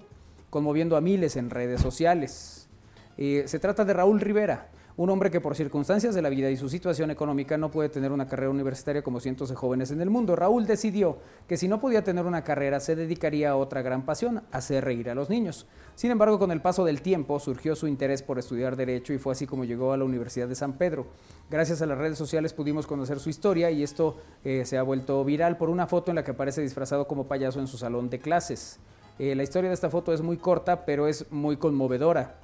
conmoviendo 0.48 0.96
a 0.96 1.00
miles 1.00 1.34
en 1.34 1.50
redes 1.50 1.80
sociales. 1.80 2.68
Eh, 3.16 3.42
se 3.46 3.58
trata 3.58 3.84
de 3.84 3.94
Raúl 3.94 4.20
Rivera, 4.20 4.68
un 4.98 5.10
hombre 5.10 5.30
que 5.30 5.40
por 5.40 5.54
circunstancias 5.54 6.12
de 6.16 6.22
la 6.22 6.28
vida 6.28 6.50
y 6.50 6.56
su 6.56 6.68
situación 6.68 7.12
económica 7.12 7.56
no 7.56 7.70
puede 7.70 7.88
tener 7.88 8.10
una 8.10 8.26
carrera 8.26 8.50
universitaria 8.50 9.00
como 9.00 9.20
cientos 9.20 9.48
de 9.48 9.54
jóvenes 9.54 9.92
en 9.92 10.00
el 10.00 10.10
mundo. 10.10 10.34
Raúl 10.34 10.66
decidió 10.66 11.18
que 11.46 11.56
si 11.56 11.68
no 11.68 11.78
podía 11.78 12.02
tener 12.02 12.26
una 12.26 12.42
carrera 12.42 12.80
se 12.80 12.96
dedicaría 12.96 13.50
a 13.50 13.56
otra 13.56 13.80
gran 13.80 14.04
pasión, 14.04 14.42
hacer 14.50 14.84
reír 14.84 15.08
a 15.08 15.14
los 15.14 15.30
niños. 15.30 15.68
Sin 15.94 16.10
embargo, 16.10 16.40
con 16.40 16.50
el 16.50 16.60
paso 16.60 16.84
del 16.84 17.00
tiempo 17.00 17.38
surgió 17.38 17.76
su 17.76 17.86
interés 17.86 18.24
por 18.24 18.40
estudiar 18.40 18.74
derecho 18.74 19.12
y 19.12 19.18
fue 19.18 19.34
así 19.34 19.46
como 19.46 19.64
llegó 19.64 19.92
a 19.92 19.96
la 19.96 20.04
Universidad 20.04 20.48
de 20.48 20.56
San 20.56 20.72
Pedro. 20.72 21.06
Gracias 21.48 21.80
a 21.80 21.86
las 21.86 21.96
redes 21.96 22.18
sociales 22.18 22.52
pudimos 22.52 22.88
conocer 22.88 23.20
su 23.20 23.30
historia 23.30 23.70
y 23.70 23.84
esto 23.84 24.16
eh, 24.42 24.64
se 24.64 24.78
ha 24.78 24.82
vuelto 24.82 25.24
viral 25.24 25.58
por 25.58 25.70
una 25.70 25.86
foto 25.86 26.10
en 26.10 26.16
la 26.16 26.24
que 26.24 26.32
aparece 26.32 26.60
disfrazado 26.60 27.06
como 27.06 27.28
payaso 27.28 27.60
en 27.60 27.68
su 27.68 27.78
salón 27.78 28.10
de 28.10 28.18
clases. 28.18 28.80
Eh, 29.20 29.36
la 29.36 29.44
historia 29.44 29.70
de 29.70 29.74
esta 29.74 29.90
foto 29.90 30.12
es 30.12 30.22
muy 30.22 30.38
corta, 30.38 30.84
pero 30.84 31.06
es 31.06 31.30
muy 31.30 31.56
conmovedora. 31.56 32.34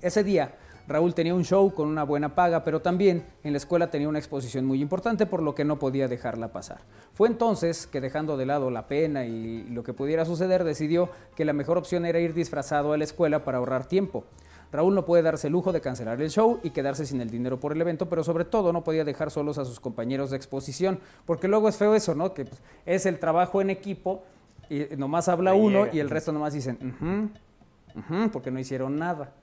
Ese 0.00 0.24
día, 0.24 0.56
Raúl 0.86 1.14
tenía 1.14 1.34
un 1.34 1.44
show 1.44 1.72
con 1.72 1.88
una 1.88 2.02
buena 2.04 2.34
paga, 2.34 2.62
pero 2.62 2.82
también 2.82 3.24
en 3.42 3.52
la 3.52 3.58
escuela 3.58 3.90
tenía 3.90 4.08
una 4.08 4.18
exposición 4.18 4.66
muy 4.66 4.82
importante, 4.82 5.26
por 5.26 5.42
lo 5.42 5.54
que 5.54 5.64
no 5.64 5.78
podía 5.78 6.08
dejarla 6.08 6.52
pasar. 6.52 6.80
Fue 7.14 7.28
entonces 7.28 7.86
que 7.86 8.00
dejando 8.00 8.36
de 8.36 8.46
lado 8.46 8.70
la 8.70 8.86
pena 8.86 9.24
y 9.24 9.64
lo 9.64 9.82
que 9.82 9.94
pudiera 9.94 10.24
suceder, 10.24 10.64
decidió 10.64 11.08
que 11.36 11.44
la 11.44 11.52
mejor 11.52 11.78
opción 11.78 12.04
era 12.04 12.20
ir 12.20 12.34
disfrazado 12.34 12.92
a 12.92 12.98
la 12.98 13.04
escuela 13.04 13.44
para 13.44 13.58
ahorrar 13.58 13.86
tiempo. 13.86 14.24
Raúl 14.72 14.94
no 14.94 15.04
puede 15.04 15.22
darse 15.22 15.46
el 15.46 15.52
lujo 15.52 15.72
de 15.72 15.80
cancelar 15.80 16.20
el 16.20 16.30
show 16.30 16.58
y 16.64 16.70
quedarse 16.70 17.06
sin 17.06 17.20
el 17.20 17.30
dinero 17.30 17.60
por 17.60 17.72
el 17.72 17.80
evento, 17.80 18.08
pero 18.08 18.24
sobre 18.24 18.44
todo 18.44 18.72
no 18.72 18.82
podía 18.82 19.04
dejar 19.04 19.30
solos 19.30 19.56
a 19.56 19.64
sus 19.64 19.78
compañeros 19.78 20.30
de 20.30 20.36
exposición, 20.36 20.98
porque 21.26 21.46
luego 21.46 21.68
es 21.68 21.76
feo 21.76 21.94
eso, 21.94 22.14
¿no? 22.16 22.34
Que 22.34 22.44
pues, 22.44 22.60
es 22.84 23.06
el 23.06 23.20
trabajo 23.20 23.60
en 23.60 23.70
equipo 23.70 24.24
y 24.68 24.86
nomás 24.96 25.28
habla 25.28 25.54
uno 25.54 25.86
y 25.92 26.00
el 26.00 26.10
resto 26.10 26.32
nomás 26.32 26.54
dicen, 26.54 27.32
Porque 28.32 28.50
no 28.50 28.58
hicieron 28.58 28.98
nada. 28.98 29.34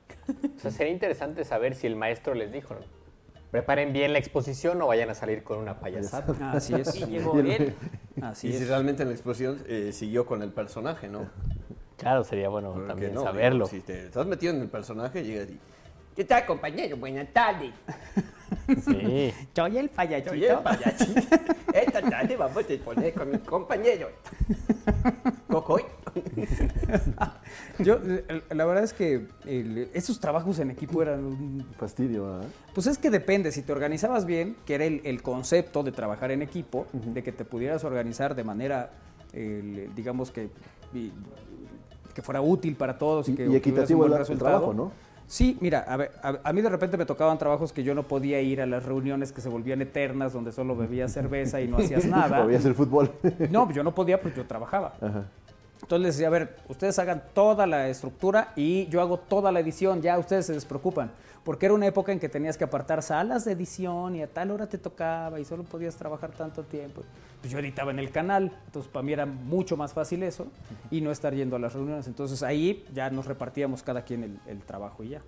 O 0.56 0.60
sea, 0.60 0.70
sería 0.70 0.92
interesante 0.92 1.44
saber 1.44 1.74
si 1.74 1.86
el 1.86 1.96
maestro 1.96 2.34
les 2.34 2.52
dijo, 2.52 2.74
¿no? 2.74 3.02
preparen 3.52 3.92
bien 3.92 4.14
la 4.14 4.18
exposición 4.18 4.80
o 4.80 4.86
vayan 4.86 5.10
a 5.10 5.14
salir 5.14 5.44
con 5.44 5.58
una 5.58 5.78
payasada. 5.78 6.52
Así 6.52 6.74
es. 6.74 6.96
Y 6.96 7.04
llegó 7.04 7.38
él. 7.38 7.74
Así 8.22 8.48
y 8.48 8.52
si 8.52 8.62
es. 8.62 8.68
realmente 8.68 9.02
en 9.02 9.10
la 9.10 9.14
exposición 9.14 9.62
eh, 9.68 9.90
siguió 9.92 10.24
con 10.24 10.42
el 10.42 10.50
personaje, 10.50 11.06
¿no? 11.08 11.28
Claro, 11.98 12.24
sería 12.24 12.48
bueno 12.48 12.72
Porque 12.72 12.88
también 12.88 13.14
no, 13.14 13.22
saberlo. 13.22 13.66
digo, 13.66 13.76
Si 13.76 13.80
te 13.80 14.06
estás 14.06 14.26
metido 14.26 14.54
en 14.54 14.62
el 14.62 14.68
personaje, 14.68 15.22
llegas 15.22 15.50
y... 15.50 15.60
¿Qué 16.16 16.24
tal, 16.24 16.46
compañero? 16.46 16.96
Buenas 16.96 17.28
tardes. 17.32 17.72
Sí. 18.84 19.32
Soy 19.54 19.78
el 19.78 19.88
payasito. 19.90 20.30
Soy 20.30 20.44
el 20.44 20.58
payasito. 20.58 21.20
Esta 21.74 22.02
tarde 22.02 22.36
vamos 22.36 22.56
a 22.56 22.72
exponer 22.72 23.12
con 23.12 23.30
mi 23.30 23.38
compañero. 23.38 24.10
Cocoy. 25.48 25.84
Yo, 27.78 27.98
la 28.50 28.64
verdad 28.64 28.84
es 28.84 28.92
que 28.92 29.26
el- 29.46 29.88
esos 29.94 30.20
trabajos 30.20 30.58
en 30.58 30.70
equipo 30.70 31.02
eran 31.02 31.24
un... 31.24 31.66
Fastidio, 31.78 32.26
¿ah? 32.26 32.40
Pues 32.74 32.86
es 32.86 32.98
que 32.98 33.10
depende, 33.10 33.52
si 33.52 33.62
te 33.62 33.72
organizabas 33.72 34.24
bien, 34.26 34.56
que 34.66 34.74
era 34.74 34.84
el, 34.84 35.00
el 35.04 35.22
concepto 35.22 35.82
de 35.82 35.92
trabajar 35.92 36.30
en 36.30 36.42
equipo, 36.42 36.86
de 36.92 37.22
que 37.22 37.32
te 37.32 37.44
pudieras 37.44 37.84
organizar 37.84 38.34
de 38.34 38.44
manera, 38.44 38.90
el, 39.32 39.90
digamos 39.94 40.30
que, 40.30 40.50
y- 40.94 41.12
que 42.14 42.22
fuera 42.22 42.40
útil 42.42 42.76
para 42.76 42.98
todos 42.98 43.28
y, 43.28 43.32
Y- 43.32 43.34
que 43.36 43.46
y 43.46 43.56
equitativo 43.56 44.00
un 44.00 44.08
buen 44.08 44.12
el- 44.12 44.18
resultado. 44.18 44.50
trabajo, 44.50 44.74
¿no? 44.74 44.92
Sí, 45.28 45.56
mira, 45.62 45.78
a, 45.88 45.96
ver, 45.96 46.10
a, 46.22 46.40
a 46.44 46.52
mí 46.52 46.60
de 46.60 46.68
repente 46.68 46.98
me 46.98 47.06
tocaban 47.06 47.38
trabajos 47.38 47.72
que 47.72 47.82
yo 47.82 47.94
no 47.94 48.02
podía 48.02 48.42
ir 48.42 48.60
a 48.60 48.66
las 48.66 48.84
reuniones 48.84 49.32
que 49.32 49.40
se 49.40 49.48
volvían 49.48 49.80
eternas, 49.80 50.34
donde 50.34 50.52
solo 50.52 50.76
bebías 50.76 51.10
cerveza 51.10 51.58
y 51.62 51.68
no 51.68 51.78
hacías 51.78 52.04
nada. 52.06 52.44
O 52.44 52.48
veías 52.48 52.66
el 52.66 52.74
fútbol. 52.74 53.10
No, 53.50 53.70
yo 53.72 53.82
no 53.82 53.94
podía 53.94 54.20
porque 54.20 54.36
yo 54.38 54.44
trabajaba. 54.46 54.92
Ajá. 55.00 55.24
Entonces 55.82 56.06
les 56.06 56.16
decía, 56.16 56.28
a 56.28 56.30
ver, 56.30 56.56
ustedes 56.68 56.98
hagan 56.98 57.22
toda 57.34 57.66
la 57.66 57.88
estructura 57.88 58.52
y 58.56 58.86
yo 58.86 59.00
hago 59.00 59.18
toda 59.18 59.52
la 59.52 59.60
edición, 59.60 60.00
ya 60.00 60.18
ustedes 60.18 60.46
se 60.46 60.52
despreocupan. 60.54 61.10
Porque 61.44 61.66
era 61.66 61.74
una 61.74 61.86
época 61.86 62.12
en 62.12 62.20
que 62.20 62.28
tenías 62.28 62.56
que 62.56 62.62
apartar 62.64 63.02
salas 63.02 63.44
de 63.44 63.52
edición 63.52 64.14
y 64.14 64.22
a 64.22 64.28
tal 64.28 64.52
hora 64.52 64.68
te 64.68 64.78
tocaba 64.78 65.40
y 65.40 65.44
solo 65.44 65.64
podías 65.64 65.96
trabajar 65.96 66.30
tanto 66.30 66.62
tiempo. 66.62 67.02
Pues 67.40 67.52
yo 67.52 67.58
editaba 67.58 67.90
en 67.90 67.98
el 67.98 68.12
canal, 68.12 68.56
entonces 68.66 68.90
para 68.90 69.02
mí 69.02 69.12
era 69.12 69.26
mucho 69.26 69.76
más 69.76 69.92
fácil 69.92 70.22
eso 70.22 70.46
y 70.90 71.00
no 71.00 71.10
estar 71.10 71.34
yendo 71.34 71.56
a 71.56 71.58
las 71.58 71.74
reuniones. 71.74 72.06
Entonces 72.06 72.44
ahí 72.44 72.86
ya 72.94 73.10
nos 73.10 73.26
repartíamos 73.26 73.82
cada 73.82 74.02
quien 74.02 74.22
el, 74.22 74.38
el 74.46 74.60
trabajo 74.60 75.02
y 75.02 75.08
ya. 75.10 75.22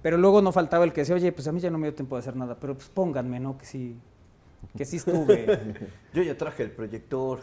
Pero 0.00 0.16
luego 0.16 0.40
no 0.40 0.52
faltaba 0.52 0.84
el 0.84 0.92
que 0.94 1.02
decía, 1.02 1.16
oye, 1.16 1.32
pues 1.32 1.46
a 1.48 1.52
mí 1.52 1.60
ya 1.60 1.70
no 1.70 1.76
me 1.76 1.88
dio 1.88 1.94
tiempo 1.94 2.16
de 2.16 2.20
hacer 2.20 2.34
nada, 2.34 2.56
pero 2.58 2.74
pues 2.74 2.88
pónganme, 2.88 3.38
¿no? 3.38 3.58
Que 3.58 3.66
sí, 3.66 3.98
que 4.76 4.84
sí 4.84 4.96
estuve. 4.96 5.74
Yo 6.14 6.22
ya 6.22 6.36
traje 6.36 6.62
el 6.64 6.70
proyector. 6.70 7.40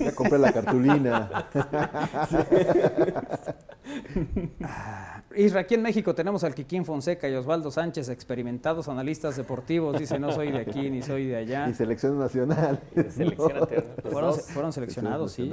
Ya 0.00 0.12
compré 0.14 0.38
la 0.38 0.52
cartulina. 0.52 1.48
Isra, 5.36 5.60
aquí 5.60 5.74
en 5.74 5.82
México 5.82 6.14
tenemos 6.14 6.44
al 6.44 6.54
Kikín 6.54 6.84
Fonseca 6.84 7.28
y 7.28 7.34
Osvaldo 7.34 7.70
Sánchez, 7.70 8.08
experimentados 8.08 8.88
analistas 8.88 9.36
deportivos. 9.36 9.98
Dice, 9.98 10.18
no 10.18 10.32
soy 10.32 10.50
de 10.50 10.58
aquí 10.60 10.90
ni 10.90 11.02
soy 11.02 11.26
de 11.26 11.36
allá. 11.36 11.68
Y 11.68 11.74
selección 11.74 12.18
nacional. 12.18 12.80
selección 13.10 13.50
Fueron, 14.10 14.30
dos. 14.30 14.42
fueron 14.50 14.72
seleccionados, 14.72 15.32
sí. 15.32 15.52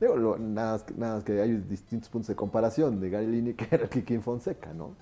Digo, 0.00 0.16
lo- 0.16 0.38
nada, 0.38 0.72
más 0.72 0.82
que- 0.82 0.94
nada 0.94 1.14
más 1.16 1.24
que 1.24 1.40
hay 1.40 1.52
distintos 1.52 2.08
puntos 2.08 2.28
de 2.28 2.34
comparación 2.34 3.00
de 3.00 3.10
Gary 3.10 3.26
Lineker 3.26 3.82
y 3.84 3.88
Kikín 3.88 4.22
Fonseca, 4.22 4.72
¿no? 4.74 4.96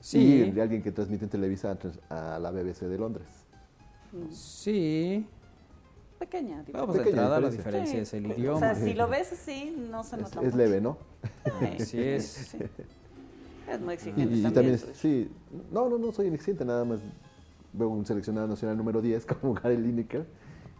Sí. 0.00 0.18
Y 0.46 0.50
de 0.50 0.62
alguien 0.62 0.82
que 0.82 0.92
transmite 0.92 1.24
en 1.24 1.30
Televisa 1.30 1.76
a 2.08 2.38
la 2.38 2.50
BBC 2.50 2.86
de 2.86 2.98
Londres. 2.98 3.26
Sí. 4.30 5.26
Pequeña. 6.18 6.62
digo. 6.64 6.78
Vamos 6.78 6.94
de 6.96 7.00
Pequeña 7.02 7.22
entrada, 7.22 7.40
la 7.40 7.50
diferencia. 7.50 8.00
es 8.02 8.12
el 8.14 8.26
O 8.26 8.34
idioma. 8.34 8.58
sea, 8.60 8.74
si 8.74 8.92
lo 8.94 9.08
ves 9.08 9.32
así, 9.32 9.74
no 9.90 10.02
se 10.04 10.16
nota 10.18 10.40
es 10.40 10.44
mucho. 10.46 10.56
leve, 10.56 10.80
¿no? 10.80 10.98
Sí, 11.78 11.98
es. 12.02 12.26
sí. 12.26 12.58
Es 13.70 13.80
muy 13.80 13.92
Y, 13.92 13.94
exigente 13.94 14.22
y 14.22 14.42
también. 14.42 14.52
también, 14.52 14.74
es- 14.74 14.86
sí, 14.94 15.30
no, 15.72 15.88
no, 15.88 15.96
no 15.96 16.12
soy 16.12 16.26
inexigente, 16.26 16.64
nada 16.64 16.84
más 16.84 16.98
veo 17.72 17.88
un 17.88 18.04
seleccionado 18.04 18.48
nacional 18.48 18.76
número 18.76 19.00
10 19.00 19.24
como 19.26 19.54
Gary 19.62 19.76
Lineker 19.76 20.26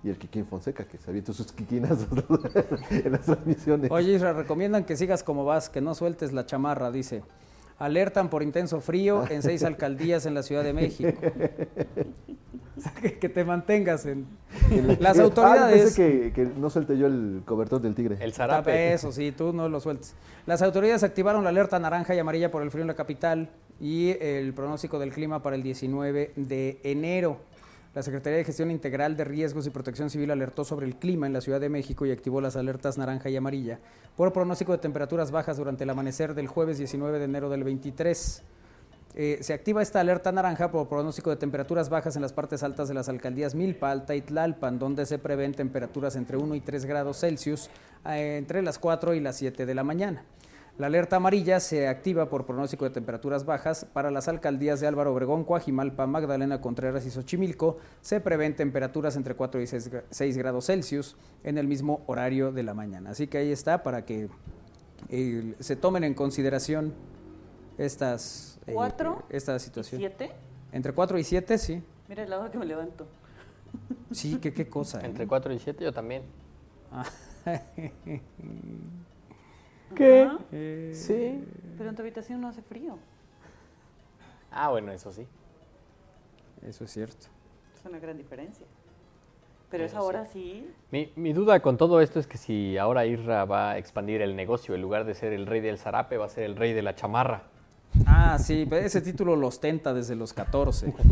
y 0.02 0.09
el 0.09 0.19
Kikín 0.19 0.44
Fonseca, 0.47 0.85
que 0.85 0.98
se 0.98 1.09
avienta 1.09 1.32
sus 1.32 1.52
quiquinas 1.52 1.98
en 2.90 3.12
las 3.12 3.23
transmisiones. 3.27 3.90
Oye, 3.90 4.15
Isra, 4.15 4.32
recomiendan 4.32 4.85
que 4.85 4.97
sigas 4.97 5.23
como 5.23 5.44
vas, 5.44 5.69
que 5.70 5.81
no 5.81 5.94
sueltes 5.94 6.32
la 6.32 6.47
chamarra, 6.47 6.90
dice. 6.90 7.23
Alertan 7.81 8.28
por 8.31 8.43
intenso 8.44 8.81
frío 8.81 9.24
en 9.28 9.43
seis 9.43 9.65
alcaldías 9.65 10.24
en 10.27 10.35
la 10.35 10.43
Ciudad 10.44 10.62
de 10.62 10.73
México. 10.73 11.11
O 12.78 12.81
sea, 12.81 12.93
que, 13.02 13.19
que 13.19 13.28
te 13.28 13.44
mantengas 13.44 14.07
en... 14.07 14.27
Las 15.01 15.19
Ah, 15.19 15.23
autoridades... 15.23 15.82
pensé 15.82 15.97
que, 15.97 16.32
que 16.32 16.44
no 16.44 16.70
suelte 16.70 16.97
yo 16.97 17.07
el 17.09 17.43
cobertor 17.44 17.81
del 17.81 17.94
tigre. 17.94 18.16
El 18.20 18.31
Ah, 18.31 18.35
zarape. 18.35 18.93
Eso 18.93 19.11
sí, 19.12 19.32
tú 19.32 19.52
no 19.52 19.69
lo 19.69 19.81
sueltes. 19.81 20.15
Las 20.47 20.62
autoridades 20.62 21.02
activaron 21.02 21.43
la 21.43 21.51
alerta 21.51 21.78
naranja 21.78 22.15
y 22.15 22.19
amarilla 22.19 22.51
por 22.51 22.62
el 22.62 22.70
frío 22.70 22.82
en 22.82 22.89
la 22.89 22.94
capital 22.94 23.48
y 23.81 24.11
el 24.20 24.52
pronóstico 24.55 24.98
del 24.98 25.11
clima 25.12 25.43
para 25.43 25.57
el 25.57 25.62
19 25.62 26.32
de 26.36 26.81
enero. 26.85 27.39
La 27.93 28.05
Secretaría 28.05 28.39
de 28.39 28.45
Gestión 28.45 28.71
Integral 28.71 29.17
de 29.17 29.25
Riesgos 29.25 29.67
y 29.67 29.71
Protección 29.71 30.11
Civil 30.11 30.31
alertó 30.31 30.65
sobre 30.65 30.87
el 30.87 30.95
clima 30.95 31.27
en 31.27 31.33
la 31.33 31.41
Ciudad 31.41 31.61
de 31.61 31.69
México 31.69 32.07
y 32.07 32.12
activó 32.12 32.41
las 32.41 32.55
alertas 32.55 32.99
naranja 32.99 33.31
y 33.31 33.37
amarilla 33.37 33.81
por 34.17 34.33
pronóstico 34.33 34.71
de 34.71 34.79
temperaturas 34.79 35.33
bajas 35.33 35.57
durante 35.57 35.83
el 35.83 35.91
amanecer 35.91 36.35
del 36.35 36.47
jueves 36.47 36.79
19 36.79 37.19
de 37.19 37.25
enero 37.25 37.51
del 37.51 37.65
23. 37.65 38.45
Eh, 39.17 39.39
se 39.41 39.53
activa 39.53 39.83
esta 39.83 39.99
alerta 39.99 40.31
naranja 40.31 40.71
por 40.71 40.89
pronóstico 40.89 41.31
de 41.31 41.37
temperaturas 41.37 41.89
bajas 41.89 42.15
en 42.15 42.23
las 42.23 42.33
partes 42.33 42.62
altas 42.62 42.87
de 42.87 42.95
las 42.95 43.09
alcaldías 43.09 43.57
Milpa, 43.57 43.91
Alta 43.91 44.15
y 44.15 44.21
Tlalpan, 44.21 44.79
donde 44.79 45.05
se 45.05 45.19
prevén 45.19 45.53
temperaturas 45.53 46.15
entre 46.15 46.37
1 46.37 46.55
y 46.55 46.61
3 46.61 46.85
grados 46.85 47.19
Celsius 47.19 47.71
eh, 48.07 48.37
entre 48.39 48.62
las 48.62 48.79
4 48.79 49.15
y 49.15 49.21
las 49.21 49.37
7 49.37 49.67
de 49.67 49.75
la 49.75 49.83
mañana. 49.83 50.23
La 50.81 50.86
alerta 50.86 51.16
amarilla 51.16 51.61
se 51.61 51.89
activa 51.89 52.31
por 52.31 52.47
pronóstico 52.47 52.86
de 52.86 52.90
temperaturas 52.90 53.44
bajas 53.44 53.85
para 53.93 54.11
las 54.11 54.28
alcaldías 54.28 54.81
de 54.81 54.86
Álvaro 54.86 55.12
Obregón, 55.12 55.44
Coajimalpa, 55.44 56.07
Magdalena 56.07 56.62
Contreras 56.62 57.05
y 57.05 57.11
Xochimilco. 57.11 57.77
Se 58.01 58.19
prevén 58.19 58.57
temperaturas 58.57 59.15
entre 59.16 59.35
4 59.35 59.61
y 59.61 59.66
6, 59.66 59.93
gra- 59.93 60.05
6 60.09 60.39
grados 60.39 60.65
Celsius 60.65 61.19
en 61.44 61.59
el 61.59 61.69
mismo 61.69 62.02
horario 62.07 62.51
de 62.51 62.62
la 62.62 62.73
mañana. 62.73 63.11
Así 63.11 63.27
que 63.27 63.36
ahí 63.36 63.52
está 63.52 63.82
para 63.82 64.07
que 64.07 64.31
eh, 65.11 65.55
se 65.61 65.77
tomen 65.77 66.02
en 66.02 66.15
consideración 66.15 66.94
estas, 67.77 68.59
eh, 68.66 68.73
¿Cuatro? 68.73 69.24
esta 69.28 69.59
situación. 69.59 70.01
¿Siete? 70.01 70.31
Entre 70.73 70.94
4 70.94 71.19
y 71.19 71.24
7, 71.24 71.59
sí. 71.59 71.82
Mira 72.09 72.23
el 72.23 72.31
lado 72.31 72.51
que 72.51 72.57
me 72.57 72.65
levanto. 72.65 73.07
Sí, 74.12 74.39
qué, 74.40 74.55
qué 74.55 74.66
cosa. 74.66 75.02
¿eh? 75.02 75.05
Entre 75.05 75.27
4 75.27 75.52
y 75.52 75.59
7 75.59 75.85
yo 75.85 75.93
también. 75.93 76.23
¿Qué? 79.95 80.23
Ajá. 80.23 80.39
Eh, 80.53 80.93
Sí. 80.95 81.45
Pero 81.77 81.91
en 81.91 81.97
tu 81.97 82.03
habitación 82.03 82.41
no 82.41 82.49
hace 82.49 82.62
frío. 82.62 82.99
Ah, 84.51 84.69
bueno, 84.71 84.93
eso 84.93 85.12
sí. 85.12 85.27
Eso 86.67 86.85
es 86.85 86.91
cierto. 86.93 87.27
Es 87.75 87.85
una 87.87 87.99
gran 87.99 88.19
diferencia. 88.19 88.67
Pero 89.71 89.85
es 89.85 89.95
ahora 89.95 90.25
sí. 90.25 90.69
Mi, 90.91 91.12
mi 91.17 91.33
duda 91.33 91.61
con 91.61 91.77
todo 91.77 92.01
esto 92.01 92.19
es 92.19 92.27
que 92.27 92.37
si 92.39 92.77
ahora 92.77 93.07
Irra 93.07 93.45
va 93.45 93.71
a 93.71 93.79
expandir 93.79 94.21
el 94.21 94.35
negocio, 94.35 94.75
en 94.75 94.83
lugar 94.83 95.05
de 95.05 95.15
ser 95.15 95.33
el 95.33 95.47
rey 95.47 95.61
del 95.61 95.79
zarape, 95.79 96.17
va 96.17 96.27
a 96.27 96.29
ser 96.29 96.45
el 96.45 96.57
rey 96.57 96.73
de 96.73 96.83
la 96.83 96.95
chamarra. 96.97 97.45
Ah, 98.07 98.39
sí, 98.39 98.67
pero 98.69 98.87
ese 98.87 99.01
título 99.01 99.35
lo 99.37 99.49
ostenta 99.49 99.93
desde 99.93 100.15
los 100.15 100.33
14. 100.33 100.95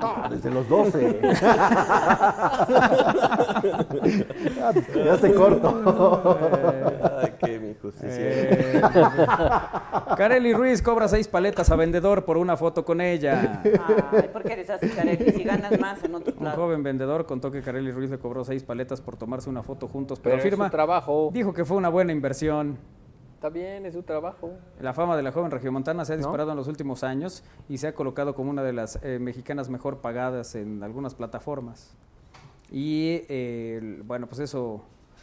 Ah, 0.00 0.28
desde 0.30 0.50
los 0.50 0.68
12. 0.68 1.20
ya 5.04 5.16
se 5.16 5.34
corto. 5.34 6.38
Ay, 7.22 7.34
qué 7.38 7.54
injusticia. 7.54 8.08
Eh, 8.18 8.82
Kareli 10.16 10.52
Ruiz 10.52 10.82
cobra 10.82 11.08
seis 11.08 11.28
paletas 11.28 11.70
a 11.70 11.76
vendedor 11.76 12.24
por 12.24 12.36
una 12.36 12.56
foto 12.56 12.84
con 12.84 13.00
ella. 13.00 13.62
Ay, 14.12 14.28
¿por 14.32 14.42
qué 14.42 14.54
eres 14.54 14.70
así, 14.70 14.88
Kareli? 14.88 15.32
Si 15.32 15.44
ganas 15.44 15.78
más 15.78 16.02
en 16.04 16.14
otros 16.14 16.36
Un 16.38 16.46
joven 16.50 16.82
vendedor 16.82 17.26
contó 17.26 17.50
que 17.50 17.62
Kareli 17.62 17.90
Ruiz 17.92 18.10
le 18.10 18.18
cobró 18.18 18.44
seis 18.44 18.62
paletas 18.62 19.00
por 19.00 19.16
tomarse 19.16 19.48
una 19.48 19.62
foto 19.62 19.88
juntos, 19.88 20.20
pero, 20.20 20.38
Pero 20.42 20.70
trabajo. 20.70 21.30
dijo 21.32 21.52
que 21.52 21.64
fue 21.64 21.76
una 21.76 21.88
buena 21.88 22.12
inversión. 22.12 22.78
Está 23.46 23.60
bien, 23.60 23.86
es 23.86 23.94
su 23.94 24.02
trabajo. 24.02 24.54
La 24.80 24.92
fama 24.92 25.16
de 25.16 25.22
la 25.22 25.30
joven 25.30 25.52
regiomontana 25.52 26.04
se 26.04 26.14
ha 26.14 26.16
disparado 26.16 26.50
en 26.50 26.56
los 26.56 26.66
últimos 26.66 27.04
años 27.04 27.44
y 27.68 27.78
se 27.78 27.86
ha 27.86 27.94
colocado 27.94 28.34
como 28.34 28.50
una 28.50 28.64
de 28.64 28.72
las 28.72 28.98
eh, 29.04 29.20
mexicanas 29.20 29.70
mejor 29.70 29.98
pagadas 29.98 30.56
en 30.56 30.82
algunas 30.82 31.14
plataformas. 31.14 31.94
Y 32.72 33.22
eh, 33.28 34.02
bueno, 34.04 34.26
pues 34.26 34.40
eso, 34.40 34.82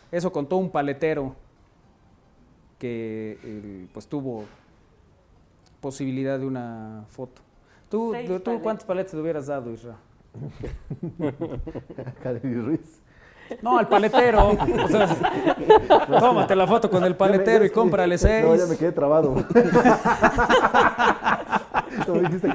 eso 0.10 0.32
contó 0.32 0.56
un 0.56 0.72
paletero 0.72 1.36
que 2.80 3.38
el, 3.44 3.90
pues 3.94 4.08
tuvo 4.08 4.45
posibilidad 5.82 6.40
de 6.40 6.45
una 6.45 7.04
foto. 7.10 7.41
¿Tú, 7.90 8.14
tú- 8.26 8.41
paletas. 8.41 8.64
cuántas 8.64 8.86
paletas 8.86 9.14
le 9.16 9.20
hubieras 9.20 9.48
dado, 9.48 9.70
Isra? 9.70 9.98
Ruiz. 12.41 13.02
No, 13.61 13.78
al 13.78 13.88
paletero. 13.88 14.52
O 14.84 14.88
sea, 14.88 15.07
tómate 16.20 16.56
la 16.56 16.68
foto 16.68 16.90
con 16.90 17.03
el 17.03 17.15
paletero 17.15 17.64
y 17.65 17.70
cómprale 17.70 18.18
seis. 18.18 18.45
No, 18.45 18.56
ya 18.56 18.65
me 18.65 18.76
quedé 18.78 18.91
trabado. 18.91 19.34
Como 22.06 22.20
dijiste 22.22 22.49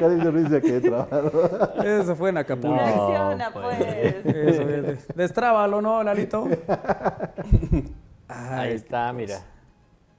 quedé 0.61 0.81
trabado. 0.81 1.83
Eso 1.83 2.17
fue 2.17 2.31
en 2.31 2.39
Acapulco. 2.39 2.77
Reacciona, 2.77 3.51
pues. 3.53 3.81
Eso, 3.81 4.65
bien. 4.65 4.99
Destrábalo, 5.15 5.81
¿no, 5.81 6.03
Lalito? 6.03 6.49
Ahí 8.29 8.73
está, 8.75 9.13
mira. 9.13 9.41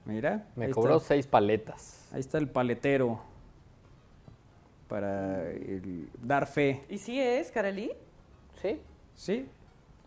Mira. 0.06 0.46
Me 0.56 0.70
cobró 0.72 0.98
está. 0.98 1.10
seis 1.10 1.28
paletas. 1.28 2.08
Ahí 2.14 2.20
está 2.22 2.38
el 2.40 2.48
paletero 2.48 3.20
para 4.88 5.44
el- 5.52 6.10
dar 6.22 6.48
fe. 6.48 6.84
¿Y 6.90 6.98
sí 6.98 7.20
es, 7.20 7.52
Kareli? 7.52 7.91
Sí. 8.62 8.82
¿Sí? 9.16 9.48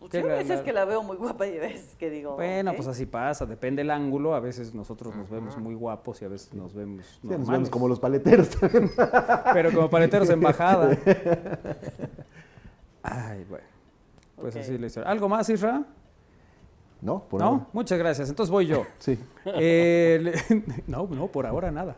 Pues 0.03 0.11
¿Qué 0.11 0.21
yo 0.21 0.27
la- 0.27 0.33
a 0.33 0.37
veces 0.39 0.57
la- 0.57 0.63
que 0.65 0.73
la 0.73 0.83
veo 0.83 1.01
muy 1.01 1.15
guapa 1.15 1.47
y 1.47 1.57
a 1.57 1.61
veces 1.61 1.95
que 1.95 2.09
digo. 2.09 2.35
Bueno, 2.35 2.73
pues 2.75 2.89
así 2.89 3.05
pasa, 3.05 3.45
depende 3.45 3.81
del 3.83 3.89
ángulo. 3.91 4.35
A 4.35 4.41
veces 4.41 4.73
nosotros 4.75 5.15
nos 5.15 5.29
vemos 5.29 5.57
muy 5.57 5.75
guapos 5.75 6.21
y 6.21 6.25
a 6.25 6.27
veces 6.27 6.53
nos 6.53 6.73
vemos 6.73 7.05
Sí, 7.21 7.27
nos 7.29 7.47
vemos 7.47 7.69
como 7.69 7.87
los 7.87 8.01
paleteros 8.01 8.49
también. 8.49 8.91
Pero 9.53 9.71
como 9.71 9.89
paleteros 9.89 10.29
en 10.29 10.41
bajada. 10.41 10.89
Ay, 13.03 13.45
bueno. 13.49 13.65
Pues 14.35 14.55
Ok. 14.55 14.61
así 14.61 14.77
la 14.77 14.87
historia. 14.87 15.09
¿Algo 15.09 15.29
más, 15.29 15.49
Isra? 15.49 15.83
¿No? 17.01 17.23
Por 17.29 17.39
¿No? 17.41 17.47
ahora. 17.47 17.67
Muchas 17.73 17.99
gracias. 17.99 18.29
Entonces 18.29 18.51
voy 18.51 18.65
yo. 18.67 18.85
Sí. 18.99 19.17
Eh, 19.45 20.33
no, 20.87 21.07
no, 21.07 21.27
por 21.27 21.45
ahora 21.45 21.71
nada. 21.71 21.95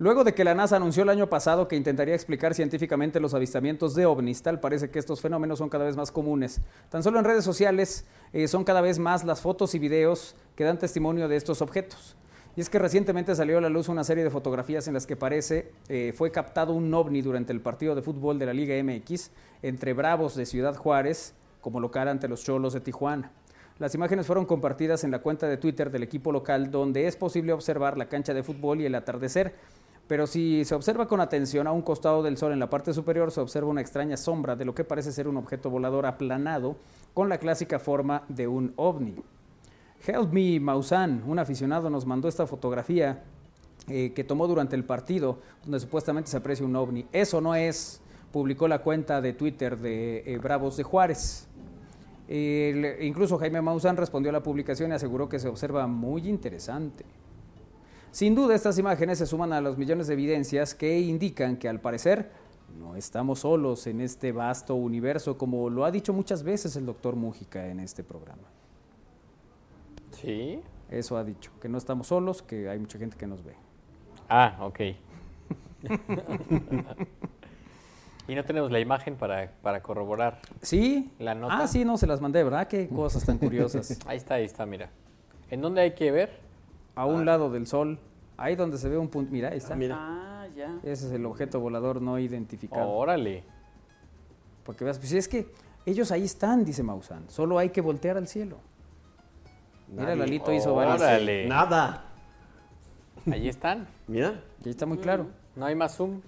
Luego 0.00 0.22
de 0.22 0.32
que 0.32 0.44
la 0.44 0.54
NASA 0.54 0.76
anunció 0.76 1.02
el 1.02 1.08
año 1.08 1.28
pasado 1.28 1.66
que 1.66 1.74
intentaría 1.74 2.14
explicar 2.14 2.54
científicamente 2.54 3.18
los 3.18 3.34
avistamientos 3.34 3.96
de 3.96 4.06
ovnis, 4.06 4.42
tal 4.42 4.60
parece 4.60 4.90
que 4.90 5.00
estos 5.00 5.20
fenómenos 5.20 5.58
son 5.58 5.68
cada 5.68 5.86
vez 5.86 5.96
más 5.96 6.12
comunes. 6.12 6.60
Tan 6.88 7.02
solo 7.02 7.18
en 7.18 7.24
redes 7.24 7.44
sociales 7.44 8.04
eh, 8.32 8.46
son 8.46 8.62
cada 8.62 8.80
vez 8.80 9.00
más 9.00 9.24
las 9.24 9.40
fotos 9.40 9.74
y 9.74 9.80
videos 9.80 10.36
que 10.54 10.62
dan 10.62 10.78
testimonio 10.78 11.26
de 11.26 11.34
estos 11.34 11.62
objetos. 11.62 12.14
Y 12.54 12.60
es 12.60 12.70
que 12.70 12.78
recientemente 12.78 13.34
salió 13.34 13.58
a 13.58 13.60
la 13.60 13.68
luz 13.68 13.88
una 13.88 14.04
serie 14.04 14.22
de 14.22 14.30
fotografías 14.30 14.86
en 14.86 14.94
las 14.94 15.04
que 15.04 15.16
parece 15.16 15.72
eh, 15.88 16.12
fue 16.16 16.30
captado 16.30 16.74
un 16.74 16.94
ovni 16.94 17.20
durante 17.20 17.52
el 17.52 17.60
partido 17.60 17.96
de 17.96 18.02
fútbol 18.02 18.38
de 18.38 18.46
la 18.46 18.52
Liga 18.52 18.80
MX 18.80 19.32
entre 19.62 19.94
Bravos 19.94 20.36
de 20.36 20.46
Ciudad 20.46 20.76
Juárez 20.76 21.34
como 21.60 21.80
local 21.80 22.06
ante 22.06 22.28
los 22.28 22.44
Cholos 22.44 22.72
de 22.72 22.80
Tijuana. 22.80 23.32
Las 23.78 23.94
imágenes 23.94 24.26
fueron 24.26 24.44
compartidas 24.44 25.04
en 25.04 25.12
la 25.12 25.20
cuenta 25.20 25.46
de 25.46 25.56
Twitter 25.56 25.90
del 25.90 26.02
equipo 26.02 26.32
local 26.32 26.72
donde 26.72 27.06
es 27.06 27.16
posible 27.16 27.52
observar 27.52 27.96
la 27.96 28.08
cancha 28.08 28.34
de 28.34 28.42
fútbol 28.42 28.80
y 28.80 28.86
el 28.86 28.94
atardecer, 28.96 29.54
pero 30.08 30.26
si 30.26 30.64
se 30.64 30.74
observa 30.74 31.06
con 31.06 31.20
atención 31.20 31.66
a 31.66 31.72
un 31.72 31.82
costado 31.82 32.22
del 32.22 32.38
sol 32.38 32.52
en 32.52 32.58
la 32.58 32.70
parte 32.70 32.94
superior 32.94 33.30
se 33.30 33.40
observa 33.40 33.68
una 33.68 33.82
extraña 33.82 34.16
sombra 34.16 34.56
de 34.56 34.64
lo 34.64 34.74
que 34.74 34.82
parece 34.82 35.12
ser 35.12 35.28
un 35.28 35.36
objeto 35.36 35.68
volador 35.68 36.06
aplanado 36.06 36.76
con 37.12 37.28
la 37.28 37.36
clásica 37.36 37.78
forma 37.78 38.24
de 38.28 38.48
un 38.48 38.72
ovni. 38.76 39.16
Help 40.06 40.32
Me 40.32 40.58
Maussan, 40.60 41.22
un 41.26 41.38
aficionado, 41.38 41.90
nos 41.90 42.06
mandó 42.06 42.26
esta 42.26 42.46
fotografía 42.46 43.22
eh, 43.88 44.12
que 44.14 44.24
tomó 44.24 44.46
durante 44.46 44.76
el 44.76 44.84
partido, 44.84 45.40
donde 45.62 45.80
supuestamente 45.80 46.30
se 46.30 46.38
aprecia 46.38 46.64
un 46.64 46.76
ovni. 46.76 47.04
Eso 47.12 47.40
no 47.40 47.54
es, 47.54 48.00
publicó 48.32 48.66
la 48.66 48.78
cuenta 48.78 49.20
de 49.20 49.34
Twitter 49.34 49.76
de 49.76 50.22
eh, 50.24 50.38
Bravos 50.38 50.76
de 50.76 50.84
Juárez. 50.84 51.46
Incluso 52.30 53.38
Jaime 53.38 53.62
Maussan 53.62 53.96
respondió 53.96 54.28
a 54.28 54.34
la 54.34 54.42
publicación 54.42 54.90
y 54.90 54.94
aseguró 54.94 55.28
que 55.28 55.38
se 55.38 55.48
observa 55.48 55.86
muy 55.86 56.28
interesante. 56.28 57.04
Sin 58.18 58.34
duda, 58.34 58.56
estas 58.56 58.76
imágenes 58.80 59.18
se 59.18 59.26
suman 59.26 59.52
a 59.52 59.60
los 59.60 59.78
millones 59.78 60.08
de 60.08 60.14
evidencias 60.14 60.74
que 60.74 60.98
indican 60.98 61.56
que 61.56 61.68
al 61.68 61.78
parecer 61.78 62.32
no 62.76 62.96
estamos 62.96 63.38
solos 63.38 63.86
en 63.86 64.00
este 64.00 64.32
vasto 64.32 64.74
universo, 64.74 65.38
como 65.38 65.70
lo 65.70 65.84
ha 65.84 65.92
dicho 65.92 66.12
muchas 66.12 66.42
veces 66.42 66.74
el 66.74 66.84
doctor 66.84 67.14
Mújica 67.14 67.68
en 67.68 67.78
este 67.78 68.02
programa. 68.02 68.42
Sí. 70.20 70.60
Eso 70.90 71.16
ha 71.16 71.22
dicho, 71.22 71.52
que 71.60 71.68
no 71.68 71.78
estamos 71.78 72.08
solos, 72.08 72.42
que 72.42 72.68
hay 72.68 72.80
mucha 72.80 72.98
gente 72.98 73.16
que 73.16 73.28
nos 73.28 73.44
ve. 73.44 73.54
Ah, 74.28 74.56
ok. 74.62 74.80
y 78.26 78.34
no 78.34 78.44
tenemos 78.44 78.72
la 78.72 78.80
imagen 78.80 79.14
para, 79.14 79.52
para 79.62 79.80
corroborar. 79.80 80.40
¿Sí? 80.60 81.12
La 81.20 81.36
nota. 81.36 81.60
Ah, 81.60 81.68
sí, 81.68 81.84
no 81.84 81.96
se 81.96 82.08
las 82.08 82.20
mandé, 82.20 82.42
¿verdad? 82.42 82.66
Qué 82.66 82.88
cosas 82.88 83.24
tan 83.24 83.38
curiosas. 83.38 83.96
Ahí 84.08 84.16
está, 84.16 84.34
ahí 84.34 84.44
está, 84.44 84.66
mira. 84.66 84.90
¿En 85.52 85.60
dónde 85.60 85.82
hay 85.82 85.94
que 85.94 86.10
ver? 86.10 86.48
A 86.96 87.06
un 87.06 87.24
lado 87.24 87.48
del 87.52 87.68
sol, 87.68 88.00
ahí 88.38 88.56
donde 88.56 88.78
se 88.78 88.88
ve 88.88 88.96
un 88.96 89.08
punto. 89.08 89.30
Mira, 89.30 89.50
ahí 89.50 89.58
está. 89.58 89.76
Ah, 89.92 90.46
ya. 90.56 90.78
Ese 90.82 91.08
es 91.08 91.12
el 91.12 91.26
objeto 91.26 91.60
volador 91.60 92.00
no 92.00 92.18
identificado. 92.18 92.88
Órale. 92.88 93.44
Porque 94.64 94.84
veas, 94.84 94.98
pues 94.98 95.10
si 95.10 95.18
es 95.18 95.28
que 95.28 95.52
ellos 95.84 96.10
ahí 96.10 96.24
están, 96.24 96.64
dice 96.64 96.82
Maussan. 96.82 97.28
Solo 97.28 97.58
hay 97.58 97.68
que 97.70 97.82
voltear 97.82 98.16
al 98.16 98.28
cielo. 98.28 98.58
Mira, 99.88 100.04
Nadie. 100.04 100.16
Lalito 100.16 100.52
hizo 100.52 100.74
varios. 100.74 101.00
Órale. 101.00 101.46
Nada. 101.46 102.04
Ahí 103.30 103.48
están. 103.48 103.86
Mira. 104.06 104.42
Y 104.62 104.68
ahí 104.68 104.70
está 104.70 104.86
muy 104.86 104.98
claro. 104.98 105.28
No 105.56 105.66
hay 105.66 105.74
más 105.74 105.96
zoom. 105.96 106.20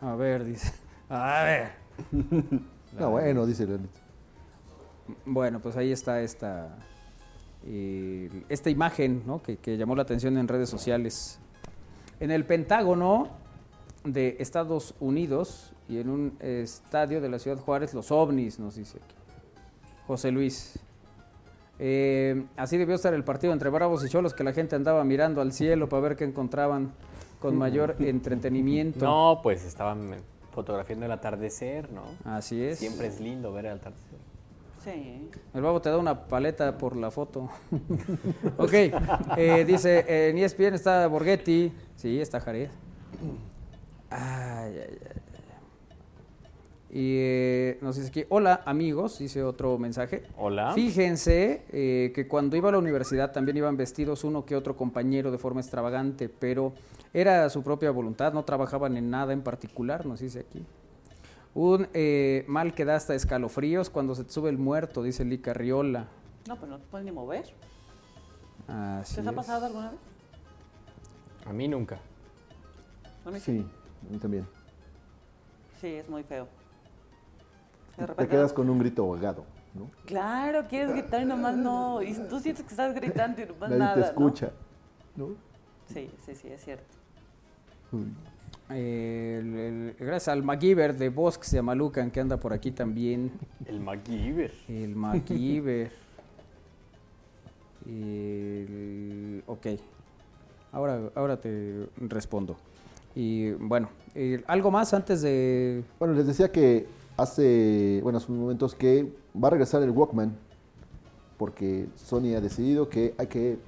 A 0.00 0.14
ver, 0.14 0.44
dice. 0.44 0.72
A 1.08 1.42
ver. 1.44 1.72
No, 2.98 3.10
bueno, 3.10 3.44
dice 3.46 3.66
Leonito. 3.66 3.98
Bueno, 5.24 5.58
pues 5.60 5.76
ahí 5.76 5.90
está 5.90 6.20
esta, 6.20 6.76
eh, 7.64 8.30
esta 8.48 8.70
imagen 8.70 9.22
¿no? 9.26 9.42
que, 9.42 9.56
que 9.56 9.76
llamó 9.76 9.94
la 9.96 10.02
atención 10.02 10.38
en 10.38 10.48
redes 10.48 10.68
sociales. 10.68 11.38
En 12.20 12.30
el 12.30 12.44
Pentágono 12.44 13.28
de 14.04 14.36
Estados 14.40 14.94
Unidos 15.00 15.72
y 15.88 15.98
en 15.98 16.10
un 16.10 16.36
estadio 16.40 17.20
de 17.20 17.28
la 17.28 17.38
ciudad 17.38 17.58
Juárez, 17.58 17.94
los 17.94 18.10
ovnis, 18.10 18.58
nos 18.58 18.76
dice 18.76 18.98
aquí. 18.98 19.14
José 20.06 20.30
Luis. 20.32 20.78
Eh, 21.78 22.46
así 22.56 22.76
debió 22.76 22.94
estar 22.94 23.14
el 23.14 23.24
partido 23.24 23.52
entre 23.52 23.68
Bravos 23.70 24.04
y 24.04 24.08
Cholos, 24.08 24.34
que 24.34 24.42
la 24.42 24.52
gente 24.52 24.74
andaba 24.74 25.04
mirando 25.04 25.40
al 25.40 25.52
cielo 25.52 25.88
para 25.88 26.02
ver 26.02 26.16
qué 26.16 26.24
encontraban 26.24 26.92
con 27.40 27.56
mayor 27.56 27.96
entretenimiento. 28.00 29.04
No, 29.04 29.40
pues 29.42 29.64
estaban 29.64 30.16
fotografiando 30.52 31.06
el 31.06 31.12
atardecer, 31.12 31.92
¿no? 31.92 32.02
Así 32.24 32.60
es. 32.62 32.78
Siempre 32.78 33.06
es 33.06 33.20
lindo 33.20 33.52
ver 33.52 33.66
el 33.66 33.72
atardecer. 33.74 34.18
Sí. 34.84 35.28
El 35.54 35.62
babo 35.62 35.80
te 35.80 35.90
da 35.90 35.98
una 35.98 36.26
paleta 36.26 36.78
por 36.78 36.96
la 36.96 37.10
foto. 37.10 37.48
ok, 38.58 38.72
eh, 39.36 39.64
dice, 39.66 40.04
eh, 40.08 40.30
en 40.30 40.38
ESPN 40.38 40.74
está 40.74 41.06
Borghetti. 41.08 41.72
Sí, 41.96 42.20
está 42.20 42.40
Jared. 42.40 42.70
Ay, 44.10 44.74
ay, 44.78 44.78
ay, 44.78 44.98
ay. 45.14 45.28
Y 46.90 47.16
eh, 47.18 47.78
nos 47.82 47.96
dice 47.96 48.08
aquí, 48.08 48.24
hola 48.30 48.62
amigos, 48.64 49.18
dice 49.18 49.42
otro 49.42 49.76
mensaje. 49.78 50.24
Hola. 50.38 50.72
Fíjense 50.72 51.62
eh, 51.70 52.12
que 52.14 52.26
cuando 52.26 52.56
iba 52.56 52.70
a 52.70 52.72
la 52.72 52.78
universidad 52.78 53.30
también 53.32 53.58
iban 53.58 53.76
vestidos 53.76 54.24
uno 54.24 54.46
que 54.46 54.56
otro 54.56 54.74
compañero 54.74 55.30
de 55.30 55.36
forma 55.36 55.60
extravagante, 55.60 56.30
pero 56.30 56.72
era 57.12 57.50
su 57.50 57.62
propia 57.62 57.90
voluntad, 57.90 58.32
no 58.32 58.44
trabajaban 58.44 58.96
en 58.96 59.10
nada 59.10 59.34
en 59.34 59.42
particular, 59.42 60.06
nos 60.06 60.20
dice 60.20 60.40
aquí. 60.40 60.64
Un 61.58 61.88
eh, 61.92 62.44
mal 62.46 62.72
que 62.72 62.84
da 62.84 62.94
hasta 62.94 63.16
escalofríos 63.16 63.90
cuando 63.90 64.14
se 64.14 64.22
te 64.22 64.30
sube 64.30 64.48
el 64.48 64.58
muerto, 64.58 65.02
dice 65.02 65.24
Lica 65.24 65.52
Riola. 65.52 66.06
No, 66.46 66.54
pero 66.54 66.68
no 66.68 66.78
te 66.78 66.86
puedes 66.86 67.04
ni 67.04 67.10
mover. 67.10 67.46
Así 68.68 69.16
¿Se 69.16 69.20
os 69.22 69.26
ha 69.26 69.30
es. 69.30 69.36
pasado 69.36 69.66
alguna 69.66 69.90
vez? 69.90 69.98
A 71.46 71.52
mí 71.52 71.66
nunca. 71.66 71.98
A 73.24 73.30
mí 73.32 73.40
Sí, 73.40 73.66
a 74.08 74.12
mí 74.12 74.18
también. 74.18 74.46
Sí, 75.80 75.88
es 75.88 76.08
muy 76.08 76.22
feo. 76.22 76.46
De 77.96 78.06
Te 78.06 78.28
quedas 78.28 78.52
con 78.52 78.70
un 78.70 78.78
grito 78.78 79.02
ahogado, 79.02 79.44
¿no? 79.74 79.90
Claro, 80.06 80.68
quieres 80.68 80.92
gritar 80.92 81.22
y 81.22 81.24
nomás 81.24 81.56
no. 81.56 82.00
Y 82.02 82.14
tú 82.28 82.38
sientes 82.38 82.64
que 82.64 82.70
estás 82.70 82.94
gritando 82.94 83.42
y 83.42 83.46
nomás 83.46 83.70
Nadie 83.70 83.78
nada. 83.80 83.94
te 83.96 84.00
escucha, 84.02 84.52
¿no? 85.16 85.30
Sí, 85.92 86.08
sí, 86.24 86.36
sí, 86.36 86.46
es 86.46 86.62
cierto. 86.64 86.94
El- 88.70 88.76
el- 89.56 89.96
gracias 89.98 90.28
al 90.28 90.42
MacGyver 90.42 90.96
de 90.96 91.08
Bosques 91.08 91.50
de 91.52 91.58
Amalucan 91.58 92.10
que 92.10 92.20
anda 92.20 92.36
por 92.36 92.52
aquí 92.52 92.70
también. 92.70 93.32
El 93.64 93.80
MacGyver. 93.80 94.52
El 94.68 94.94
MacGyver. 94.94 95.90
El- 97.86 99.42
ok. 99.46 99.66
Ahora, 100.72 101.10
ahora 101.14 101.40
te 101.40 101.88
respondo. 101.96 102.56
Y 103.14 103.52
bueno, 103.52 103.88
eh, 104.14 104.42
algo 104.46 104.70
más 104.70 104.92
antes 104.94 105.22
de... 105.22 105.82
Bueno, 105.98 106.14
les 106.14 106.26
decía 106.26 106.52
que 106.52 106.86
hace, 107.16 108.00
bueno, 108.02 108.18
hace 108.18 108.30
unos 108.30 108.42
momentos 108.42 108.74
que 108.74 109.10
va 109.42 109.48
a 109.48 109.50
regresar 109.52 109.82
el 109.82 109.90
Walkman, 109.90 110.36
porque 111.38 111.86
Sony 111.96 112.34
ha 112.36 112.40
decidido 112.40 112.88
que 112.88 113.14
hay 113.16 113.26
que 113.28 113.58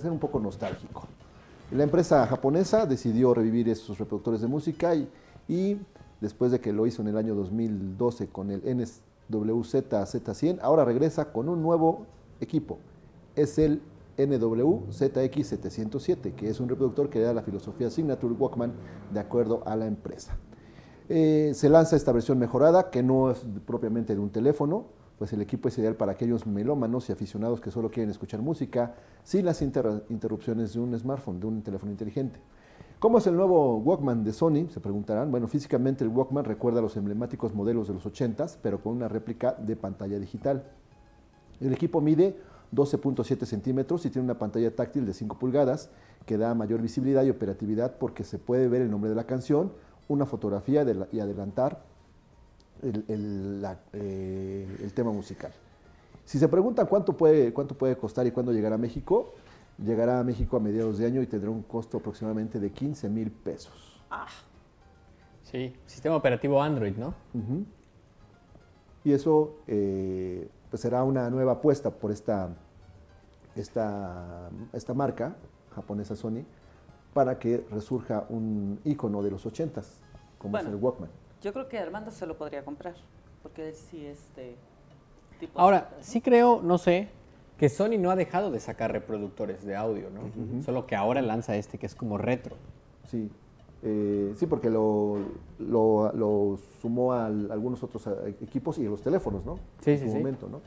ser 0.00 0.10
un 0.10 0.18
poco 0.18 0.40
nostálgico. 0.40 1.06
La 1.70 1.84
empresa 1.84 2.26
japonesa 2.26 2.86
decidió 2.86 3.34
revivir 3.34 3.68
esos 3.68 3.98
reproductores 3.98 4.40
de 4.40 4.46
música 4.46 4.94
y, 5.46 5.78
después 6.18 6.50
de 6.50 6.60
que 6.60 6.72
lo 6.72 6.86
hizo 6.86 7.02
en 7.02 7.08
el 7.08 7.18
año 7.18 7.34
2012 7.34 8.28
con 8.28 8.50
el 8.50 8.62
NWZ 8.62 9.74
Z100, 9.74 10.60
ahora 10.62 10.86
regresa 10.86 11.30
con 11.30 11.50
un 11.50 11.60
nuevo 11.60 12.06
equipo. 12.40 12.78
Es 13.36 13.58
el 13.58 13.82
NWZX707, 14.16 16.34
que 16.34 16.48
es 16.48 16.58
un 16.58 16.70
reproductor 16.70 17.10
que 17.10 17.20
da 17.20 17.34
la 17.34 17.42
filosofía 17.42 17.90
Signature 17.90 18.32
Walkman 18.32 18.72
de 19.12 19.20
acuerdo 19.20 19.62
a 19.66 19.76
la 19.76 19.86
empresa. 19.86 20.38
Eh, 21.10 21.52
se 21.54 21.68
lanza 21.68 21.96
esta 21.96 22.12
versión 22.12 22.38
mejorada, 22.38 22.88
que 22.88 23.02
no 23.02 23.30
es 23.30 23.44
propiamente 23.66 24.14
de 24.14 24.20
un 24.20 24.30
teléfono, 24.30 24.86
pues 25.18 25.32
el 25.32 25.40
equipo 25.42 25.68
es 25.68 25.76
ideal 25.78 25.96
para 25.96 26.12
aquellos 26.12 26.46
melómanos 26.46 27.08
y 27.08 27.12
aficionados 27.12 27.60
que 27.60 27.70
solo 27.70 27.90
quieren 27.90 28.10
escuchar 28.10 28.40
música 28.40 28.94
sin 29.24 29.44
las 29.44 29.60
inter- 29.62 30.04
interrupciones 30.08 30.72
de 30.74 30.80
un 30.80 30.96
smartphone, 30.98 31.40
de 31.40 31.46
un 31.46 31.62
teléfono 31.62 31.90
inteligente. 31.90 32.38
¿Cómo 33.00 33.18
es 33.18 33.26
el 33.26 33.36
nuevo 33.36 33.78
Walkman 33.78 34.24
de 34.24 34.32
Sony? 34.32 34.68
Se 34.70 34.80
preguntarán. 34.80 35.30
Bueno, 35.30 35.46
físicamente 35.46 36.04
el 36.04 36.10
Walkman 36.10 36.44
recuerda 36.44 36.80
a 36.80 36.82
los 36.82 36.96
emblemáticos 36.96 37.54
modelos 37.54 37.88
de 37.88 37.94
los 37.94 38.04
80s, 38.06 38.58
pero 38.62 38.80
con 38.80 38.92
una 38.92 39.08
réplica 39.08 39.52
de 39.54 39.76
pantalla 39.76 40.18
digital. 40.18 40.64
El 41.60 41.72
equipo 41.72 42.00
mide 42.00 42.36
12.7 42.74 43.44
centímetros 43.44 44.04
y 44.06 44.10
tiene 44.10 44.24
una 44.24 44.38
pantalla 44.38 44.74
táctil 44.74 45.06
de 45.06 45.14
5 45.14 45.38
pulgadas 45.38 45.90
que 46.26 46.36
da 46.38 46.54
mayor 46.54 46.82
visibilidad 46.82 47.24
y 47.24 47.30
operatividad 47.30 47.96
porque 47.98 48.24
se 48.24 48.38
puede 48.38 48.68
ver 48.68 48.82
el 48.82 48.90
nombre 48.90 49.10
de 49.10 49.16
la 49.16 49.24
canción, 49.24 49.72
una 50.08 50.26
fotografía 50.26 50.84
y 51.12 51.20
adelantar 51.20 51.82
el, 52.82 53.04
el- 53.08 53.62
la- 53.62 53.78
eh, 53.92 54.78
el 54.82 54.92
tema 54.92 55.12
musical. 55.12 55.52
Si 56.24 56.38
se 56.38 56.48
preguntan 56.48 56.86
cuánto 56.86 57.16
puede, 57.16 57.52
cuánto 57.52 57.76
puede 57.76 57.96
costar 57.96 58.26
y 58.26 58.30
cuándo 58.30 58.52
llegará 58.52 58.74
a 58.74 58.78
México, 58.78 59.34
llegará 59.82 60.20
a 60.20 60.24
México 60.24 60.56
a 60.56 60.60
mediados 60.60 60.98
de 60.98 61.06
año 61.06 61.22
y 61.22 61.26
tendrá 61.26 61.50
un 61.50 61.62
costo 61.62 61.98
aproximadamente 61.98 62.60
de 62.60 62.70
15 62.70 63.08
mil 63.08 63.30
pesos. 63.30 64.02
Sí, 65.42 65.74
sistema 65.86 66.16
operativo 66.16 66.62
Android, 66.62 66.96
¿no? 66.96 67.14
Y 69.04 69.12
eso 69.12 69.56
eh, 69.66 70.50
pues 70.70 70.82
será 70.82 71.02
una 71.04 71.30
nueva 71.30 71.52
apuesta 71.52 71.90
por 71.90 72.10
esta, 72.10 72.50
esta, 73.56 74.50
esta 74.72 74.94
marca 74.94 75.36
japonesa 75.74 76.14
Sony 76.16 76.42
para 77.14 77.38
que 77.38 77.66
resurja 77.70 78.26
un 78.28 78.78
icono 78.84 79.22
de 79.22 79.30
los 79.30 79.46
80s, 79.46 79.86
como 80.38 80.52
Bueno. 80.52 80.68
es 80.68 80.74
el 80.74 80.80
Walkman. 80.82 81.10
Yo 81.42 81.52
creo 81.52 81.68
que 81.68 81.78
Armando 81.78 82.10
se 82.10 82.26
lo 82.26 82.36
podría 82.36 82.64
comprar. 82.64 82.94
Porque 83.42 83.68
él 83.68 83.74
sí 83.74 84.04
es 84.04 84.18
de 84.36 84.56
tipo. 85.38 85.58
Ahora, 85.60 85.90
sí 86.00 86.20
creo, 86.20 86.60
no 86.62 86.76
sé, 86.78 87.08
que 87.56 87.68
Sony 87.68 87.96
no 87.98 88.10
ha 88.10 88.16
dejado 88.16 88.50
de 88.50 88.60
sacar 88.60 88.92
reproductores 88.92 89.64
de 89.64 89.76
audio, 89.76 90.08
¿no? 90.10 90.62
Solo 90.62 90.86
que 90.86 90.96
ahora 90.96 91.22
lanza 91.22 91.56
este 91.56 91.78
que 91.78 91.86
es 91.86 91.94
como 91.94 92.18
retro. 92.18 92.56
Sí, 93.06 93.30
Eh, 93.84 94.32
sí, 94.36 94.46
porque 94.46 94.70
lo, 94.70 95.18
lo, 95.60 96.12
lo 96.12 96.58
sumó 96.82 97.12
a 97.12 97.26
al- 97.26 97.52
algunos 97.52 97.80
otros 97.84 98.08
eh, 98.08 98.34
equipos 98.40 98.76
y 98.78 98.86
a 98.86 98.90
los 98.90 99.02
teléfonos, 99.02 99.44
¿no? 99.46 99.60
Sí, 99.82 99.92
en 99.92 99.98
sí, 99.98 100.04
su 100.06 100.10
sí. 100.10 100.18
momento, 100.18 100.48
¿no? 100.48 100.60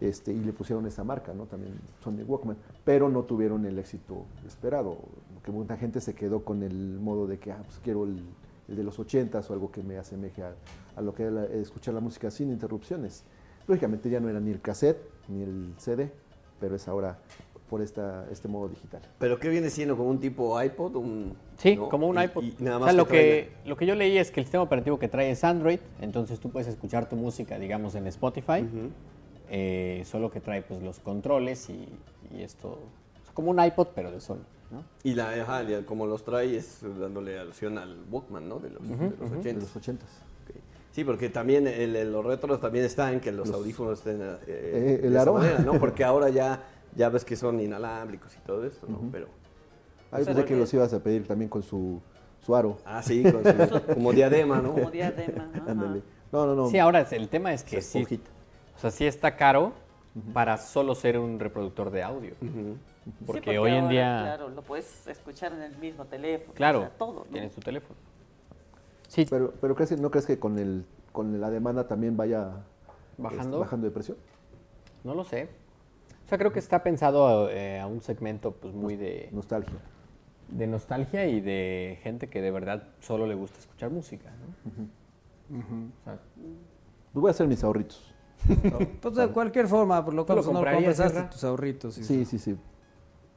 Este, 0.00 0.32
y 0.32 0.38
le 0.38 0.52
pusieron 0.52 0.86
esa 0.86 1.02
marca, 1.02 1.32
¿no? 1.34 1.46
También 1.46 1.74
Sony 2.04 2.22
Walkman, 2.24 2.56
pero 2.84 3.08
no 3.08 3.24
tuvieron 3.24 3.66
el 3.66 3.80
éxito 3.80 4.24
esperado, 4.46 4.96
que 5.44 5.50
mucha 5.50 5.76
gente 5.76 6.00
se 6.00 6.14
quedó 6.14 6.44
con 6.44 6.62
el 6.62 7.00
modo 7.00 7.26
de 7.26 7.40
que, 7.40 7.50
ah, 7.50 7.60
pues 7.64 7.80
quiero 7.82 8.04
el 8.04 8.22
de 8.76 8.82
los 8.84 8.98
80s 8.98 9.48
o 9.50 9.52
algo 9.52 9.70
que 9.70 9.82
me 9.82 9.98
asemeje 9.98 10.42
a, 10.42 10.54
a 10.96 11.02
lo 11.02 11.14
que 11.14 11.24
era 11.24 11.32
la- 11.32 11.44
escuchar 11.46 11.94
la 11.94 12.00
música 12.00 12.30
sin 12.30 12.50
interrupciones. 12.50 13.24
Lógicamente 13.66 14.10
ya 14.10 14.20
no 14.20 14.28
era 14.28 14.40
ni 14.40 14.50
el 14.50 14.60
cassette 14.60 14.98
ni 15.28 15.42
el 15.42 15.74
CD, 15.78 16.10
pero 16.60 16.76
es 16.76 16.88
ahora 16.88 17.18
por 17.68 17.80
esta, 17.80 18.26
este 18.30 18.48
modo 18.48 18.68
digital. 18.68 19.00
Pero 19.18 19.38
¿qué 19.38 19.48
viene 19.48 19.70
siendo? 19.70 19.96
¿Como 19.96 20.10
un 20.10 20.18
tipo 20.20 20.60
iPod? 20.62 20.94
Un, 20.96 21.34
Sí, 21.56 21.76
¿no? 21.76 21.88
como 21.88 22.06
un 22.06 22.18
Y- 22.18 22.24
iPod. 22.24 22.42
y 22.44 22.56
nada 22.58 22.76
o 22.76 22.80
más 22.80 22.88
sea, 22.90 22.96
lo, 22.98 23.06
traiga- 23.06 23.12
que, 23.12 23.52
lo 23.64 23.76
que 23.76 23.86
yo 23.86 23.94
leí 23.94 24.18
es 24.18 24.30
que 24.30 24.40
el 24.40 24.46
sistema 24.46 24.62
operativo 24.64 24.98
que 24.98 25.08
trae 25.08 25.30
es 25.30 25.42
Android, 25.44 25.78
entonces 26.00 26.38
tú 26.40 26.50
puedes 26.50 26.68
escuchar 26.68 27.08
tu 27.08 27.16
música, 27.16 27.58
digamos, 27.58 27.94
en 27.94 28.06
Spotify, 28.08 28.66
eh, 29.48 30.02
solo 30.06 30.30
que 30.30 30.40
trae 30.40 30.62
pues 30.62 30.82
los 30.82 30.98
controles 30.98 31.68
y, 31.70 31.88
y 32.36 32.42
esto, 32.42 32.68
o 32.68 33.24
sea, 33.24 33.32
como 33.34 33.50
un 33.50 33.62
iPod, 33.64 33.88
pero 33.94 34.10
de 34.10 34.20
Sony. 34.20 34.38
¿No? 34.72 34.84
Y 35.04 35.14
la, 35.14 35.30
ajá, 35.42 35.62
como 35.86 36.06
los 36.06 36.24
trae 36.24 36.56
es 36.56 36.78
dándole 36.98 37.38
alusión 37.38 37.78
al 37.78 37.96
Walkman, 38.10 38.48
¿no? 38.48 38.58
De 38.58 38.70
los, 38.70 38.82
de 38.88 38.96
los 38.96 39.30
ujú. 39.30 39.34
80s. 39.36 39.42
De 39.42 39.52
los 39.54 39.76
80s. 39.76 39.94
Ok. 39.94 40.56
Sí, 40.92 41.04
porque 41.04 41.28
también 41.28 41.66
el- 41.66 41.94
el- 41.94 42.10
los 42.12 42.24
retros 42.24 42.60
también 42.60 42.84
están, 42.84 43.20
que 43.20 43.30
los, 43.32 43.48
Los- 43.48 43.56
audífonos 43.58 43.98
estén 43.98 44.20
eh, 44.22 44.36
Eh, 44.46 45.00
el 45.04 45.12
de 45.12 45.18
esa 45.20 45.30
manera, 45.32 45.58
¿no? 45.60 45.72
Porque 45.80 46.02
ahora 46.04 46.28
ya, 46.30 46.62
ya 46.96 47.08
ves 47.10 47.24
que 47.24 47.36
son 47.36 47.60
inalámbricos 47.60 48.34
y 48.36 48.40
todo 48.46 48.64
esto, 48.64 48.86
¿no? 48.88 49.00
Pero, 49.12 49.26
Ahí 50.10 50.24
pensé 50.24 50.44
que 50.44 50.56
los 50.56 50.72
ibas 50.74 50.92
a 50.92 51.00
pedir 51.02 51.26
también 51.26 51.48
con 51.48 51.62
su, 51.62 52.00
su 52.44 52.54
aro. 52.56 52.78
ah, 52.84 53.02
sí, 53.02 53.22
con 53.22 53.42
su- 53.44 53.82
como 53.94 54.12
diadema, 54.12 54.60
¿no? 54.60 54.72
Como 54.74 54.90
diadema. 54.90 55.48
Ándale. 55.66 56.02
No, 56.30 56.46
no, 56.46 56.54
no. 56.54 56.68
Sí, 56.68 56.78
ahora 56.78 57.06
el 57.10 57.28
tema 57.28 57.52
es 57.54 57.62
que 57.62 57.80
sí, 57.82 58.06
o 58.76 58.78
sea, 58.80 58.90
sí 58.90 59.04
está 59.06 59.36
caro 59.36 59.72
para 60.34 60.56
solo 60.58 60.94
ser 60.94 61.18
un 61.18 61.38
reproductor 61.38 61.90
de 61.90 62.02
audio. 62.02 62.34
Sí, 63.04 63.10
Porque, 63.26 63.58
hoy 63.58 63.70
en 63.72 63.76
ahora, 63.84 63.88
día, 63.90 64.20
Claro, 64.24 64.48
lo 64.50 64.62
puedes 64.62 65.06
escuchar 65.08 65.52
en 65.52 65.62
el 65.62 65.76
mismo 65.78 66.04
teléfono. 66.04 66.54
claro, 66.54 66.78
o 66.78 66.82
sea, 66.82 66.90
todo, 66.90 67.12
¿no? 67.24 67.30
tienes 67.32 67.52
tu 67.52 67.60
teléfono. 67.60 67.96
Sí, 69.08 69.26
Pero, 69.28 69.52
pero 69.60 69.74
¿crees 69.74 69.90
que- 69.90 69.96
¿no 69.96 70.10
crees 70.10 70.24
que 70.26 70.38
con, 70.38 70.58
el, 70.58 70.86
con 71.12 71.40
la 71.40 71.50
demanda 71.50 71.86
también 71.88 72.16
vaya 72.16 72.50
Bajando. 73.18 73.42
este, 73.42 73.58
bajando 73.58 73.86
de 73.86 73.90
precio? 73.92 74.16
no 75.04 75.14
lo 75.14 75.24
sé. 75.24 75.48
O 76.24 76.28
sea, 76.28 76.38
creo 76.38 76.52
que 76.52 76.60
está 76.60 76.82
pensado 76.84 77.50
eh, 77.50 77.80
a 77.80 77.86
un 77.86 78.00
segmento 78.00 78.52
pues 78.52 78.72
muy 78.72 78.96
de, 78.96 79.28
Nostalgia. 79.32 79.78
de 80.48 80.66
nostalgia 80.68 81.26
y 81.26 81.40
de 81.40 81.98
gente 82.02 82.30
que 82.30 82.40
de 82.40 82.50
verdad 82.52 82.84
solo 83.00 83.26
le 83.26 83.34
gusta 83.34 83.58
escuchar 83.58 83.90
música. 83.90 84.30
¿no? 84.30 85.58
O 85.58 86.04
sea, 86.04 86.18
Pues 87.12 87.20
voy 87.20 87.28
a 87.28 87.32
hacer 87.32 87.48
mis 87.48 87.62
ahorritos. 87.64 88.14
Pues 89.02 89.14
de 89.16 89.28
cualquier 89.28 89.66
forma, 89.68 90.02
por 90.04 90.14
lo 90.14 90.22
¿Tú 90.22 90.26
cual 90.26 90.36
lo 90.38 90.42
pues, 90.62 90.98
no 90.98 91.06
Isra? 91.06 91.28
tus 91.30 91.44
ahorritos. 91.44 91.94
sí. 91.94 92.04
Sí, 92.04 92.24
sí, 92.24 92.38
sí. 92.38 92.56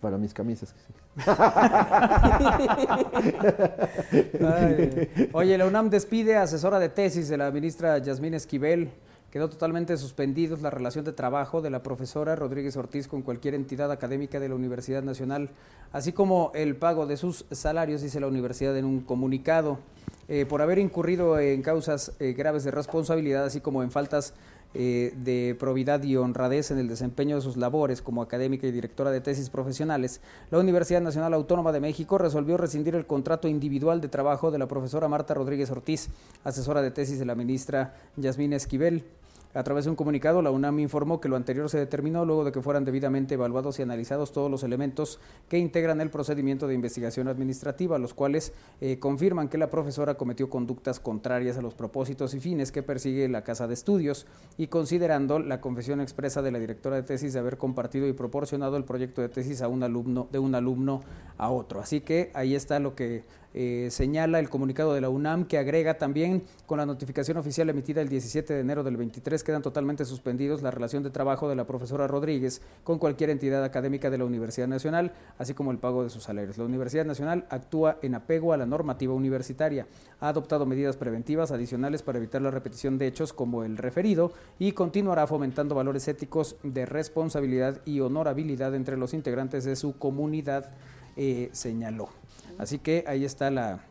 Para 0.06 0.20
mis 0.20 0.36
camisas. 0.36 0.76
Oye, 5.34 5.58
la 5.58 5.66
UNAM 5.66 5.90
despide 5.90 6.38
a 6.38 6.44
asesora 6.44 6.78
de 6.78 6.90
tesis 6.90 7.28
de 7.28 7.38
la 7.38 7.50
ministra 7.50 7.98
Yasmín 7.98 8.36
Esquivel. 8.36 8.92
Quedó 9.32 9.50
totalmente 9.50 9.98
suspendidos 9.98 10.62
la 10.62 10.70
relación 10.70 11.06
de 11.06 11.12
trabajo 11.12 11.64
de 11.64 11.72
la 11.72 11.82
profesora 11.82 12.36
Rodríguez 12.36 12.78
Ortiz 12.78 13.08
con 13.08 13.24
cualquier 13.24 13.56
entidad 13.56 13.92
académica 13.92 14.40
de 14.40 14.48
la 14.48 14.54
Universidad 14.54 15.02
Nacional, 15.02 15.50
así 15.92 16.14
como 16.14 16.52
el 16.54 16.76
pago 16.76 17.08
de 17.08 17.18
sus 17.18 17.46
salarios, 17.50 18.04
dice 18.04 18.20
la 18.20 18.28
universidad 18.28 18.78
en 18.78 18.86
un 18.86 19.00
comunicado, 19.00 19.80
eh, 20.28 20.46
por 20.46 20.62
haber 20.62 20.78
incurrido 20.78 21.40
en 21.40 21.64
causas 21.64 22.12
eh, 22.20 22.34
graves 22.34 22.64
de 22.64 22.70
responsabilidad, 22.70 23.46
así 23.46 23.60
como 23.60 23.82
en 23.82 23.90
faltas 23.90 24.36
eh, 24.78 25.14
de 25.16 25.56
probidad 25.58 26.04
y 26.04 26.18
honradez 26.18 26.70
en 26.70 26.80
el 26.80 26.90
desempeño 26.90 27.38
de 27.38 27.42
sus 27.42 27.56
labores 27.56 28.02
como 28.02 28.22
académica 28.22 28.68
y 28.68 28.72
directora 28.72 29.10
de 29.10 29.22
tesis 29.22 29.50
profesionales, 29.50 30.20
la 30.52 30.60
Universidad 30.60 31.02
Nacional 31.02 31.34
Autónoma 31.34 31.72
de 31.72 31.80
México 31.80 32.18
resolvió 32.18 32.58
rescindir 32.58 32.94
el 32.96 33.06
contrato 33.06 33.48
individual 33.48 34.02
de 34.02 34.10
trabajo 34.10 34.52
de 34.52 34.60
la 34.60 34.68
profesora 34.68 35.08
Marta 35.08 35.34
Rodríguez 35.34 35.72
Ortiz, 35.72 36.10
asesora 36.44 36.82
de 36.82 36.92
tesis 36.92 37.20
de 37.20 37.26
la 37.26 37.36
ministra 37.36 37.96
Yasmín 38.18 38.52
Esquivel. 38.52 39.06
A 39.56 39.64
través 39.64 39.86
de 39.86 39.90
un 39.90 39.96
comunicado, 39.96 40.42
la 40.42 40.52
UNAM 40.52 40.80
informó 40.80 41.22
que 41.22 41.30
lo 41.30 41.38
anterior 41.38 41.70
se 41.70 41.78
determinó 41.78 42.26
luego 42.26 42.44
de 42.44 42.52
que 42.52 42.62
fueran 42.62 42.84
debidamente 42.84 43.36
evaluados 43.36 43.80
y 43.80 43.84
analizados 43.84 44.34
todos 44.34 44.52
los 44.52 44.64
elementos 44.64 45.18
que 45.48 45.58
integran 45.58 46.02
el 46.02 46.10
procedimiento 46.10 46.68
de 46.68 46.74
investigación 46.74 47.30
administrativa, 47.30 47.98
los 47.98 48.14
cuales 48.14 48.52
eh, 48.82 49.00
confirman 49.00 49.48
que 49.48 49.58
la 49.58 49.70
profesora 49.70 50.16
cometió 50.16 50.50
conductas 50.50 51.00
contrarias 51.00 51.58
a 51.58 51.62
los 51.62 51.74
propósitos 51.74 52.34
y 52.34 52.42
fines 52.42 52.74
que 52.74 52.84
persigue 52.84 53.30
la 53.30 53.46
Casa 53.46 53.66
de 53.66 53.76
Estudios 53.76 54.28
y 54.58 54.68
considerando 54.68 55.40
la 55.40 55.62
confesión 55.62 56.02
expresa 56.02 56.42
de 56.42 56.52
la 56.52 56.60
directora 56.60 56.98
de 56.98 57.04
tesis 57.04 57.32
de 57.32 57.40
haber 57.40 57.58
compartido 57.58 58.10
y 58.10 58.14
proporcionado 58.14 58.76
el 58.76 58.84
proyecto 58.84 59.22
de 59.22 59.30
tesis 59.30 59.62
a 59.62 59.70
un 59.70 59.84
alumno 59.84 60.28
de 60.34 60.40
un 60.40 60.54
alumno 60.54 61.00
a 61.38 61.50
otro. 61.50 61.80
Así 61.80 62.02
que 62.02 62.30
ahí 62.34 62.56
está 62.56 62.80
lo 62.80 62.94
que 62.94 63.24
eh, 63.58 63.88
señala 63.90 64.40
el 64.40 64.50
comunicado 64.50 64.94
de 64.94 65.00
la 65.00 65.08
UNAM 65.08 65.46
que 65.46 65.58
agrega 65.58 65.98
también 65.98 66.44
con 66.66 66.78
la 66.78 66.86
notificación 66.86 67.38
oficial 67.38 67.70
emitida 67.70 68.02
el 68.02 68.10
17 68.10 68.54
de 68.54 68.60
enero 68.60 68.84
del 68.84 68.98
23 68.98 69.42
quedan 69.46 69.62
totalmente 69.62 70.04
suspendidos 70.04 70.62
la 70.62 70.72
relación 70.72 71.04
de 71.04 71.10
trabajo 71.10 71.48
de 71.48 71.56
la 71.56 71.66
profesora 71.66 72.06
Rodríguez 72.06 72.62
con 72.84 73.00
cualquier 73.00 73.30
entidad 73.30 73.64
académica 73.64 74.10
de 74.10 74.18
la 74.18 74.26
Universidad 74.26 74.68
Nacional, 74.68 75.14
así 75.38 75.54
como 75.54 75.72
el 75.72 75.78
pago 75.78 76.04
de 76.04 76.10
sus 76.10 76.24
salarios. 76.24 76.58
La 76.58 76.66
Universidad 76.66 77.06
Nacional 77.06 77.46
actúa 77.50 77.98
en 78.02 78.16
apego 78.16 78.52
a 78.52 78.58
la 78.58 78.66
normativa 78.66 79.14
universitaria. 79.14 79.88
Ha 80.20 80.28
adoptado 80.28 80.66
medidas 80.66 80.98
preventivas 80.98 81.52
adicionales 81.52 82.04
para 82.04 82.18
evitar 82.18 82.42
la 82.42 82.52
repetición 82.52 82.98
de 82.98 83.08
hechos 83.08 83.32
como 83.32 83.64
el 83.64 83.78
referido 83.78 84.34
y 84.60 84.74
continuará 84.74 85.28
fomentando 85.28 85.76
valores 85.76 86.10
éticos 86.10 86.58
de 86.64 86.86
responsabilidad 86.86 87.80
y 87.86 88.02
honorabilidad 88.02 88.76
entre 88.76 88.98
los 88.98 89.14
integrantes 89.14 89.64
de 89.64 89.78
su 89.78 89.98
comunidad, 89.98 90.72
eh, 91.16 91.48
señaló. 91.54 92.10
Así 92.58 92.80
que 92.80 93.04
ahí 93.08 93.26
está 93.26 93.50
la, 93.52 93.82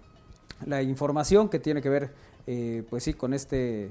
la 0.64 0.82
información 0.82 1.48
que 1.48 1.58
tiene 1.58 1.82
que 1.82 1.88
ver, 1.88 2.12
eh, 2.46 2.82
pues 2.88 3.04
sí, 3.04 3.14
con 3.14 3.34
este, 3.34 3.90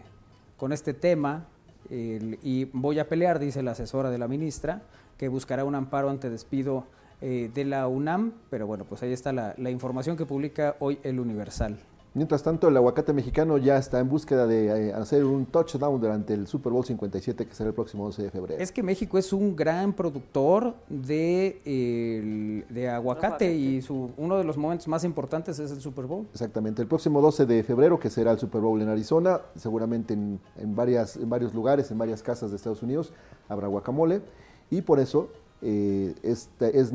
con 0.58 0.72
este 0.72 0.94
tema. 0.94 1.48
y 1.90 2.66
voy 2.74 3.00
a 3.00 3.08
pelear, 3.08 3.40
dice 3.40 3.62
la 3.62 3.72
asesora 3.72 4.10
de 4.10 4.18
la 4.18 4.28
ministra, 4.28 4.82
que 5.18 5.28
buscará 5.28 5.64
un 5.64 5.76
amparo 5.76 6.10
ante 6.10 6.30
despido 6.30 6.86
eh, 7.22 7.50
de 7.54 7.66
la 7.66 7.88
UNAM. 7.88 8.34
Pero 8.50 8.68
bueno, 8.68 8.86
pues 8.86 9.04
ahí 9.04 9.14
está 9.14 9.32
la, 9.32 9.54
la 9.58 9.70
información 9.70 10.18
que 10.18 10.26
publica 10.26 10.76
hoy 10.80 11.00
el 11.04 11.20
Universal. 11.20 11.78
Mientras 12.16 12.44
tanto, 12.44 12.68
el 12.68 12.78
aguacate 12.78 13.12
mexicano 13.12 13.58
ya 13.58 13.76
está 13.78 14.00
en 14.00 14.08
búsqueda 14.08 14.46
de 14.46 14.90
eh, 14.90 14.94
hacer 14.94 15.26
un 15.26 15.48
touchdown 15.48 16.00
durante 16.00 16.36
el 16.36 16.46
Super 16.46 16.72
Bowl 16.72 16.86
57 16.86 17.46
que 17.48 17.56
será 17.56 17.70
el 17.70 17.74
próximo 17.74 18.06
11 18.06 18.22
de 18.22 18.30
febrero. 18.30 18.62
Es 18.62 18.72
que 18.72 18.84
México 18.84 19.18
es 19.18 19.34
un 19.34 19.56
gran 19.56 19.94
productor 19.94 20.76
de, 20.90 21.60
el- 21.66 22.66
de 22.72 22.88
aguacate 22.90 23.56
y 23.56 23.82
su, 23.82 24.12
uno 24.18 24.38
de 24.38 24.44
los 24.44 24.58
momentos 24.58 24.88
más 24.88 25.04
importantes 25.04 25.58
es 25.58 25.72
el 25.72 25.82
Super 25.82 26.06
Bowl. 26.06 26.28
Exactamente, 26.32 26.84
el 26.84 26.88
próximo 26.88 27.20
12 27.20 27.48
de 27.48 27.64
febrero, 27.64 28.00
que 28.00 28.12
será 28.12 28.32
el 28.32 28.38
Super 28.38 28.62
Bowl 28.62 28.80
en 28.80 28.90
Arizona, 28.90 29.42
seguramente 29.56 30.14
en, 30.14 30.40
en 30.58 30.76
varias, 30.76 31.16
en 31.18 31.30
varios 31.32 31.56
lugares, 31.56 31.90
en 31.90 31.98
varias 31.98 32.22
casas 32.22 32.52
de 32.52 32.58
Estados 32.58 32.84
Unidos, 32.84 33.12
habrá 33.50 33.68
guacamole. 33.68 34.22
Y 34.70 34.82
por 34.84 35.00
eso 35.00 35.30
eh, 35.64 36.14
este- 36.22 36.80
es 36.80 36.92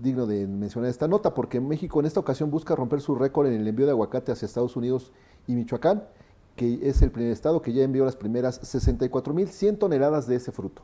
digno 0.00 0.26
de 0.26 0.46
mencionar 0.46 0.90
esta 0.90 1.08
nota, 1.08 1.34
porque 1.34 1.60
México 1.60 2.00
en 2.00 2.06
esta 2.06 2.20
ocasión 2.20 2.50
busca 2.50 2.74
romper 2.74 3.00
su 3.00 3.14
récord 3.14 3.46
en 3.48 3.60
el 3.60 3.66
envío 3.66 3.86
de 3.86 3.92
aguacate 3.92 4.32
hacia 4.32 4.46
Estados 4.46 4.76
Unidos 4.76 5.12
y 5.46 5.54
Michoacán, 5.54 6.04
que 6.56 6.80
es 6.82 7.02
el 7.02 7.10
primer 7.10 7.32
estado 7.32 7.62
que 7.62 7.72
ya 7.72 7.82
envió 7.82 8.04
las 8.04 8.16
primeras 8.16 8.60
64.100 8.62 9.78
toneladas 9.78 10.26
de 10.26 10.36
ese 10.36 10.52
fruto. 10.52 10.82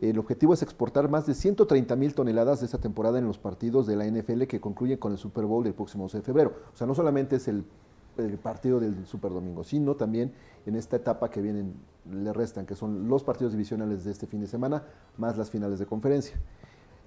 El 0.00 0.18
objetivo 0.18 0.54
es 0.54 0.62
exportar 0.62 1.10
más 1.10 1.26
de 1.26 1.34
130 1.34 1.94
mil 1.94 2.14
toneladas 2.14 2.60
de 2.60 2.66
esta 2.66 2.78
temporada 2.78 3.18
en 3.18 3.26
los 3.26 3.38
partidos 3.38 3.86
de 3.86 3.96
la 3.96 4.06
NFL 4.06 4.44
que 4.44 4.60
concluyen 4.60 4.98
con 4.98 5.12
el 5.12 5.18
Super 5.18 5.44
Bowl 5.44 5.62
del 5.62 5.74
próximo 5.74 6.04
11 6.04 6.18
de 6.18 6.22
febrero. 6.22 6.54
O 6.72 6.76
sea, 6.76 6.86
no 6.86 6.94
solamente 6.94 7.36
es 7.36 7.48
el, 7.48 7.64
el 8.16 8.38
partido 8.38 8.80
del 8.80 9.06
Super 9.06 9.30
Domingo, 9.30 9.62
sino 9.62 9.96
también 9.96 10.32
en 10.64 10.76
esta 10.76 10.96
etapa 10.96 11.30
que 11.30 11.42
vienen, 11.42 11.74
le 12.10 12.32
restan, 12.32 12.64
que 12.64 12.74
son 12.74 13.08
los 13.08 13.22
partidos 13.22 13.52
divisionales 13.52 14.04
de 14.04 14.10
este 14.10 14.26
fin 14.26 14.40
de 14.40 14.46
semana, 14.46 14.84
más 15.18 15.36
las 15.36 15.50
finales 15.50 15.78
de 15.78 15.86
conferencia. 15.86 16.40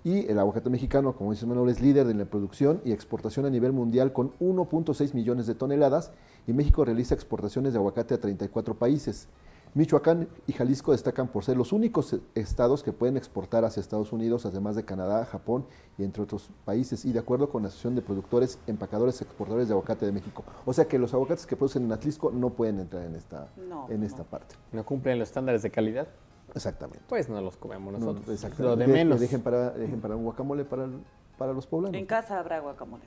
Y 0.03 0.29
el 0.29 0.37
aguacate 0.37 0.69
mexicano, 0.69 1.15
como 1.15 1.31
dice 1.31 1.45
Manuel, 1.45 1.69
es 1.69 1.79
líder 1.79 2.05
de 2.05 2.13
la 2.13 2.25
producción 2.25 2.81
y 2.83 2.91
exportación 2.91 3.45
a 3.45 3.49
nivel 3.49 3.71
mundial 3.71 4.11
con 4.11 4.33
1.6 4.39 5.13
millones 5.13 5.47
de 5.47 5.55
toneladas 5.55 6.11
y 6.45 6.51
México 6.51 6.83
realiza 6.83 7.15
exportaciones 7.15 7.71
de 7.71 7.79
aguacate 7.79 8.13
a 8.15 8.19
34 8.19 8.75
países. 8.75 9.29
Michoacán 9.75 10.27
y 10.45 10.53
Jalisco 10.53 10.91
destacan 10.91 11.29
por 11.29 11.43
ser 11.43 11.57
los 11.57 11.71
únicos 11.71 12.15
estados 12.35 12.83
que 12.83 12.91
pueden 12.91 13.17
exportar 13.17 13.65
hacia 13.65 13.79
Estados 13.79 14.11
Unidos, 14.11 14.45
además 14.45 14.75
de 14.75 14.85
Canadá, 14.85 15.25
Japón 15.25 15.65
y 15.97 16.03
entre 16.03 16.21
otros 16.21 16.49
países, 16.63 17.05
y 17.05 17.11
de 17.11 17.17
acuerdo 17.17 17.49
con 17.49 17.63
la 17.63 17.69
Asociación 17.69 17.95
de 17.95 18.03
Productores, 18.03 18.59
Empacadores 18.67 19.19
y 19.19 19.23
Exportadores 19.23 19.69
de 19.69 19.73
Aguacate 19.73 20.05
de 20.05 20.11
México. 20.11 20.43
O 20.65 20.73
sea 20.73 20.85
que 20.85 20.99
los 20.99 21.13
aguacates 21.13 21.47
que 21.47 21.55
producen 21.55 21.85
en 21.85 21.91
Atlisco 21.91 22.29
no 22.29 22.51
pueden 22.51 22.81
entrar 22.81 23.03
en 23.03 23.15
esta, 23.15 23.47
No, 23.67 23.87
en 23.89 24.03
esta 24.03 24.23
parte. 24.23 24.55
¿No 24.73 24.85
cumplen 24.85 25.17
los 25.17 25.29
estándares 25.29 25.63
de 25.63 25.71
calidad? 25.71 26.07
Exactamente. 26.55 27.03
Pues 27.07 27.29
no 27.29 27.41
los 27.41 27.57
comemos 27.57 27.93
nosotros. 27.93 28.27
No, 28.27 28.33
exactamente. 28.33 28.63
lo 28.69 28.75
de 28.75 28.87
menos. 28.87 29.19
Dejen 29.19 29.41
para, 29.41 29.71
dejen 29.71 30.01
para 30.01 30.15
un 30.15 30.23
guacamole 30.23 30.65
para, 30.65 30.85
el- 30.85 30.99
para 31.37 31.53
los 31.53 31.65
poblanos. 31.67 31.95
En 31.97 32.05
casa 32.05 32.39
habrá 32.39 32.59
guacamole. 32.59 33.03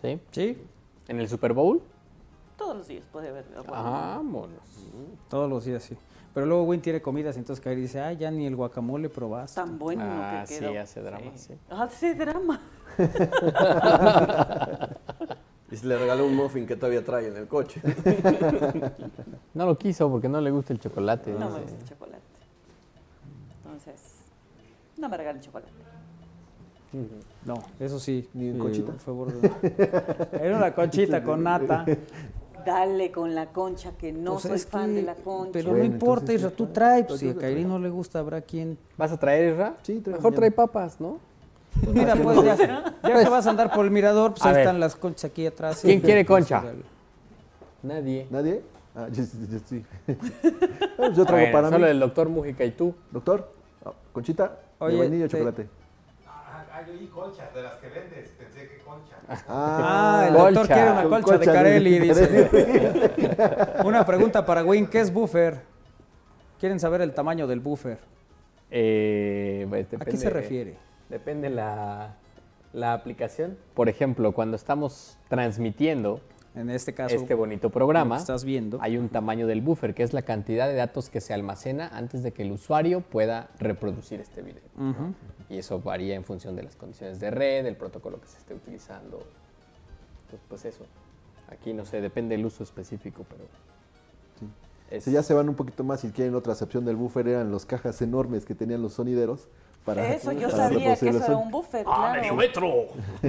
¿Sí? 0.00 0.20
Sí. 0.30 0.58
¿En 1.08 1.20
el 1.20 1.28
Super 1.28 1.52
Bowl? 1.52 1.80
Todos 2.56 2.76
los 2.76 2.88
días 2.88 3.04
puede 3.10 3.28
haber 3.28 3.44
guacamole. 3.54 3.82
Vámonos. 3.82 4.88
Todos 5.28 5.48
los 5.48 5.64
días, 5.64 5.82
sí. 5.82 5.96
Pero 6.34 6.46
luego 6.46 6.62
Win 6.64 6.80
tiene 6.80 7.02
comidas, 7.02 7.36
entonces 7.36 7.62
Kairi 7.64 7.80
dice, 7.80 8.00
ah, 8.00 8.12
ya 8.12 8.30
ni 8.30 8.46
el 8.46 8.54
guacamole 8.54 9.08
probaste. 9.08 9.60
Tan 9.60 9.78
bueno 9.80 10.04
Ah, 10.06 10.44
que 10.46 10.54
sí, 10.54 10.60
quedó. 10.60 10.80
hace 10.80 11.02
drama, 11.02 11.30
sí. 11.36 11.54
Hace 11.70 12.14
drama. 12.14 12.60
Y 15.72 15.76
se 15.76 15.86
le 15.86 15.96
regaló 15.96 16.26
un 16.26 16.34
muffin 16.34 16.66
que 16.66 16.74
todavía 16.74 17.04
trae 17.04 17.28
en 17.28 17.36
el 17.36 17.46
coche. 17.46 17.80
No 19.54 19.66
lo 19.66 19.78
quiso 19.78 20.10
porque 20.10 20.28
no 20.28 20.40
le 20.40 20.50
gusta 20.50 20.72
el 20.72 20.80
chocolate. 20.80 21.30
No 21.32 21.48
me 21.50 21.60
gusta 21.60 21.76
el 21.78 21.84
chocolate. 21.88 22.09
No 25.00 25.08
me 25.08 25.16
regalen 25.16 25.40
chocolate. 25.40 25.72
No, 27.46 27.54
eso 27.78 27.98
sí. 27.98 28.28
Ni 28.34 28.48
en 28.48 28.56
eh, 28.56 28.58
conchita. 28.58 28.92
por 28.92 29.00
favor. 29.00 29.32
Era 30.32 30.56
una 30.56 30.74
conchita 30.74 31.22
con 31.22 31.42
nata. 31.42 31.84
Dale 32.66 33.10
con 33.10 33.34
la 33.34 33.46
concha, 33.46 33.92
que 33.96 34.12
no 34.12 34.32
Pues 34.32 34.42
soy 34.42 34.52
es 34.56 34.66
fan 34.66 34.88
que- 34.90 34.96
de 34.96 35.02
la 35.02 35.14
concha. 35.14 35.52
Pero 35.52 35.70
Bueno, 35.70 35.84
no 35.86 35.90
importa, 35.92 36.32
Isra, 36.34 36.50
tú 36.50 36.66
traes. 36.66 37.06
Pues, 37.06 37.20
si 37.20 37.30
a 37.30 37.34
Kairi 37.34 37.64
no 37.64 37.78
le 37.78 37.88
gusta, 37.88 38.18
habrá 38.18 38.42
quien. 38.42 38.76
¿Vas 38.98 39.12
a 39.12 39.18
traer, 39.18 39.54
Isra? 39.54 39.76
Sí, 39.82 39.94
Mejor 39.94 40.12
mañana. 40.24 40.36
trae 40.36 40.50
papas, 40.50 41.00
¿no? 41.00 41.18
Pues 41.82 41.94
mira, 41.96 42.14
pues 42.16 42.42
ya, 42.44 42.56
ya 43.02 43.22
que 43.24 43.28
vas 43.30 43.46
a 43.46 43.50
andar 43.50 43.72
por 43.72 43.84
el 43.86 43.90
mirador, 43.92 44.32
pues 44.32 44.44
A 44.44 44.48
ahí 44.48 44.54
ver. 44.56 44.62
están 44.66 44.80
las 44.80 44.94
conchas 44.96 45.30
aquí 45.30 45.46
atrás. 45.46 45.80
¿Quién 45.80 46.00
quiere 46.00 46.24
Pues, 46.24 46.42
concha? 46.44 46.62
Nadie. 47.82 48.26
¿Nadie? 48.30 48.62
Ah, 48.94 49.06
yo, 49.10 49.22
yo- 49.22 49.46
yo 49.52 49.58
sí. 49.64 49.84
Yo 51.16 51.24
traigo 51.24 51.30
Bueno, 51.30 51.52
para 51.52 51.68
solo 51.70 51.86
mí. 51.86 51.90
el 51.92 52.00
doctor 52.00 52.28
Mújica 52.28 52.64
y 52.64 52.72
tú. 52.72 52.92
Doctor, 53.10 53.50
conchita, 54.12 54.58
Oye, 54.80 54.94
de 54.94 54.98
vainilla 55.00 55.24
o 55.26 55.28
te- 55.28 55.36
chocolate. 55.36 55.68
Ah, 56.26 56.82
yo 56.86 56.92
oí 56.94 57.06
conchas, 57.08 57.54
de 57.54 57.62
las 57.62 57.74
que 57.74 57.88
vendes, 57.88 58.30
pensé 58.38 58.68
que 58.68 58.78
concha. 58.78 59.16
Ah, 59.48 60.24
el 60.28 60.34
Colcha. 60.34 60.50
doctor 60.60 60.74
quiere 60.76 60.90
una 60.90 61.02
colcha 61.04 61.16
de 61.16 61.22
colcha 61.22 61.38
de- 61.38 61.58
Carelli, 61.58 61.98
dice. 61.98 63.78
Una 63.84 64.04
pregunta 64.06 64.44
para 64.46 64.64
Win, 64.64 64.86
¿qué 64.86 65.00
es 65.00 65.12
buffer? 65.12 65.60
¿Quieren 66.58 66.80
saber 66.80 67.00
el 67.02 67.12
tamaño 67.14 67.46
del 67.46 67.60
buffer? 67.60 67.98
Eh, 68.70 69.66
pues, 69.68 69.86
¿A 70.00 70.04
qué 70.04 70.16
se 70.16 70.30
refiere? 70.30 70.76
Depende 71.08 71.50
la, 71.50 72.14
la 72.72 72.92
aplicación. 72.92 73.58
Por 73.74 73.88
ejemplo, 73.88 74.32
cuando 74.32 74.56
estamos 74.56 75.18
transmitiendo 75.28 76.20
En 76.54 76.68
este 76.68 76.92
caso, 76.94 77.14
este 77.14 77.34
bonito 77.34 77.68
lo 77.68 77.72
programa, 77.72 78.16
que 78.16 78.20
estás 78.22 78.44
viendo. 78.44 78.78
hay 78.80 78.96
un 78.98 79.08
tamaño 79.08 79.46
del 79.46 79.60
buffer, 79.60 79.94
que 79.94 80.02
es 80.02 80.12
la 80.12 80.22
cantidad 80.22 80.66
de 80.68 80.74
datos 80.74 81.08
que 81.08 81.20
se 81.20 81.32
almacena 81.32 81.88
antes 81.92 82.22
de 82.24 82.32
que 82.32 82.42
el 82.42 82.50
usuario 82.50 83.02
pueda 83.02 83.50
reproducir 83.60 84.20
este 84.20 84.42
video. 84.42 84.62
Ujú. 84.76 85.14
Y 85.48 85.58
eso 85.58 85.80
varía 85.80 86.16
en 86.16 86.24
función 86.24 86.56
de 86.56 86.64
las 86.64 86.74
condiciones 86.74 87.20
de 87.20 87.30
red, 87.30 87.62
del 87.64 87.76
protocolo 87.76 88.20
que 88.20 88.26
se 88.26 88.38
esté 88.38 88.54
utilizando. 88.54 89.18
Entonces, 90.24 90.40
pues 90.48 90.64
eso. 90.64 90.84
Aquí 91.50 91.72
no 91.72 91.84
sé, 91.84 92.00
depende 92.00 92.36
del 92.36 92.44
uso 92.46 92.62
específico, 92.64 93.24
pero... 93.28 93.44
es- 94.90 95.04
Si 95.04 95.12
ya 95.12 95.22
se 95.22 95.34
van 95.34 95.48
un 95.48 95.54
poquito 95.54 95.84
más 95.84 96.02
y 96.04 96.10
quieren 96.10 96.34
otra 96.34 96.52
acepción 96.52 96.84
del 96.84 96.96
buffer, 96.96 97.28
eran 97.28 97.50
los 97.52 97.64
cajas 97.64 98.02
enormes 98.02 98.44
que 98.44 98.56
tenían 98.56 98.82
los 98.82 98.94
sonideros. 98.94 99.46
Para, 99.84 100.08
Eso, 100.14 100.32
yo 100.32 100.50
para 100.50 100.68
sabía 100.68 100.94
que 100.96 101.08
eso 101.08 101.24
era 101.24 101.36
un 101.36 101.50
buffer, 101.50 101.86
¡Ah, 101.88 101.94
claro. 102.12 102.20
medio 102.20 102.34
metro! 102.36 102.72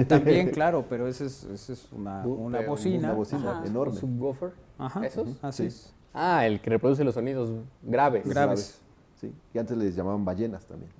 También, 0.06 0.50
claro, 0.50 0.84
pero 0.88 1.08
ese 1.08 1.26
es, 1.26 1.44
ese 1.44 1.72
es 1.72 1.88
una, 1.92 2.22
eh, 2.22 2.66
bocina. 2.66 3.08
Una 3.08 3.12
bocina 3.14 3.50
Ajá. 3.58 3.66
enorme. 3.66 3.96
subwoofer. 3.98 4.52
Ajá, 4.78 5.06
¿Esos? 5.06 5.28
Así 5.42 5.62
Sí. 5.62 5.68
es. 5.68 5.94
Ah, 6.12 6.46
el 6.46 6.60
que 6.60 6.68
reproduce 6.70 7.02
los 7.04 7.14
sonidos 7.14 7.50
graves. 7.82 8.28
Graves. 8.28 8.78
Sí, 9.18 9.32
y 9.54 9.58
antes 9.58 9.76
les 9.78 9.96
llamaban 9.96 10.24
ballenas 10.24 10.64
también. 10.66 10.90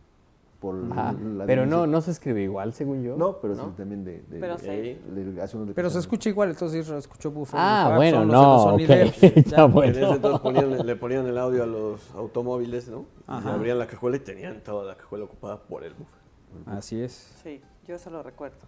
Por 0.62 0.76
Ajá, 0.92 1.12
la 1.12 1.44
pero 1.44 1.66
no, 1.66 1.88
no 1.88 2.00
se 2.00 2.12
escribe 2.12 2.40
igual, 2.42 2.72
según 2.72 3.02
yo. 3.02 3.16
No, 3.16 3.38
pero 3.40 3.56
¿no? 3.56 3.64
sí 3.64 3.70
también 3.76 4.04
de. 4.04 4.22
de- 4.22 4.38
Pero 4.38 4.56
de- 4.56 5.00
sí. 5.04 5.10
le 5.34 5.42
hace 5.42 5.56
uno 5.56 5.66
de 5.66 5.74
Pero 5.74 5.90
se 5.90 5.98
escucha 5.98 6.28
igual, 6.28 6.50
entonces 6.50 6.86
Isra 6.86 6.98
escuchó 6.98 7.32
buffer. 7.32 7.58
Ah, 7.60 7.86
dijo, 7.88 7.96
bueno, 7.96 8.24
no, 8.24 8.56
ok. 8.62 8.70
sonideros. 8.70 9.20
Ya, 9.20 9.56
Ya. 9.56 9.64
bueno. 9.64 9.98
En 9.98 10.04
ese 10.04 10.14
entonces 10.14 10.40
ponían- 10.40 10.86
le 10.86 10.96
ponían 10.96 11.26
el 11.26 11.36
audio 11.36 11.64
a 11.64 11.66
los 11.66 12.10
automóviles, 12.14 12.88
¿no? 12.88 13.00
Y 13.00 13.04
Ajá. 13.26 13.54
abrían 13.54 13.76
la 13.80 13.88
cajuela 13.88 14.16
y 14.18 14.20
tenían 14.20 14.60
toda 14.62 14.84
la 14.84 14.94
cajuela 14.96 15.24
ocupada 15.24 15.58
por 15.64 15.82
el 15.82 15.94
buffer. 15.94 16.20
Así 16.66 17.00
es. 17.02 17.34
Sí, 17.42 17.60
yo 17.88 17.96
eso 17.96 18.10
lo 18.10 18.22
recuerdo. 18.22 18.58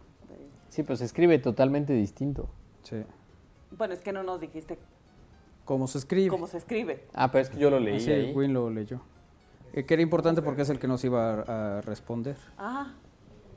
Sí, 0.71 0.83
pero 0.83 0.97
se 0.97 1.05
escribe 1.05 1.39
totalmente 1.39 1.93
distinto. 1.93 2.49
Sí. 2.83 2.97
Bueno, 3.71 3.95
es 3.95 4.01
que 4.01 4.13
no 4.13 4.25
nos 4.25 4.41
dijiste 4.41 4.81
¿Cómo 5.65 5.87
se 5.87 5.99
escribe? 5.99 6.29
cómo 6.29 6.49
se 6.49 6.59
escribe. 6.59 7.05
Ah, 7.15 7.31
pero 7.31 7.43
es 7.43 7.51
que 7.51 7.59
yo 7.59 7.71
lo 7.71 7.79
leí 7.79 7.99
Así, 7.99 8.11
ahí. 8.11 8.33
Win 8.35 8.53
lo 8.53 8.69
leyó. 8.69 9.01
Eh, 9.77 9.85
que 9.85 9.95
era 9.95 10.03
importante 10.03 10.41
porque 10.41 10.63
es 10.63 10.71
el 10.71 10.79
que 10.79 10.87
nos 10.89 11.03
iba 11.05 11.43
a, 11.43 11.79
a 11.79 11.81
responder. 11.83 12.37
Ah, 12.59 12.93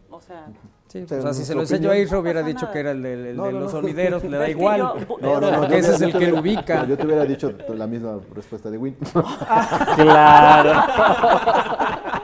o 0.10 0.19
sea... 0.19 0.48
Sí, 0.88 0.99
o 1.03 1.07
sea, 1.07 1.34
si 1.34 1.44
se 1.44 1.53
lo 1.53 1.64
opinión- 1.64 1.91
a 1.91 1.98
Isra 1.98 2.18
hubiera 2.18 2.39
No 2.41 2.48
dicho 2.48 2.61
nada. 2.61 2.72
que 2.73 2.80
era 2.80 2.91
el, 2.91 3.03
del- 3.03 3.26
el 3.26 3.35
No, 3.38 3.44
de 3.48 3.52
no, 3.53 3.60
los 3.60 3.73
no. 3.73 3.81
sonideros, 3.81 4.23
le 4.23 4.38
da 4.38 4.49
igual. 4.57 4.80
yo- 4.80 5.18
No, 5.22 5.39
no, 5.41 5.52
no. 5.52 5.60
Porque 5.60 5.80
ese 5.80 5.95
es 5.95 6.02
el 6.02 6.14
que 6.18 6.27
lo 6.27 6.39
ubica. 6.39 6.85
Yo 6.85 6.98
te 6.98 7.06
hubiera 7.06 7.26
dicho 7.26 7.53
la 7.76 7.88
misma 7.88 8.18
respuesta 8.34 8.69
de 8.72 8.77
Win. 8.77 8.95
Claro. 9.98 10.81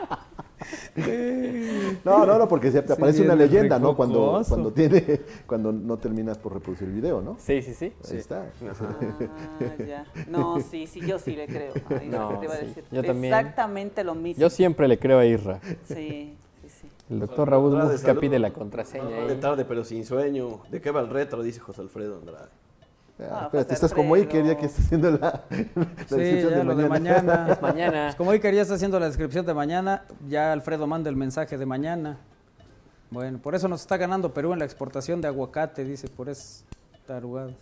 No, 2.05 2.25
no, 2.25 2.37
no, 2.37 2.47
porque 2.47 2.71
se 2.71 2.81
te 2.81 2.87
Sí, 2.87 2.93
aparece 2.93 3.21
una 3.23 3.35
leyenda, 3.35 3.79
¿no? 3.79 3.95
Cuando, 3.95 4.41
cuando 4.47 4.71
tiene, 4.71 5.21
cuando 5.47 5.71
no 5.71 5.97
terminas 5.97 6.37
por 6.37 6.53
reproducir 6.53 6.87
el 6.87 6.93
video, 6.93 7.21
¿no? 7.21 7.37
Sí, 7.39 7.61
sí, 7.61 7.73
sí. 7.73 7.85
Ahí 7.85 7.91
Sí. 8.03 8.17
está. 8.17 8.45
Ah, 9.59 9.83
ya. 9.83 10.05
No, 10.27 10.59
sí, 10.59 10.87
sí, 10.87 11.01
yo 11.01 11.19
sí 11.19 11.35
le 11.35 11.47
creo. 11.47 11.73
Ay, 11.89 12.07
No, 12.09 12.29
que 12.29 12.35
te 12.37 12.45
iba 12.45 12.53
a 12.53 12.57
decir. 12.57 12.83
yo 12.91 13.03
también. 13.03 13.33
Exactamente 13.33 14.03
lo 14.03 14.15
mismo. 14.15 14.41
Yo 14.41 14.49
siempre 14.49 14.87
le 14.87 14.99
creo 14.99 15.19
a 15.19 15.25
Irra. 15.25 15.59
Sí, 15.85 16.35
sí, 16.61 16.69
sí. 16.81 16.87
El 17.09 17.19
doctor 17.19 17.49
Raúl 17.49 17.97
salud. 17.97 18.19
pide 18.19 18.39
la 18.39 18.51
contraseña 18.51 19.05
De 19.05 19.33
ahí. 19.33 19.39
tarde, 19.39 19.65
pero 19.65 19.83
sin 19.83 20.05
sueño. 20.05 20.59
¿De 20.69 20.81
qué 20.81 20.91
va 20.91 21.01
el 21.01 21.09
retro? 21.09 21.41
Dice 21.43 21.59
José 21.59 21.81
Alfredo 21.81 22.17
Andrade. 22.17 22.49
Ah, 23.31 23.43
espérate, 23.45 23.73
estás 23.73 23.93
como 23.93 24.15
Iker, 24.15 24.45
ya 24.45 24.57
que 24.57 24.65
está 24.65 24.81
haciendo 24.81 25.11
la, 25.11 25.17
la 25.49 25.85
Sí, 26.07 26.15
descripción 26.15 26.51
ya 26.51 26.57
de 26.57 26.63
lo 26.63 26.75
de 26.75 26.89
mañana. 26.89 27.21
mañana. 27.21 27.53
Es 27.53 27.61
mañana. 27.61 28.03
Pues 28.07 28.15
como 28.17 28.31
Iker 28.31 28.53
ya 28.53 28.61
está 28.63 28.73
haciendo 28.75 28.99
la 28.99 29.07
descripción 29.07 29.45
de 29.45 29.53
mañana, 29.53 30.03
ya 30.27 30.51
Alfredo 30.51 30.87
manda 30.87 31.09
el 31.09 31.15
mensaje 31.15 31.57
de 31.57 31.65
mañana. 31.65 32.17
Bueno, 33.11 33.37
por 33.39 33.53
eso 33.55 33.67
nos 33.67 33.81
está 33.81 33.97
ganando 33.97 34.33
Perú 34.33 34.53
en 34.53 34.59
la 34.59 34.65
exportación 34.65 35.21
de 35.21 35.27
aguacate, 35.27 35.83
dice, 35.85 36.07
por 36.07 36.29
esas 36.29 36.63
tarugadas. 37.05 37.53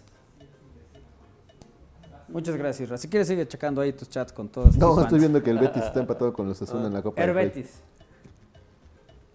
Muchas 2.30 2.56
gracias, 2.56 2.88
Ra. 2.90 2.98
Si 2.98 3.10
quieres 3.10 3.28
sigue 3.28 3.46
checando 3.46 3.82
ahí 3.82 3.92
tus 3.92 4.10
chats 4.10 4.32
con 4.32 4.48
todos 4.48 4.78
No, 4.78 4.88
tus 4.94 4.98
estoy 5.04 5.04
fans. 5.10 5.20
viendo 5.20 5.44
que 5.44 5.50
el 5.50 5.58
Betis 5.60 5.84
está 5.84 6.00
empatado 6.00 6.32
con 6.32 6.48
los 6.48 6.62
Asuna 6.62 6.88
en 6.88 6.94
la 6.94 7.02
Copa 7.02 7.22
El. 7.22 7.34
Betis. 7.34 7.82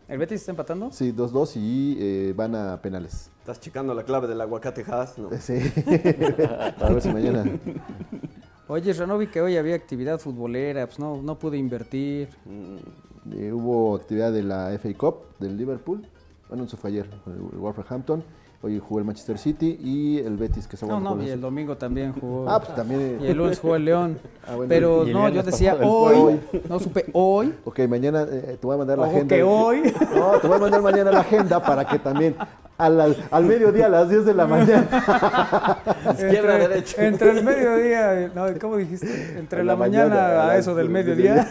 ¿El 0.09 0.19
Betis 0.19 0.41
está 0.41 0.53
empatando? 0.53 0.93
Sí, 0.93 1.13
2-2 1.13 1.57
y 1.57 1.97
eh, 1.99 2.33
van 2.37 2.55
a 2.55 2.81
penales. 2.81 3.31
Estás 3.41 3.59
checando 3.59 3.93
la 3.93 4.05
clave 4.05 4.29
del 4.29 4.41
aguacate 4.41 4.85
Haas, 4.89 5.19
¿no? 5.19 5.31
Sí. 5.41 5.55
Para 6.79 6.93
ver 6.93 7.03
si 7.03 7.09
mañana. 7.09 7.45
Oye, 8.69 8.93
Ranovi, 8.93 9.27
que 9.27 9.41
hoy 9.41 9.57
había 9.57 9.75
actividad 9.75 10.21
futbolera, 10.21 10.87
pues 10.87 11.01
no, 11.01 11.21
no 11.23 11.37
pude 11.39 11.57
invertir. 11.57 12.29
Eh, 13.33 13.53
hubo 13.53 13.97
actividad 13.97 14.33
de 14.33 14.45
la 14.45 14.71
FA 14.79 14.95
Cup 14.97 15.17
del 15.41 15.57
Liverpool. 15.57 16.07
Bueno, 16.49 16.65
eso 16.65 16.77
fue 16.77 16.91
ayer 16.91 17.11
con 17.25 17.33
el 17.33 17.41
Wolverhampton. 17.41 18.23
Hoy 18.67 18.81
jugó 18.81 18.99
el 18.99 19.05
Manchester 19.05 19.39
City 19.39 19.79
y 19.81 20.19
el 20.19 20.37
Betis 20.37 20.67
que 20.67 20.77
se 20.77 20.85
No, 20.89 20.99
no, 20.99 21.23
y 21.23 21.29
el 21.31 21.41
domingo 21.41 21.77
también 21.77 22.13
jugó. 22.13 22.51
Ah, 22.51 22.59
pues 22.61 22.75
también. 22.75 23.21
Y 23.23 23.29
el 23.29 23.37
lunes 23.39 23.61
jugó 23.61 23.77
el 23.77 23.85
León. 23.85 24.19
Ah, 24.49 24.55
bueno. 24.55 24.69
Pero 24.69 25.03
el 25.03 25.13
no, 25.13 25.29
yo 25.29 25.43
decía 25.43 25.77
hoy, 25.83 26.41
no 26.69 26.79
supe 26.81 27.07
hoy. 27.13 27.53
Ok, 27.65 27.81
mañana 27.89 28.23
eh, 28.23 28.57
te 28.61 28.67
voy 28.67 28.75
a 28.75 28.79
mandar 28.79 28.99
la 28.99 29.05
Ojo 29.07 29.15
agenda. 29.17 29.37
que 29.37 29.43
hoy. 29.45 29.83
No, 30.17 30.39
te 30.41 30.49
voy 30.49 30.57
a 30.57 30.61
mandar 30.61 30.83
mañana 30.83 31.11
la 31.13 31.21
agenda 31.21 31.63
para 31.63 31.85
que 31.85 31.99
también 32.01 32.35
a 32.79 32.89
las- 32.89 33.17
al 33.31 33.45
mediodía 33.45 33.87
a 33.87 33.89
las 33.89 34.09
10 34.09 34.25
de 34.25 34.35
la 34.35 34.47
mañana. 34.49 35.79
Izquierda, 36.13 36.59
derecha. 36.59 37.07
Entre 37.07 37.31
el 37.31 37.45
mediodía, 37.45 38.33
no, 38.35 38.47
¿cómo 38.61 38.77
dijiste? 38.79 39.37
Entre 39.39 39.61
En 39.61 39.67
la, 39.69 39.75
la 39.75 39.77
mañana, 39.79 40.09
mañana, 40.15 40.49
a 40.51 40.57
eso 40.59 40.75
del 40.75 40.89
mediodía. 40.89 41.49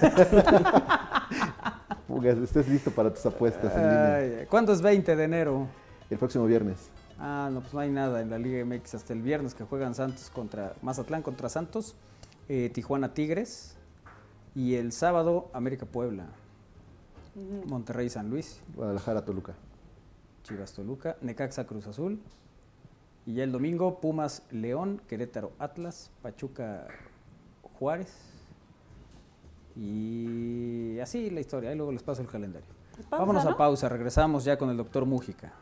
Estés 2.43 2.67
listo 2.67 2.91
para 2.91 3.13
tus 3.13 3.25
apuestas 3.25 3.73
en 3.75 3.81
línea. 3.81 4.45
¿Cuándo 4.49 4.73
es 4.73 4.81
20 4.81 5.15
de 5.15 5.23
enero? 5.23 5.67
El 6.09 6.17
próximo 6.17 6.45
viernes. 6.45 6.77
Ah, 7.19 7.49
no, 7.51 7.61
pues 7.61 7.73
no 7.73 7.79
hay 7.79 7.89
nada 7.91 8.21
en 8.21 8.29
la 8.29 8.37
Liga 8.37 8.63
MX 8.65 8.95
hasta 8.95 9.13
el 9.13 9.21
viernes 9.21 9.55
que 9.55 9.63
juegan 9.63 9.95
Santos 9.95 10.29
contra 10.29 10.73
Mazatlán 10.81 11.21
contra 11.21 11.47
Santos, 11.49 11.95
eh, 12.49 12.69
Tijuana 12.73 13.13
Tigres 13.13 13.77
y 14.53 14.75
el 14.75 14.91
sábado 14.91 15.49
América 15.53 15.85
Puebla, 15.85 16.27
Monterrey 17.67 18.09
San 18.09 18.29
Luis, 18.29 18.61
Guadalajara, 18.75 19.23
Toluca. 19.23 19.55
Chivas 20.43 20.73
Toluca, 20.73 21.17
Necaxa 21.21 21.65
Cruz 21.65 21.87
Azul 21.87 22.21
y 23.25 23.33
ya 23.33 23.43
el 23.43 23.51
domingo 23.51 23.99
Pumas 23.99 24.43
León, 24.51 25.01
Querétaro 25.07 25.51
Atlas, 25.57 26.11
Pachuca 26.21 26.87
Juárez 27.79 28.15
y 29.75 30.99
así 30.99 31.29
la 31.31 31.39
historia, 31.39 31.71
ahí 31.71 31.75
luego 31.75 31.91
les 31.91 32.03
paso 32.03 32.21
el 32.21 32.27
calendario. 32.27 32.67
pausa, 33.09 33.17
Vámonos 33.17 33.45
a 33.45 33.57
pausa, 33.57 33.89
regresamos 33.89 34.45
ya 34.45 34.57
con 34.57 34.69
el 34.69 34.77
doctor 34.77 35.05
Mújica. 35.05 35.53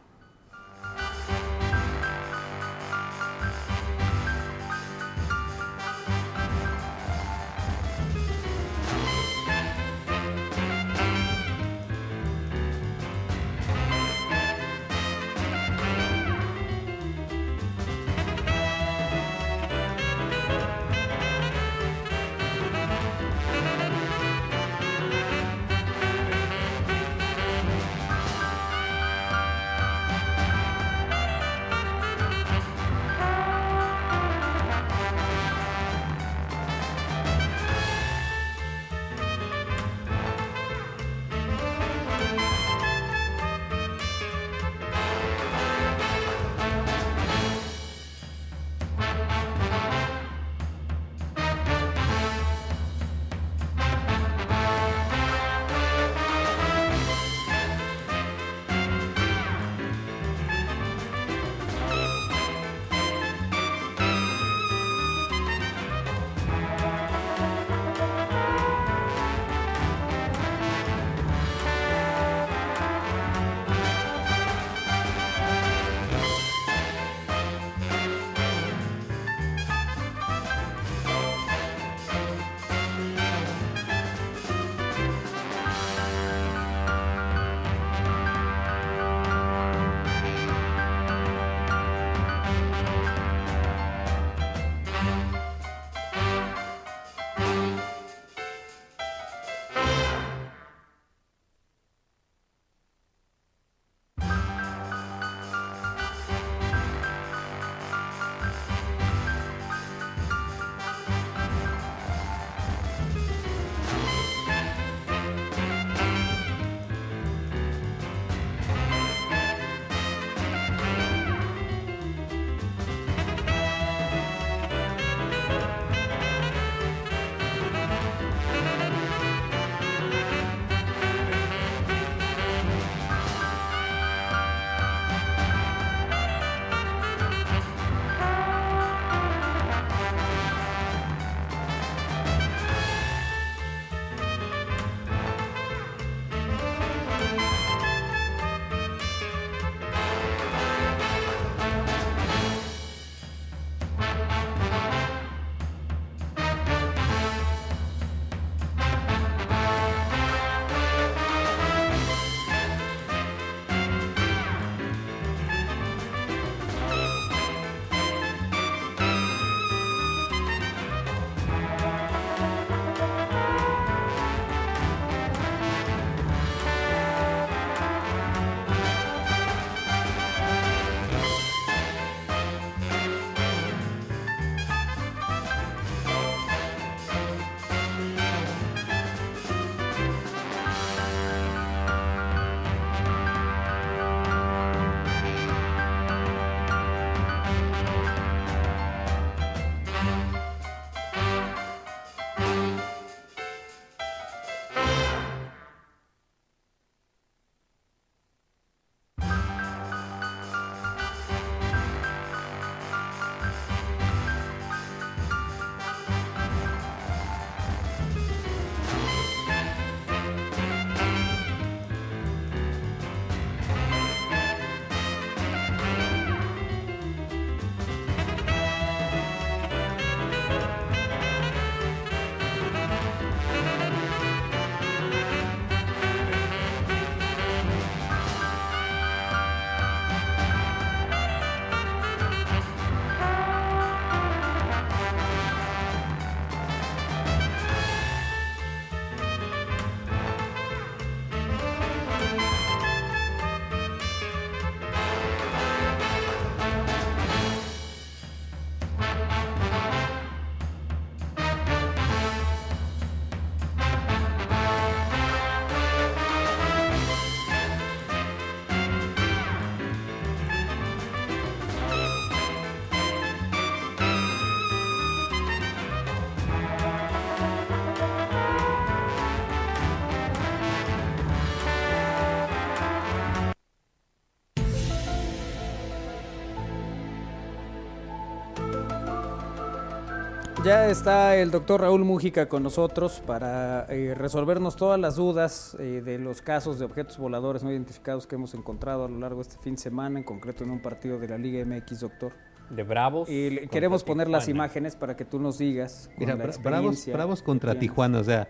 Ya 290.64 290.88
está 290.88 291.36
el 291.36 291.52
doctor 291.52 291.82
Raúl 291.82 292.06
Mújica 292.06 292.48
con 292.48 292.64
nosotros 292.64 293.22
para 293.28 293.86
eh, 293.90 294.16
resolvernos 294.16 294.78
todas 294.78 294.98
las 294.98 295.18
dudas 295.18 295.76
eh, 295.78 296.02
de 296.06 296.18
los 296.18 296.42
casos 296.42 296.80
de 296.80 296.86
objetos 296.86 297.18
voladores 297.18 297.64
no 297.64 297.72
identificados 297.72 298.26
que 298.28 298.36
hemos 298.36 298.54
encontrado 298.54 299.04
a 299.04 299.10
lo 299.10 299.20
largo 299.20 299.44
de 299.44 299.50
este 299.50 299.62
fin 299.62 299.76
de 299.76 299.82
semana, 299.82 300.20
en 300.20 300.24
concreto 300.24 300.64
en 300.64 300.72
un 300.72 300.82
partido 300.82 301.20
de 301.20 301.28
la 301.28 301.38
Liga 301.38 301.66
MX, 301.66 302.00
doctor. 302.00 302.32
De 302.70 302.84
Bravos. 302.84 303.30
Y 303.30 303.68
queremos 303.68 304.06
poner 304.06 304.30
las 304.30 304.48
imágenes 304.48 304.96
para 304.96 305.18
que 305.18 305.26
tú 305.26 305.38
nos 305.38 305.58
digas. 305.58 306.10
Mira, 306.18 306.36
bravos, 306.36 307.06
bravos 307.08 307.44
contra. 307.44 307.78
Tijuana, 307.78 308.20
o 308.20 308.24
sea, 308.24 308.48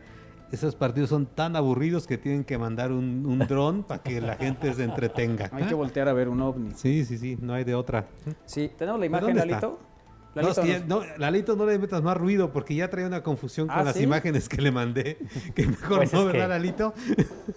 esos 0.51 0.75
partidos 0.75 1.09
son 1.09 1.25
tan 1.25 1.55
aburridos 1.55 2.05
que 2.05 2.19
tienen 2.19 2.43
que 2.43 2.59
mandar 2.59 2.91
un, 2.91 3.25
un 3.25 3.39
dron 3.47 3.81
para 3.81 4.03
que 4.03 4.21
la 4.21 4.35
gente 4.35 4.71
se 4.75 4.83
entretenga. 4.83 5.49
Hay 5.51 5.63
que 5.63 5.73
voltear 5.73 6.07
a 6.07 6.13
ver 6.13 6.29
un 6.29 6.41
ovni. 6.41 6.73
Sí, 6.75 7.05
sí, 7.05 7.17
sí, 7.17 7.39
no 7.41 7.55
hay 7.55 7.63
de 7.63 7.73
otra. 7.73 8.05
Sí, 8.45 8.69
¿tenemos 8.77 8.99
la 9.01 9.07
¿Pero 9.07 9.17
imagen, 9.31 9.35
dónde 9.35 9.53
está? 9.55 9.92
Lalito? 10.35 10.41
No, 10.41 10.41
Lalito, 10.41 10.49
es 10.49 10.59
que 10.59 10.67
ya- 10.67 10.79
nos- 10.79 11.07
no, 11.07 11.17
Lalito, 11.17 11.55
no 11.55 11.65
le 11.65 11.77
metas 11.79 12.01
más 12.01 12.17
ruido 12.17 12.51
porque 12.51 12.73
ya 12.75 12.89
trae 12.89 13.05
una 13.05 13.21
confusión 13.21 13.67
con 13.67 13.77
¿Ah, 13.77 13.83
las 13.83 13.95
sí? 13.95 14.03
imágenes 14.03 14.49
que 14.49 14.61
le 14.61 14.71
mandé. 14.71 15.17
Que 15.55 15.67
mejor 15.67 15.97
Pues 15.97 16.13
no, 16.13 16.25
¿verdad, 16.25 16.49
Lalito? 16.49 16.93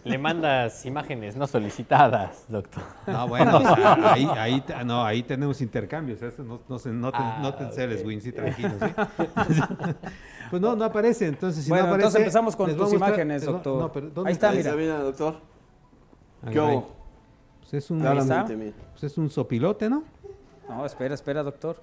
Le 0.04 0.18
mandas 0.18 0.84
imágenes 0.86 1.36
no 1.36 1.46
solicitadas, 1.46 2.44
doctor. 2.48 2.82
No, 3.06 3.26
bueno, 3.28 3.56
o 3.58 3.60
sea, 3.60 4.12
ahí, 4.12 4.62
no, 4.84 5.04
ahí 5.04 5.22
tenemos 5.22 5.60
intercambios. 5.60 6.20
eso 6.22 6.42
no, 6.44 6.60
no, 6.68 6.78
se- 6.78 6.90
no 6.90 7.10
te, 7.10 7.18
Ah, 7.18 7.38
no 7.40 7.54
te 7.54 7.64
enceles, 7.64 8.00
ok. 8.00 8.06
Wincy, 8.06 8.32
tranquilo, 8.32 8.70
¿sí? 8.78 8.86
pues 10.50 10.62
no, 10.62 10.76
no 10.76 10.84
aparece. 10.84 11.26
Entonces, 11.26 11.64
si 11.64 11.70
bueno, 11.70 11.84
no 11.84 11.88
aparece, 11.90 12.06
entonces 12.06 12.20
empezamos 12.20 12.56
con 12.56 12.70
tus 12.70 12.78
mostrar- 12.78 12.96
imágenes, 13.08 13.44
doctor. 13.44 13.80
no, 13.82 13.92
pero 13.92 14.10
¿dónde 14.10 14.28
Ahí 14.28 14.32
está, 14.32 14.50
Ahí 14.50 14.62
mira. 14.76 14.98
doctor. 15.00 15.36
¿Qué 16.50 16.60
hubo? 16.60 16.94
Pues 17.60 17.74
es 17.74 17.90
un, 17.90 18.00
Claramente, 18.00 18.54
mira. 18.56 18.76
pues 18.92 19.04
es 19.04 19.18
un 19.18 19.28
sopilote, 19.30 19.88
¿no? 19.90 20.04
No, 20.68 20.84
espera, 20.86 21.14
espera, 21.14 21.42
doctor. 21.42 21.80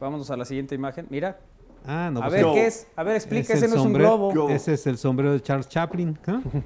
Vámonos 0.00 0.30
a 0.30 0.36
la 0.36 0.44
siguiente 0.44 0.74
imagen. 0.74 1.06
Mira. 1.10 1.38
Ah, 1.86 2.10
no, 2.12 2.18
a 2.20 2.22
pues 2.24 2.32
ver, 2.32 2.42
no. 2.42 2.52
¿qué 2.54 2.66
es? 2.66 2.88
A 2.96 3.02
ver, 3.04 3.14
explica, 3.14 3.52
Es 3.52 3.62
ese 3.62 3.68
no 3.68 3.80
es 3.80 3.86
un 3.86 3.92
globo. 3.92 4.50
Ese 4.50 4.74
es 4.74 4.86
el 4.88 4.98
sombrero 4.98 5.32
de 5.32 5.40
Charles 5.40 5.68
Chaplin. 5.68 6.18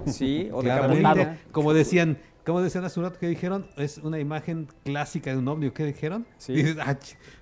Sí, 0.07 0.49
o 0.53 0.63
de 0.63 0.69
Capulina. 0.71 1.39
como 1.53 1.75
decían, 1.75 2.17
como 2.45 2.61
decían 2.63 2.85
hace 2.85 2.99
un 3.01 3.07
rato 3.07 3.19
que 3.19 3.27
dijeron, 3.29 3.67
es 3.77 3.99
una 3.99 4.19
imagen 4.19 4.69
clásica 4.85 5.31
de 5.31 5.39
un 5.39 5.49
ovni. 5.49 5.71
¿Qué 5.71 5.85
dijeron? 5.85 6.27
Sí. 6.39 6.55
Dices, 6.55 6.77
"Ah, 6.81 6.97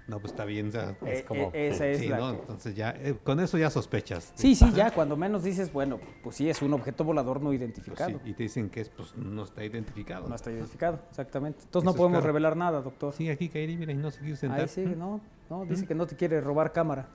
no, 0.07 0.19
pues 0.21 0.33
está 0.33 0.45
bien. 0.45 0.69
o 0.69 0.71
sea, 0.73 0.97
Eh, 1.07 1.25
eh, 1.53 1.69
esa 1.69 1.87
es 1.87 1.99
sí, 1.99 2.09
la 2.09 2.19
¿no? 2.19 2.33
que- 2.33 2.41
Entonces 2.41 2.75
ya, 2.75 2.91
eh, 2.91 3.17
con 3.23 3.41
eso 3.41 3.59
ya 3.59 3.71
sospechas. 3.71 4.33
Sí, 4.35 4.55
sí, 4.55 4.71
ya, 4.73 4.91
cuando 4.91 5.17
menos 5.17 5.43
dices, 5.45 5.73
bueno, 5.73 5.99
pues 6.23 6.37
sí, 6.37 6.49
es 6.49 6.63
un 6.63 6.73
objeto 6.75 7.05
volador 7.05 7.41
no 7.41 7.49
Pues 7.51 7.61
identificado. 7.61 8.11
sí, 8.11 8.31
y 8.31 8.35
te 8.35 8.43
dicen 8.45 8.71
que 8.71 8.81
es, 8.81 8.89
pues 8.91 9.15
no 9.17 9.43
está 9.45 9.65
identificado. 9.65 10.29
No 10.29 10.35
está 10.35 10.51
identificado, 10.51 11.01
exactamente. 11.11 11.61
Entonces 11.65 11.83
Eso 11.83 11.85
no 11.85 11.91
es 11.91 11.97
podemos 11.97 12.19
claro. 12.19 12.27
revelar 12.27 12.57
nada, 12.57 12.81
doctor. 12.83 13.13
Sí, 13.13 13.29
aquí 13.29 13.49
Kairi, 13.49 13.77
mira, 13.77 13.93
y 13.93 13.97
no 13.97 14.11
se 14.11 14.21
quiso 14.21 14.37
sentar. 14.37 14.61
Ahí 14.61 14.69
sí, 14.69 14.85
no, 14.97 15.21
no, 15.51 15.65
dice 15.65 15.87
que 15.87 15.95
no 15.95 16.07
te 16.07 16.17
quiere 16.17 16.41
robar 16.41 16.73
cámara. 16.73 17.09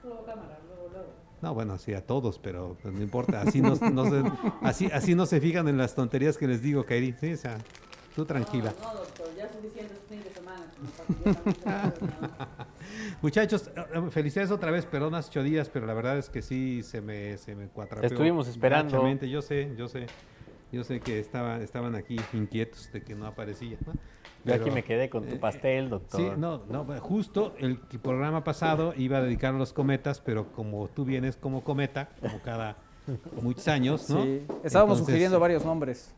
No, 1.44 1.53
bueno, 1.53 1.78
sí, 1.78 1.94
a 1.94 1.99
todos, 1.99 2.40
pero 2.40 2.78
pues, 2.82 2.94
no 2.94 3.02
importa. 3.02 3.41
Así 3.41 3.60
no, 3.60 3.76
no 3.76 4.10
se, 4.10 4.24
así, 4.61 4.90
así 4.94 5.14
no 5.14 5.26
se 5.26 5.41
fijan 5.41 5.68
en 5.68 5.78
las 5.78 5.94
tonterías 5.94 6.38
que 6.38 6.48
les 6.48 6.61
digo, 6.61 6.86
Kairi. 6.86 7.14
Sí, 7.20 7.34
o 7.34 7.38
sea, 7.38 7.57
tú 8.15 8.24
tranquila. 8.24 8.74
No, 8.82 8.94
doctor, 8.94 9.28
ya 9.36 9.52
suficiente 9.52 9.94
este 9.94 10.07
fin 10.07 10.24
de 10.24 10.30
semana. 10.34 10.72
Muchachos, 13.22 13.70
eh, 13.76 13.86
eh, 13.94 14.10
felicidades 14.10 14.52
otra 14.52 14.72
vez, 14.72 14.86
perdón, 14.86 15.15
hace 15.15 15.32
ocho 15.32 15.44
días, 15.44 15.68
pero 15.68 15.86
la 15.86 15.94
verdad 15.94 16.18
es 16.18 16.30
que 16.30 16.41
sí 16.41 16.82
se 16.82 17.02
me, 17.02 17.38
se 17.38 17.56
me 17.56 17.68
cuatrapeó. 17.68 18.07
Estuvimos 18.07 18.48
esperando. 18.48 19.06
Yo 19.26 19.41
sé, 19.41 19.76
yo 19.78 19.90
sé, 19.90 20.06
yo 20.72 20.86
sé 20.86 21.02
que 21.02 21.20
estaba, 21.20 21.57
estaban 21.57 21.95
aquí 21.95 22.15
inquietos 22.32 22.90
de 22.94 23.03
que 23.03 23.15
no 23.15 23.28
aparecía. 23.28 23.76
¿no? 23.86 23.91
Yo 24.45 24.53
aquí 24.53 24.72
me 24.72 24.84
quedé 24.84 25.10
con 25.10 25.24
tu 25.26 25.36
eh, 25.36 25.40
pastel, 25.40 25.90
doctor. 25.90 26.20
Sí, 26.20 26.28
no, 26.38 26.61
no, 26.70 26.86
justo 26.99 27.53
el 27.60 27.78
programa 27.78 28.44
pasado 28.44 28.94
iba 28.98 29.18
a 29.20 29.22
dedicar 29.22 29.53
a 29.56 29.57
los 29.57 29.72
cometas, 29.74 30.20
pero 30.20 30.52
como 30.52 30.88
tú 30.90 31.06
vienes 31.06 31.38
como 31.38 31.64
cometa, 31.64 32.10
como 32.22 32.40
cada 32.41 32.76
muchos 33.41 33.68
años, 33.68 34.10
¿no? 34.10 34.24
Sí, 34.24 34.41
estábamos 34.64 34.98
Entonces, 34.99 35.06
sugiriendo 35.06 35.40
varios 35.40 35.64
nombres 35.65 36.14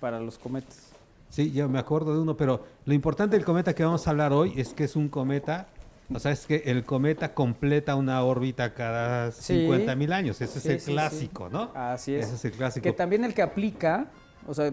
para 0.00 0.20
los 0.20 0.38
cometas. 0.38 0.90
Sí, 1.28 1.50
yo 1.52 1.68
me 1.68 1.78
acuerdo 1.78 2.14
de 2.14 2.20
uno, 2.20 2.36
pero 2.36 2.64
lo 2.84 2.94
importante 2.94 3.36
del 3.36 3.44
cometa 3.44 3.74
que 3.74 3.84
vamos 3.84 4.06
a 4.06 4.10
hablar 4.10 4.32
hoy 4.32 4.52
es 4.56 4.72
que 4.74 4.84
es 4.84 4.94
un 4.94 5.08
cometa, 5.08 5.66
o 6.12 6.18
sea, 6.20 6.30
es 6.32 6.46
que 6.46 6.62
el 6.66 6.84
cometa 6.84 7.34
completa 7.34 7.96
una 7.96 8.22
órbita 8.22 8.74
cada 8.74 9.32
Sí. 9.32 9.60
50 9.60 9.96
mil 9.96 10.12
años. 10.12 10.40
Ese 10.40 10.60
Sí, 10.60 10.68
es 10.68 10.74
el 10.74 10.80
sí, 10.80 10.86
sí. 10.86 10.92
clásico, 10.92 11.48
¿no? 11.48 11.70
Así 11.74 12.14
es. 12.14 12.26
Ese 12.26 12.34
es 12.36 12.44
el 12.44 12.52
clásico. 12.52 12.84
Que 12.84 12.92
también 12.92 13.24
el 13.24 13.34
que 13.34 13.42
aplica, 13.42 14.06
o 14.46 14.54
sea, 14.54 14.72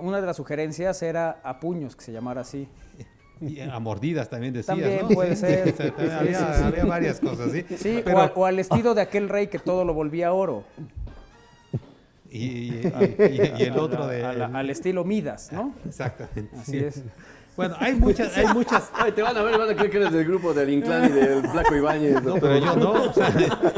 una 0.00 0.20
de 0.20 0.26
las 0.26 0.36
sugerencias 0.36 1.02
era 1.02 1.40
a 1.42 1.60
puños, 1.60 1.96
que 1.96 2.02
se 2.04 2.12
llamara 2.12 2.40
así. 2.42 2.68
Y 3.40 3.60
a 3.60 3.78
mordidas 3.78 4.28
también 4.28 4.52
decías, 4.52 4.76
También 4.76 5.02
¿no? 5.02 5.08
puede 5.08 5.36
ser. 5.36 5.72
o 5.72 5.76
sea, 5.76 5.86
Sí, 5.96 6.10
había, 6.10 6.38
sí, 6.38 6.44
sí. 6.58 6.62
había 6.64 6.84
varias 6.84 7.20
cosas, 7.20 7.52
¿sí? 7.52 7.64
Sí, 7.76 8.00
Pero- 8.04 8.16
o, 8.18 8.20
al, 8.20 8.32
o 8.34 8.46
al 8.46 8.58
estilo 8.58 8.94
de 8.94 9.02
aquel 9.02 9.28
rey 9.28 9.46
que 9.46 9.58
todo 9.60 9.84
lo 9.84 9.94
volvía 9.94 10.32
oro. 10.32 10.64
y, 12.30 12.40
y- 12.40 12.82
y- 12.86 13.52
y 13.58 13.62
el 13.62 13.78
otro 13.78 14.06
de... 14.06 14.24
Al 14.24 14.70
estilo 14.70 15.04
Midas, 15.04 15.50
¿no? 15.52 15.72
Exactamente. 15.86 16.50
Así 16.56 16.72
sí. 16.72 16.78
es. 16.78 17.02
Bueno, 17.58 17.74
hay 17.80 17.94
muchas, 17.96 18.36
hay 18.36 18.46
muchas... 18.54 18.88
Ay, 18.94 19.10
te 19.10 19.20
van 19.20 19.36
a 19.36 19.42
ver 19.42 19.58
van 19.58 19.68
a 19.68 19.74
creer 19.74 19.90
que 19.90 19.96
eres 19.96 20.12
del 20.12 20.24
grupo 20.24 20.54
del 20.54 20.70
Inclán 20.70 21.06
y 21.06 21.08
del 21.12 21.42
Flaco 21.48 21.74
Ibáñez. 21.74 22.22
No, 22.22 22.34
pero 22.36 22.56
yo 22.56 22.76
no, 22.76 22.92
o 22.92 23.12
sea, 23.12 23.34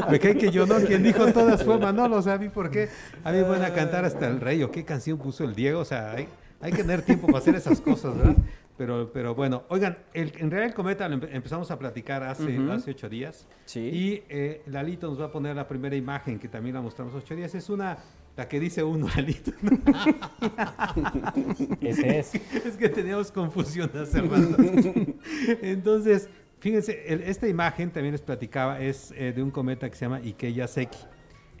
me 0.09 0.19
creen 0.19 0.37
que 0.37 0.51
yo 0.51 0.67
no, 0.67 0.75
quien 0.75 1.01
dijo 1.01 1.25
todas 1.33 1.63
fue 1.63 1.79
Manolo, 1.79 2.17
o 2.17 2.21
sea, 2.21 2.33
a 2.33 2.37
mí 2.37 2.47
por 2.49 2.69
qué, 2.69 2.89
a 3.23 3.31
mí 3.31 3.37
me 3.39 3.43
van 3.43 3.63
a 3.63 3.73
cantar 3.73 4.05
hasta 4.05 4.27
el 4.27 4.39
rey, 4.39 4.61
o 4.61 4.69
qué 4.69 4.85
canción 4.85 5.17
puso 5.17 5.43
el 5.45 5.55
Diego, 5.55 5.79
o 5.79 5.85
sea, 5.85 6.11
hay, 6.11 6.27
hay 6.61 6.71
que 6.71 6.83
tener 6.83 7.01
tiempo 7.01 7.25
para 7.25 7.39
hacer 7.39 7.55
esas 7.55 7.81
cosas, 7.81 8.15
¿verdad? 8.15 8.35
Pero, 8.77 9.09
pero 9.11 9.33
bueno, 9.33 9.63
oigan, 9.69 9.97
el, 10.13 10.31
en 10.37 10.51
realidad 10.51 10.65
el 10.69 10.73
cometa 10.75 11.09
lo 11.09 11.17
empe- 11.17 11.29
empezamos 11.31 11.69
a 11.71 11.79
platicar 11.79 12.21
hace, 12.23 12.59
Ujú. 12.59 12.71
hace 12.71 12.91
ocho 12.91 13.09
días, 13.09 13.47
Sí. 13.65 13.79
y 13.79 14.23
eh, 14.29 14.61
Lalito 14.67 15.07
nos 15.07 15.19
va 15.19 15.25
a 15.25 15.31
poner 15.31 15.55
la 15.55 15.67
primera 15.67 15.95
imagen, 15.95 16.37
que 16.37 16.47
también 16.47 16.75
la 16.75 16.81
mostramos 16.81 17.13
ocho 17.15 17.35
días, 17.35 17.53
es 17.55 17.67
una, 17.69 17.97
la 18.37 18.47
que 18.47 18.59
dice 18.59 18.83
uno, 18.83 19.07
Lalito. 19.15 19.51
Ese 21.81 22.19
es. 22.19 22.35
es 22.35 22.77
que 22.77 22.89
teníamos 22.89 23.31
confusión 23.31 23.91
hace 23.95 24.21
rato. 24.21 24.57
Entonces, 25.61 26.29
fíjense, 26.59 27.05
el- 27.07 27.21
esta 27.21 27.47
imagen 27.47 27.91
también 27.91 28.13
les 28.13 28.21
platicaba, 28.21 28.79
es 28.81 29.13
eh, 29.17 29.33
de 29.33 29.43
un 29.43 29.51
cometa 29.51 29.89
que 29.89 29.95
se 29.95 30.05
llama 30.05 30.21
Ikeya 30.21 30.67
Seki. 30.67 30.97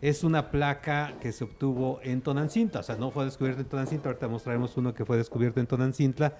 Es 0.01 0.23
una 0.23 0.49
placa 0.49 1.13
que 1.21 1.31
se 1.31 1.43
obtuvo 1.43 1.99
en 2.03 2.21
Tonancinta, 2.21 2.79
o 2.79 2.83
sea, 2.83 2.95
no 2.95 3.11
fue 3.11 3.25
descubierta 3.25 3.61
en 3.61 3.67
Tonancinta, 3.67 4.09
ahorita 4.09 4.27
mostraremos 4.27 4.75
uno 4.75 4.95
que 4.95 5.05
fue 5.05 5.15
descubierto 5.17 5.59
en 5.59 5.67
Tonancinta, 5.67 6.37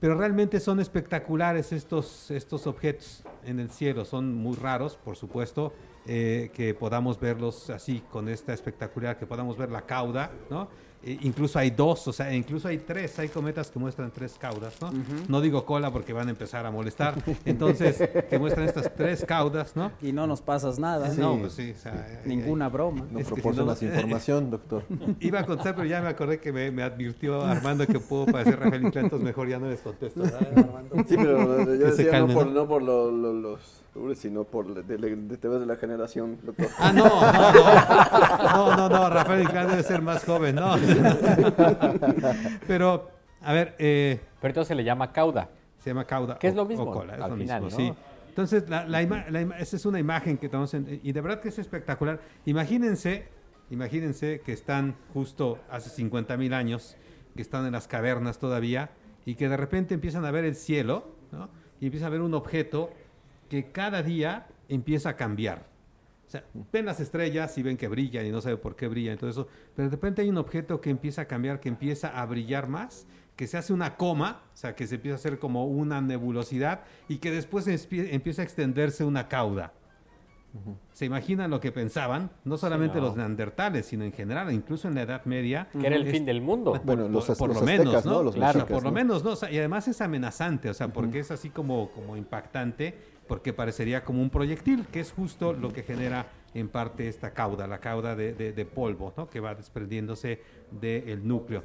pero 0.00 0.16
realmente 0.16 0.58
son 0.58 0.80
espectaculares 0.80 1.72
estos, 1.72 2.32
estos 2.32 2.66
objetos 2.66 3.22
en 3.44 3.60
el 3.60 3.70
cielo, 3.70 4.04
son 4.04 4.34
muy 4.34 4.56
raros, 4.56 4.96
por 4.96 5.14
supuesto, 5.14 5.72
eh, 6.06 6.50
que 6.54 6.74
podamos 6.74 7.18
verlos 7.20 7.70
así, 7.70 8.02
con 8.10 8.28
esta 8.28 8.52
espectacular, 8.52 9.18
que 9.18 9.26
podamos 9.26 9.56
ver 9.56 9.70
la 9.70 9.82
cauda, 9.82 10.30
¿no? 10.50 10.68
E 11.02 11.16
incluso 11.22 11.58
hay 11.58 11.70
dos, 11.70 12.06
o 12.08 12.12
sea, 12.12 12.34
incluso 12.34 12.68
hay 12.68 12.76
tres, 12.76 13.18
hay 13.18 13.28
cometas 13.30 13.70
que 13.70 13.78
muestran 13.78 14.10
tres 14.10 14.36
caudas, 14.38 14.76
¿no? 14.82 14.92
No 15.28 15.40
digo 15.40 15.64
cola 15.64 15.90
porque 15.90 16.12
van 16.12 16.26
a 16.28 16.30
empezar 16.30 16.66
a 16.66 16.70
molestar, 16.70 17.14
entonces, 17.46 18.06
que 18.28 18.38
muestran 18.38 18.68
estas 18.68 18.94
tres 18.94 19.24
caudas, 19.24 19.74
¿no? 19.76 19.92
Y 20.02 20.12
no 20.12 20.26
nos 20.26 20.42
pasas 20.42 20.78
nada. 20.78 21.08
No, 21.14 21.38
pues 21.38 21.54
sí, 21.54 21.72
o 21.74 21.80
sea, 21.80 22.20
Ninguna 22.26 22.68
broma. 22.68 23.06
No 23.10 23.18
si 23.20 23.24
proporcionas 23.24 23.80
no- 23.80 23.88
información, 23.88 24.50
doctor. 24.50 24.84
Iba 25.20 25.40
a 25.40 25.46
contestar, 25.46 25.74
pero 25.74 25.86
ya 25.88 26.02
me 26.02 26.08
acordé 26.08 26.38
que 26.38 26.52
me, 26.52 26.70
me 26.70 26.82
advirtió 26.82 27.40
Armando 27.46 27.86
que 27.86 27.98
puedo 27.98 28.26
parecer 28.26 28.60
Rafael 28.60 28.84
Inclán, 28.84 29.06
entonces 29.06 29.24
mejor 29.24 29.48
ya 29.48 29.58
no 29.58 29.70
les 29.70 29.80
contesto. 29.80 30.20
¿verdad, 30.20 30.48
Armando? 30.54 30.96
Sí, 31.08 31.16
pero 31.16 31.60
yo 31.76 31.78
Que 31.86 31.90
decía 31.92 32.10
calme, 32.10 32.34
no 32.34 32.38
por, 32.40 32.46
¿no? 32.46 32.52
no 32.52 32.68
por 32.68 32.82
lo- 32.82 33.10
lo- 33.10 33.32
los 33.32 33.79
sino 34.14 34.44
por 34.44 34.72
de, 34.74 34.82
de, 34.96 35.16
de, 35.16 35.66
la 35.66 35.76
generación, 35.76 36.38
doctor. 36.42 36.68
Ah, 36.78 36.92
no, 36.92 37.04
no, 37.04 38.76
no, 38.76 38.76
no, 38.76 38.88
no, 38.88 39.10
Rafael 39.10 39.42
Inclán 39.42 39.68
debe 39.68 39.82
ser 39.82 40.00
más 40.02 40.24
joven, 40.24 40.54
no. 40.56 40.76
Pero, 42.66 43.10
a 43.42 43.52
ver, 43.52 43.74
eh, 43.78 44.20
Pero 44.40 44.50
entonces 44.50 44.68
se 44.68 44.74
le 44.74 44.84
llama 44.84 45.12
cauda. 45.12 45.48
se 45.78 45.90
llama 45.90 46.04
cauda. 46.04 46.38
Que 46.38 46.48
es 46.48 46.54
lo 46.54 46.62
o 46.62 46.66
mismo, 46.66 46.90
cola, 46.92 47.14
es 47.16 47.20
al 47.20 47.30
lo 47.30 47.36
final, 47.36 47.62
mismo, 47.64 47.78
¿no? 47.78 47.84
sí. 47.94 47.98
Entonces, 48.28 48.68
la, 48.68 48.86
la 48.86 49.02
ima- 49.02 49.28
la 49.28 49.42
ima- 49.42 49.56
esa 49.58 49.76
es 49.76 49.84
una 49.86 49.98
imagen 49.98 50.38
que 50.38 50.48
tenemos 50.48 50.72
en- 50.74 51.00
y 51.02 51.12
de 51.12 51.20
verdad 51.20 51.40
que 51.40 51.48
es 51.48 51.58
espectacular. 51.58 52.20
Imagínense, 52.46 53.26
imagínense 53.70 54.40
que 54.40 54.52
están 54.52 54.94
justo 55.12 55.58
hace 55.68 55.90
50 55.90 56.36
mil 56.36 56.54
años, 56.54 56.96
que 57.34 57.42
están 57.42 57.66
en 57.66 57.72
las 57.72 57.88
cavernas 57.88 58.38
todavía 58.38 58.90
y 59.26 59.34
que 59.34 59.48
de 59.48 59.56
repente 59.56 59.94
empiezan 59.94 60.24
a 60.24 60.30
ver 60.30 60.44
el 60.44 60.54
cielo, 60.54 61.04
¿no? 61.32 61.48
Y 61.80 61.86
empiezan 61.86 62.06
a 62.08 62.10
ver 62.10 62.20
un 62.20 62.34
objeto 62.34 62.90
que 63.50 63.70
cada 63.72 64.02
día 64.02 64.46
empieza 64.70 65.10
a 65.10 65.16
cambiar. 65.16 65.66
O 66.26 66.30
sea, 66.30 66.44
ven 66.72 66.86
las 66.86 67.00
estrellas 67.00 67.58
y 67.58 67.62
ven 67.64 67.76
que 67.76 67.88
brillan 67.88 68.24
y 68.24 68.30
no 68.30 68.40
saben 68.40 68.58
por 68.58 68.76
qué 68.76 68.86
brillan 68.86 69.14
y 69.14 69.18
todo 69.18 69.28
eso, 69.28 69.48
pero 69.74 69.88
de 69.90 69.96
repente 69.96 70.22
hay 70.22 70.30
un 70.30 70.38
objeto 70.38 70.80
que 70.80 70.88
empieza 70.88 71.22
a 71.22 71.24
cambiar, 71.26 71.58
que 71.58 71.68
empieza 71.68 72.08
a 72.08 72.24
brillar 72.24 72.68
más, 72.68 73.06
que 73.34 73.48
se 73.48 73.58
hace 73.58 73.72
una 73.72 73.96
coma, 73.96 74.42
o 74.54 74.56
sea, 74.56 74.76
que 74.76 74.86
se 74.86 74.94
empieza 74.94 75.16
a 75.16 75.18
hacer 75.18 75.38
como 75.40 75.66
una 75.66 76.00
nebulosidad 76.00 76.82
y 77.08 77.18
que 77.18 77.32
después 77.32 77.66
empieza 77.66 78.42
a 78.42 78.44
extenderse 78.44 79.02
una 79.04 79.26
cauda. 79.28 79.72
¿Se 80.92 81.04
imaginan 81.04 81.48
lo 81.50 81.60
que 81.60 81.70
pensaban? 81.70 82.30
No 82.44 82.56
solamente 82.58 82.96
no. 82.98 83.02
los 83.06 83.16
neandertales, 83.16 83.86
sino 83.86 84.04
en 84.04 84.12
general, 84.12 84.52
incluso 84.52 84.88
en 84.88 84.96
la 84.96 85.02
Edad 85.02 85.24
Media. 85.24 85.68
Que 85.72 85.86
era 85.86 85.94
el 85.96 86.06
es- 86.06 86.12
fin 86.12 86.24
del 86.24 86.40
mundo. 86.42 86.80
Bueno, 86.84 87.08
los, 87.08 87.24
por, 87.26 87.36
por 87.38 87.48
los 87.50 87.60
lo 87.60 87.66
menos, 87.66 87.86
aztecas, 87.86 88.04
¿no? 88.04 88.12
¿no? 88.14 88.22
Los 88.24 88.34
Claro, 88.34 88.58
mexicas, 88.58 88.74
por 88.74 88.82
lo 88.82 88.90
¿no? 88.90 88.94
menos, 88.94 89.22
¿no? 89.24 89.30
O 89.30 89.36
sea, 89.36 89.50
y 89.50 89.58
además 89.58 89.86
es 89.86 90.00
amenazante, 90.00 90.68
o 90.68 90.74
sea, 90.74 90.88
porque 90.88 91.20
es 91.20 91.30
así 91.30 91.50
como, 91.50 91.90
como 91.92 92.16
impactante 92.16 92.98
porque 93.30 93.52
parecería 93.52 94.02
como 94.02 94.20
un 94.20 94.28
proyectil, 94.28 94.86
que 94.92 94.98
es 94.98 95.12
justo 95.12 95.52
lo 95.52 95.72
que 95.72 95.84
genera 95.84 96.26
en 96.52 96.68
parte 96.68 97.06
esta 97.06 97.30
cauda, 97.32 97.68
la 97.68 97.78
cauda 97.78 98.16
de, 98.16 98.32
de- 98.34 98.52
de 98.52 98.64
polvo, 98.64 99.14
¿no? 99.16 99.30
que 99.30 99.38
va 99.38 99.54
desprendiéndose 99.54 100.42
del 100.72 101.26
núcleo. 101.26 101.62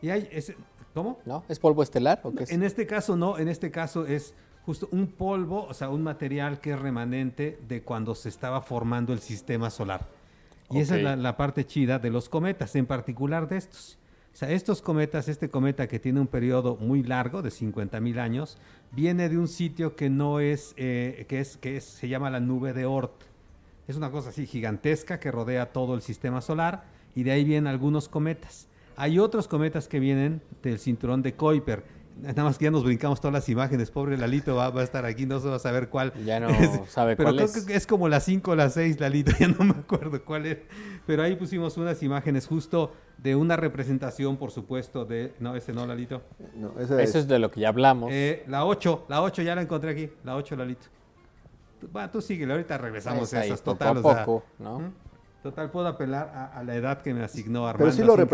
Y 0.00 0.10
hay 0.10 0.28
ese, 0.30 0.54
¿Cómo? 0.94 1.18
¿No? 1.26 1.42
¿Es 1.48 1.58
polvo 1.58 1.82
estelar 1.82 2.20
o 2.22 2.32
qué 2.32 2.44
es? 2.44 2.52
En 2.52 2.62
este 2.62 2.86
caso 2.86 3.16
no, 3.16 3.36
en 3.36 3.48
este 3.48 3.72
caso 3.72 4.06
es 4.06 4.32
justo 4.64 4.88
un 4.92 5.08
polvo, 5.08 5.64
o 5.68 5.74
sea, 5.74 5.88
un 5.88 6.04
material 6.04 6.60
que 6.60 6.70
es 6.70 6.78
remanente 6.78 7.58
de 7.66 7.82
cuando 7.82 8.14
se 8.14 8.28
estaba 8.28 8.62
formando 8.62 9.12
el 9.12 9.18
sistema 9.18 9.70
solar. 9.70 10.06
Y 10.70 10.78
esa 10.78 10.96
es 10.98 11.18
la 11.18 11.36
parte 11.36 11.66
chida 11.66 11.98
de 11.98 12.10
los 12.10 12.28
cometas, 12.28 12.76
en 12.76 12.86
particular 12.86 13.48
de 13.48 13.56
estos. 13.56 13.98
Sea, 14.32 14.50
estos 14.52 14.82
cometas, 14.82 15.28
este 15.28 15.48
cometa 15.50 15.88
que 15.88 15.98
tiene 15.98 16.20
un 16.20 16.28
periodo 16.28 16.76
muy 16.76 17.02
largo, 17.02 17.42
de 17.42 17.50
50 17.50 17.98
mil 18.00 18.18
años, 18.20 18.56
viene 18.92 19.28
de 19.28 19.36
un 19.36 19.48
sitio 19.48 19.96
que 19.96 20.10
no 20.10 20.38
es, 20.38 20.74
eh, 20.76 21.26
que 21.28 21.40
es, 21.40 21.56
que 21.56 21.76
es- 21.76 21.84
se 21.84 22.08
llama 22.08 22.30
la 22.30 22.38
nube 22.38 22.72
de 22.72 22.86
Oort. 22.86 23.22
Es 23.88 23.96
una 23.96 24.10
cosa 24.10 24.28
así 24.28 24.46
gigantesca 24.46 25.18
que 25.18 25.32
rodea 25.32 25.72
todo 25.72 25.94
el 25.94 26.02
sistema 26.02 26.40
solar 26.40 26.84
y 27.16 27.24
de 27.24 27.32
ahí 27.32 27.42
vienen 27.44 27.66
algunos 27.66 28.08
cometas. 28.08 28.68
Hay 28.96 29.18
otros 29.18 29.48
cometas 29.48 29.88
que 29.88 29.98
vienen 29.98 30.40
del 30.62 30.78
cinturón 30.78 31.22
de 31.22 31.34
Kuiper. 31.34 31.84
Nada 32.20 32.42
más 32.44 32.58
que 32.58 32.64
ya 32.64 32.70
nos 32.70 32.84
brincamos 32.84 33.20
todas 33.20 33.32
las 33.32 33.48
imágenes. 33.48 33.90
Pobre 33.90 34.16
Lalito 34.16 34.56
va, 34.56 34.70
va 34.70 34.80
a 34.80 34.84
estar 34.84 35.04
aquí, 35.04 35.24
no 35.24 35.38
se 35.40 35.48
va 35.48 35.56
a 35.56 35.58
saber 35.60 35.88
cuál. 35.88 36.12
Ya 36.24 36.40
no 36.40 36.48
es. 36.50 36.70
sabe 36.90 37.16
Pero 37.16 37.28
cuál 37.28 37.36
creo 37.36 37.46
es. 37.46 37.64
que 37.64 37.74
es 37.76 37.86
como 37.86 38.08
las 38.08 38.24
5 38.24 38.50
o 38.50 38.56
las 38.56 38.74
6, 38.74 38.98
Lalito. 39.00 39.32
Ya 39.38 39.48
no 39.48 39.64
me 39.64 39.70
acuerdo 39.78 40.24
cuál 40.24 40.46
es. 40.46 40.58
Pero 41.06 41.22
ahí 41.22 41.36
pusimos 41.36 41.76
unas 41.76 42.02
imágenes 42.02 42.46
justo 42.46 42.92
de 43.18 43.36
una 43.36 43.56
representación, 43.56 44.36
por 44.36 44.50
supuesto, 44.50 45.04
de... 45.04 45.34
No, 45.40 45.54
ese 45.56 45.72
no, 45.72 45.86
Lalito. 45.86 46.22
No, 46.54 46.72
Eso 46.78 46.98
es 47.18 47.28
de 47.28 47.38
lo 47.38 47.50
que 47.50 47.60
ya 47.60 47.68
hablamos. 47.68 48.10
Eh, 48.12 48.44
la 48.48 48.64
8, 48.64 49.06
la 49.08 49.22
8 49.22 49.42
ya 49.42 49.54
la 49.54 49.62
encontré 49.62 49.90
aquí. 49.90 50.10
La 50.24 50.36
8, 50.36 50.56
Lalito. 50.56 50.86
Va, 51.94 52.10
tú 52.10 52.20
síguele, 52.20 52.52
ahorita 52.52 52.76
regresamos 52.78 53.32
a 53.34 53.44
esas. 53.44 53.60
poco 53.62 53.78
Total, 53.78 53.96
a 53.96 54.00
o 54.00 54.02
sea, 54.02 54.24
poco, 54.24 54.44
¿no? 54.58 54.80
¿Mm? 54.80 54.92
Total, 55.42 55.70
puedo 55.70 55.86
apelar 55.86 56.32
a, 56.34 56.46
a 56.58 56.64
la 56.64 56.74
edad 56.74 57.00
que 57.00 57.14
me 57.14 57.22
asignó 57.22 57.66
Armando. 57.68 57.84
Pero 57.84 57.92
sí 57.92 58.00
lo 58.02 58.16
no 58.16 58.26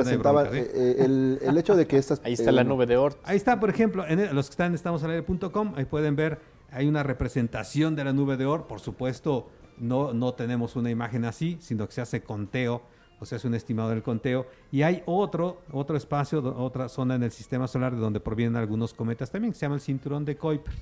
bronca, 0.42 0.50
¿sí? 0.52 0.58
eh, 0.58 0.70
eh, 0.74 0.96
el, 1.04 1.38
el 1.42 1.58
hecho 1.58 1.76
de 1.76 1.86
que 1.86 1.98
estas. 1.98 2.20
Ahí 2.24 2.32
está 2.32 2.50
la 2.50 2.62
eh, 2.62 2.64
nube 2.64 2.86
de 2.86 2.96
Oort. 2.96 3.18
Ahí 3.24 3.36
está, 3.36 3.60
por 3.60 3.68
ejemplo, 3.68 4.06
en 4.06 4.20
el- 4.20 4.34
los 4.34 4.46
que 4.46 4.52
están 4.52 4.68
en 4.68 4.74
estamosalaire.com, 4.74 5.74
ahí 5.76 5.84
pueden 5.84 6.16
ver, 6.16 6.40
hay 6.72 6.88
una 6.88 7.02
representación 7.02 7.94
de 7.94 8.04
la 8.04 8.12
nube 8.14 8.36
de 8.38 8.46
Oort. 8.46 8.66
Por 8.66 8.80
supuesto, 8.80 9.50
no, 9.78 10.14
no 10.14 10.32
tenemos 10.32 10.76
una 10.76 10.90
imagen 10.90 11.26
así, 11.26 11.58
sino 11.60 11.86
que 11.86 11.92
se 11.92 12.00
hace 12.00 12.22
conteo, 12.22 12.80
o 13.20 13.26
sea, 13.26 13.36
es 13.36 13.44
un 13.44 13.54
estimado 13.54 13.90
del 13.90 14.02
conteo. 14.02 14.46
Y 14.72 14.80
hay 14.82 15.02
otro, 15.04 15.60
otro 15.72 15.98
espacio, 15.98 16.42
otra 16.56 16.88
zona 16.88 17.16
en 17.16 17.22
el 17.22 17.32
sistema 17.32 17.68
solar 17.68 17.94
de 17.94 18.00
donde 18.00 18.18
provienen 18.20 18.56
algunos 18.56 18.94
cometas 18.94 19.30
también, 19.30 19.52
que 19.52 19.58
se 19.58 19.66
llama 19.66 19.74
el 19.74 19.82
cinturón 19.82 20.24
de 20.24 20.36
Kuiper. 20.38 20.72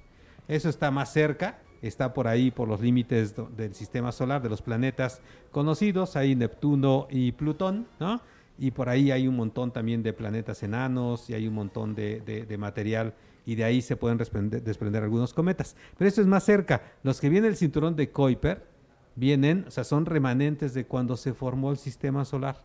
Eso 0.47 0.69
está 0.69 0.91
más 0.93 1.13
cerca, 1.13 1.59
está 1.83 2.15
por 2.15 2.29
ahí, 2.29 2.51
por 2.51 2.69
los 2.69 2.81
límites 2.81 3.35
del 3.57 3.75
sistema 3.75 4.13
solar, 4.13 4.41
de 4.43 4.49
los 4.49 4.63
planetas 4.63 5.21
conocidos, 5.51 6.17
hay 6.17 6.35
Neptuno 6.35 7.09
y 7.11 7.33
Plutón, 7.33 7.87
¿no? 8.01 8.21
Y 8.59 8.71
por 8.71 8.89
ahí 8.89 9.11
hay 9.11 9.27
un 9.27 9.37
montón 9.37 9.73
también 9.73 10.03
de 10.03 10.13
planetas 10.13 10.63
enanos 10.63 11.29
y 11.29 11.35
hay 11.35 11.49
un 11.49 11.55
montón 11.55 11.95
de, 11.95 12.21
de- 12.21 12.59
material 12.59 13.15
y 13.45 13.57
de 13.57 13.65
ahí 13.65 13.83
se 13.83 13.97
pueden 13.97 14.19
desprender, 14.19 15.03
algunos 15.03 15.35
cometas. 15.35 15.75
Pero 15.99 16.07
esto 16.09 16.21
es 16.21 16.27
más 16.29 16.45
cerca. 16.45 16.83
Los 17.03 17.21
que 17.21 17.29
vienen 17.29 17.51
del 17.51 17.57
cinturón 17.57 17.97
de 17.97 18.11
Kuiper 18.11 18.65
vienen, 19.17 19.65
o 19.67 19.71
sea, 19.71 19.83
son 19.85 20.07
remanentes 20.07 20.75
de 20.75 20.85
cuando 20.85 21.17
se 21.17 21.33
formó 21.33 21.73
el 21.73 21.79
sistema 21.79 22.25
solar. 22.25 22.63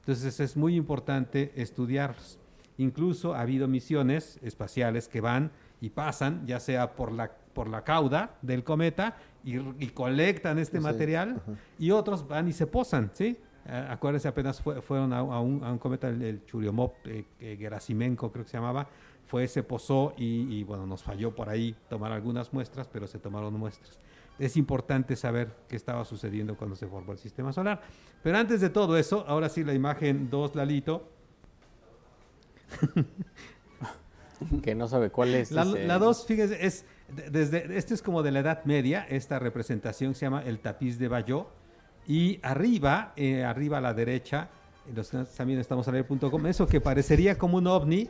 Entonces 0.00 0.38
es 0.38 0.56
muy 0.56 0.76
importante 0.76 1.52
estudiarlos. 1.56 2.38
Incluso 2.78 3.34
ha 3.34 3.40
habido 3.40 3.66
misiones 3.66 4.38
espaciales 4.42 5.08
que 5.08 5.20
van 5.20 5.50
y 5.80 5.90
pasan, 5.90 6.46
ya 6.46 6.60
sea 6.60 6.92
por 6.94 7.12
la, 7.12 7.30
por 7.54 7.68
la 7.68 7.82
cauda 7.84 8.36
del 8.42 8.62
cometa 8.64 9.16
y, 9.44 9.56
y 9.82 9.88
colectan 9.88 10.58
este 10.58 10.78
Sí, 10.78 10.82
material 10.82 11.40
ajá. 11.42 11.52
y 11.78 11.90
otros 11.90 12.26
van 12.28 12.48
y 12.48 12.52
se 12.52 12.66
posan, 12.66 13.10
¿sí? 13.14 13.38
Acuérdense, 13.66 14.26
apenas 14.26 14.60
fue- 14.60 14.80
fueron 14.82 15.12
a, 15.12 15.18
a 15.18 15.40
un, 15.40 15.62
a 15.62 15.70
un 15.70 15.78
cometa, 15.78 16.08
el, 16.08 16.22
el 16.22 16.44
Churyumov 16.46 16.92
eh, 17.04 17.24
eh, 17.38 17.56
Gerasimenko 17.58 18.32
creo 18.32 18.44
que 18.44 18.50
se 18.50 18.56
llamaba, 18.56 18.88
fue, 19.26 19.46
se 19.46 19.62
posó 19.62 20.12
y, 20.16 20.58
y, 20.58 20.64
bueno, 20.64 20.86
nos 20.86 21.02
falló 21.04 21.34
por 21.34 21.48
ahí 21.48 21.76
tomar 21.88 22.10
algunas 22.10 22.52
muestras, 22.52 22.88
pero 22.88 23.06
se 23.06 23.18
tomaron 23.18 23.54
muestras. 23.54 23.98
Es 24.40 24.56
importante 24.56 25.14
saber 25.14 25.54
qué 25.68 25.76
estaba 25.76 26.04
sucediendo 26.04 26.56
cuando 26.56 26.74
se 26.74 26.86
formó 26.88 27.12
el 27.12 27.18
sistema 27.18 27.52
solar. 27.52 27.80
Pero 28.22 28.38
antes 28.38 28.60
de 28.60 28.70
todo 28.70 28.96
eso, 28.96 29.24
ahora 29.28 29.48
sí 29.50 29.62
la 29.62 29.74
imagen 29.74 30.30
2, 30.30 30.54
Lalito. 30.56 31.08
Que 34.62 34.74
no 34.74 34.88
sabe 34.88 35.10
cuál 35.10 35.34
es. 35.34 35.50
La, 35.52 35.64
dice. 35.64 35.86
la 35.86 35.98
dos, 35.98 36.26
fíjese, 36.26 36.64
es 36.66 36.84
de- 37.14 37.30
desde 37.30 37.76
este 37.76 37.94
es 37.94 38.02
como 38.02 38.22
de 38.22 38.30
la 38.32 38.40
Edad 38.40 38.64
Media, 38.64 39.06
esta 39.08 39.38
representación 39.38 40.14
se 40.14 40.26
llama 40.26 40.42
el 40.44 40.58
tapiz 40.60 40.98
de 40.98 41.08
Bayeux 41.08 41.46
y 42.06 42.40
arriba, 42.42 43.12
eh, 43.16 43.44
arriba 43.44 43.78
a 43.78 43.80
la 43.80 43.94
derecha, 43.94 44.48
los 44.94 45.10
que 45.10 45.18
también 45.36 45.58
estamos 45.60 45.86
a 45.88 45.92
leer.com, 45.92 46.46
eso 46.46 46.66
que 46.66 46.80
parecería 46.80 47.36
como 47.38 47.58
un 47.58 47.66
ovni, 47.66 48.08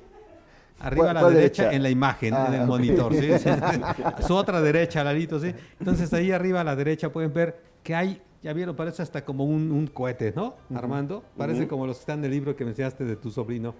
arriba 0.80 1.06
¿Cuál- 1.06 1.16
a 1.16 1.22
la 1.22 1.28
derecha, 1.30 1.62
derecha? 1.64 1.76
en 1.76 1.82
la 1.82 1.90
imagen, 1.90 2.34
Ah, 2.34 2.46
en 2.48 2.54
el 2.60 2.66
monitor, 2.66 3.12
¿sí? 3.14 3.28
su 4.26 4.34
otra 4.34 4.60
derecha, 4.62 5.02
Lalito, 5.04 5.38
¿sí? 5.40 5.52
Entonces 5.78 6.12
ahí 6.14 6.30
arriba 6.32 6.60
a 6.60 6.64
la 6.64 6.76
derecha 6.76 7.10
pueden 7.10 7.32
ver 7.32 7.60
que 7.82 7.94
hay, 7.94 8.22
ya 8.42 8.52
vieron, 8.54 8.76
parece 8.76 9.02
hasta 9.02 9.24
como 9.24 9.44
un, 9.44 9.70
un 9.72 9.86
cohete, 9.88 10.32
¿no? 10.34 10.54
Armando, 10.74 11.22
parece 11.36 11.66
como 11.68 11.86
los 11.86 11.96
que 11.96 12.00
están 12.00 12.20
en 12.20 12.26
el 12.26 12.30
libro 12.30 12.56
que 12.56 12.64
me 12.64 12.70
enseñaste 12.70 13.04
de 13.04 13.16
tu 13.16 13.30
sobrino. 13.30 13.74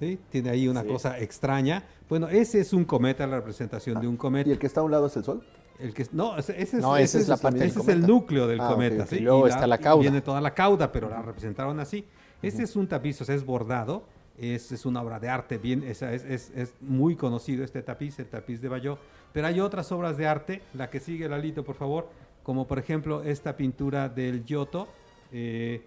¿Sí? 0.00 0.18
Tiene 0.30 0.50
ahí 0.50 0.68
una 0.68 0.82
Sí. 0.82 0.88
cosa 0.88 1.18
extraña. 1.18 1.84
Bueno, 2.08 2.28
ese 2.28 2.60
es 2.60 2.72
un 2.72 2.84
cometa, 2.84 3.26
la 3.26 3.36
representación 3.36 4.00
de 4.00 4.08
un 4.08 4.16
cometa. 4.16 4.48
¿Y 4.48 4.52
el 4.52 4.58
que 4.58 4.66
está 4.66 4.80
a 4.80 4.84
un 4.84 4.90
lado 4.90 5.06
es 5.06 5.16
el 5.16 5.24
Sol? 5.24 5.42
El 5.78 5.94
que, 5.94 6.06
no, 6.12 6.36
ese, 6.36 6.60
ese 6.60 6.78
No, 6.78 6.96
es, 6.96 7.28
la 7.28 7.36
parte 7.36 7.64
ese 7.64 7.80
es 7.80 7.88
el 7.88 8.06
núcleo 8.06 8.46
del 8.48 8.60
Ah, 8.60 8.68
cometa. 8.68 9.04
ok. 9.04 9.08
¿sí? 9.10 9.16
Y 9.16 9.20
luego 9.20 9.46
está 9.46 9.66
la 9.66 9.78
cauda. 9.78 10.02
Viene 10.02 10.20
toda 10.20 10.40
la 10.40 10.52
cauda, 10.54 10.90
pero 10.90 11.08
la 11.08 11.22
representaron 11.22 11.78
así. 11.80 12.04
Este 12.42 12.62
es 12.64 12.74
un 12.76 12.88
tapiz, 12.88 13.20
o 13.20 13.24
sea, 13.24 13.34
es 13.34 13.44
bordado. 13.44 14.04
Es, 14.40 14.70
es 14.70 14.86
una 14.86 15.02
obra 15.02 15.18
de 15.18 15.28
arte, 15.28 15.58
bien, 15.58 15.82
es, 15.82 16.00
es, 16.02 16.24
es- 16.24 16.52
es 16.54 16.72
muy 16.80 17.16
conocido 17.16 17.64
este 17.64 17.82
tapiz, 17.82 18.16
el 18.20 18.26
tapiz 18.26 18.60
de 18.60 18.68
Bayeux. 18.68 18.96
Pero 19.32 19.48
hay 19.48 19.58
otras 19.58 19.90
obras 19.90 20.16
de 20.16 20.28
arte, 20.28 20.62
la 20.74 20.90
que 20.90 21.00
sigue, 21.00 21.28
Lalito, 21.28 21.64
por 21.64 21.74
favor, 21.74 22.08
como 22.44 22.64
por 22.68 22.78
ejemplo 22.78 23.24
esta 23.24 23.56
pintura 23.56 24.08
del 24.08 24.44
Giotto, 24.44 24.86
eh, 25.32 25.84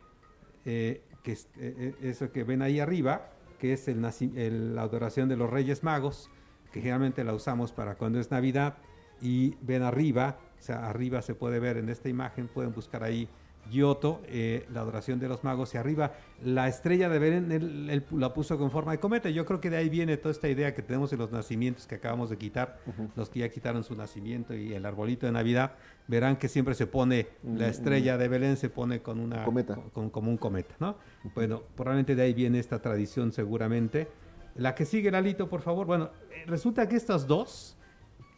eh, 0.66 1.02
que 1.24 1.32
es 1.32 1.48
eh, 1.58 1.96
eh, 2.02 2.10
eso 2.10 2.30
que 2.32 2.44
ven 2.44 2.62
ahí 2.62 2.82
arriba, 2.82 3.30
que 3.62 3.74
es 3.74 3.88
el, 3.88 4.74
la 4.74 4.82
adoración 4.82 5.30
de 5.30 5.38
los 5.38 5.48
Reyes 5.48 5.84
Magos, 5.84 6.32
que 6.72 6.80
generalmente 6.80 7.24
la 7.24 7.36
usamos 7.36 7.72
para 7.72 7.94
cuando 7.94 8.20
es 8.20 8.32
Navidad, 8.32 8.78
y 9.22 9.56
ven 9.62 9.84
arriba, 9.84 10.40
o 10.58 10.62
sea, 10.64 10.90
arriba 10.90 11.22
se 11.22 11.36
puede 11.36 11.60
ver 11.60 11.78
en 11.78 11.88
esta 11.88 12.10
imagen, 12.10 12.48
pueden 12.48 12.74
buscar 12.74 13.04
ahí 13.04 13.30
Giotto, 13.70 14.22
eh, 14.26 14.66
la 14.74 14.82
adoración 14.82 15.20
de 15.20 15.28
los 15.30 15.44
magos, 15.44 15.74
y 15.74 15.78
arriba 15.78 16.14
la 16.44 16.68
estrella 16.68 17.08
de 17.10 17.20
Belén, 17.20 17.52
él, 17.52 17.88
él 17.90 18.06
la 18.12 18.34
puso 18.34 18.58
con 18.58 18.72
forma 18.72 18.92
de 18.92 19.00
cometa. 19.00 19.30
Yo 19.30 19.46
creo 19.46 19.62
que 19.62 19.70
de 19.70 19.78
ahí 19.78 19.88
viene 19.90 20.18
toda 20.18 20.32
esta 20.32 20.50
idea 20.50 20.74
que 20.74 20.82
tenemos 20.82 21.14
en 21.14 21.20
los 21.20 21.32
nacimientos 21.32 21.86
que 21.88 21.96
acabamos 21.96 22.30
de 22.30 22.38
quitar, 22.38 22.80
los 23.16 23.30
que 23.30 23.40
ya 23.40 23.50
quitaron 23.50 23.84
su 23.84 23.96
nacimiento 23.96 24.54
y 24.56 24.74
el 24.74 24.86
arbolito 24.86 25.26
de 25.26 25.32
Navidad, 25.32 25.74
verán 26.08 26.36
que 26.38 26.48
siempre 26.48 26.74
se 26.74 26.88
pone, 26.88 27.28
la 27.44 27.68
estrella 27.68 28.18
de 28.18 28.28
Belén 28.28 28.58
se 28.58 28.70
pone 28.70 29.02
con 29.02 29.20
una 29.20 29.46
Cometa. 29.46 29.76
con- 29.76 29.90
con- 29.92 30.10
como 30.10 30.32
un 30.32 30.38
cometa, 30.38 30.76
¿no? 30.80 30.98
Bueno, 31.36 31.62
probablemente 31.76 32.16
de 32.16 32.24
ahí 32.24 32.34
viene 32.34 32.60
esta 32.60 32.82
tradición 32.82 33.32
seguramente. 33.32 34.08
La 34.56 34.76
que 34.76 34.84
sigue, 34.86 35.12
Lalito, 35.12 35.48
por 35.48 35.62
favor. 35.62 35.86
Bueno, 35.88 36.10
eh, 36.32 36.44
resulta 36.48 36.90
que 36.90 36.98
estas 36.98 37.26
dos, 37.28 37.78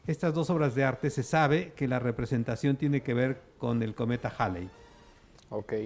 estas 0.05 0.33
dos 0.33 0.49
obras 0.51 0.75
de 0.75 0.83
arte, 0.83 1.09
se 1.09 1.23
sabe 1.23 1.71
que 1.75 1.87
la 1.87 1.97
representación 1.97 2.75
tiene 2.75 3.01
que 3.01 3.13
ver 3.15 3.41
con 3.57 3.81
el 3.81 3.95
cometa 3.95 4.31
Halley. 4.37 4.69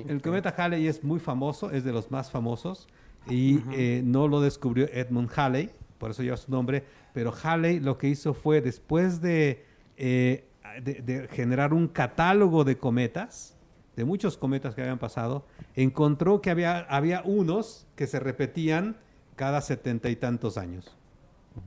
El 0.08 0.22
cometa 0.22 0.54
Halley 0.58 0.88
es 0.88 1.04
muy 1.04 1.20
famoso, 1.20 1.72
es 1.72 1.84
de 1.84 1.92
los 1.92 2.10
más 2.10 2.32
famosos 2.32 2.88
y 3.30 3.60
eh, 3.74 4.02
no 4.04 4.28
lo 4.28 4.40
descubrió 4.40 4.88
Edmund 4.92 5.30
Halley, 5.36 5.70
por 5.98 6.12
eso 6.12 6.24
lleva 6.24 6.38
su 6.38 6.52
nombre, 6.52 6.84
pero 7.14 7.34
Halley 7.44 7.80
lo 7.80 7.98
que 7.98 8.08
hizo 8.08 8.34
fue 8.34 8.62
después 8.62 9.22
de, 9.22 9.66
eh, 9.98 10.46
de, 10.82 11.02
de 11.02 11.28
generar 11.28 11.74
un 11.74 11.88
catálogo 11.88 12.64
de 12.64 12.78
cometas, 12.78 13.58
de 13.96 14.06
muchos 14.06 14.38
cometas 14.38 14.76
que 14.76 14.82
habían 14.82 15.00
pasado, 15.00 15.46
encontró 15.76 16.42
que 16.42 16.52
había, 16.52 16.80
había 16.82 17.22
unos 17.26 17.88
que 17.96 18.08
se 18.08 18.20
repetían 18.20 18.96
cada 19.36 19.62
setenta 19.62 20.10
y 20.10 20.16
tantos 20.16 20.58
años. 20.58 20.96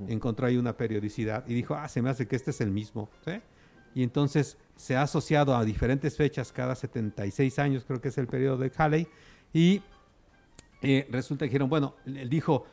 Encontró 0.06 0.46
ahí 0.46 0.56
una 0.56 0.76
periodicidad 0.76 1.44
y 1.48 1.54
dijo, 1.54 1.74
ah, 1.74 1.88
se 1.88 2.00
me 2.00 2.10
hace 2.10 2.28
que 2.28 2.36
este 2.36 2.52
es 2.52 2.60
el 2.60 2.70
mismo. 2.70 3.08
¿sí? 3.24 3.32
Y 3.94 4.02
entonces 4.02 4.56
se 4.76 4.96
ha 4.96 5.02
asociado 5.02 5.56
a 5.56 5.64
diferentes 5.64 6.16
fechas, 6.16 6.52
cada 6.52 6.74
76 6.74 7.58
años 7.58 7.84
creo 7.86 8.00
que 8.00 8.08
es 8.08 8.18
el 8.18 8.26
periodo 8.26 8.58
de 8.58 8.72
Halley, 8.76 9.08
y 9.52 9.82
eh, 10.82 11.06
resulta 11.10 11.44
que 11.44 11.50
dijeron, 11.50 11.68
bueno, 11.68 11.94
él 12.06 12.30
dijo, 12.30 12.66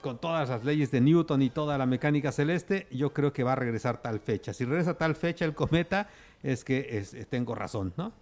con 0.00 0.20
todas 0.20 0.48
las 0.48 0.64
leyes 0.64 0.90
de 0.90 1.00
Newton 1.00 1.42
y 1.42 1.50
toda 1.50 1.76
la 1.76 1.86
mecánica 1.86 2.30
celeste, 2.30 2.86
yo 2.90 3.12
creo 3.12 3.32
que 3.32 3.42
va 3.42 3.52
a 3.52 3.56
regresar 3.56 4.00
tal 4.00 4.20
fecha. 4.20 4.52
Si 4.52 4.64
regresa 4.64 4.94
tal 4.94 5.16
fecha 5.16 5.44
el 5.44 5.54
cometa, 5.54 6.08
es 6.42 6.64
que 6.64 7.26
tengo 7.28 7.54
razón, 7.54 7.92
¿no? 7.96 8.12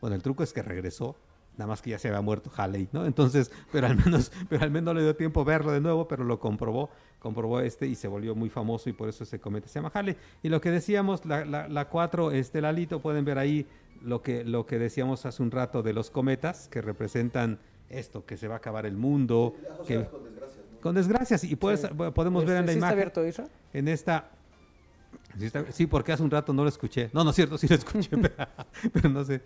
Bueno, 0.00 0.16
el 0.16 0.22
truco 0.22 0.42
es 0.42 0.52
que 0.52 0.62
regresó 0.62 1.16
nada 1.56 1.66
más 1.68 1.82
que 1.82 1.90
ya 1.90 1.98
se 1.98 2.08
había 2.08 2.20
muerto 2.20 2.50
Halley, 2.56 2.88
¿no? 2.92 3.06
Entonces, 3.06 3.50
pero 3.72 3.86
al 3.86 3.96
menos, 3.96 4.32
pero 4.48 4.64
al 4.64 4.70
menos 4.70 4.94
no 4.94 4.94
le 4.94 5.02
dio 5.02 5.16
tiempo 5.16 5.44
verlo 5.44 5.72
de 5.72 5.80
nuevo, 5.80 6.08
pero 6.08 6.24
lo 6.24 6.38
comprobó, 6.38 6.90
comprobó 7.18 7.60
este 7.60 7.86
y 7.86 7.94
se 7.94 8.08
volvió 8.08 8.34
muy 8.34 8.50
famoso 8.50 8.88
y 8.90 8.92
por 8.92 9.08
eso 9.08 9.24
ese 9.24 9.40
cometa 9.40 9.68
se 9.68 9.78
llama 9.78 9.90
Halley. 9.94 10.16
Y 10.42 10.48
lo 10.48 10.60
que 10.60 10.70
decíamos, 10.70 11.24
la, 11.24 11.44
la, 11.44 11.68
la 11.68 11.88
4, 11.88 12.32
este 12.32 12.60
Lalito, 12.60 13.00
pueden 13.00 13.24
ver 13.24 13.38
ahí 13.38 13.66
lo 14.02 14.22
que, 14.22 14.44
lo 14.44 14.66
que 14.66 14.78
decíamos 14.78 15.26
hace 15.26 15.42
un 15.42 15.50
rato 15.50 15.82
de 15.82 15.92
los 15.92 16.10
cometas, 16.10 16.68
que 16.68 16.82
representan 16.82 17.58
esto, 17.88 18.24
que 18.24 18.36
se 18.36 18.48
va 18.48 18.54
a 18.54 18.58
acabar 18.58 18.86
el 18.86 18.96
mundo. 18.96 19.54
que, 19.86 20.04
con 20.04 20.24
desgracias, 20.24 20.64
¿no? 20.72 20.80
con 20.80 20.94
desgracias. 20.94 21.44
Y 21.44 21.56
puedes, 21.56 21.86
podemos 22.14 22.44
ver 22.44 22.58
en 22.58 22.66
la 22.66 22.72
¿Sí 22.72 22.78
está 22.78 22.78
imagen. 22.78 22.92
abierto, 22.92 23.26
Isra? 23.26 23.48
En 23.72 23.88
esta. 23.88 24.30
Sí, 25.38 25.50
sí, 25.70 25.86
porque 25.86 26.12
hace 26.12 26.22
un 26.22 26.30
rato 26.30 26.52
no 26.52 26.62
lo 26.62 26.68
escuché. 26.68 27.10
No, 27.12 27.24
no 27.24 27.30
es 27.30 27.36
cierto, 27.36 27.58
sí 27.58 27.66
lo 27.66 27.74
escuché, 27.74 28.10
pero, 28.16 28.34
pero 28.92 29.08
no 29.08 29.24
sé. 29.24 29.42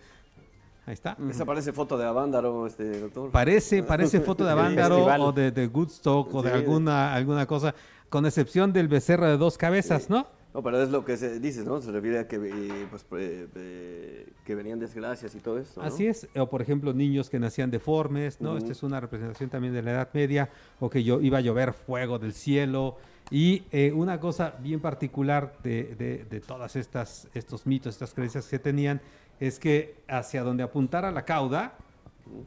Ahí 0.89 0.93
está. 0.93 1.15
Esa 1.29 1.45
parece 1.45 1.71
foto 1.71 1.99
de 1.99 2.05
Avándaro, 2.05 2.65
este 2.65 2.99
doctor. 2.99 3.29
Parece, 3.29 3.83
parece 3.83 4.19
foto 4.21 4.43
de 4.43 4.49
Avándaro 4.51 5.05
o 5.05 5.31
de, 5.31 5.51
de 5.51 5.67
Woodstock 5.67 6.33
o 6.33 6.41
de 6.41 6.49
Sí. 6.49 6.55
alguna, 6.55 7.13
alguna 7.13 7.45
cosa, 7.45 7.75
con 8.09 8.25
excepción 8.25 8.73
del 8.73 8.87
becerro 8.87 9.27
de 9.27 9.37
dos 9.37 9.55
cabezas, 9.55 10.09
¿no? 10.09 10.25
No, 10.51 10.63
pero 10.63 10.81
es 10.81 10.89
lo 10.89 11.05
que 11.05 11.15
se 11.15 11.39
dices, 11.39 11.63
¿no? 11.63 11.79
Se 11.79 11.91
refiere 11.91 12.17
a 12.17 12.27
que, 12.27 12.37
eh, 12.37 12.87
pues, 12.89 13.05
eh, 13.11 13.47
eh, 13.53 14.27
que 14.43 14.55
venían 14.55 14.79
desgracias 14.79 15.35
y 15.35 15.39
todo 15.41 15.59
esto. 15.59 15.79
¿no? 15.79 15.85
Así 15.87 16.07
es, 16.07 16.27
o 16.35 16.49
por 16.49 16.63
ejemplo 16.63 16.91
niños 16.91 17.29
que 17.29 17.37
nacían 17.37 17.69
deformes, 17.69 18.41
¿no? 18.41 18.49
Ujú. 18.49 18.57
Esta 18.57 18.71
es 18.71 18.81
una 18.81 18.99
representación 18.99 19.51
también 19.51 19.75
de 19.75 19.83
la 19.83 19.91
Edad 19.91 20.09
Media, 20.11 20.49
o 20.79 20.89
que 20.89 21.03
yo 21.03 21.21
iba 21.21 21.37
a 21.37 21.41
llover 21.41 21.73
fuego 21.73 22.17
del 22.17 22.33
cielo. 22.33 22.97
Y 23.29 23.61
eh, 23.71 23.91
una 23.93 24.19
cosa 24.19 24.55
bien 24.59 24.79
particular 24.79 25.53
de, 25.61 25.93
de, 25.95 26.25
de 26.27 26.39
todas 26.41 26.75
estas 26.75 27.27
estos 27.35 27.67
mitos, 27.67 27.93
estas 27.93 28.15
creencias 28.15 28.47
que 28.47 28.57
tenían, 28.57 29.01
es 29.39 29.59
que 29.59 29.95
hacia 30.07 30.43
donde 30.43 30.63
apuntara 30.63 31.11
la 31.11 31.23
cauda 31.25 31.73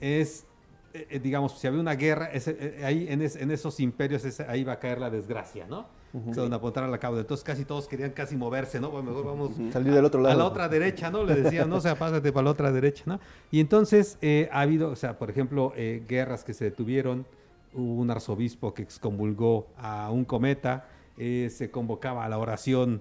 es, 0.01 0.47
eh, 0.94 1.06
eh, 1.10 1.19
digamos, 1.19 1.59
si 1.59 1.66
había 1.66 1.81
una 1.81 1.94
guerra, 1.94 2.28
eh, 2.32 2.82
ahí 2.85 3.06
en, 3.09 3.23
es- 3.23 3.36
en 3.36 3.51
esos 3.51 3.81
imperios 3.81 4.24
ese- 4.24 4.44
ahí 4.48 4.62
va 4.64 4.74
a 4.74 4.78
caer 4.78 5.01
la 5.01 5.10
desgracia, 5.10 5.66
¿no? 5.69 5.86
O 6.14 6.35
sea, 6.35 6.43
donde 6.43 6.56
apuntara 6.56 6.86
la 6.89 6.98
cauda. 6.98 7.20
Entonces 7.23 7.43
casi 7.43 7.64
todos 7.64 7.89
querían 7.89 8.10
casi 8.10 8.36
moverse, 8.36 8.78
¿no? 8.78 8.90
Bueno, 8.90 9.09
mejor 9.12 9.24
vamos 9.24 9.52
Salir 9.73 9.94
del 9.94 10.05
otro 10.05 10.20
a 10.20 10.24
la 10.24 10.28
lado. 10.35 10.44
otra 10.51 10.69
derecha, 10.69 11.10
¿no? 11.10 11.24
Le 11.24 11.35
decían, 11.36 11.70
no, 11.70 11.77
o 11.77 11.81
sea, 11.81 11.94
pásate 11.97 12.31
para 12.32 12.44
la 12.44 12.51
otra 12.51 12.70
derecha, 12.70 13.05
¿no? 13.06 13.19
Y 13.51 13.60
entonces 13.60 14.19
eh, 14.20 14.47
ha 14.52 14.60
habido, 14.60 14.90
o 14.90 14.97
sea, 14.97 15.19
por 15.19 15.31
ejemplo, 15.31 15.73
guerras 16.06 16.44
que 16.44 16.52
se 16.52 16.66
detuvieron, 16.66 17.24
hubo 17.73 17.94
un 18.02 18.10
arzobispo 18.10 18.74
que 18.74 18.82
excomulgó 18.82 19.69
a 19.78 20.10
un 20.10 20.27
cometa, 20.27 20.85
se 21.16 21.70
convocaba 21.70 22.27
a 22.27 22.28
la 22.28 22.36
oración 22.36 23.01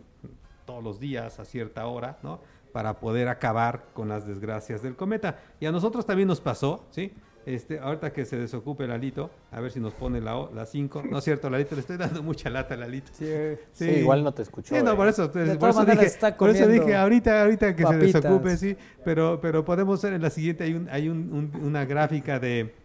todos 0.66 0.82
los 0.82 1.02
días 1.02 1.38
a 1.42 1.44
cierta 1.44 1.86
hora, 1.88 2.18
¿no? 2.24 2.40
Para 2.72 3.00
poder 3.00 3.28
acabar 3.28 3.86
con 3.94 4.08
las 4.10 4.26
desgracias 4.26 4.82
del 4.82 4.96
cometa. 4.96 5.40
Y 5.60 5.66
a 5.66 5.72
nosotros 5.72 6.06
también 6.06 6.28
nos 6.28 6.40
pasó, 6.42 6.86
¿sí? 6.92 7.12
Este, 7.44 7.80
ahorita 7.80 8.14
que 8.14 8.24
se 8.24 8.38
desocupe 8.38 8.86
Lalito, 8.86 9.32
a 9.52 9.60
ver 9.62 9.72
si 9.72 9.80
nos 9.80 9.94
pone 9.94 10.22
la 10.22 10.66
5. 10.66 11.04
No 11.10 11.18
es 11.18 11.24
cierto, 11.24 11.50
Lalito, 11.50 11.74
le 11.74 11.82
estoy 11.82 11.98
dando 11.98 12.22
mucha 12.22 12.52
lata 12.52 12.76
a 12.76 12.78
Lalito. 12.78 13.12
Sí, 13.14 13.26
Sí, 13.74 13.86
igual 13.90 14.24
no 14.24 14.32
te 14.32 14.44
escuchó, 14.44 14.76
Sí, 14.76 14.84
no, 14.84 14.92
eh. 14.92 14.96
por 14.96 15.08
eso, 15.08 15.32
por 15.32 15.42
eso 15.70 15.84
dije, 15.86 16.06
está 16.06 16.38
por 16.38 16.52
eso 16.52 16.60
comiendo 16.64 16.86
dije 16.86 16.96
ahorita, 16.96 17.42
ahorita 17.42 17.76
que 17.76 17.84
papitas. 17.84 18.12
se 18.12 18.18
desocupe, 18.28 18.58
sí, 18.58 18.78
pero, 19.04 19.40
pero 19.42 19.66
podemos 19.66 20.00
ver 20.04 20.14
en 20.14 20.22
la 20.22 20.30
siguiente, 20.30 20.64
hay, 20.66 20.74
un, 20.76 20.88
hay 20.90 21.10
un- 21.10 21.34
un- 21.56 21.64
una 21.66 21.84
gráfica 21.86 22.40
de, 22.40 22.76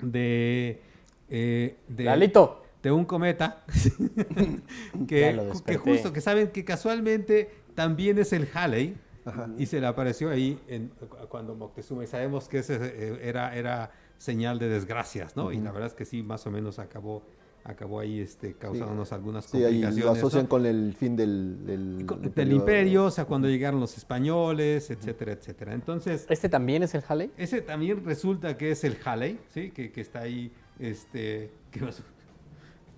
de, 0.00 0.80
eh, 1.28 1.76
de, 1.88 2.04
Lalito. 2.04 2.62
de 2.82 2.92
un 2.92 3.04
cometa 3.04 3.64
que, 5.08 5.52
que 5.66 5.76
justo, 5.76 6.12
que 6.12 6.20
saben 6.20 6.48
que 6.50 6.64
casualmente 6.64 7.50
también 7.74 8.18
es 8.18 8.32
el 8.32 8.48
Halley 8.52 8.96
Ajá. 9.24 9.48
y 9.58 9.66
se 9.66 9.80
le 9.80 9.86
apareció 9.86 10.30
ahí 10.30 10.58
en- 10.68 10.90
cuando 11.28 11.54
Moctezuma 11.54 12.04
y 12.04 12.06
sabemos 12.06 12.48
que 12.48 12.58
ese 12.58 12.76
eh, 12.82 13.18
era, 13.22 13.54
era 13.56 13.90
señal 14.18 14.58
de 14.58 14.68
desgracias, 14.68 15.36
¿no? 15.36 15.52
Y 15.52 15.58
la 15.60 15.72
verdad 15.72 15.88
es 15.88 15.94
que 15.94 16.04
sí, 16.04 16.22
más 16.22 16.46
o 16.46 16.50
menos 16.50 16.78
acabó, 16.78 17.22
acabó 17.64 18.00
ahí 18.00 18.20
este, 18.20 18.54
causándonos 18.54 19.12
algunas 19.12 19.44
Sí, 19.46 19.58
ahí 19.58 19.64
complicaciones. 19.82 20.04
lo 20.04 20.10
asocian 20.12 20.42
¿no? 20.44 20.48
con 20.48 20.66
el 20.66 20.94
fin 20.94 21.14
del, 21.16 21.64
del, 21.66 22.04
Con- 22.06 22.20
del 22.22 22.52
imperio, 22.52 23.04
o 23.06 23.10
sea, 23.10 23.24
cuando 23.24 23.48
llegaron 23.48 23.80
los 23.80 23.96
españoles, 23.96 24.90
etcétera, 24.90 25.32
etcétera. 25.32 25.72
Entonces, 25.74 26.26
¿Este 26.28 26.48
también 26.48 26.82
es 26.82 26.94
el 26.94 27.02
Halley? 27.08 27.30
ese 27.36 27.62
también 27.62 28.04
resulta 28.04 28.56
que 28.56 28.70
es 28.72 28.82
el 28.84 28.96
Halley, 29.04 29.38
¿sí? 29.48 29.70
Que, 29.70 29.90
que 29.92 30.00
está 30.00 30.20
ahí, 30.20 30.52
este... 30.78 31.50
¿qué 31.70 31.80
pasó? 31.80 32.02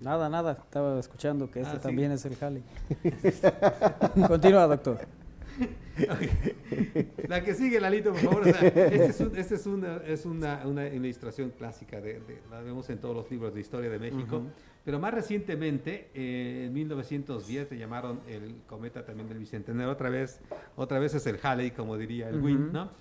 Nada, 0.05 0.29
nada. 0.29 0.51
Estaba 0.63 0.99
escuchando 0.99 1.49
que 1.49 1.61
este 1.61 1.73
Ah, 1.73 1.77
sí. 1.77 1.81
también 1.81 2.11
es 2.11 2.23
el 2.25 2.37
Halley. 2.39 2.61
Continúa, 4.27 4.67
doctor. 4.67 4.99
La 7.27 7.43
que 7.43 7.55
sigue, 7.55 7.79
Lalito, 7.79 8.11
por 8.11 8.19
favor. 8.21 8.41
o 8.41 8.43
sea, 8.43 8.67
este 8.67 9.05
es, 9.05 9.19
un- 9.19 9.35
este 9.35 9.55
es 9.55 9.65
una, 9.65 9.97
es 10.05 10.25
una, 10.27 10.61
una 10.67 10.87
ilustración 10.87 11.49
clásica, 11.57 11.99
de, 12.01 12.19
de- 12.19 12.39
la 12.51 12.61
vemos 12.61 12.87
en 12.91 12.99
todos 12.99 13.15
los 13.15 13.31
libros 13.31 13.55
de 13.55 13.61
historia 13.61 13.89
de 13.89 13.97
México. 13.97 14.43
Pero 14.83 14.99
más 14.99 15.11
recientemente, 15.11 16.11
eh, 16.13 16.65
en 16.67 16.73
1910, 16.73 17.71
le 17.71 17.77
llamaron 17.79 18.19
el 18.27 18.57
cometa 18.67 19.03
también 19.03 19.27
del 19.27 19.39
Bicentenario. 19.39 19.91
Otra 19.91 20.11
vez, 20.11 20.39
otra 20.75 20.99
vez 20.99 21.15
es 21.15 21.25
el 21.25 21.39
Halley, 21.41 21.71
como 21.71 21.97
diría 21.97 22.29
el 22.29 22.39
Wynn, 22.39 22.65
Ujú. 22.65 22.73
¿no? 22.73 22.91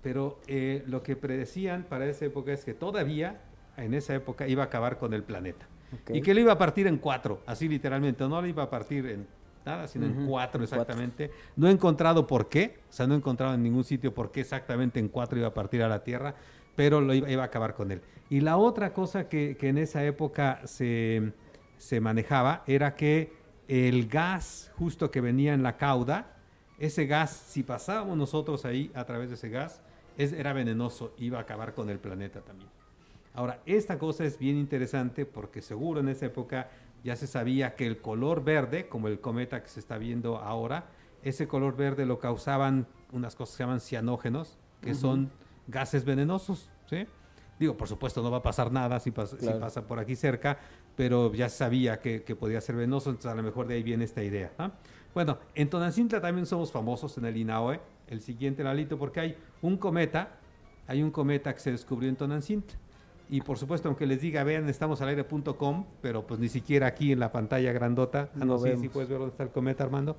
Pero 0.00 0.40
eh, 0.46 0.82
lo 0.86 1.02
que 1.02 1.14
predecían 1.16 1.82
para 1.84 2.06
esa 2.06 2.24
época 2.24 2.52
es 2.54 2.64
que 2.64 2.72
todavía, 2.72 3.42
en 3.76 3.92
esa 3.92 4.14
época, 4.14 4.48
iba 4.48 4.62
a 4.62 4.66
acabar 4.66 4.96
con 4.98 5.12
el 5.12 5.24
planeta. 5.24 5.66
Y 6.12 6.20
que 6.22 6.34
lo 6.34 6.40
iba 6.40 6.52
a 6.52 6.58
partir 6.58 6.86
en 6.86 6.98
cuatro, 6.98 7.42
así 7.46 7.68
literalmente. 7.68 8.26
No 8.28 8.40
lo 8.40 8.46
iba 8.46 8.62
a 8.64 8.70
partir 8.70 9.06
en 9.06 9.28
nada, 9.64 9.88
sino 9.88 10.06
en 10.06 10.14
Ujú, 10.14 10.22
cuatro 10.22 10.62
en 10.62 10.66
cuatro. 10.66 11.02
exactamente. 11.02 11.32
No 11.56 11.68
he 11.68 11.70
encontrado 11.72 12.26
por 12.26 12.48
qué, 12.48 12.84
o 12.88 12.92
sea, 12.92 13.06
no 13.06 13.14
he 13.14 13.16
encontrado 13.16 13.54
en 13.54 13.62
ningún 13.62 13.84
sitio 13.84 14.14
por 14.14 14.30
qué 14.30 14.40
exactamente 14.42 15.00
en 15.00 15.08
cuatro 15.08 15.38
iba 15.38 15.48
a 15.48 15.54
partir 15.54 15.82
a 15.82 15.88
la 15.88 16.04
Tierra, 16.04 16.36
pero 16.74 17.00
lo 17.00 17.14
iba, 17.14 17.30
iba 17.30 17.42
a 17.42 17.46
acabar 17.46 17.74
con 17.74 17.90
él. 17.90 18.02
Y 18.28 18.40
la 18.40 18.56
otra 18.56 18.92
cosa 18.92 19.28
que, 19.28 19.56
que 19.58 19.68
en 19.68 19.78
esa 19.78 20.04
época 20.04 20.60
se, 20.66 21.32
se 21.76 22.00
manejaba 22.00 22.62
era 22.66 22.94
que 22.96 23.42
el 23.68 24.08
gas 24.08 24.70
justo 24.74 25.10
que 25.10 25.20
venía 25.20 25.54
en 25.54 25.62
la 25.62 25.76
cauda, 25.76 26.36
ese 26.76 27.06
gas, 27.06 27.30
si 27.30 27.62
pasábamos 27.62 28.16
nosotros 28.16 28.64
ahí 28.64 28.90
a 28.94 29.04
través 29.04 29.28
de 29.28 29.34
ese 29.36 29.48
gas, 29.48 29.82
es, 30.16 30.32
era 30.32 30.52
venenoso, 30.52 31.14
iba 31.18 31.38
a 31.38 31.42
acabar 31.42 31.74
con 31.74 31.90
el 31.90 32.00
planeta 32.00 32.42
también. 32.44 32.70
Ahora, 33.34 33.60
esta 33.66 33.98
cosa 33.98 34.24
es 34.24 34.38
bien 34.38 34.56
interesante 34.56 35.26
porque 35.26 35.60
seguro 35.60 36.00
en 36.00 36.08
esa 36.08 36.26
época 36.26 36.70
ya 37.02 37.16
se 37.16 37.26
sabía 37.26 37.74
que 37.74 37.86
el 37.86 38.00
color 38.00 38.44
verde, 38.44 38.88
como 38.88 39.08
el 39.08 39.20
cometa 39.20 39.62
que 39.62 39.68
se 39.68 39.80
está 39.80 39.98
viendo 39.98 40.38
ahora, 40.38 40.86
ese 41.22 41.48
color 41.48 41.76
verde 41.76 42.06
lo 42.06 42.18
causaban 42.18 42.86
unas 43.12 43.34
cosas 43.34 43.54
que 43.54 43.56
se 43.58 43.62
llaman 43.64 43.80
cianógenos, 43.80 44.56
que 44.80 44.94
son 44.94 45.30
gases 45.66 46.04
venenosos, 46.04 46.70
¿sí? 46.88 47.06
Digo, 47.58 47.76
por 47.76 47.88
supuesto 47.88 48.22
no 48.22 48.30
va 48.30 48.38
a 48.38 48.42
pasar 48.42 48.70
nada 48.70 49.00
si 49.00 49.10
pasa, 49.10 49.36
si 49.38 49.46
pasa 49.46 49.86
por 49.86 49.98
aquí 49.98 50.16
cerca, 50.16 50.58
pero 50.96 51.32
ya 51.32 51.48
se 51.48 51.58
sabía 51.58 52.00
que, 52.00 52.22
que 52.22 52.36
podía 52.36 52.60
ser 52.60 52.76
venenoso, 52.76 53.10
entonces 53.10 53.32
a 53.32 53.34
lo 53.34 53.42
mejor 53.42 53.66
de 53.66 53.74
ahí 53.74 53.82
viene 53.82 54.04
esta 54.04 54.22
idea. 54.22 54.52
¿no? 54.58 54.72
Bueno, 55.12 55.38
en 55.54 55.70
Tonantzintla 55.70 56.20
también 56.20 56.46
somos 56.46 56.70
famosos 56.72 57.16
en 57.18 57.24
el 57.24 57.36
INAOE, 57.36 57.80
el 58.08 58.20
siguiente 58.20 58.62
Lalito, 58.62 58.98
porque 58.98 59.20
hay 59.20 59.36
un 59.62 59.76
cometa, 59.76 60.36
hay 60.86 61.02
un 61.02 61.10
cometa 61.10 61.52
que 61.54 61.60
se 61.60 61.70
descubrió 61.70 62.08
en 62.08 62.16
Tonantzintla. 62.16 62.83
Y 63.28 63.40
por 63.40 63.58
supuesto, 63.58 63.88
aunque 63.88 64.06
les 64.06 64.20
diga, 64.20 64.44
vean, 64.44 64.68
estamos 64.68 65.00
al 65.00 65.08
aire.com, 65.08 65.84
pero 66.02 66.26
pues 66.26 66.38
ni 66.40 66.48
siquiera 66.48 66.86
aquí 66.86 67.12
en 67.12 67.20
la 67.20 67.32
pantalla 67.32 67.72
grandota. 67.72 68.28
Ah, 68.38 68.44
no, 68.44 68.58
sí, 68.58 68.70
sí 68.76 68.88
puedes 68.88 69.08
ver 69.08 69.18
dónde 69.18 69.32
está 69.32 69.44
el 69.44 69.50
cometa, 69.50 69.84
Armando. 69.84 70.16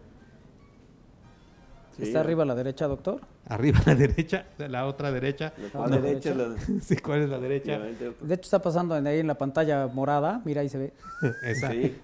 ¿Está 2.00 2.20
arriba 2.20 2.44
a 2.44 2.46
la 2.46 2.56
derecha, 2.56 2.88
doctor? 2.88 3.22
Arriba 3.48 3.80
a 3.86 3.90
la 3.90 3.96
derecha, 3.96 4.46
la 4.58 4.86
otra 4.86 5.12
derecha. 5.12 5.54
¿Cuál 5.72 5.92
No. 5.92 6.02
derecha? 6.02 6.34
Sí, 6.82 6.98
¿cuál 6.98 7.22
es 7.22 7.30
la 7.30 7.38
derecha? 7.40 7.80
De 7.80 8.34
hecho, 8.34 8.42
está 8.44 8.60
pasando 8.62 8.98
en- 8.98 9.08
ahí 9.08 9.20
en 9.20 9.28
la 9.28 9.36
pantalla 9.38 9.88
morada. 9.88 10.42
Mira, 10.46 10.62
ahí 10.62 10.70
se 10.70 10.78
ve. 10.78 10.94
Sí. 11.56 11.96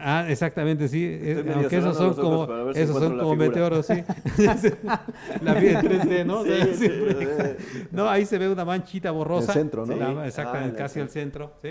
Ah, 0.00 0.26
exactamente, 0.28 0.88
sí. 0.88 1.04
Eh, 1.04 1.52
aunque 1.54 1.76
esos 1.78 1.96
son 1.96 2.14
como, 2.14 2.70
esos 2.72 2.96
son 2.98 3.38
meteoros, 3.38 3.86
sí. 3.86 4.02
la 5.42 5.54
vi 5.54 5.68
en 5.68 5.76
3D, 5.80 6.24
¿no? 6.24 6.42
Sí, 6.44 6.50
O 6.50 6.54
sea, 6.56 6.66
sí, 6.66 6.74
siempre- 6.76 7.56
sí. 7.58 7.84
no, 7.92 8.08
ahí 8.08 8.24
se 8.26 8.38
ve 8.38 8.48
una 8.48 8.64
manchita 8.64 9.10
borrosa. 9.10 9.52
En 9.52 9.58
el 9.58 9.62
centro, 9.64 9.86
¿no? 9.86 9.96
La- 9.96 10.26
exactamente, 10.26 10.76
Ah, 10.76 10.84
casi 10.84 10.98
al 11.00 11.06
el 11.06 11.10
centro, 11.12 11.52
¿sí? 11.62 11.70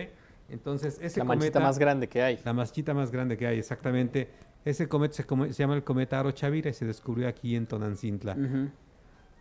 Entonces, 0.54 1.00
ese 1.02 1.20
La 1.20 1.26
manchita 1.26 1.54
cometa- 1.60 1.68
más 1.68 1.80
grande 1.80 2.08
que 2.08 2.22
hay. 2.22 2.40
La 2.46 2.54
manchita 2.54 2.94
más 2.94 3.12
grande 3.12 3.36
que 3.38 3.48
hay, 3.48 3.60
exactamente. 3.60 4.30
Ese 4.64 4.88
cometa 4.88 5.16
se, 5.16 5.26
come- 5.26 5.52
se 5.52 5.64
llama 5.64 5.76
el 5.76 5.84
cometa 5.84 6.20
Aro 6.20 6.32
Chavira 6.32 6.70
y 6.70 6.74
se 6.74 6.86
descubrió 6.86 7.28
aquí 7.28 7.56
en 7.56 7.66
Tonantzintla. 7.68 8.34
Ujú. 8.34 8.70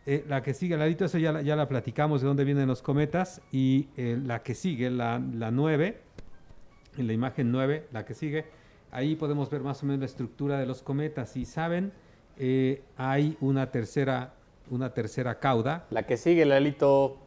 Eh, 0.06 0.24
la 0.28 0.42
que 0.42 0.52
sigue 0.54 0.74
al 0.74 0.80
ladito, 0.80 1.04
eso 1.04 1.18
ya, 1.18 1.30
la- 1.32 1.42
ya 1.42 1.54
la 1.54 1.68
platicamos 1.68 2.22
de 2.22 2.26
dónde 2.28 2.44
vienen 2.44 2.66
los 2.66 2.82
cometas. 2.82 3.40
Y 3.52 3.88
eh, 3.96 4.18
la 4.24 4.42
que 4.42 4.54
sigue, 4.54 4.90
la, 4.90 5.20
la 5.20 5.50
9, 5.50 6.00
en 6.98 7.06
la 7.06 7.12
imagen 7.12 7.52
9, 7.52 7.86
la 7.92 8.04
que 8.04 8.14
sigue, 8.14 8.46
ahí 8.90 9.14
podemos 9.14 9.48
ver 9.50 9.60
más 9.60 9.82
o 9.82 9.86
menos 9.86 10.00
la 10.00 10.06
estructura 10.06 10.58
de 10.58 10.66
los 10.66 10.82
cometas. 10.82 11.36
Y 11.36 11.44
saben, 11.44 11.92
eh, 12.38 12.82
hay 12.96 13.36
una 13.40 13.70
tercera, 13.70 14.34
una 14.70 14.92
tercera 14.94 15.38
cauda. 15.38 15.86
La 15.90 16.04
que 16.04 16.16
sigue, 16.16 16.44
Lalito. 16.46 17.18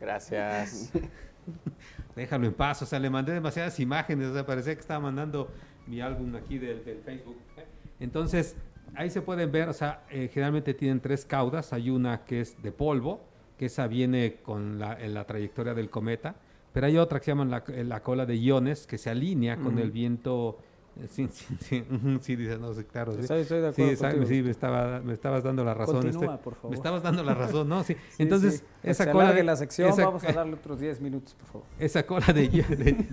Gracias. 0.00 0.90
Déjalo 2.16 2.46
en 2.46 2.54
paz, 2.54 2.82
o 2.82 2.86
sea, 2.86 2.98
le 2.98 3.10
mandé 3.10 3.32
demasiadas 3.32 3.78
imágenes, 3.80 4.28
o 4.28 4.34
sea, 4.34 4.44
parecía 4.44 4.74
que 4.74 4.80
estaba 4.80 5.00
mandando 5.00 5.50
mi 5.86 6.00
álbum 6.00 6.34
aquí 6.36 6.58
del, 6.58 6.84
del 6.84 6.98
Facebook. 6.98 7.36
¿eh? 7.56 7.64
Entonces, 8.00 8.56
ahí 8.94 9.10
se 9.10 9.22
pueden 9.22 9.50
ver, 9.50 9.68
o 9.68 9.72
sea, 9.72 10.04
eh, 10.10 10.28
generalmente 10.32 10.74
tienen 10.74 11.00
tres 11.00 11.24
caudas, 11.24 11.72
hay 11.72 11.90
una 11.90 12.24
que 12.24 12.40
es 12.40 12.60
de 12.62 12.72
polvo, 12.72 13.20
que 13.56 13.66
esa 13.66 13.86
viene 13.86 14.36
con 14.42 14.78
la, 14.78 15.00
en 15.00 15.14
la 15.14 15.24
trayectoria 15.24 15.74
del 15.74 15.90
cometa, 15.90 16.36
pero 16.72 16.86
hay 16.86 16.96
otra 16.96 17.18
que 17.18 17.26
se 17.26 17.30
llama 17.32 17.44
la, 17.44 17.64
la 17.84 18.02
cola 18.02 18.26
de 18.26 18.36
iones, 18.36 18.86
que 18.86 18.98
se 18.98 19.10
alinea 19.10 19.56
con 19.56 19.78
el 19.78 19.90
viento. 19.90 20.58
Eh, 21.00 21.06
Sí, 21.08 21.28
sí, 21.30 21.46
sí, 21.60 21.84
sí, 22.20 22.36
dice, 22.36 22.58
no 22.58 22.74
sé, 22.74 22.84
claro. 22.86 23.12
sí. 23.12 23.20
Estoy- 23.20 23.40
estoy 23.40 23.60
de 23.60 23.72
Sí, 23.72 23.82
acuerdo 24.04 24.26
sí, 24.26 24.42
me, 24.42 24.50
estaba, 24.50 25.00
me 25.00 25.12
estabas 25.12 25.42
dando 25.44 25.64
la 25.64 25.74
razón. 25.74 25.96
Continúa, 26.02 26.34
este, 26.34 26.44
por 26.44 26.54
favor. 26.54 26.70
Me 26.70 26.76
estabas 26.76 27.02
dando 27.02 27.22
la 27.22 27.34
razón, 27.34 27.68
¿no? 27.68 27.82
Sí. 27.84 27.94
Sí, 28.10 28.22
Entonces, 28.22 28.54
sí. 28.58 28.64
Esa 28.82 29.04
se 29.04 29.10
cola 29.12 29.32
de 29.32 29.42
la 29.44 29.56
sección, 29.56 29.90
esa- 29.90 30.04
vamos 30.04 30.24
a 30.24 30.32
darle 30.32 30.54
otros 30.54 30.80
10 30.80 31.00
minutos, 31.00 31.34
por 31.34 31.46
favor. 31.46 31.66
esa 31.78 32.04
cola 32.04 32.26
de, 32.32 32.48
de- 32.48 33.06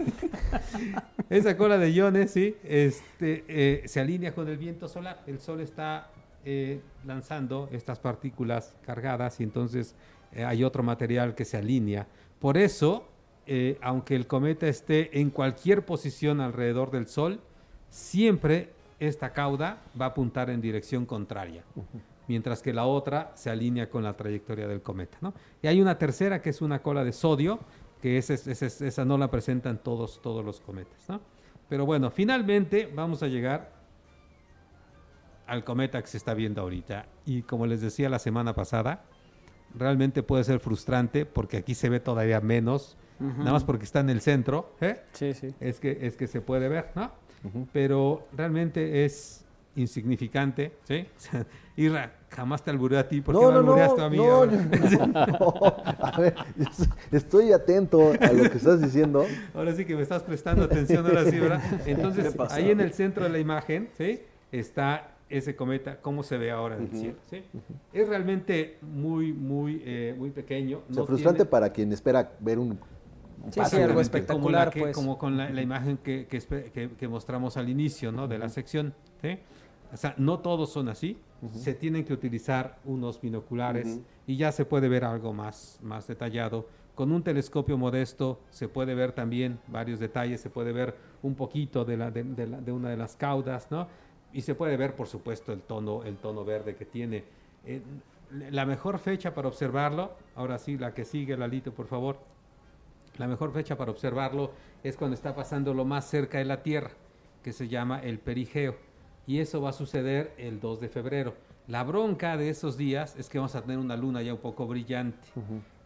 esa 1.29 1.57
cola 1.57 1.77
de 1.77 1.89
iones, 1.91 2.31
sí, 2.31 2.55
este, 2.63 3.43
eh, 3.47 3.83
se 3.87 3.99
alinea 3.99 4.33
con 4.33 4.47
el 4.47 4.57
viento 4.57 4.87
solar. 4.87 5.21
El 5.27 5.39
sol 5.39 5.59
está 5.61 6.09
eh, 6.43 6.79
lanzando 7.05 7.69
estas 7.71 7.99
partículas 7.99 8.75
cargadas 8.85 9.39
y 9.39 9.43
entonces 9.43 9.95
eh, 10.31 10.43
hay 10.43 10.63
otro 10.63 10.83
material 10.83 11.33
que 11.35 11.45
se 11.45 11.57
alinea. 11.57 12.07
Por 12.39 12.57
eso, 12.57 13.07
eh, 13.47 13.77
aunque 13.81 14.15
el 14.15 14.27
cometa 14.27 14.67
esté 14.67 15.19
en 15.19 15.29
cualquier 15.31 15.85
posición 15.85 16.41
alrededor 16.41 16.91
del 16.91 17.07
sol, 17.07 17.39
siempre 17.95 18.73
esta 18.99 19.31
cauda 19.31 19.77
va 19.99 20.05
a 20.05 20.09
apuntar 20.09 20.49
en 20.49 20.59
dirección 20.59 21.05
contraria 21.05 21.63
mientras 22.27 22.61
que 22.61 22.73
la 22.73 22.85
otra 22.85 23.31
se 23.35 23.49
alinea 23.49 23.89
con 23.89 24.03
la 24.03 24.13
trayectoria 24.17 24.67
del 24.67 24.81
cometa. 24.81 25.17
¿no? 25.21 25.33
Y 25.61 25.67
hay 25.67 25.79
una 25.79 25.97
tercera 25.97 26.41
que 26.41 26.49
es 26.49 26.61
una 26.61 26.81
cola 26.81 27.03
de 27.05 27.13
sodio, 27.13 27.59
que 28.01 28.17
esa, 28.17 28.33
es- 28.33 28.47
esa 28.47 28.65
es- 28.65 28.81
esa 28.81 29.05
no 29.05 29.17
la 29.17 29.29
presentan 29.31 29.77
todos, 29.77 30.21
todos 30.21 30.43
los 30.43 30.59
cometas. 30.59 31.07
¿no? 31.07 31.21
Pero 31.69 31.85
bueno, 31.85 32.09
finalmente 32.11 32.91
vamos 32.93 33.21
a 33.23 33.27
llegar 33.27 33.71
al 35.47 35.63
cometa 35.63 36.01
que 36.01 36.07
se 36.07 36.17
está 36.17 36.33
viendo 36.33 36.61
ahorita. 36.61 37.05
Y 37.25 37.43
como 37.43 37.65
les 37.67 37.79
decía 37.79 38.09
la 38.09 38.19
semana 38.19 38.53
pasada, 38.55 39.03
realmente 39.73 40.21
puede 40.23 40.43
ser 40.43 40.59
frustrante 40.59 41.25
porque 41.25 41.57
aquí 41.57 41.75
se 41.75 41.89
ve 41.89 41.99
todavía 41.99 42.41
menos, 42.41 42.97
Ujú. 43.19 43.37
nada 43.39 43.51
más 43.53 43.63
porque 43.63 43.85
está 43.85 43.99
en 43.99 44.09
el 44.09 44.19
centro. 44.21 44.75
¿eh? 44.81 45.01
Sí, 45.13 45.33
sí. 45.33 45.53
Es 45.59 45.79
que, 45.79 45.99
es 46.01 46.17
que 46.17 46.27
se 46.27 46.41
puede 46.41 46.67
ver, 46.69 46.91
¿no? 46.95 47.11
Pero 47.73 48.27
realmente 48.35 49.05
es 49.05 49.43
insignificante, 49.75 50.71
¿sí? 50.87 51.05
Irra, 51.77 52.13
jamás 52.29 52.63
te 52.63 52.71
alburé 52.71 52.97
a 52.97 53.07
ti, 53.07 53.19
¿por 53.21 53.35
qué 53.35 53.41
No, 53.41 53.51
me 53.51 53.55
no, 53.55 53.75
no, 53.97 54.03
a 54.03 54.09
mí? 54.09 54.17
no, 54.17 54.45
yo- 54.45 55.07
no. 55.39 55.75
A 56.01 56.19
ver, 56.19 56.35
estoy 57.11 57.51
atento 57.51 58.11
a 58.11 58.31
lo 58.31 58.49
que 58.49 58.57
estás 58.57 58.81
diciendo. 58.81 59.25
Ahora 59.53 59.73
sí 59.73 59.83
que 59.85 59.95
me 59.95 60.01
estás 60.01 60.23
prestando 60.23 60.63
atención, 60.63 61.05
ahora 61.05 61.25
sí, 61.25 61.37
¿verdad? 61.39 61.61
Entonces, 61.85 62.35
ahí 62.49 62.71
en 62.71 62.79
el 62.81 62.93
centro 62.93 63.23
de 63.25 63.29
la 63.29 63.39
imagen, 63.39 63.89
¿sí? 63.97 64.21
Está 64.51 65.11
ese 65.29 65.55
cometa, 65.55 65.99
cómo 66.01 66.23
se 66.23 66.37
ve 66.37 66.51
ahora 66.51 66.77
en 66.77 66.83
el 66.83 66.91
cielo, 66.91 67.15
¿sí? 67.29 67.43
Es 67.91 68.07
realmente 68.07 68.77
muy, 68.81 69.33
muy, 69.33 69.81
eh, 69.83 70.15
muy 70.17 70.29
pequeño. 70.29 70.81
O 70.89 70.93
sea, 70.93 71.01
no 71.01 71.07
frustrante 71.07 71.39
tiene- 71.39 71.49
para 71.49 71.69
quien 71.71 71.91
espera 71.91 72.31
ver 72.39 72.59
un 72.59 72.79
Sí, 73.51 73.61
sí, 73.65 73.75
algo 73.77 74.01
espectacular, 74.01 74.65
como, 74.65 74.71
que- 74.73 74.79
pues. 74.81 74.95
como 74.95 75.17
con 75.17 75.37
la, 75.37 75.49
la 75.49 75.61
imagen 75.61 75.97
que, 75.97 76.25
que, 76.27 76.89
que- 76.97 77.07
mostramos 77.07 77.57
al 77.57 77.69
inicio 77.69 78.11
¿no? 78.11 78.27
de 78.27 78.37
la 78.39 78.49
sección. 78.49 78.93
¿sí? 79.21 79.37
O 79.93 79.97
sea, 79.97 80.15
no 80.17 80.39
todos 80.39 80.71
son 80.71 80.89
así. 80.89 81.17
Se 81.53 81.73
tienen 81.75 82.03
que 82.05 82.13
utilizar 82.13 82.79
unos 82.85 83.21
binoculares 83.21 83.87
Ujú. 83.87 84.03
y 84.25 84.35
ya 84.37 84.51
se 84.51 84.65
puede 84.65 84.89
ver 84.89 85.03
algo 85.05 85.31
más, 85.31 85.79
más 85.83 86.07
detallado. 86.07 86.67
Con 86.95 87.11
un 87.11 87.21
telescopio 87.23 87.77
modesto 87.77 88.39
se 88.49 88.67
puede 88.67 88.95
ver 88.95 89.11
también 89.11 89.59
varios 89.67 89.99
detalles, 89.99 90.41
se 90.41 90.49
puede 90.49 90.71
ver 90.71 90.95
un 91.21 91.35
poquito 91.35 91.85
de, 91.85 91.97
la, 91.97 92.09
de, 92.09 92.23
de 92.23 92.47
la- 92.47 92.61
de 92.61 92.71
una 92.71 92.89
de 92.89 92.97
las 92.97 93.15
caudas, 93.15 93.67
¿no? 93.69 93.87
Y 94.33 94.41
se 94.41 94.55
puede 94.55 94.75
ver, 94.75 94.95
por 94.95 95.07
supuesto, 95.07 95.53
el 95.53 95.61
tono, 95.61 96.03
el 96.03 96.17
tono 96.17 96.43
verde 96.43 96.75
que 96.75 96.85
tiene. 96.85 97.23
Eh, 97.65 97.81
la 98.49 98.65
mejor 98.65 98.97
fecha 98.97 99.33
para 99.35 99.47
observarlo, 99.49 100.13
ahora 100.35 100.57
sí, 100.57 100.77
la 100.77 100.93
que 100.93 101.05
sigue, 101.05 101.37
Lalito, 101.37 101.71
por 101.73 101.85
favor. 101.85 102.17
La 103.17 103.27
mejor 103.27 103.53
fecha 103.53 103.77
para 103.77 103.91
observarlo 103.91 104.51
es 104.83 104.97
cuando 104.97 105.15
está 105.15 105.35
pasando 105.35 105.73
lo 105.73 105.85
más 105.85 106.05
cerca 106.05 106.37
de 106.37 106.45
la 106.45 106.63
Tierra, 106.63 106.91
que 107.43 107.53
se 107.53 107.67
llama 107.67 107.99
el 107.99 108.19
perigeo. 108.19 108.75
Y 109.27 109.39
eso 109.39 109.61
va 109.61 109.69
a 109.69 109.73
suceder 109.73 110.33
el 110.37 110.59
2 110.59 110.81
de 110.81 110.89
febrero. 110.89 111.33
La 111.67 111.83
bronca 111.83 112.37
de 112.37 112.49
esos 112.49 112.77
días 112.77 113.15
es 113.17 113.29
que 113.29 113.39
vamos 113.39 113.55
a 113.55 113.61
tener 113.61 113.79
una 113.79 113.95
luna 113.95 114.21
ya 114.21 114.33
un 114.33 114.39
poco 114.39 114.67
brillante. 114.67 115.27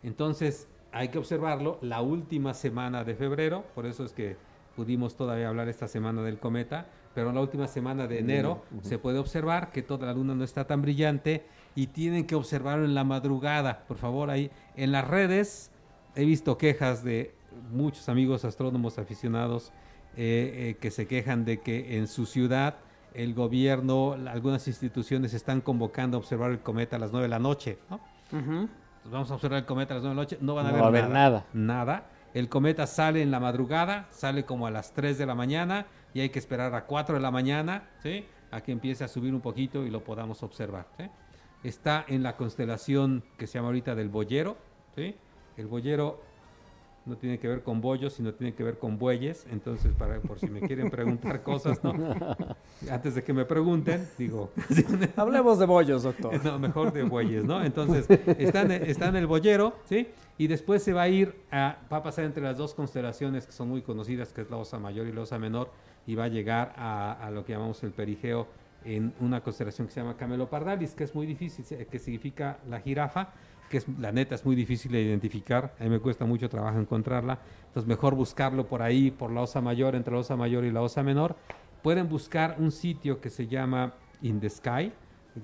Entonces 0.04 0.68
hay 0.92 1.10
que 1.10 1.18
observarlo 1.18 1.78
la 1.82 2.02
última 2.02 2.54
semana 2.54 3.04
de 3.04 3.16
febrero, 3.16 3.64
por 3.76 3.86
eso 3.86 4.04
es 4.04 4.12
que 4.12 4.36
pudimos 4.76 5.16
todavía 5.16 5.50
hablar 5.50 5.70
esta 5.70 5.88
semana 5.88 6.22
del 6.22 6.40
cometa, 6.40 6.88
pero 7.14 7.30
en 7.30 7.36
la 7.36 7.42
última 7.42 7.68
semana 7.68 8.08
de 8.08 8.20
enero 8.20 8.64
se 8.82 8.98
puede 8.98 9.20
observar 9.20 9.72
que 9.72 9.84
toda 9.84 10.08
la 10.08 10.14
luna 10.14 10.36
no 10.36 10.44
está 10.44 10.66
tan 10.66 10.82
brillante 10.82 11.46
y 11.76 11.88
tienen 11.88 12.26
que 12.26 12.36
observarlo 12.36 12.86
en 12.86 12.96
la 12.96 13.04
madrugada. 13.04 13.86
Por 13.88 13.98
favor, 13.98 14.30
ahí 14.30 14.52
en 14.76 14.92
las 14.92 15.08
redes 15.08 15.72
he 16.20 16.26
visto 16.26 16.58
quejas 16.58 17.04
de 17.04 17.34
muchos 17.72 18.10
amigos 18.10 18.46
astrónomos 18.46 18.98
aficionados 19.00 19.72
eh, 20.18 20.72
eh, 20.72 20.78
que 20.80 20.92
se 20.92 21.08
quejan 21.08 21.46
de 21.46 21.60
que 21.62 21.98
en 21.98 22.08
su 22.08 22.26
ciudad 22.26 22.76
el 23.14 23.34
gobierno, 23.34 24.16
la- 24.18 24.32
algunas 24.32 24.68
instituciones 24.68 25.34
están 25.34 25.62
convocando 25.62 26.18
a 26.18 26.20
observar 26.20 26.52
el 26.52 26.60
cometa 26.60 26.98
a 26.98 27.00
las 27.00 27.12
9 27.12 27.24
de 27.26 27.30
la 27.30 27.40
noche. 27.40 27.78
¿no? 27.90 28.00
Vamos 29.12 29.32
a 29.32 29.36
observar 29.36 29.60
el 29.60 29.66
cometa 29.66 29.94
a 29.94 29.98
las 29.98 30.04
9 30.04 30.14
de 30.14 30.16
la 30.16 30.22
noche, 30.22 30.38
no 30.42 30.56
van 30.56 30.66
a 30.68 30.70
No 30.70 30.74
ver 30.76 30.82
va 30.84 30.86
a 30.86 30.90
haber 30.90 31.10
nada. 31.10 31.46
Nada. 31.54 32.10
El 32.34 32.48
cometa 32.50 32.86
sale 32.86 33.22
en 33.24 33.32
la 33.32 33.40
madrugada, 33.40 34.08
sale 34.12 34.46
como 34.46 34.68
a 34.68 34.72
las 34.72 34.94
3 34.94 35.18
de 35.18 35.26
la 35.26 35.34
mañana 35.36 35.88
y 36.14 36.20
hay 36.20 36.30
que 36.30 36.38
esperar 36.40 36.76
a 36.76 36.86
4 36.86 37.16
de 37.16 37.22
la 37.22 37.32
mañana, 37.32 37.90
¿sí? 38.04 38.26
A 38.52 38.62
que 38.62 38.72
empiece 38.72 39.04
a 39.04 39.08
subir 39.08 39.34
un 39.34 39.42
poquito 39.42 39.84
y 39.86 39.90
lo 39.90 40.04
podamos 40.04 40.44
observar, 40.44 40.86
¿sí? 40.98 41.06
Está 41.64 42.06
en 42.08 42.22
la 42.24 42.36
constelación 42.38 43.24
que 43.38 43.48
se 43.48 43.54
llama 43.58 43.70
ahorita 43.70 43.96
del 43.96 44.10
Boyero, 44.10 44.58
¿sí? 44.96 45.16
El 45.60 45.68
Boyero 45.68 46.22
no 47.06 47.18
tiene 47.18 47.38
que 47.38 47.48
ver 47.48 47.64
con 47.64 47.82
bollos, 47.82 48.14
sino 48.14 48.34
tiene 48.34 48.54
que 48.54 48.64
ver 48.64 48.78
con 48.78 48.98
bueyes. 48.98 49.46
Entonces, 49.52 49.94
para, 49.94 50.22
por 50.22 50.40
si 50.40 50.48
me 50.48 50.62
quieren 50.62 50.90
preguntar 50.90 51.44
cosas, 51.44 51.84
¿no? 51.84 51.94
Antes 52.90 53.16
de 53.16 53.24
que 53.24 53.34
me 53.34 53.44
pregunten, 53.44 54.08
digo. 54.18 54.52
Hablemos 55.18 55.60
de 55.60 55.66
bollos, 55.66 56.04
doctor. 56.04 56.44
No, 56.46 56.60
mejor 56.60 56.94
de 56.94 57.04
bueyes, 57.04 57.44
¿no? 57.44 57.62
Entonces, 57.64 58.06
está 58.38 58.62
en, 58.62 58.72
está 58.72 59.08
en 59.08 59.18
el 59.18 59.28
boyero, 59.28 59.76
¿sí? 59.86 60.08
Y 60.38 60.48
después 60.48 60.82
se 60.82 60.94
va 60.94 61.04
a 61.04 61.10
ir, 61.10 61.36
a, 61.52 61.80
va 61.92 61.98
a 61.98 62.04
pasar 62.04 62.24
entre 62.24 62.44
las 62.44 62.58
dos 62.58 62.74
constelaciones 62.74 63.46
que 63.46 63.52
son 63.52 63.68
muy 63.68 63.82
conocidas, 63.82 64.32
que 64.32 64.42
es 64.42 64.50
la 64.50 64.58
Osa 64.58 64.80
Mayor 64.80 65.08
y 65.08 65.12
la 65.12 65.22
Osa 65.22 65.38
Menor, 65.40 65.72
y 66.08 66.16
va 66.16 66.26
a 66.26 66.30
llegar 66.30 66.74
a, 66.78 67.12
a 67.14 67.32
lo 67.32 67.44
que 67.44 67.52
llamamos 67.52 67.84
el 67.84 67.92
perigeo 67.92 68.48
en 68.86 69.14
una 69.20 69.42
constelación 69.42 69.88
que 69.88 69.94
se 69.94 70.00
llama 70.00 70.16
Camelopardalis, 70.16 70.94
que 70.94 71.04
es 71.04 71.14
muy 71.14 71.26
difícil, 71.26 71.66
que 71.66 72.00
significa 72.00 72.60
la 72.70 72.80
jirafa, 72.80 73.30
que 73.70 73.78
es, 73.78 73.86
la 74.00 74.12
neta 74.12 74.36
es 74.36 74.46
muy 74.46 74.56
difícil 74.56 74.92
de 74.92 75.02
identificar, 75.02 75.76
a 75.80 75.84
mí 75.84 75.90
me 75.90 76.00
cuesta 76.00 76.26
mucho 76.26 76.50
trabajo 76.50 76.80
encontrarla, 76.80 77.40
entonces 77.68 77.88
mejor 77.88 78.16
buscarlo 78.16 78.68
por 78.68 78.82
ahí, 78.82 79.12
por 79.12 79.32
la 79.32 79.42
Osa 79.42 79.62
Mayor, 79.62 79.96
entre 79.96 80.14
la 80.14 80.20
Osa 80.20 80.36
Mayor 80.36 80.66
y 80.66 80.72
la 80.72 80.82
Osa 80.82 81.04
Menor. 81.04 81.36
Pueden 81.82 82.10
buscar 82.10 82.56
un 82.60 82.72
sitio 82.72 83.22
que 83.22 83.30
se 83.30 83.48
llama 83.48 83.94
In 84.22 84.40
the 84.40 84.50
Sky, 84.50 84.92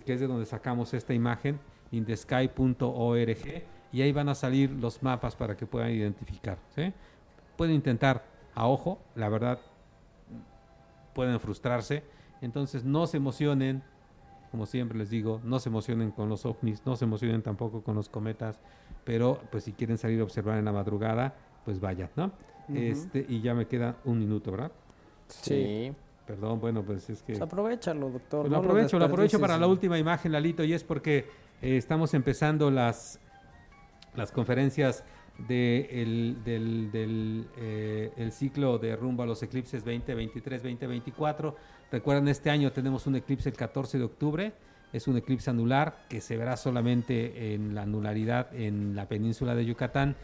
que 0.05 0.13
es 0.13 0.19
de 0.19 0.27
donde 0.27 0.45
sacamos 0.45 0.93
esta 0.93 1.13
imagen, 1.13 1.59
indesky.org, 1.91 3.63
y 3.91 4.01
ahí 4.01 4.11
van 4.11 4.27
a 4.29 4.35
salir 4.35 4.71
los 4.71 5.01
mapas 5.01 5.35
para 5.35 5.55
que 5.55 5.65
puedan 5.65 5.91
identificar. 5.91 6.57
Pueden 7.55 7.75
intentar 7.75 8.25
a 8.53 8.67
ojo, 8.67 8.99
la 9.15 9.29
verdad, 9.29 9.59
pueden 11.13 11.39
frustrarse, 11.39 12.03
entonces 12.41 12.83
no 12.83 13.07
se 13.07 13.17
emocionen, 13.17 13.83
como 14.55 14.65
siempre 14.65 14.97
les 14.97 15.09
digo, 15.09 15.41
no 15.43 15.59
se 15.59 15.67
emocionen 15.67 16.11
con 16.11 16.29
los 16.29 16.45
ovnis, 16.45 16.81
no 16.85 16.95
se 16.95 17.03
emocionen 17.03 17.41
tampoco 17.41 17.83
con 17.83 17.93
los 17.93 18.07
cometas, 18.07 18.61
pero 19.03 19.41
pues 19.51 19.65
si 19.65 19.73
quieren 19.73 19.97
salir 19.97 20.21
a 20.21 20.23
observar 20.23 20.57
en 20.57 20.63
la 20.63 20.71
madrugada, 20.71 21.35
pues 21.65 21.81
vayan, 21.81 22.09
¿no? 22.15 22.31
Este, 22.73 23.25
y 23.27 23.41
ya 23.41 23.53
me 23.53 23.67
queda 23.67 23.97
un 24.05 24.17
minuto, 24.17 24.51
¿verdad? 24.51 24.71
Sí. 25.27 25.91
Perdón, 26.25 26.61
bueno, 26.61 26.83
pues 26.83 27.09
es 27.09 27.21
que... 27.21 27.33
Pues 27.33 27.41
aprovechalo, 27.41 28.09
doctor. 28.09 28.43
Pues 28.43 28.51
no 28.51 28.57
lo 28.59 28.63
aprovecho, 28.63 28.97
lo 28.97 29.03
aprovecho 29.03 29.41
para 29.41 29.57
la 29.57 29.67
última 29.67 29.99
imagen, 29.99 30.31
Lalito, 30.31 30.63
y 30.63 30.71
es 30.71 30.85
porque 30.85 31.27
eh, 31.61 31.75
estamos 31.75 32.13
empezando 32.13 32.71
las, 32.71 33.19
las 34.15 34.31
conferencias 34.31 35.03
de 35.47 35.87
el- 35.91 36.37
del, 36.43 36.91
del, 36.91 37.45
eh, 37.57 38.11
el 38.17 38.31
ciclo 38.31 38.77
de 38.77 38.95
rumbo 38.95 39.23
a 39.23 39.25
los 39.25 39.41
eclipses 39.43 39.83
2023, 39.83 40.63
2024. 40.63 41.55
Recuerden, 41.91 42.27
este 42.29 42.49
año 42.49 42.71
tenemos 42.71 43.05
un 43.07 43.15
eclipse 43.17 43.49
el 43.49 43.55
14 43.55 43.97
de 43.97 44.03
octubre. 44.05 44.53
Es 44.93 45.07
un 45.07 45.17
eclipse 45.17 45.49
anular 45.49 46.05
que 46.09 46.21
se 46.21 46.37
verá 46.37 46.55
solamente 46.55 47.53
en 47.53 47.75
la 47.75 47.81
anularidad 47.81 48.53
en 48.55 48.95
la 48.95 49.07
península 49.07 49.53
de 49.55 49.65
Yucatán, 49.65 50.15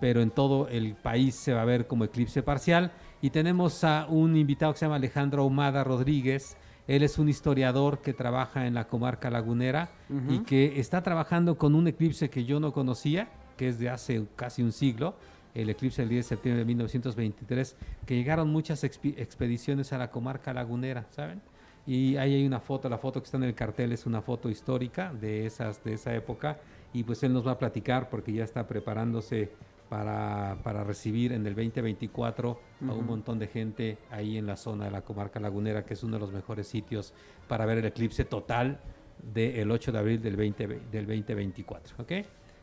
pero 0.00 0.20
en 0.20 0.30
todo 0.30 0.68
el 0.68 0.94
país 0.94 1.34
se 1.34 1.54
va 1.54 1.62
a 1.62 1.64
ver 1.64 1.86
como 1.86 2.04
eclipse 2.04 2.42
parcial. 2.42 2.92
Y 3.22 3.30
tenemos 3.30 3.82
a 3.84 4.06
un 4.08 4.36
invitado 4.36 4.72
que 4.72 4.78
se 4.80 4.84
llama 4.84 4.96
Alejandro 4.96 5.42
Ahumada 5.42 5.82
Rodríguez. 5.82 6.56
Él 6.86 7.02
es 7.02 7.18
un 7.18 7.28
historiador 7.28 7.98
que 8.00 8.12
trabaja 8.12 8.66
en 8.66 8.74
la 8.74 8.86
comarca 8.86 9.30
lagunera 9.30 9.90
y 10.32 10.38
que 10.40 10.78
está 10.78 11.02
trabajando 11.02 11.58
con 11.58 11.74
un 11.74 11.88
eclipse 11.88 12.30
que 12.30 12.44
yo 12.44 12.60
no 12.60 12.72
conocía, 12.72 13.28
que 13.58 13.68
es 13.68 13.78
de 13.78 13.90
hace 13.90 14.24
casi 14.36 14.62
un 14.62 14.72
siglo, 14.72 15.16
el 15.54 15.68
eclipse 15.68 16.00
del 16.02 16.08
10 16.08 16.24
de 16.24 16.28
septiembre 16.28 16.60
de 16.60 16.64
1923, 16.64 17.76
que 18.06 18.14
llegaron 18.14 18.48
muchas 18.48 18.84
expediciones 18.84 19.92
a 19.92 19.98
la 19.98 20.10
comarca 20.10 20.54
lagunera, 20.54 21.06
¿saben? 21.10 21.42
Y 21.86 22.16
ahí 22.16 22.34
hay 22.34 22.46
una 22.46 22.60
foto, 22.60 22.88
la 22.88 22.98
foto 22.98 23.20
que 23.20 23.24
está 23.24 23.38
en 23.38 23.44
el 23.44 23.54
cartel 23.54 23.92
es 23.92 24.06
una 24.06 24.22
foto 24.22 24.48
histórica 24.48 25.12
de, 25.12 25.46
esas, 25.46 25.82
de 25.82 25.94
esa 25.94 26.14
época, 26.14 26.58
y 26.92 27.02
pues 27.02 27.22
él 27.22 27.32
nos 27.32 27.46
va 27.46 27.52
a 27.52 27.58
platicar 27.58 28.08
porque 28.08 28.32
ya 28.32 28.44
está 28.44 28.66
preparándose 28.66 29.50
para, 29.88 30.58
para 30.62 30.84
recibir 30.84 31.32
en 31.32 31.46
el 31.46 31.54
2024 31.54 32.60
a 32.88 32.92
un 32.92 33.06
montón 33.06 33.38
de 33.38 33.46
gente 33.46 33.98
ahí 34.10 34.36
en 34.36 34.46
la 34.46 34.56
zona 34.56 34.84
de 34.84 34.90
la 34.90 35.02
comarca 35.02 35.40
lagunera, 35.40 35.84
que 35.84 35.94
es 35.94 36.02
uno 36.02 36.14
de 36.14 36.20
los 36.20 36.32
mejores 36.32 36.68
sitios 36.68 37.14
para 37.48 37.64
ver 37.66 37.78
el 37.78 37.86
eclipse 37.86 38.24
total 38.24 38.80
del 39.22 39.70
8 39.70 39.92
de 39.92 39.98
abril 39.98 40.22
del, 40.22 40.36
20, 40.36 40.66
del 40.92 41.06
2024. 41.06 41.96
¿Ok? 42.02 42.12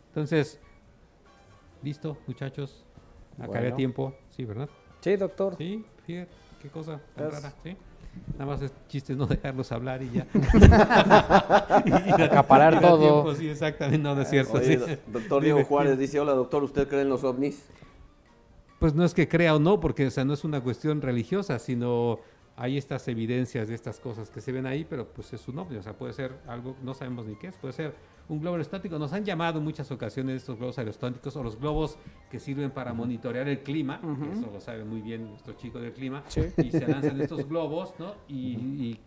Entonces, 0.07 0.59
listo, 1.81 2.17
muchachos. 2.27 2.83
Acá 3.37 3.45
había 3.45 3.61
Bueno. 3.61 3.75
tiempo, 3.75 4.15
sí, 4.29 4.45
¿verdad? 4.45 4.69
Sí, 5.01 5.15
doctor. 5.17 5.55
Sí, 5.57 5.85
fíjate, 6.05 6.31
qué 6.59 6.69
cosa 6.69 6.99
tan 7.15 7.31
rara, 7.31 7.53
¿sí? 7.63 7.75
Nada 8.33 8.45
más 8.45 8.61
es 8.61 8.71
chiste 8.87 9.13
no 9.15 9.25
dejarlos 9.27 9.71
hablar 9.71 10.01
y 10.01 10.09
ya. 10.11 10.25
Acaparar 12.23 12.73
Y 12.73 12.75
da 12.77 12.81
todo. 12.81 12.99
tiempo, 12.99 13.35
sí, 13.35 13.49
exactamente, 13.49 13.99
no, 13.99 14.19
es 14.19 14.29
cierto. 14.29 14.53
Oye, 14.53 14.79
sí. 14.79 14.95
do- 15.05 15.19
doctor 15.19 15.43
Diego. 15.43 15.63
Juárez 15.65 15.97
dice, 15.97 16.19
hola 16.19 16.33
doctor, 16.33 16.63
¿usted 16.63 16.87
cree 16.87 17.01
en 17.01 17.09
los 17.09 17.23
ovnis? 17.23 17.63
Pues 18.79 18.93
no 18.93 19.03
es 19.03 19.13
que 19.13 19.27
crea 19.27 19.55
o 19.55 19.59
no, 19.59 19.79
porque 19.79 20.07
o 20.07 20.11
sea, 20.11 20.25
no 20.25 20.33
es 20.33 20.43
una 20.43 20.61
cuestión 20.61 21.01
religiosa, 21.01 21.59
sino 21.59 22.19
hay 22.57 22.77
estas 22.77 23.07
evidencias 23.09 23.67
de 23.67 23.75
estas 23.75 23.99
cosas 23.99 24.29
que 24.29 24.39
se 24.39 24.51
ven 24.51 24.65
ahí, 24.65 24.85
pero 24.89 25.07
pues 25.09 25.33
es 25.33 25.45
un 25.47 25.59
ovni, 25.59 25.77
o 25.77 25.83
sea, 25.83 25.93
puede 25.93 26.13
ser 26.13 26.31
algo, 26.47 26.75
no 26.83 26.93
sabemos 26.93 27.25
ni 27.25 27.35
qué 27.35 27.47
es, 27.47 27.57
puede 27.57 27.73
ser 27.73 27.93
un 28.29 28.39
globo 28.39 28.55
aerostático. 28.55 28.97
Nos 28.97 29.11
han 29.13 29.25
llamado 29.25 29.59
en 29.59 29.65
muchas 29.65 29.91
ocasiones 29.91 30.37
estos 30.37 30.57
globos 30.57 30.77
aerostáticos 30.79 31.35
o 31.35 31.43
los 31.43 31.59
globos 31.59 31.97
que 32.31 32.39
sirven 32.39 32.71
para 32.71 32.93
monitorear 32.93 33.47
el 33.49 33.59
clima, 33.61 33.99
que 33.99 34.07
Ujú. 34.07 34.31
eso 34.31 34.49
lo 34.51 34.59
sabe 34.61 34.85
muy 34.85 35.01
bien 35.01 35.27
nuestro 35.29 35.53
chico 35.53 35.79
del 35.79 35.91
clima, 35.91 36.23
Sí. 36.27 36.41
y 36.57 36.71
se 36.71 36.87
lanzan 36.87 37.19
estos 37.21 37.45
globos, 37.49 37.93
¿no? 37.99 38.13
Y, 38.29 38.53
y 38.55 38.99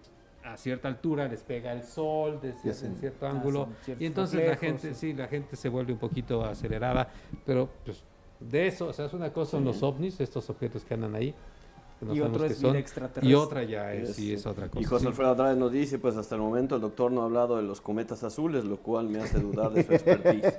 a 0.45 0.57
cierta 0.57 0.89
altura 0.89 1.27
les 1.27 1.43
pega 1.43 1.73
el 1.73 1.83
sol 1.85 2.39
desde 2.43 2.69
Y 2.69 2.70
hacen- 2.70 2.93
en 2.93 2.97
cierto 2.99 3.27
hacen 3.27 3.39
ángulo, 3.39 3.69
y 3.99 4.05
entonces 4.05 4.41
la 4.41 4.51
reflejos, 4.51 4.81
gente, 4.83 4.95
sí. 4.95 5.12
sí, 5.12 5.15
la 5.15 5.27
gente 5.27 5.57
se 5.57 5.69
vuelve 5.70 5.93
un 5.95 5.99
poquito 5.99 6.45
acelerada, 6.45 7.11
pero 7.47 7.69
pues 7.85 8.05
de 8.41 8.66
eso, 8.69 8.87
o 8.89 8.93
sea, 8.93 9.07
es 9.07 9.12
una 9.15 9.33
cosa 9.33 9.53
son 9.53 9.65
los 9.65 9.83
ovnis, 9.83 10.20
estos 10.20 10.49
objetos 10.51 10.85
que 10.85 10.95
andan 10.95 11.15
ahí. 11.15 11.35
Que 11.99 12.07
no 12.07 12.15
Y 12.15 12.20
otro 12.20 12.45
es 12.45 12.59
vida 12.59 12.69
son, 12.69 12.77
extraterrestre. 12.77 13.29
Y 13.31 13.35
otra 13.35 13.62
ya 13.65 13.93
es, 13.93 14.15
sí, 14.15 14.33
Este, 14.33 14.35
es 14.41 14.47
otra 14.47 14.69
cosa. 14.69 14.81
Y 14.81 14.85
José 14.85 15.03
sí. 15.03 15.07
Alfredo 15.09 15.31
Andrade 15.33 15.57
nos 15.57 15.73
dice, 15.73 15.99
pues 15.99 16.16
hasta 16.16 16.35
el 16.35 16.41
momento 16.41 16.77
el 16.77 16.81
doctor 16.81 17.11
no 17.12 17.23
ha 17.23 17.25
hablado 17.25 17.57
de 17.57 17.62
los 17.62 17.81
cometas 17.81 18.23
azules, 18.25 18.65
lo 18.65 18.77
cual 18.79 19.09
me 19.09 19.20
hace 19.20 19.41
dudar 19.41 19.73
de 19.73 19.85
su 19.85 19.93
expertise. 19.93 20.55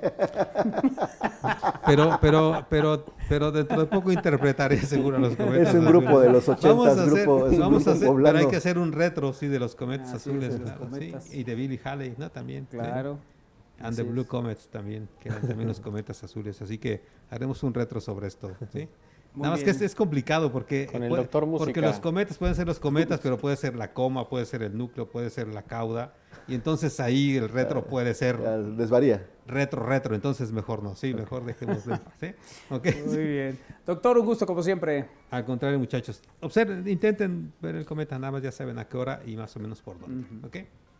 Pero, 1.86 2.18
pero, 2.20 2.66
pero, 2.68 3.04
pero 3.28 3.50
dentro 3.50 3.80
de 3.80 3.86
poco 3.86 4.12
interpretaré 4.12 4.76
seguro 4.78 5.18
los 5.18 5.34
cometas 5.36 5.68
Es 5.68 5.74
un 5.74 5.86
azules. 5.86 5.88
grupo 6.02 6.20
de 6.20 6.30
los 6.30 6.48
ochentas, 6.48 6.70
Vamos 6.70 6.88
a 6.88 6.92
hacer, 7.02 7.08
grupo- 7.26 7.46
es 7.46 7.52
un 7.54 7.58
vamos 7.60 7.86
a 7.88 7.92
hacer, 7.92 8.08
pero 8.22 8.38
hay 8.38 8.46
que 8.46 8.56
hacer 8.56 8.78
un 8.78 8.92
retro, 8.92 9.32
sí, 9.32 9.46
de 9.48 9.58
los 9.58 9.74
cometas 9.74 10.08
Así 10.12 10.30
azules. 10.30 10.50
es, 10.54 10.60
de 10.60 10.66
los 10.66 10.70
claro, 10.76 11.20
sí. 11.20 11.38
Y 11.40 11.44
de 11.44 11.54
Billy 11.54 11.80
Haley, 11.82 12.14
¿no? 12.18 12.30
También. 12.30 12.66
sí. 12.70 12.76
Claro. 12.76 13.18
And 13.80 13.96
the 13.96 14.02
Blue. 14.02 14.26
Comets 14.26 14.68
también, 14.68 15.08
que 15.18 15.30
eran 15.30 15.40
también 15.40 15.66
los 15.66 15.80
cometas 15.80 16.22
azules. 16.22 16.60
Así 16.60 16.76
que 16.78 17.02
haremos 17.30 17.62
un 17.62 17.72
retro 17.72 18.00
sobre 18.00 18.26
esto, 18.28 18.52
¿sí? 18.72 18.86
Muy 19.34 19.42
Nada 19.42 19.52
más 19.54 19.60
que 19.60 19.66
bien. 19.66 19.76
es, 19.76 19.82
es 19.82 19.94
complicado 19.94 20.50
porque, 20.50 20.86
Con 20.90 21.02
el 21.04 21.08
puede- 21.08 21.22
doctor 21.22 21.48
porque 21.48 21.80
los 21.80 22.00
cometas 22.00 22.36
pueden 22.36 22.54
ser 22.56 22.66
los 22.66 22.80
cometas, 22.80 23.20
pero 23.22 23.38
puede 23.38 23.56
ser 23.56 23.76
la 23.76 23.92
coma, 23.92 24.28
puede 24.28 24.44
ser 24.44 24.62
el 24.62 24.76
núcleo, 24.76 25.08
puede 25.08 25.30
ser 25.30 25.46
la 25.48 25.62
cauda. 25.62 26.12
Y 26.48 26.54
entonces 26.56 26.98
ahí 26.98 27.36
el 27.36 27.48
retro 27.48 27.84
puede 27.84 28.12
ser 28.14 28.40
Ya 28.42 28.58
desvaría. 28.58 29.24
retro, 29.46 29.84
retro. 29.84 30.16
Entonces 30.16 30.50
mejor 30.50 30.82
no, 30.82 30.96
sí, 30.96 31.14
mejor 31.14 31.44
dejemos 31.44 31.84
de. 31.86 32.34
Muy 33.06 33.24
bien. 33.24 33.58
Doctor, 33.86 34.18
un 34.18 34.26
gusto 34.26 34.46
como 34.46 34.62
siempre. 34.64 35.06
Al 35.30 35.44
contrario, 35.44 35.78
muchachos. 35.78 36.20
Observen, 36.40 36.88
intenten 36.88 37.52
ver 37.60 37.76
el 37.76 37.84
cometa, 37.84 38.18
nada 38.18 38.32
más 38.32 38.42
ya 38.42 38.50
saben 38.50 38.78
a 38.80 38.88
qué 38.88 38.96
hora 38.96 39.22
y 39.24 39.36
más 39.36 39.54
o 39.54 39.60
menos 39.60 39.80
por 39.80 39.98
dónde. 40.00 40.26
¿Ok? 40.46 40.56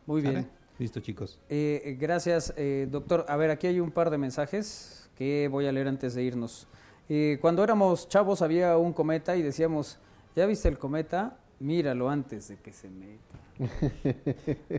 Muy 0.06 0.22
bien. 0.22 0.48
Listo, 0.78 1.00
chicos. 1.00 1.38
Eh, 1.48 1.82
eh, 1.84 1.96
gracias, 2.00 2.54
eh, 2.56 2.86
doctor. 2.90 3.26
A 3.28 3.36
ver, 3.36 3.50
aquí 3.50 3.66
hay 3.66 3.80
un 3.80 3.90
par 3.90 4.08
de 4.10 4.18
mensajes 4.18 5.10
que 5.16 5.48
voy 5.50 5.66
a 5.66 5.72
leer 5.72 5.88
antes 5.88 6.14
de 6.14 6.22
irnos. 6.22 6.68
Eh, 7.12 7.38
cuando 7.40 7.64
éramos 7.64 8.08
chavos 8.08 8.40
había 8.40 8.78
un 8.78 8.92
cometa 8.92 9.36
y 9.36 9.42
decíamos, 9.42 9.98
¿ya 10.36 10.46
viste 10.46 10.68
el 10.68 10.78
cometa? 10.78 11.36
Míralo 11.58 12.08
antes 12.08 12.46
de 12.48 12.56
que 12.56 12.72
se 12.72 12.88
meta. 12.88 13.36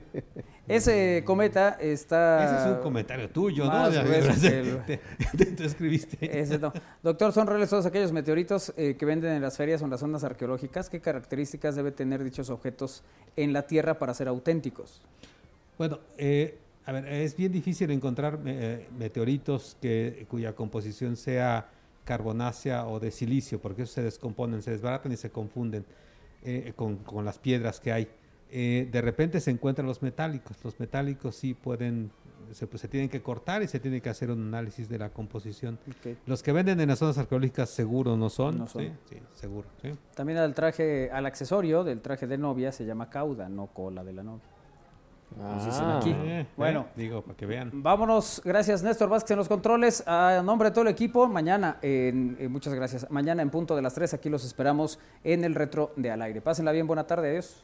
Ese 0.68 1.24
cometa 1.26 1.78
está... 1.80 2.46
Ese 2.46 2.70
es 2.72 2.78
un 2.78 2.82
comentario 2.82 3.30
tuyo, 3.30 3.66
¿no? 3.66 3.88
el- 3.88 3.94
te- 4.88 5.00
te- 5.38 5.46
te 5.46 5.66
escribiste. 5.66 6.40
Ese 6.40 6.58
no. 6.58 6.72
Doctor, 7.04 7.34
¿son 7.34 7.48
reales 7.48 7.70
todos 7.70 7.86
aquellos 7.86 8.12
meteoritos 8.14 8.74
eh, 8.78 8.96
que 8.98 9.06
venden 9.06 9.34
en 9.34 9.42
las 9.42 9.58
ferias 9.58 9.82
o 9.82 9.86
en 9.86 9.92
las 9.92 10.00
zonas 10.00 10.24
arqueológicas? 10.24 10.90
¿Qué 10.90 11.02
características 11.02 11.76
debe 11.76 11.92
tener 11.92 12.24
dichos 12.24 12.50
objetos 12.50 13.04
en 13.36 13.52
la 13.54 13.64
Tierra 13.68 14.00
para 14.00 14.14
ser 14.14 14.30
auténticos? 14.30 15.02
Bueno, 15.78 16.00
eh, 16.18 16.58
a 16.86 16.94
ver, 16.94 17.06
es 17.08 17.36
bien 17.36 17.52
difícil 17.52 17.92
encontrar 17.92 18.40
eh, 18.46 18.88
meteoritos 18.98 19.76
que, 19.82 20.26
cuya 20.30 20.54
composición 20.56 21.16
sea 21.18 21.68
carbonácea 22.12 22.88
o 22.88 23.00
de 23.00 23.10
silicio, 23.10 23.62
porque 23.62 23.84
esos 23.84 23.96
se 23.96 24.04
descomponen, 24.04 24.62
se 24.62 24.72
desbaratan 24.72 25.14
y 25.14 25.16
se 25.16 25.30
confunden 25.30 25.86
eh, 26.44 26.74
con, 26.76 26.98
con 26.98 27.24
las 27.24 27.40
piedras 27.40 27.80
que 27.80 27.94
hay. 27.94 28.10
Eh, 28.50 28.90
de 28.92 29.02
repente 29.02 29.40
se 29.40 29.50
encuentran 29.50 29.88
los 29.88 30.02
metálicos. 30.02 30.58
Los 30.62 30.78
metálicos 30.78 31.38
sí 31.38 31.54
pueden, 31.54 32.12
se, 32.52 32.68
pues, 32.68 32.82
se 32.82 32.90
tienen 32.90 33.08
que 33.08 33.22
cortar 33.22 33.64
y 33.64 33.70
se 33.70 33.80
tiene 33.80 34.02
que 34.02 34.10
hacer 34.10 34.30
un 34.30 34.42
análisis 34.42 34.90
de 34.90 35.00
la 35.00 35.10
composición. 35.12 35.80
Los 36.26 36.44
que 36.44 36.52
venden 36.52 36.82
en 36.82 36.90
las 36.90 37.00
zonas 37.00 37.18
arqueológicas 37.18 37.70
seguro 37.70 38.18
no 38.18 38.30
son. 38.30 38.58
No 38.58 38.68
son. 38.68 38.84
Sí, 38.84 38.92
sí, 39.10 39.16
seguro. 39.34 39.70
sí. 39.82 39.92
También 40.14 40.38
al 40.40 40.54
traje, 40.54 41.10
al 41.12 41.26
accesorio 41.26 41.86
del 41.86 42.02
traje 42.02 42.28
de 42.28 42.38
novia 42.38 42.74
se 42.74 42.86
llama 42.86 43.10
cauda, 43.10 43.48
no 43.48 43.68
cola 43.68 44.04
de 44.04 44.12
la 44.12 44.24
novia. 44.24 44.44
Nos 45.38 45.66
dicen 45.66 45.84
Ah. 45.86 45.98
aquí. 45.98 46.12
Eh, 46.16 46.46
Bueno. 46.58 46.82
eh, 46.90 46.94
digo, 46.96 47.22
para 47.22 47.36
que 47.38 47.46
vean. 47.46 47.72
Vámonos, 47.74 48.42
gracias 48.44 48.84
Néstor 48.84 49.10
Vázquez 49.10 49.32
en 49.32 49.38
los 49.38 49.48
controles. 49.48 50.04
A 50.06 50.42
nombre 50.44 50.70
de 50.70 50.74
todo 50.74 50.84
el 50.84 50.90
equipo, 50.90 51.28
mañana, 51.28 51.78
en- 51.82 52.36
eh, 52.40 52.48
muchas 52.48 52.74
gracias. 52.74 53.10
Mañana 53.10 53.42
en 53.42 53.50
punto 53.50 53.76
de 53.76 53.82
las 53.82 53.94
3, 53.94 54.14
aquí 54.14 54.30
los 54.30 54.44
esperamos 54.46 55.00
en 55.24 55.44
el 55.44 55.56
retro 55.56 55.94
de 55.96 56.12
Al 56.12 56.22
Aire. 56.22 56.42
Pásenla 56.42 56.72
bien, 56.72 56.86
buena 56.88 57.08
tarde, 57.08 57.30
adiós. 57.30 57.64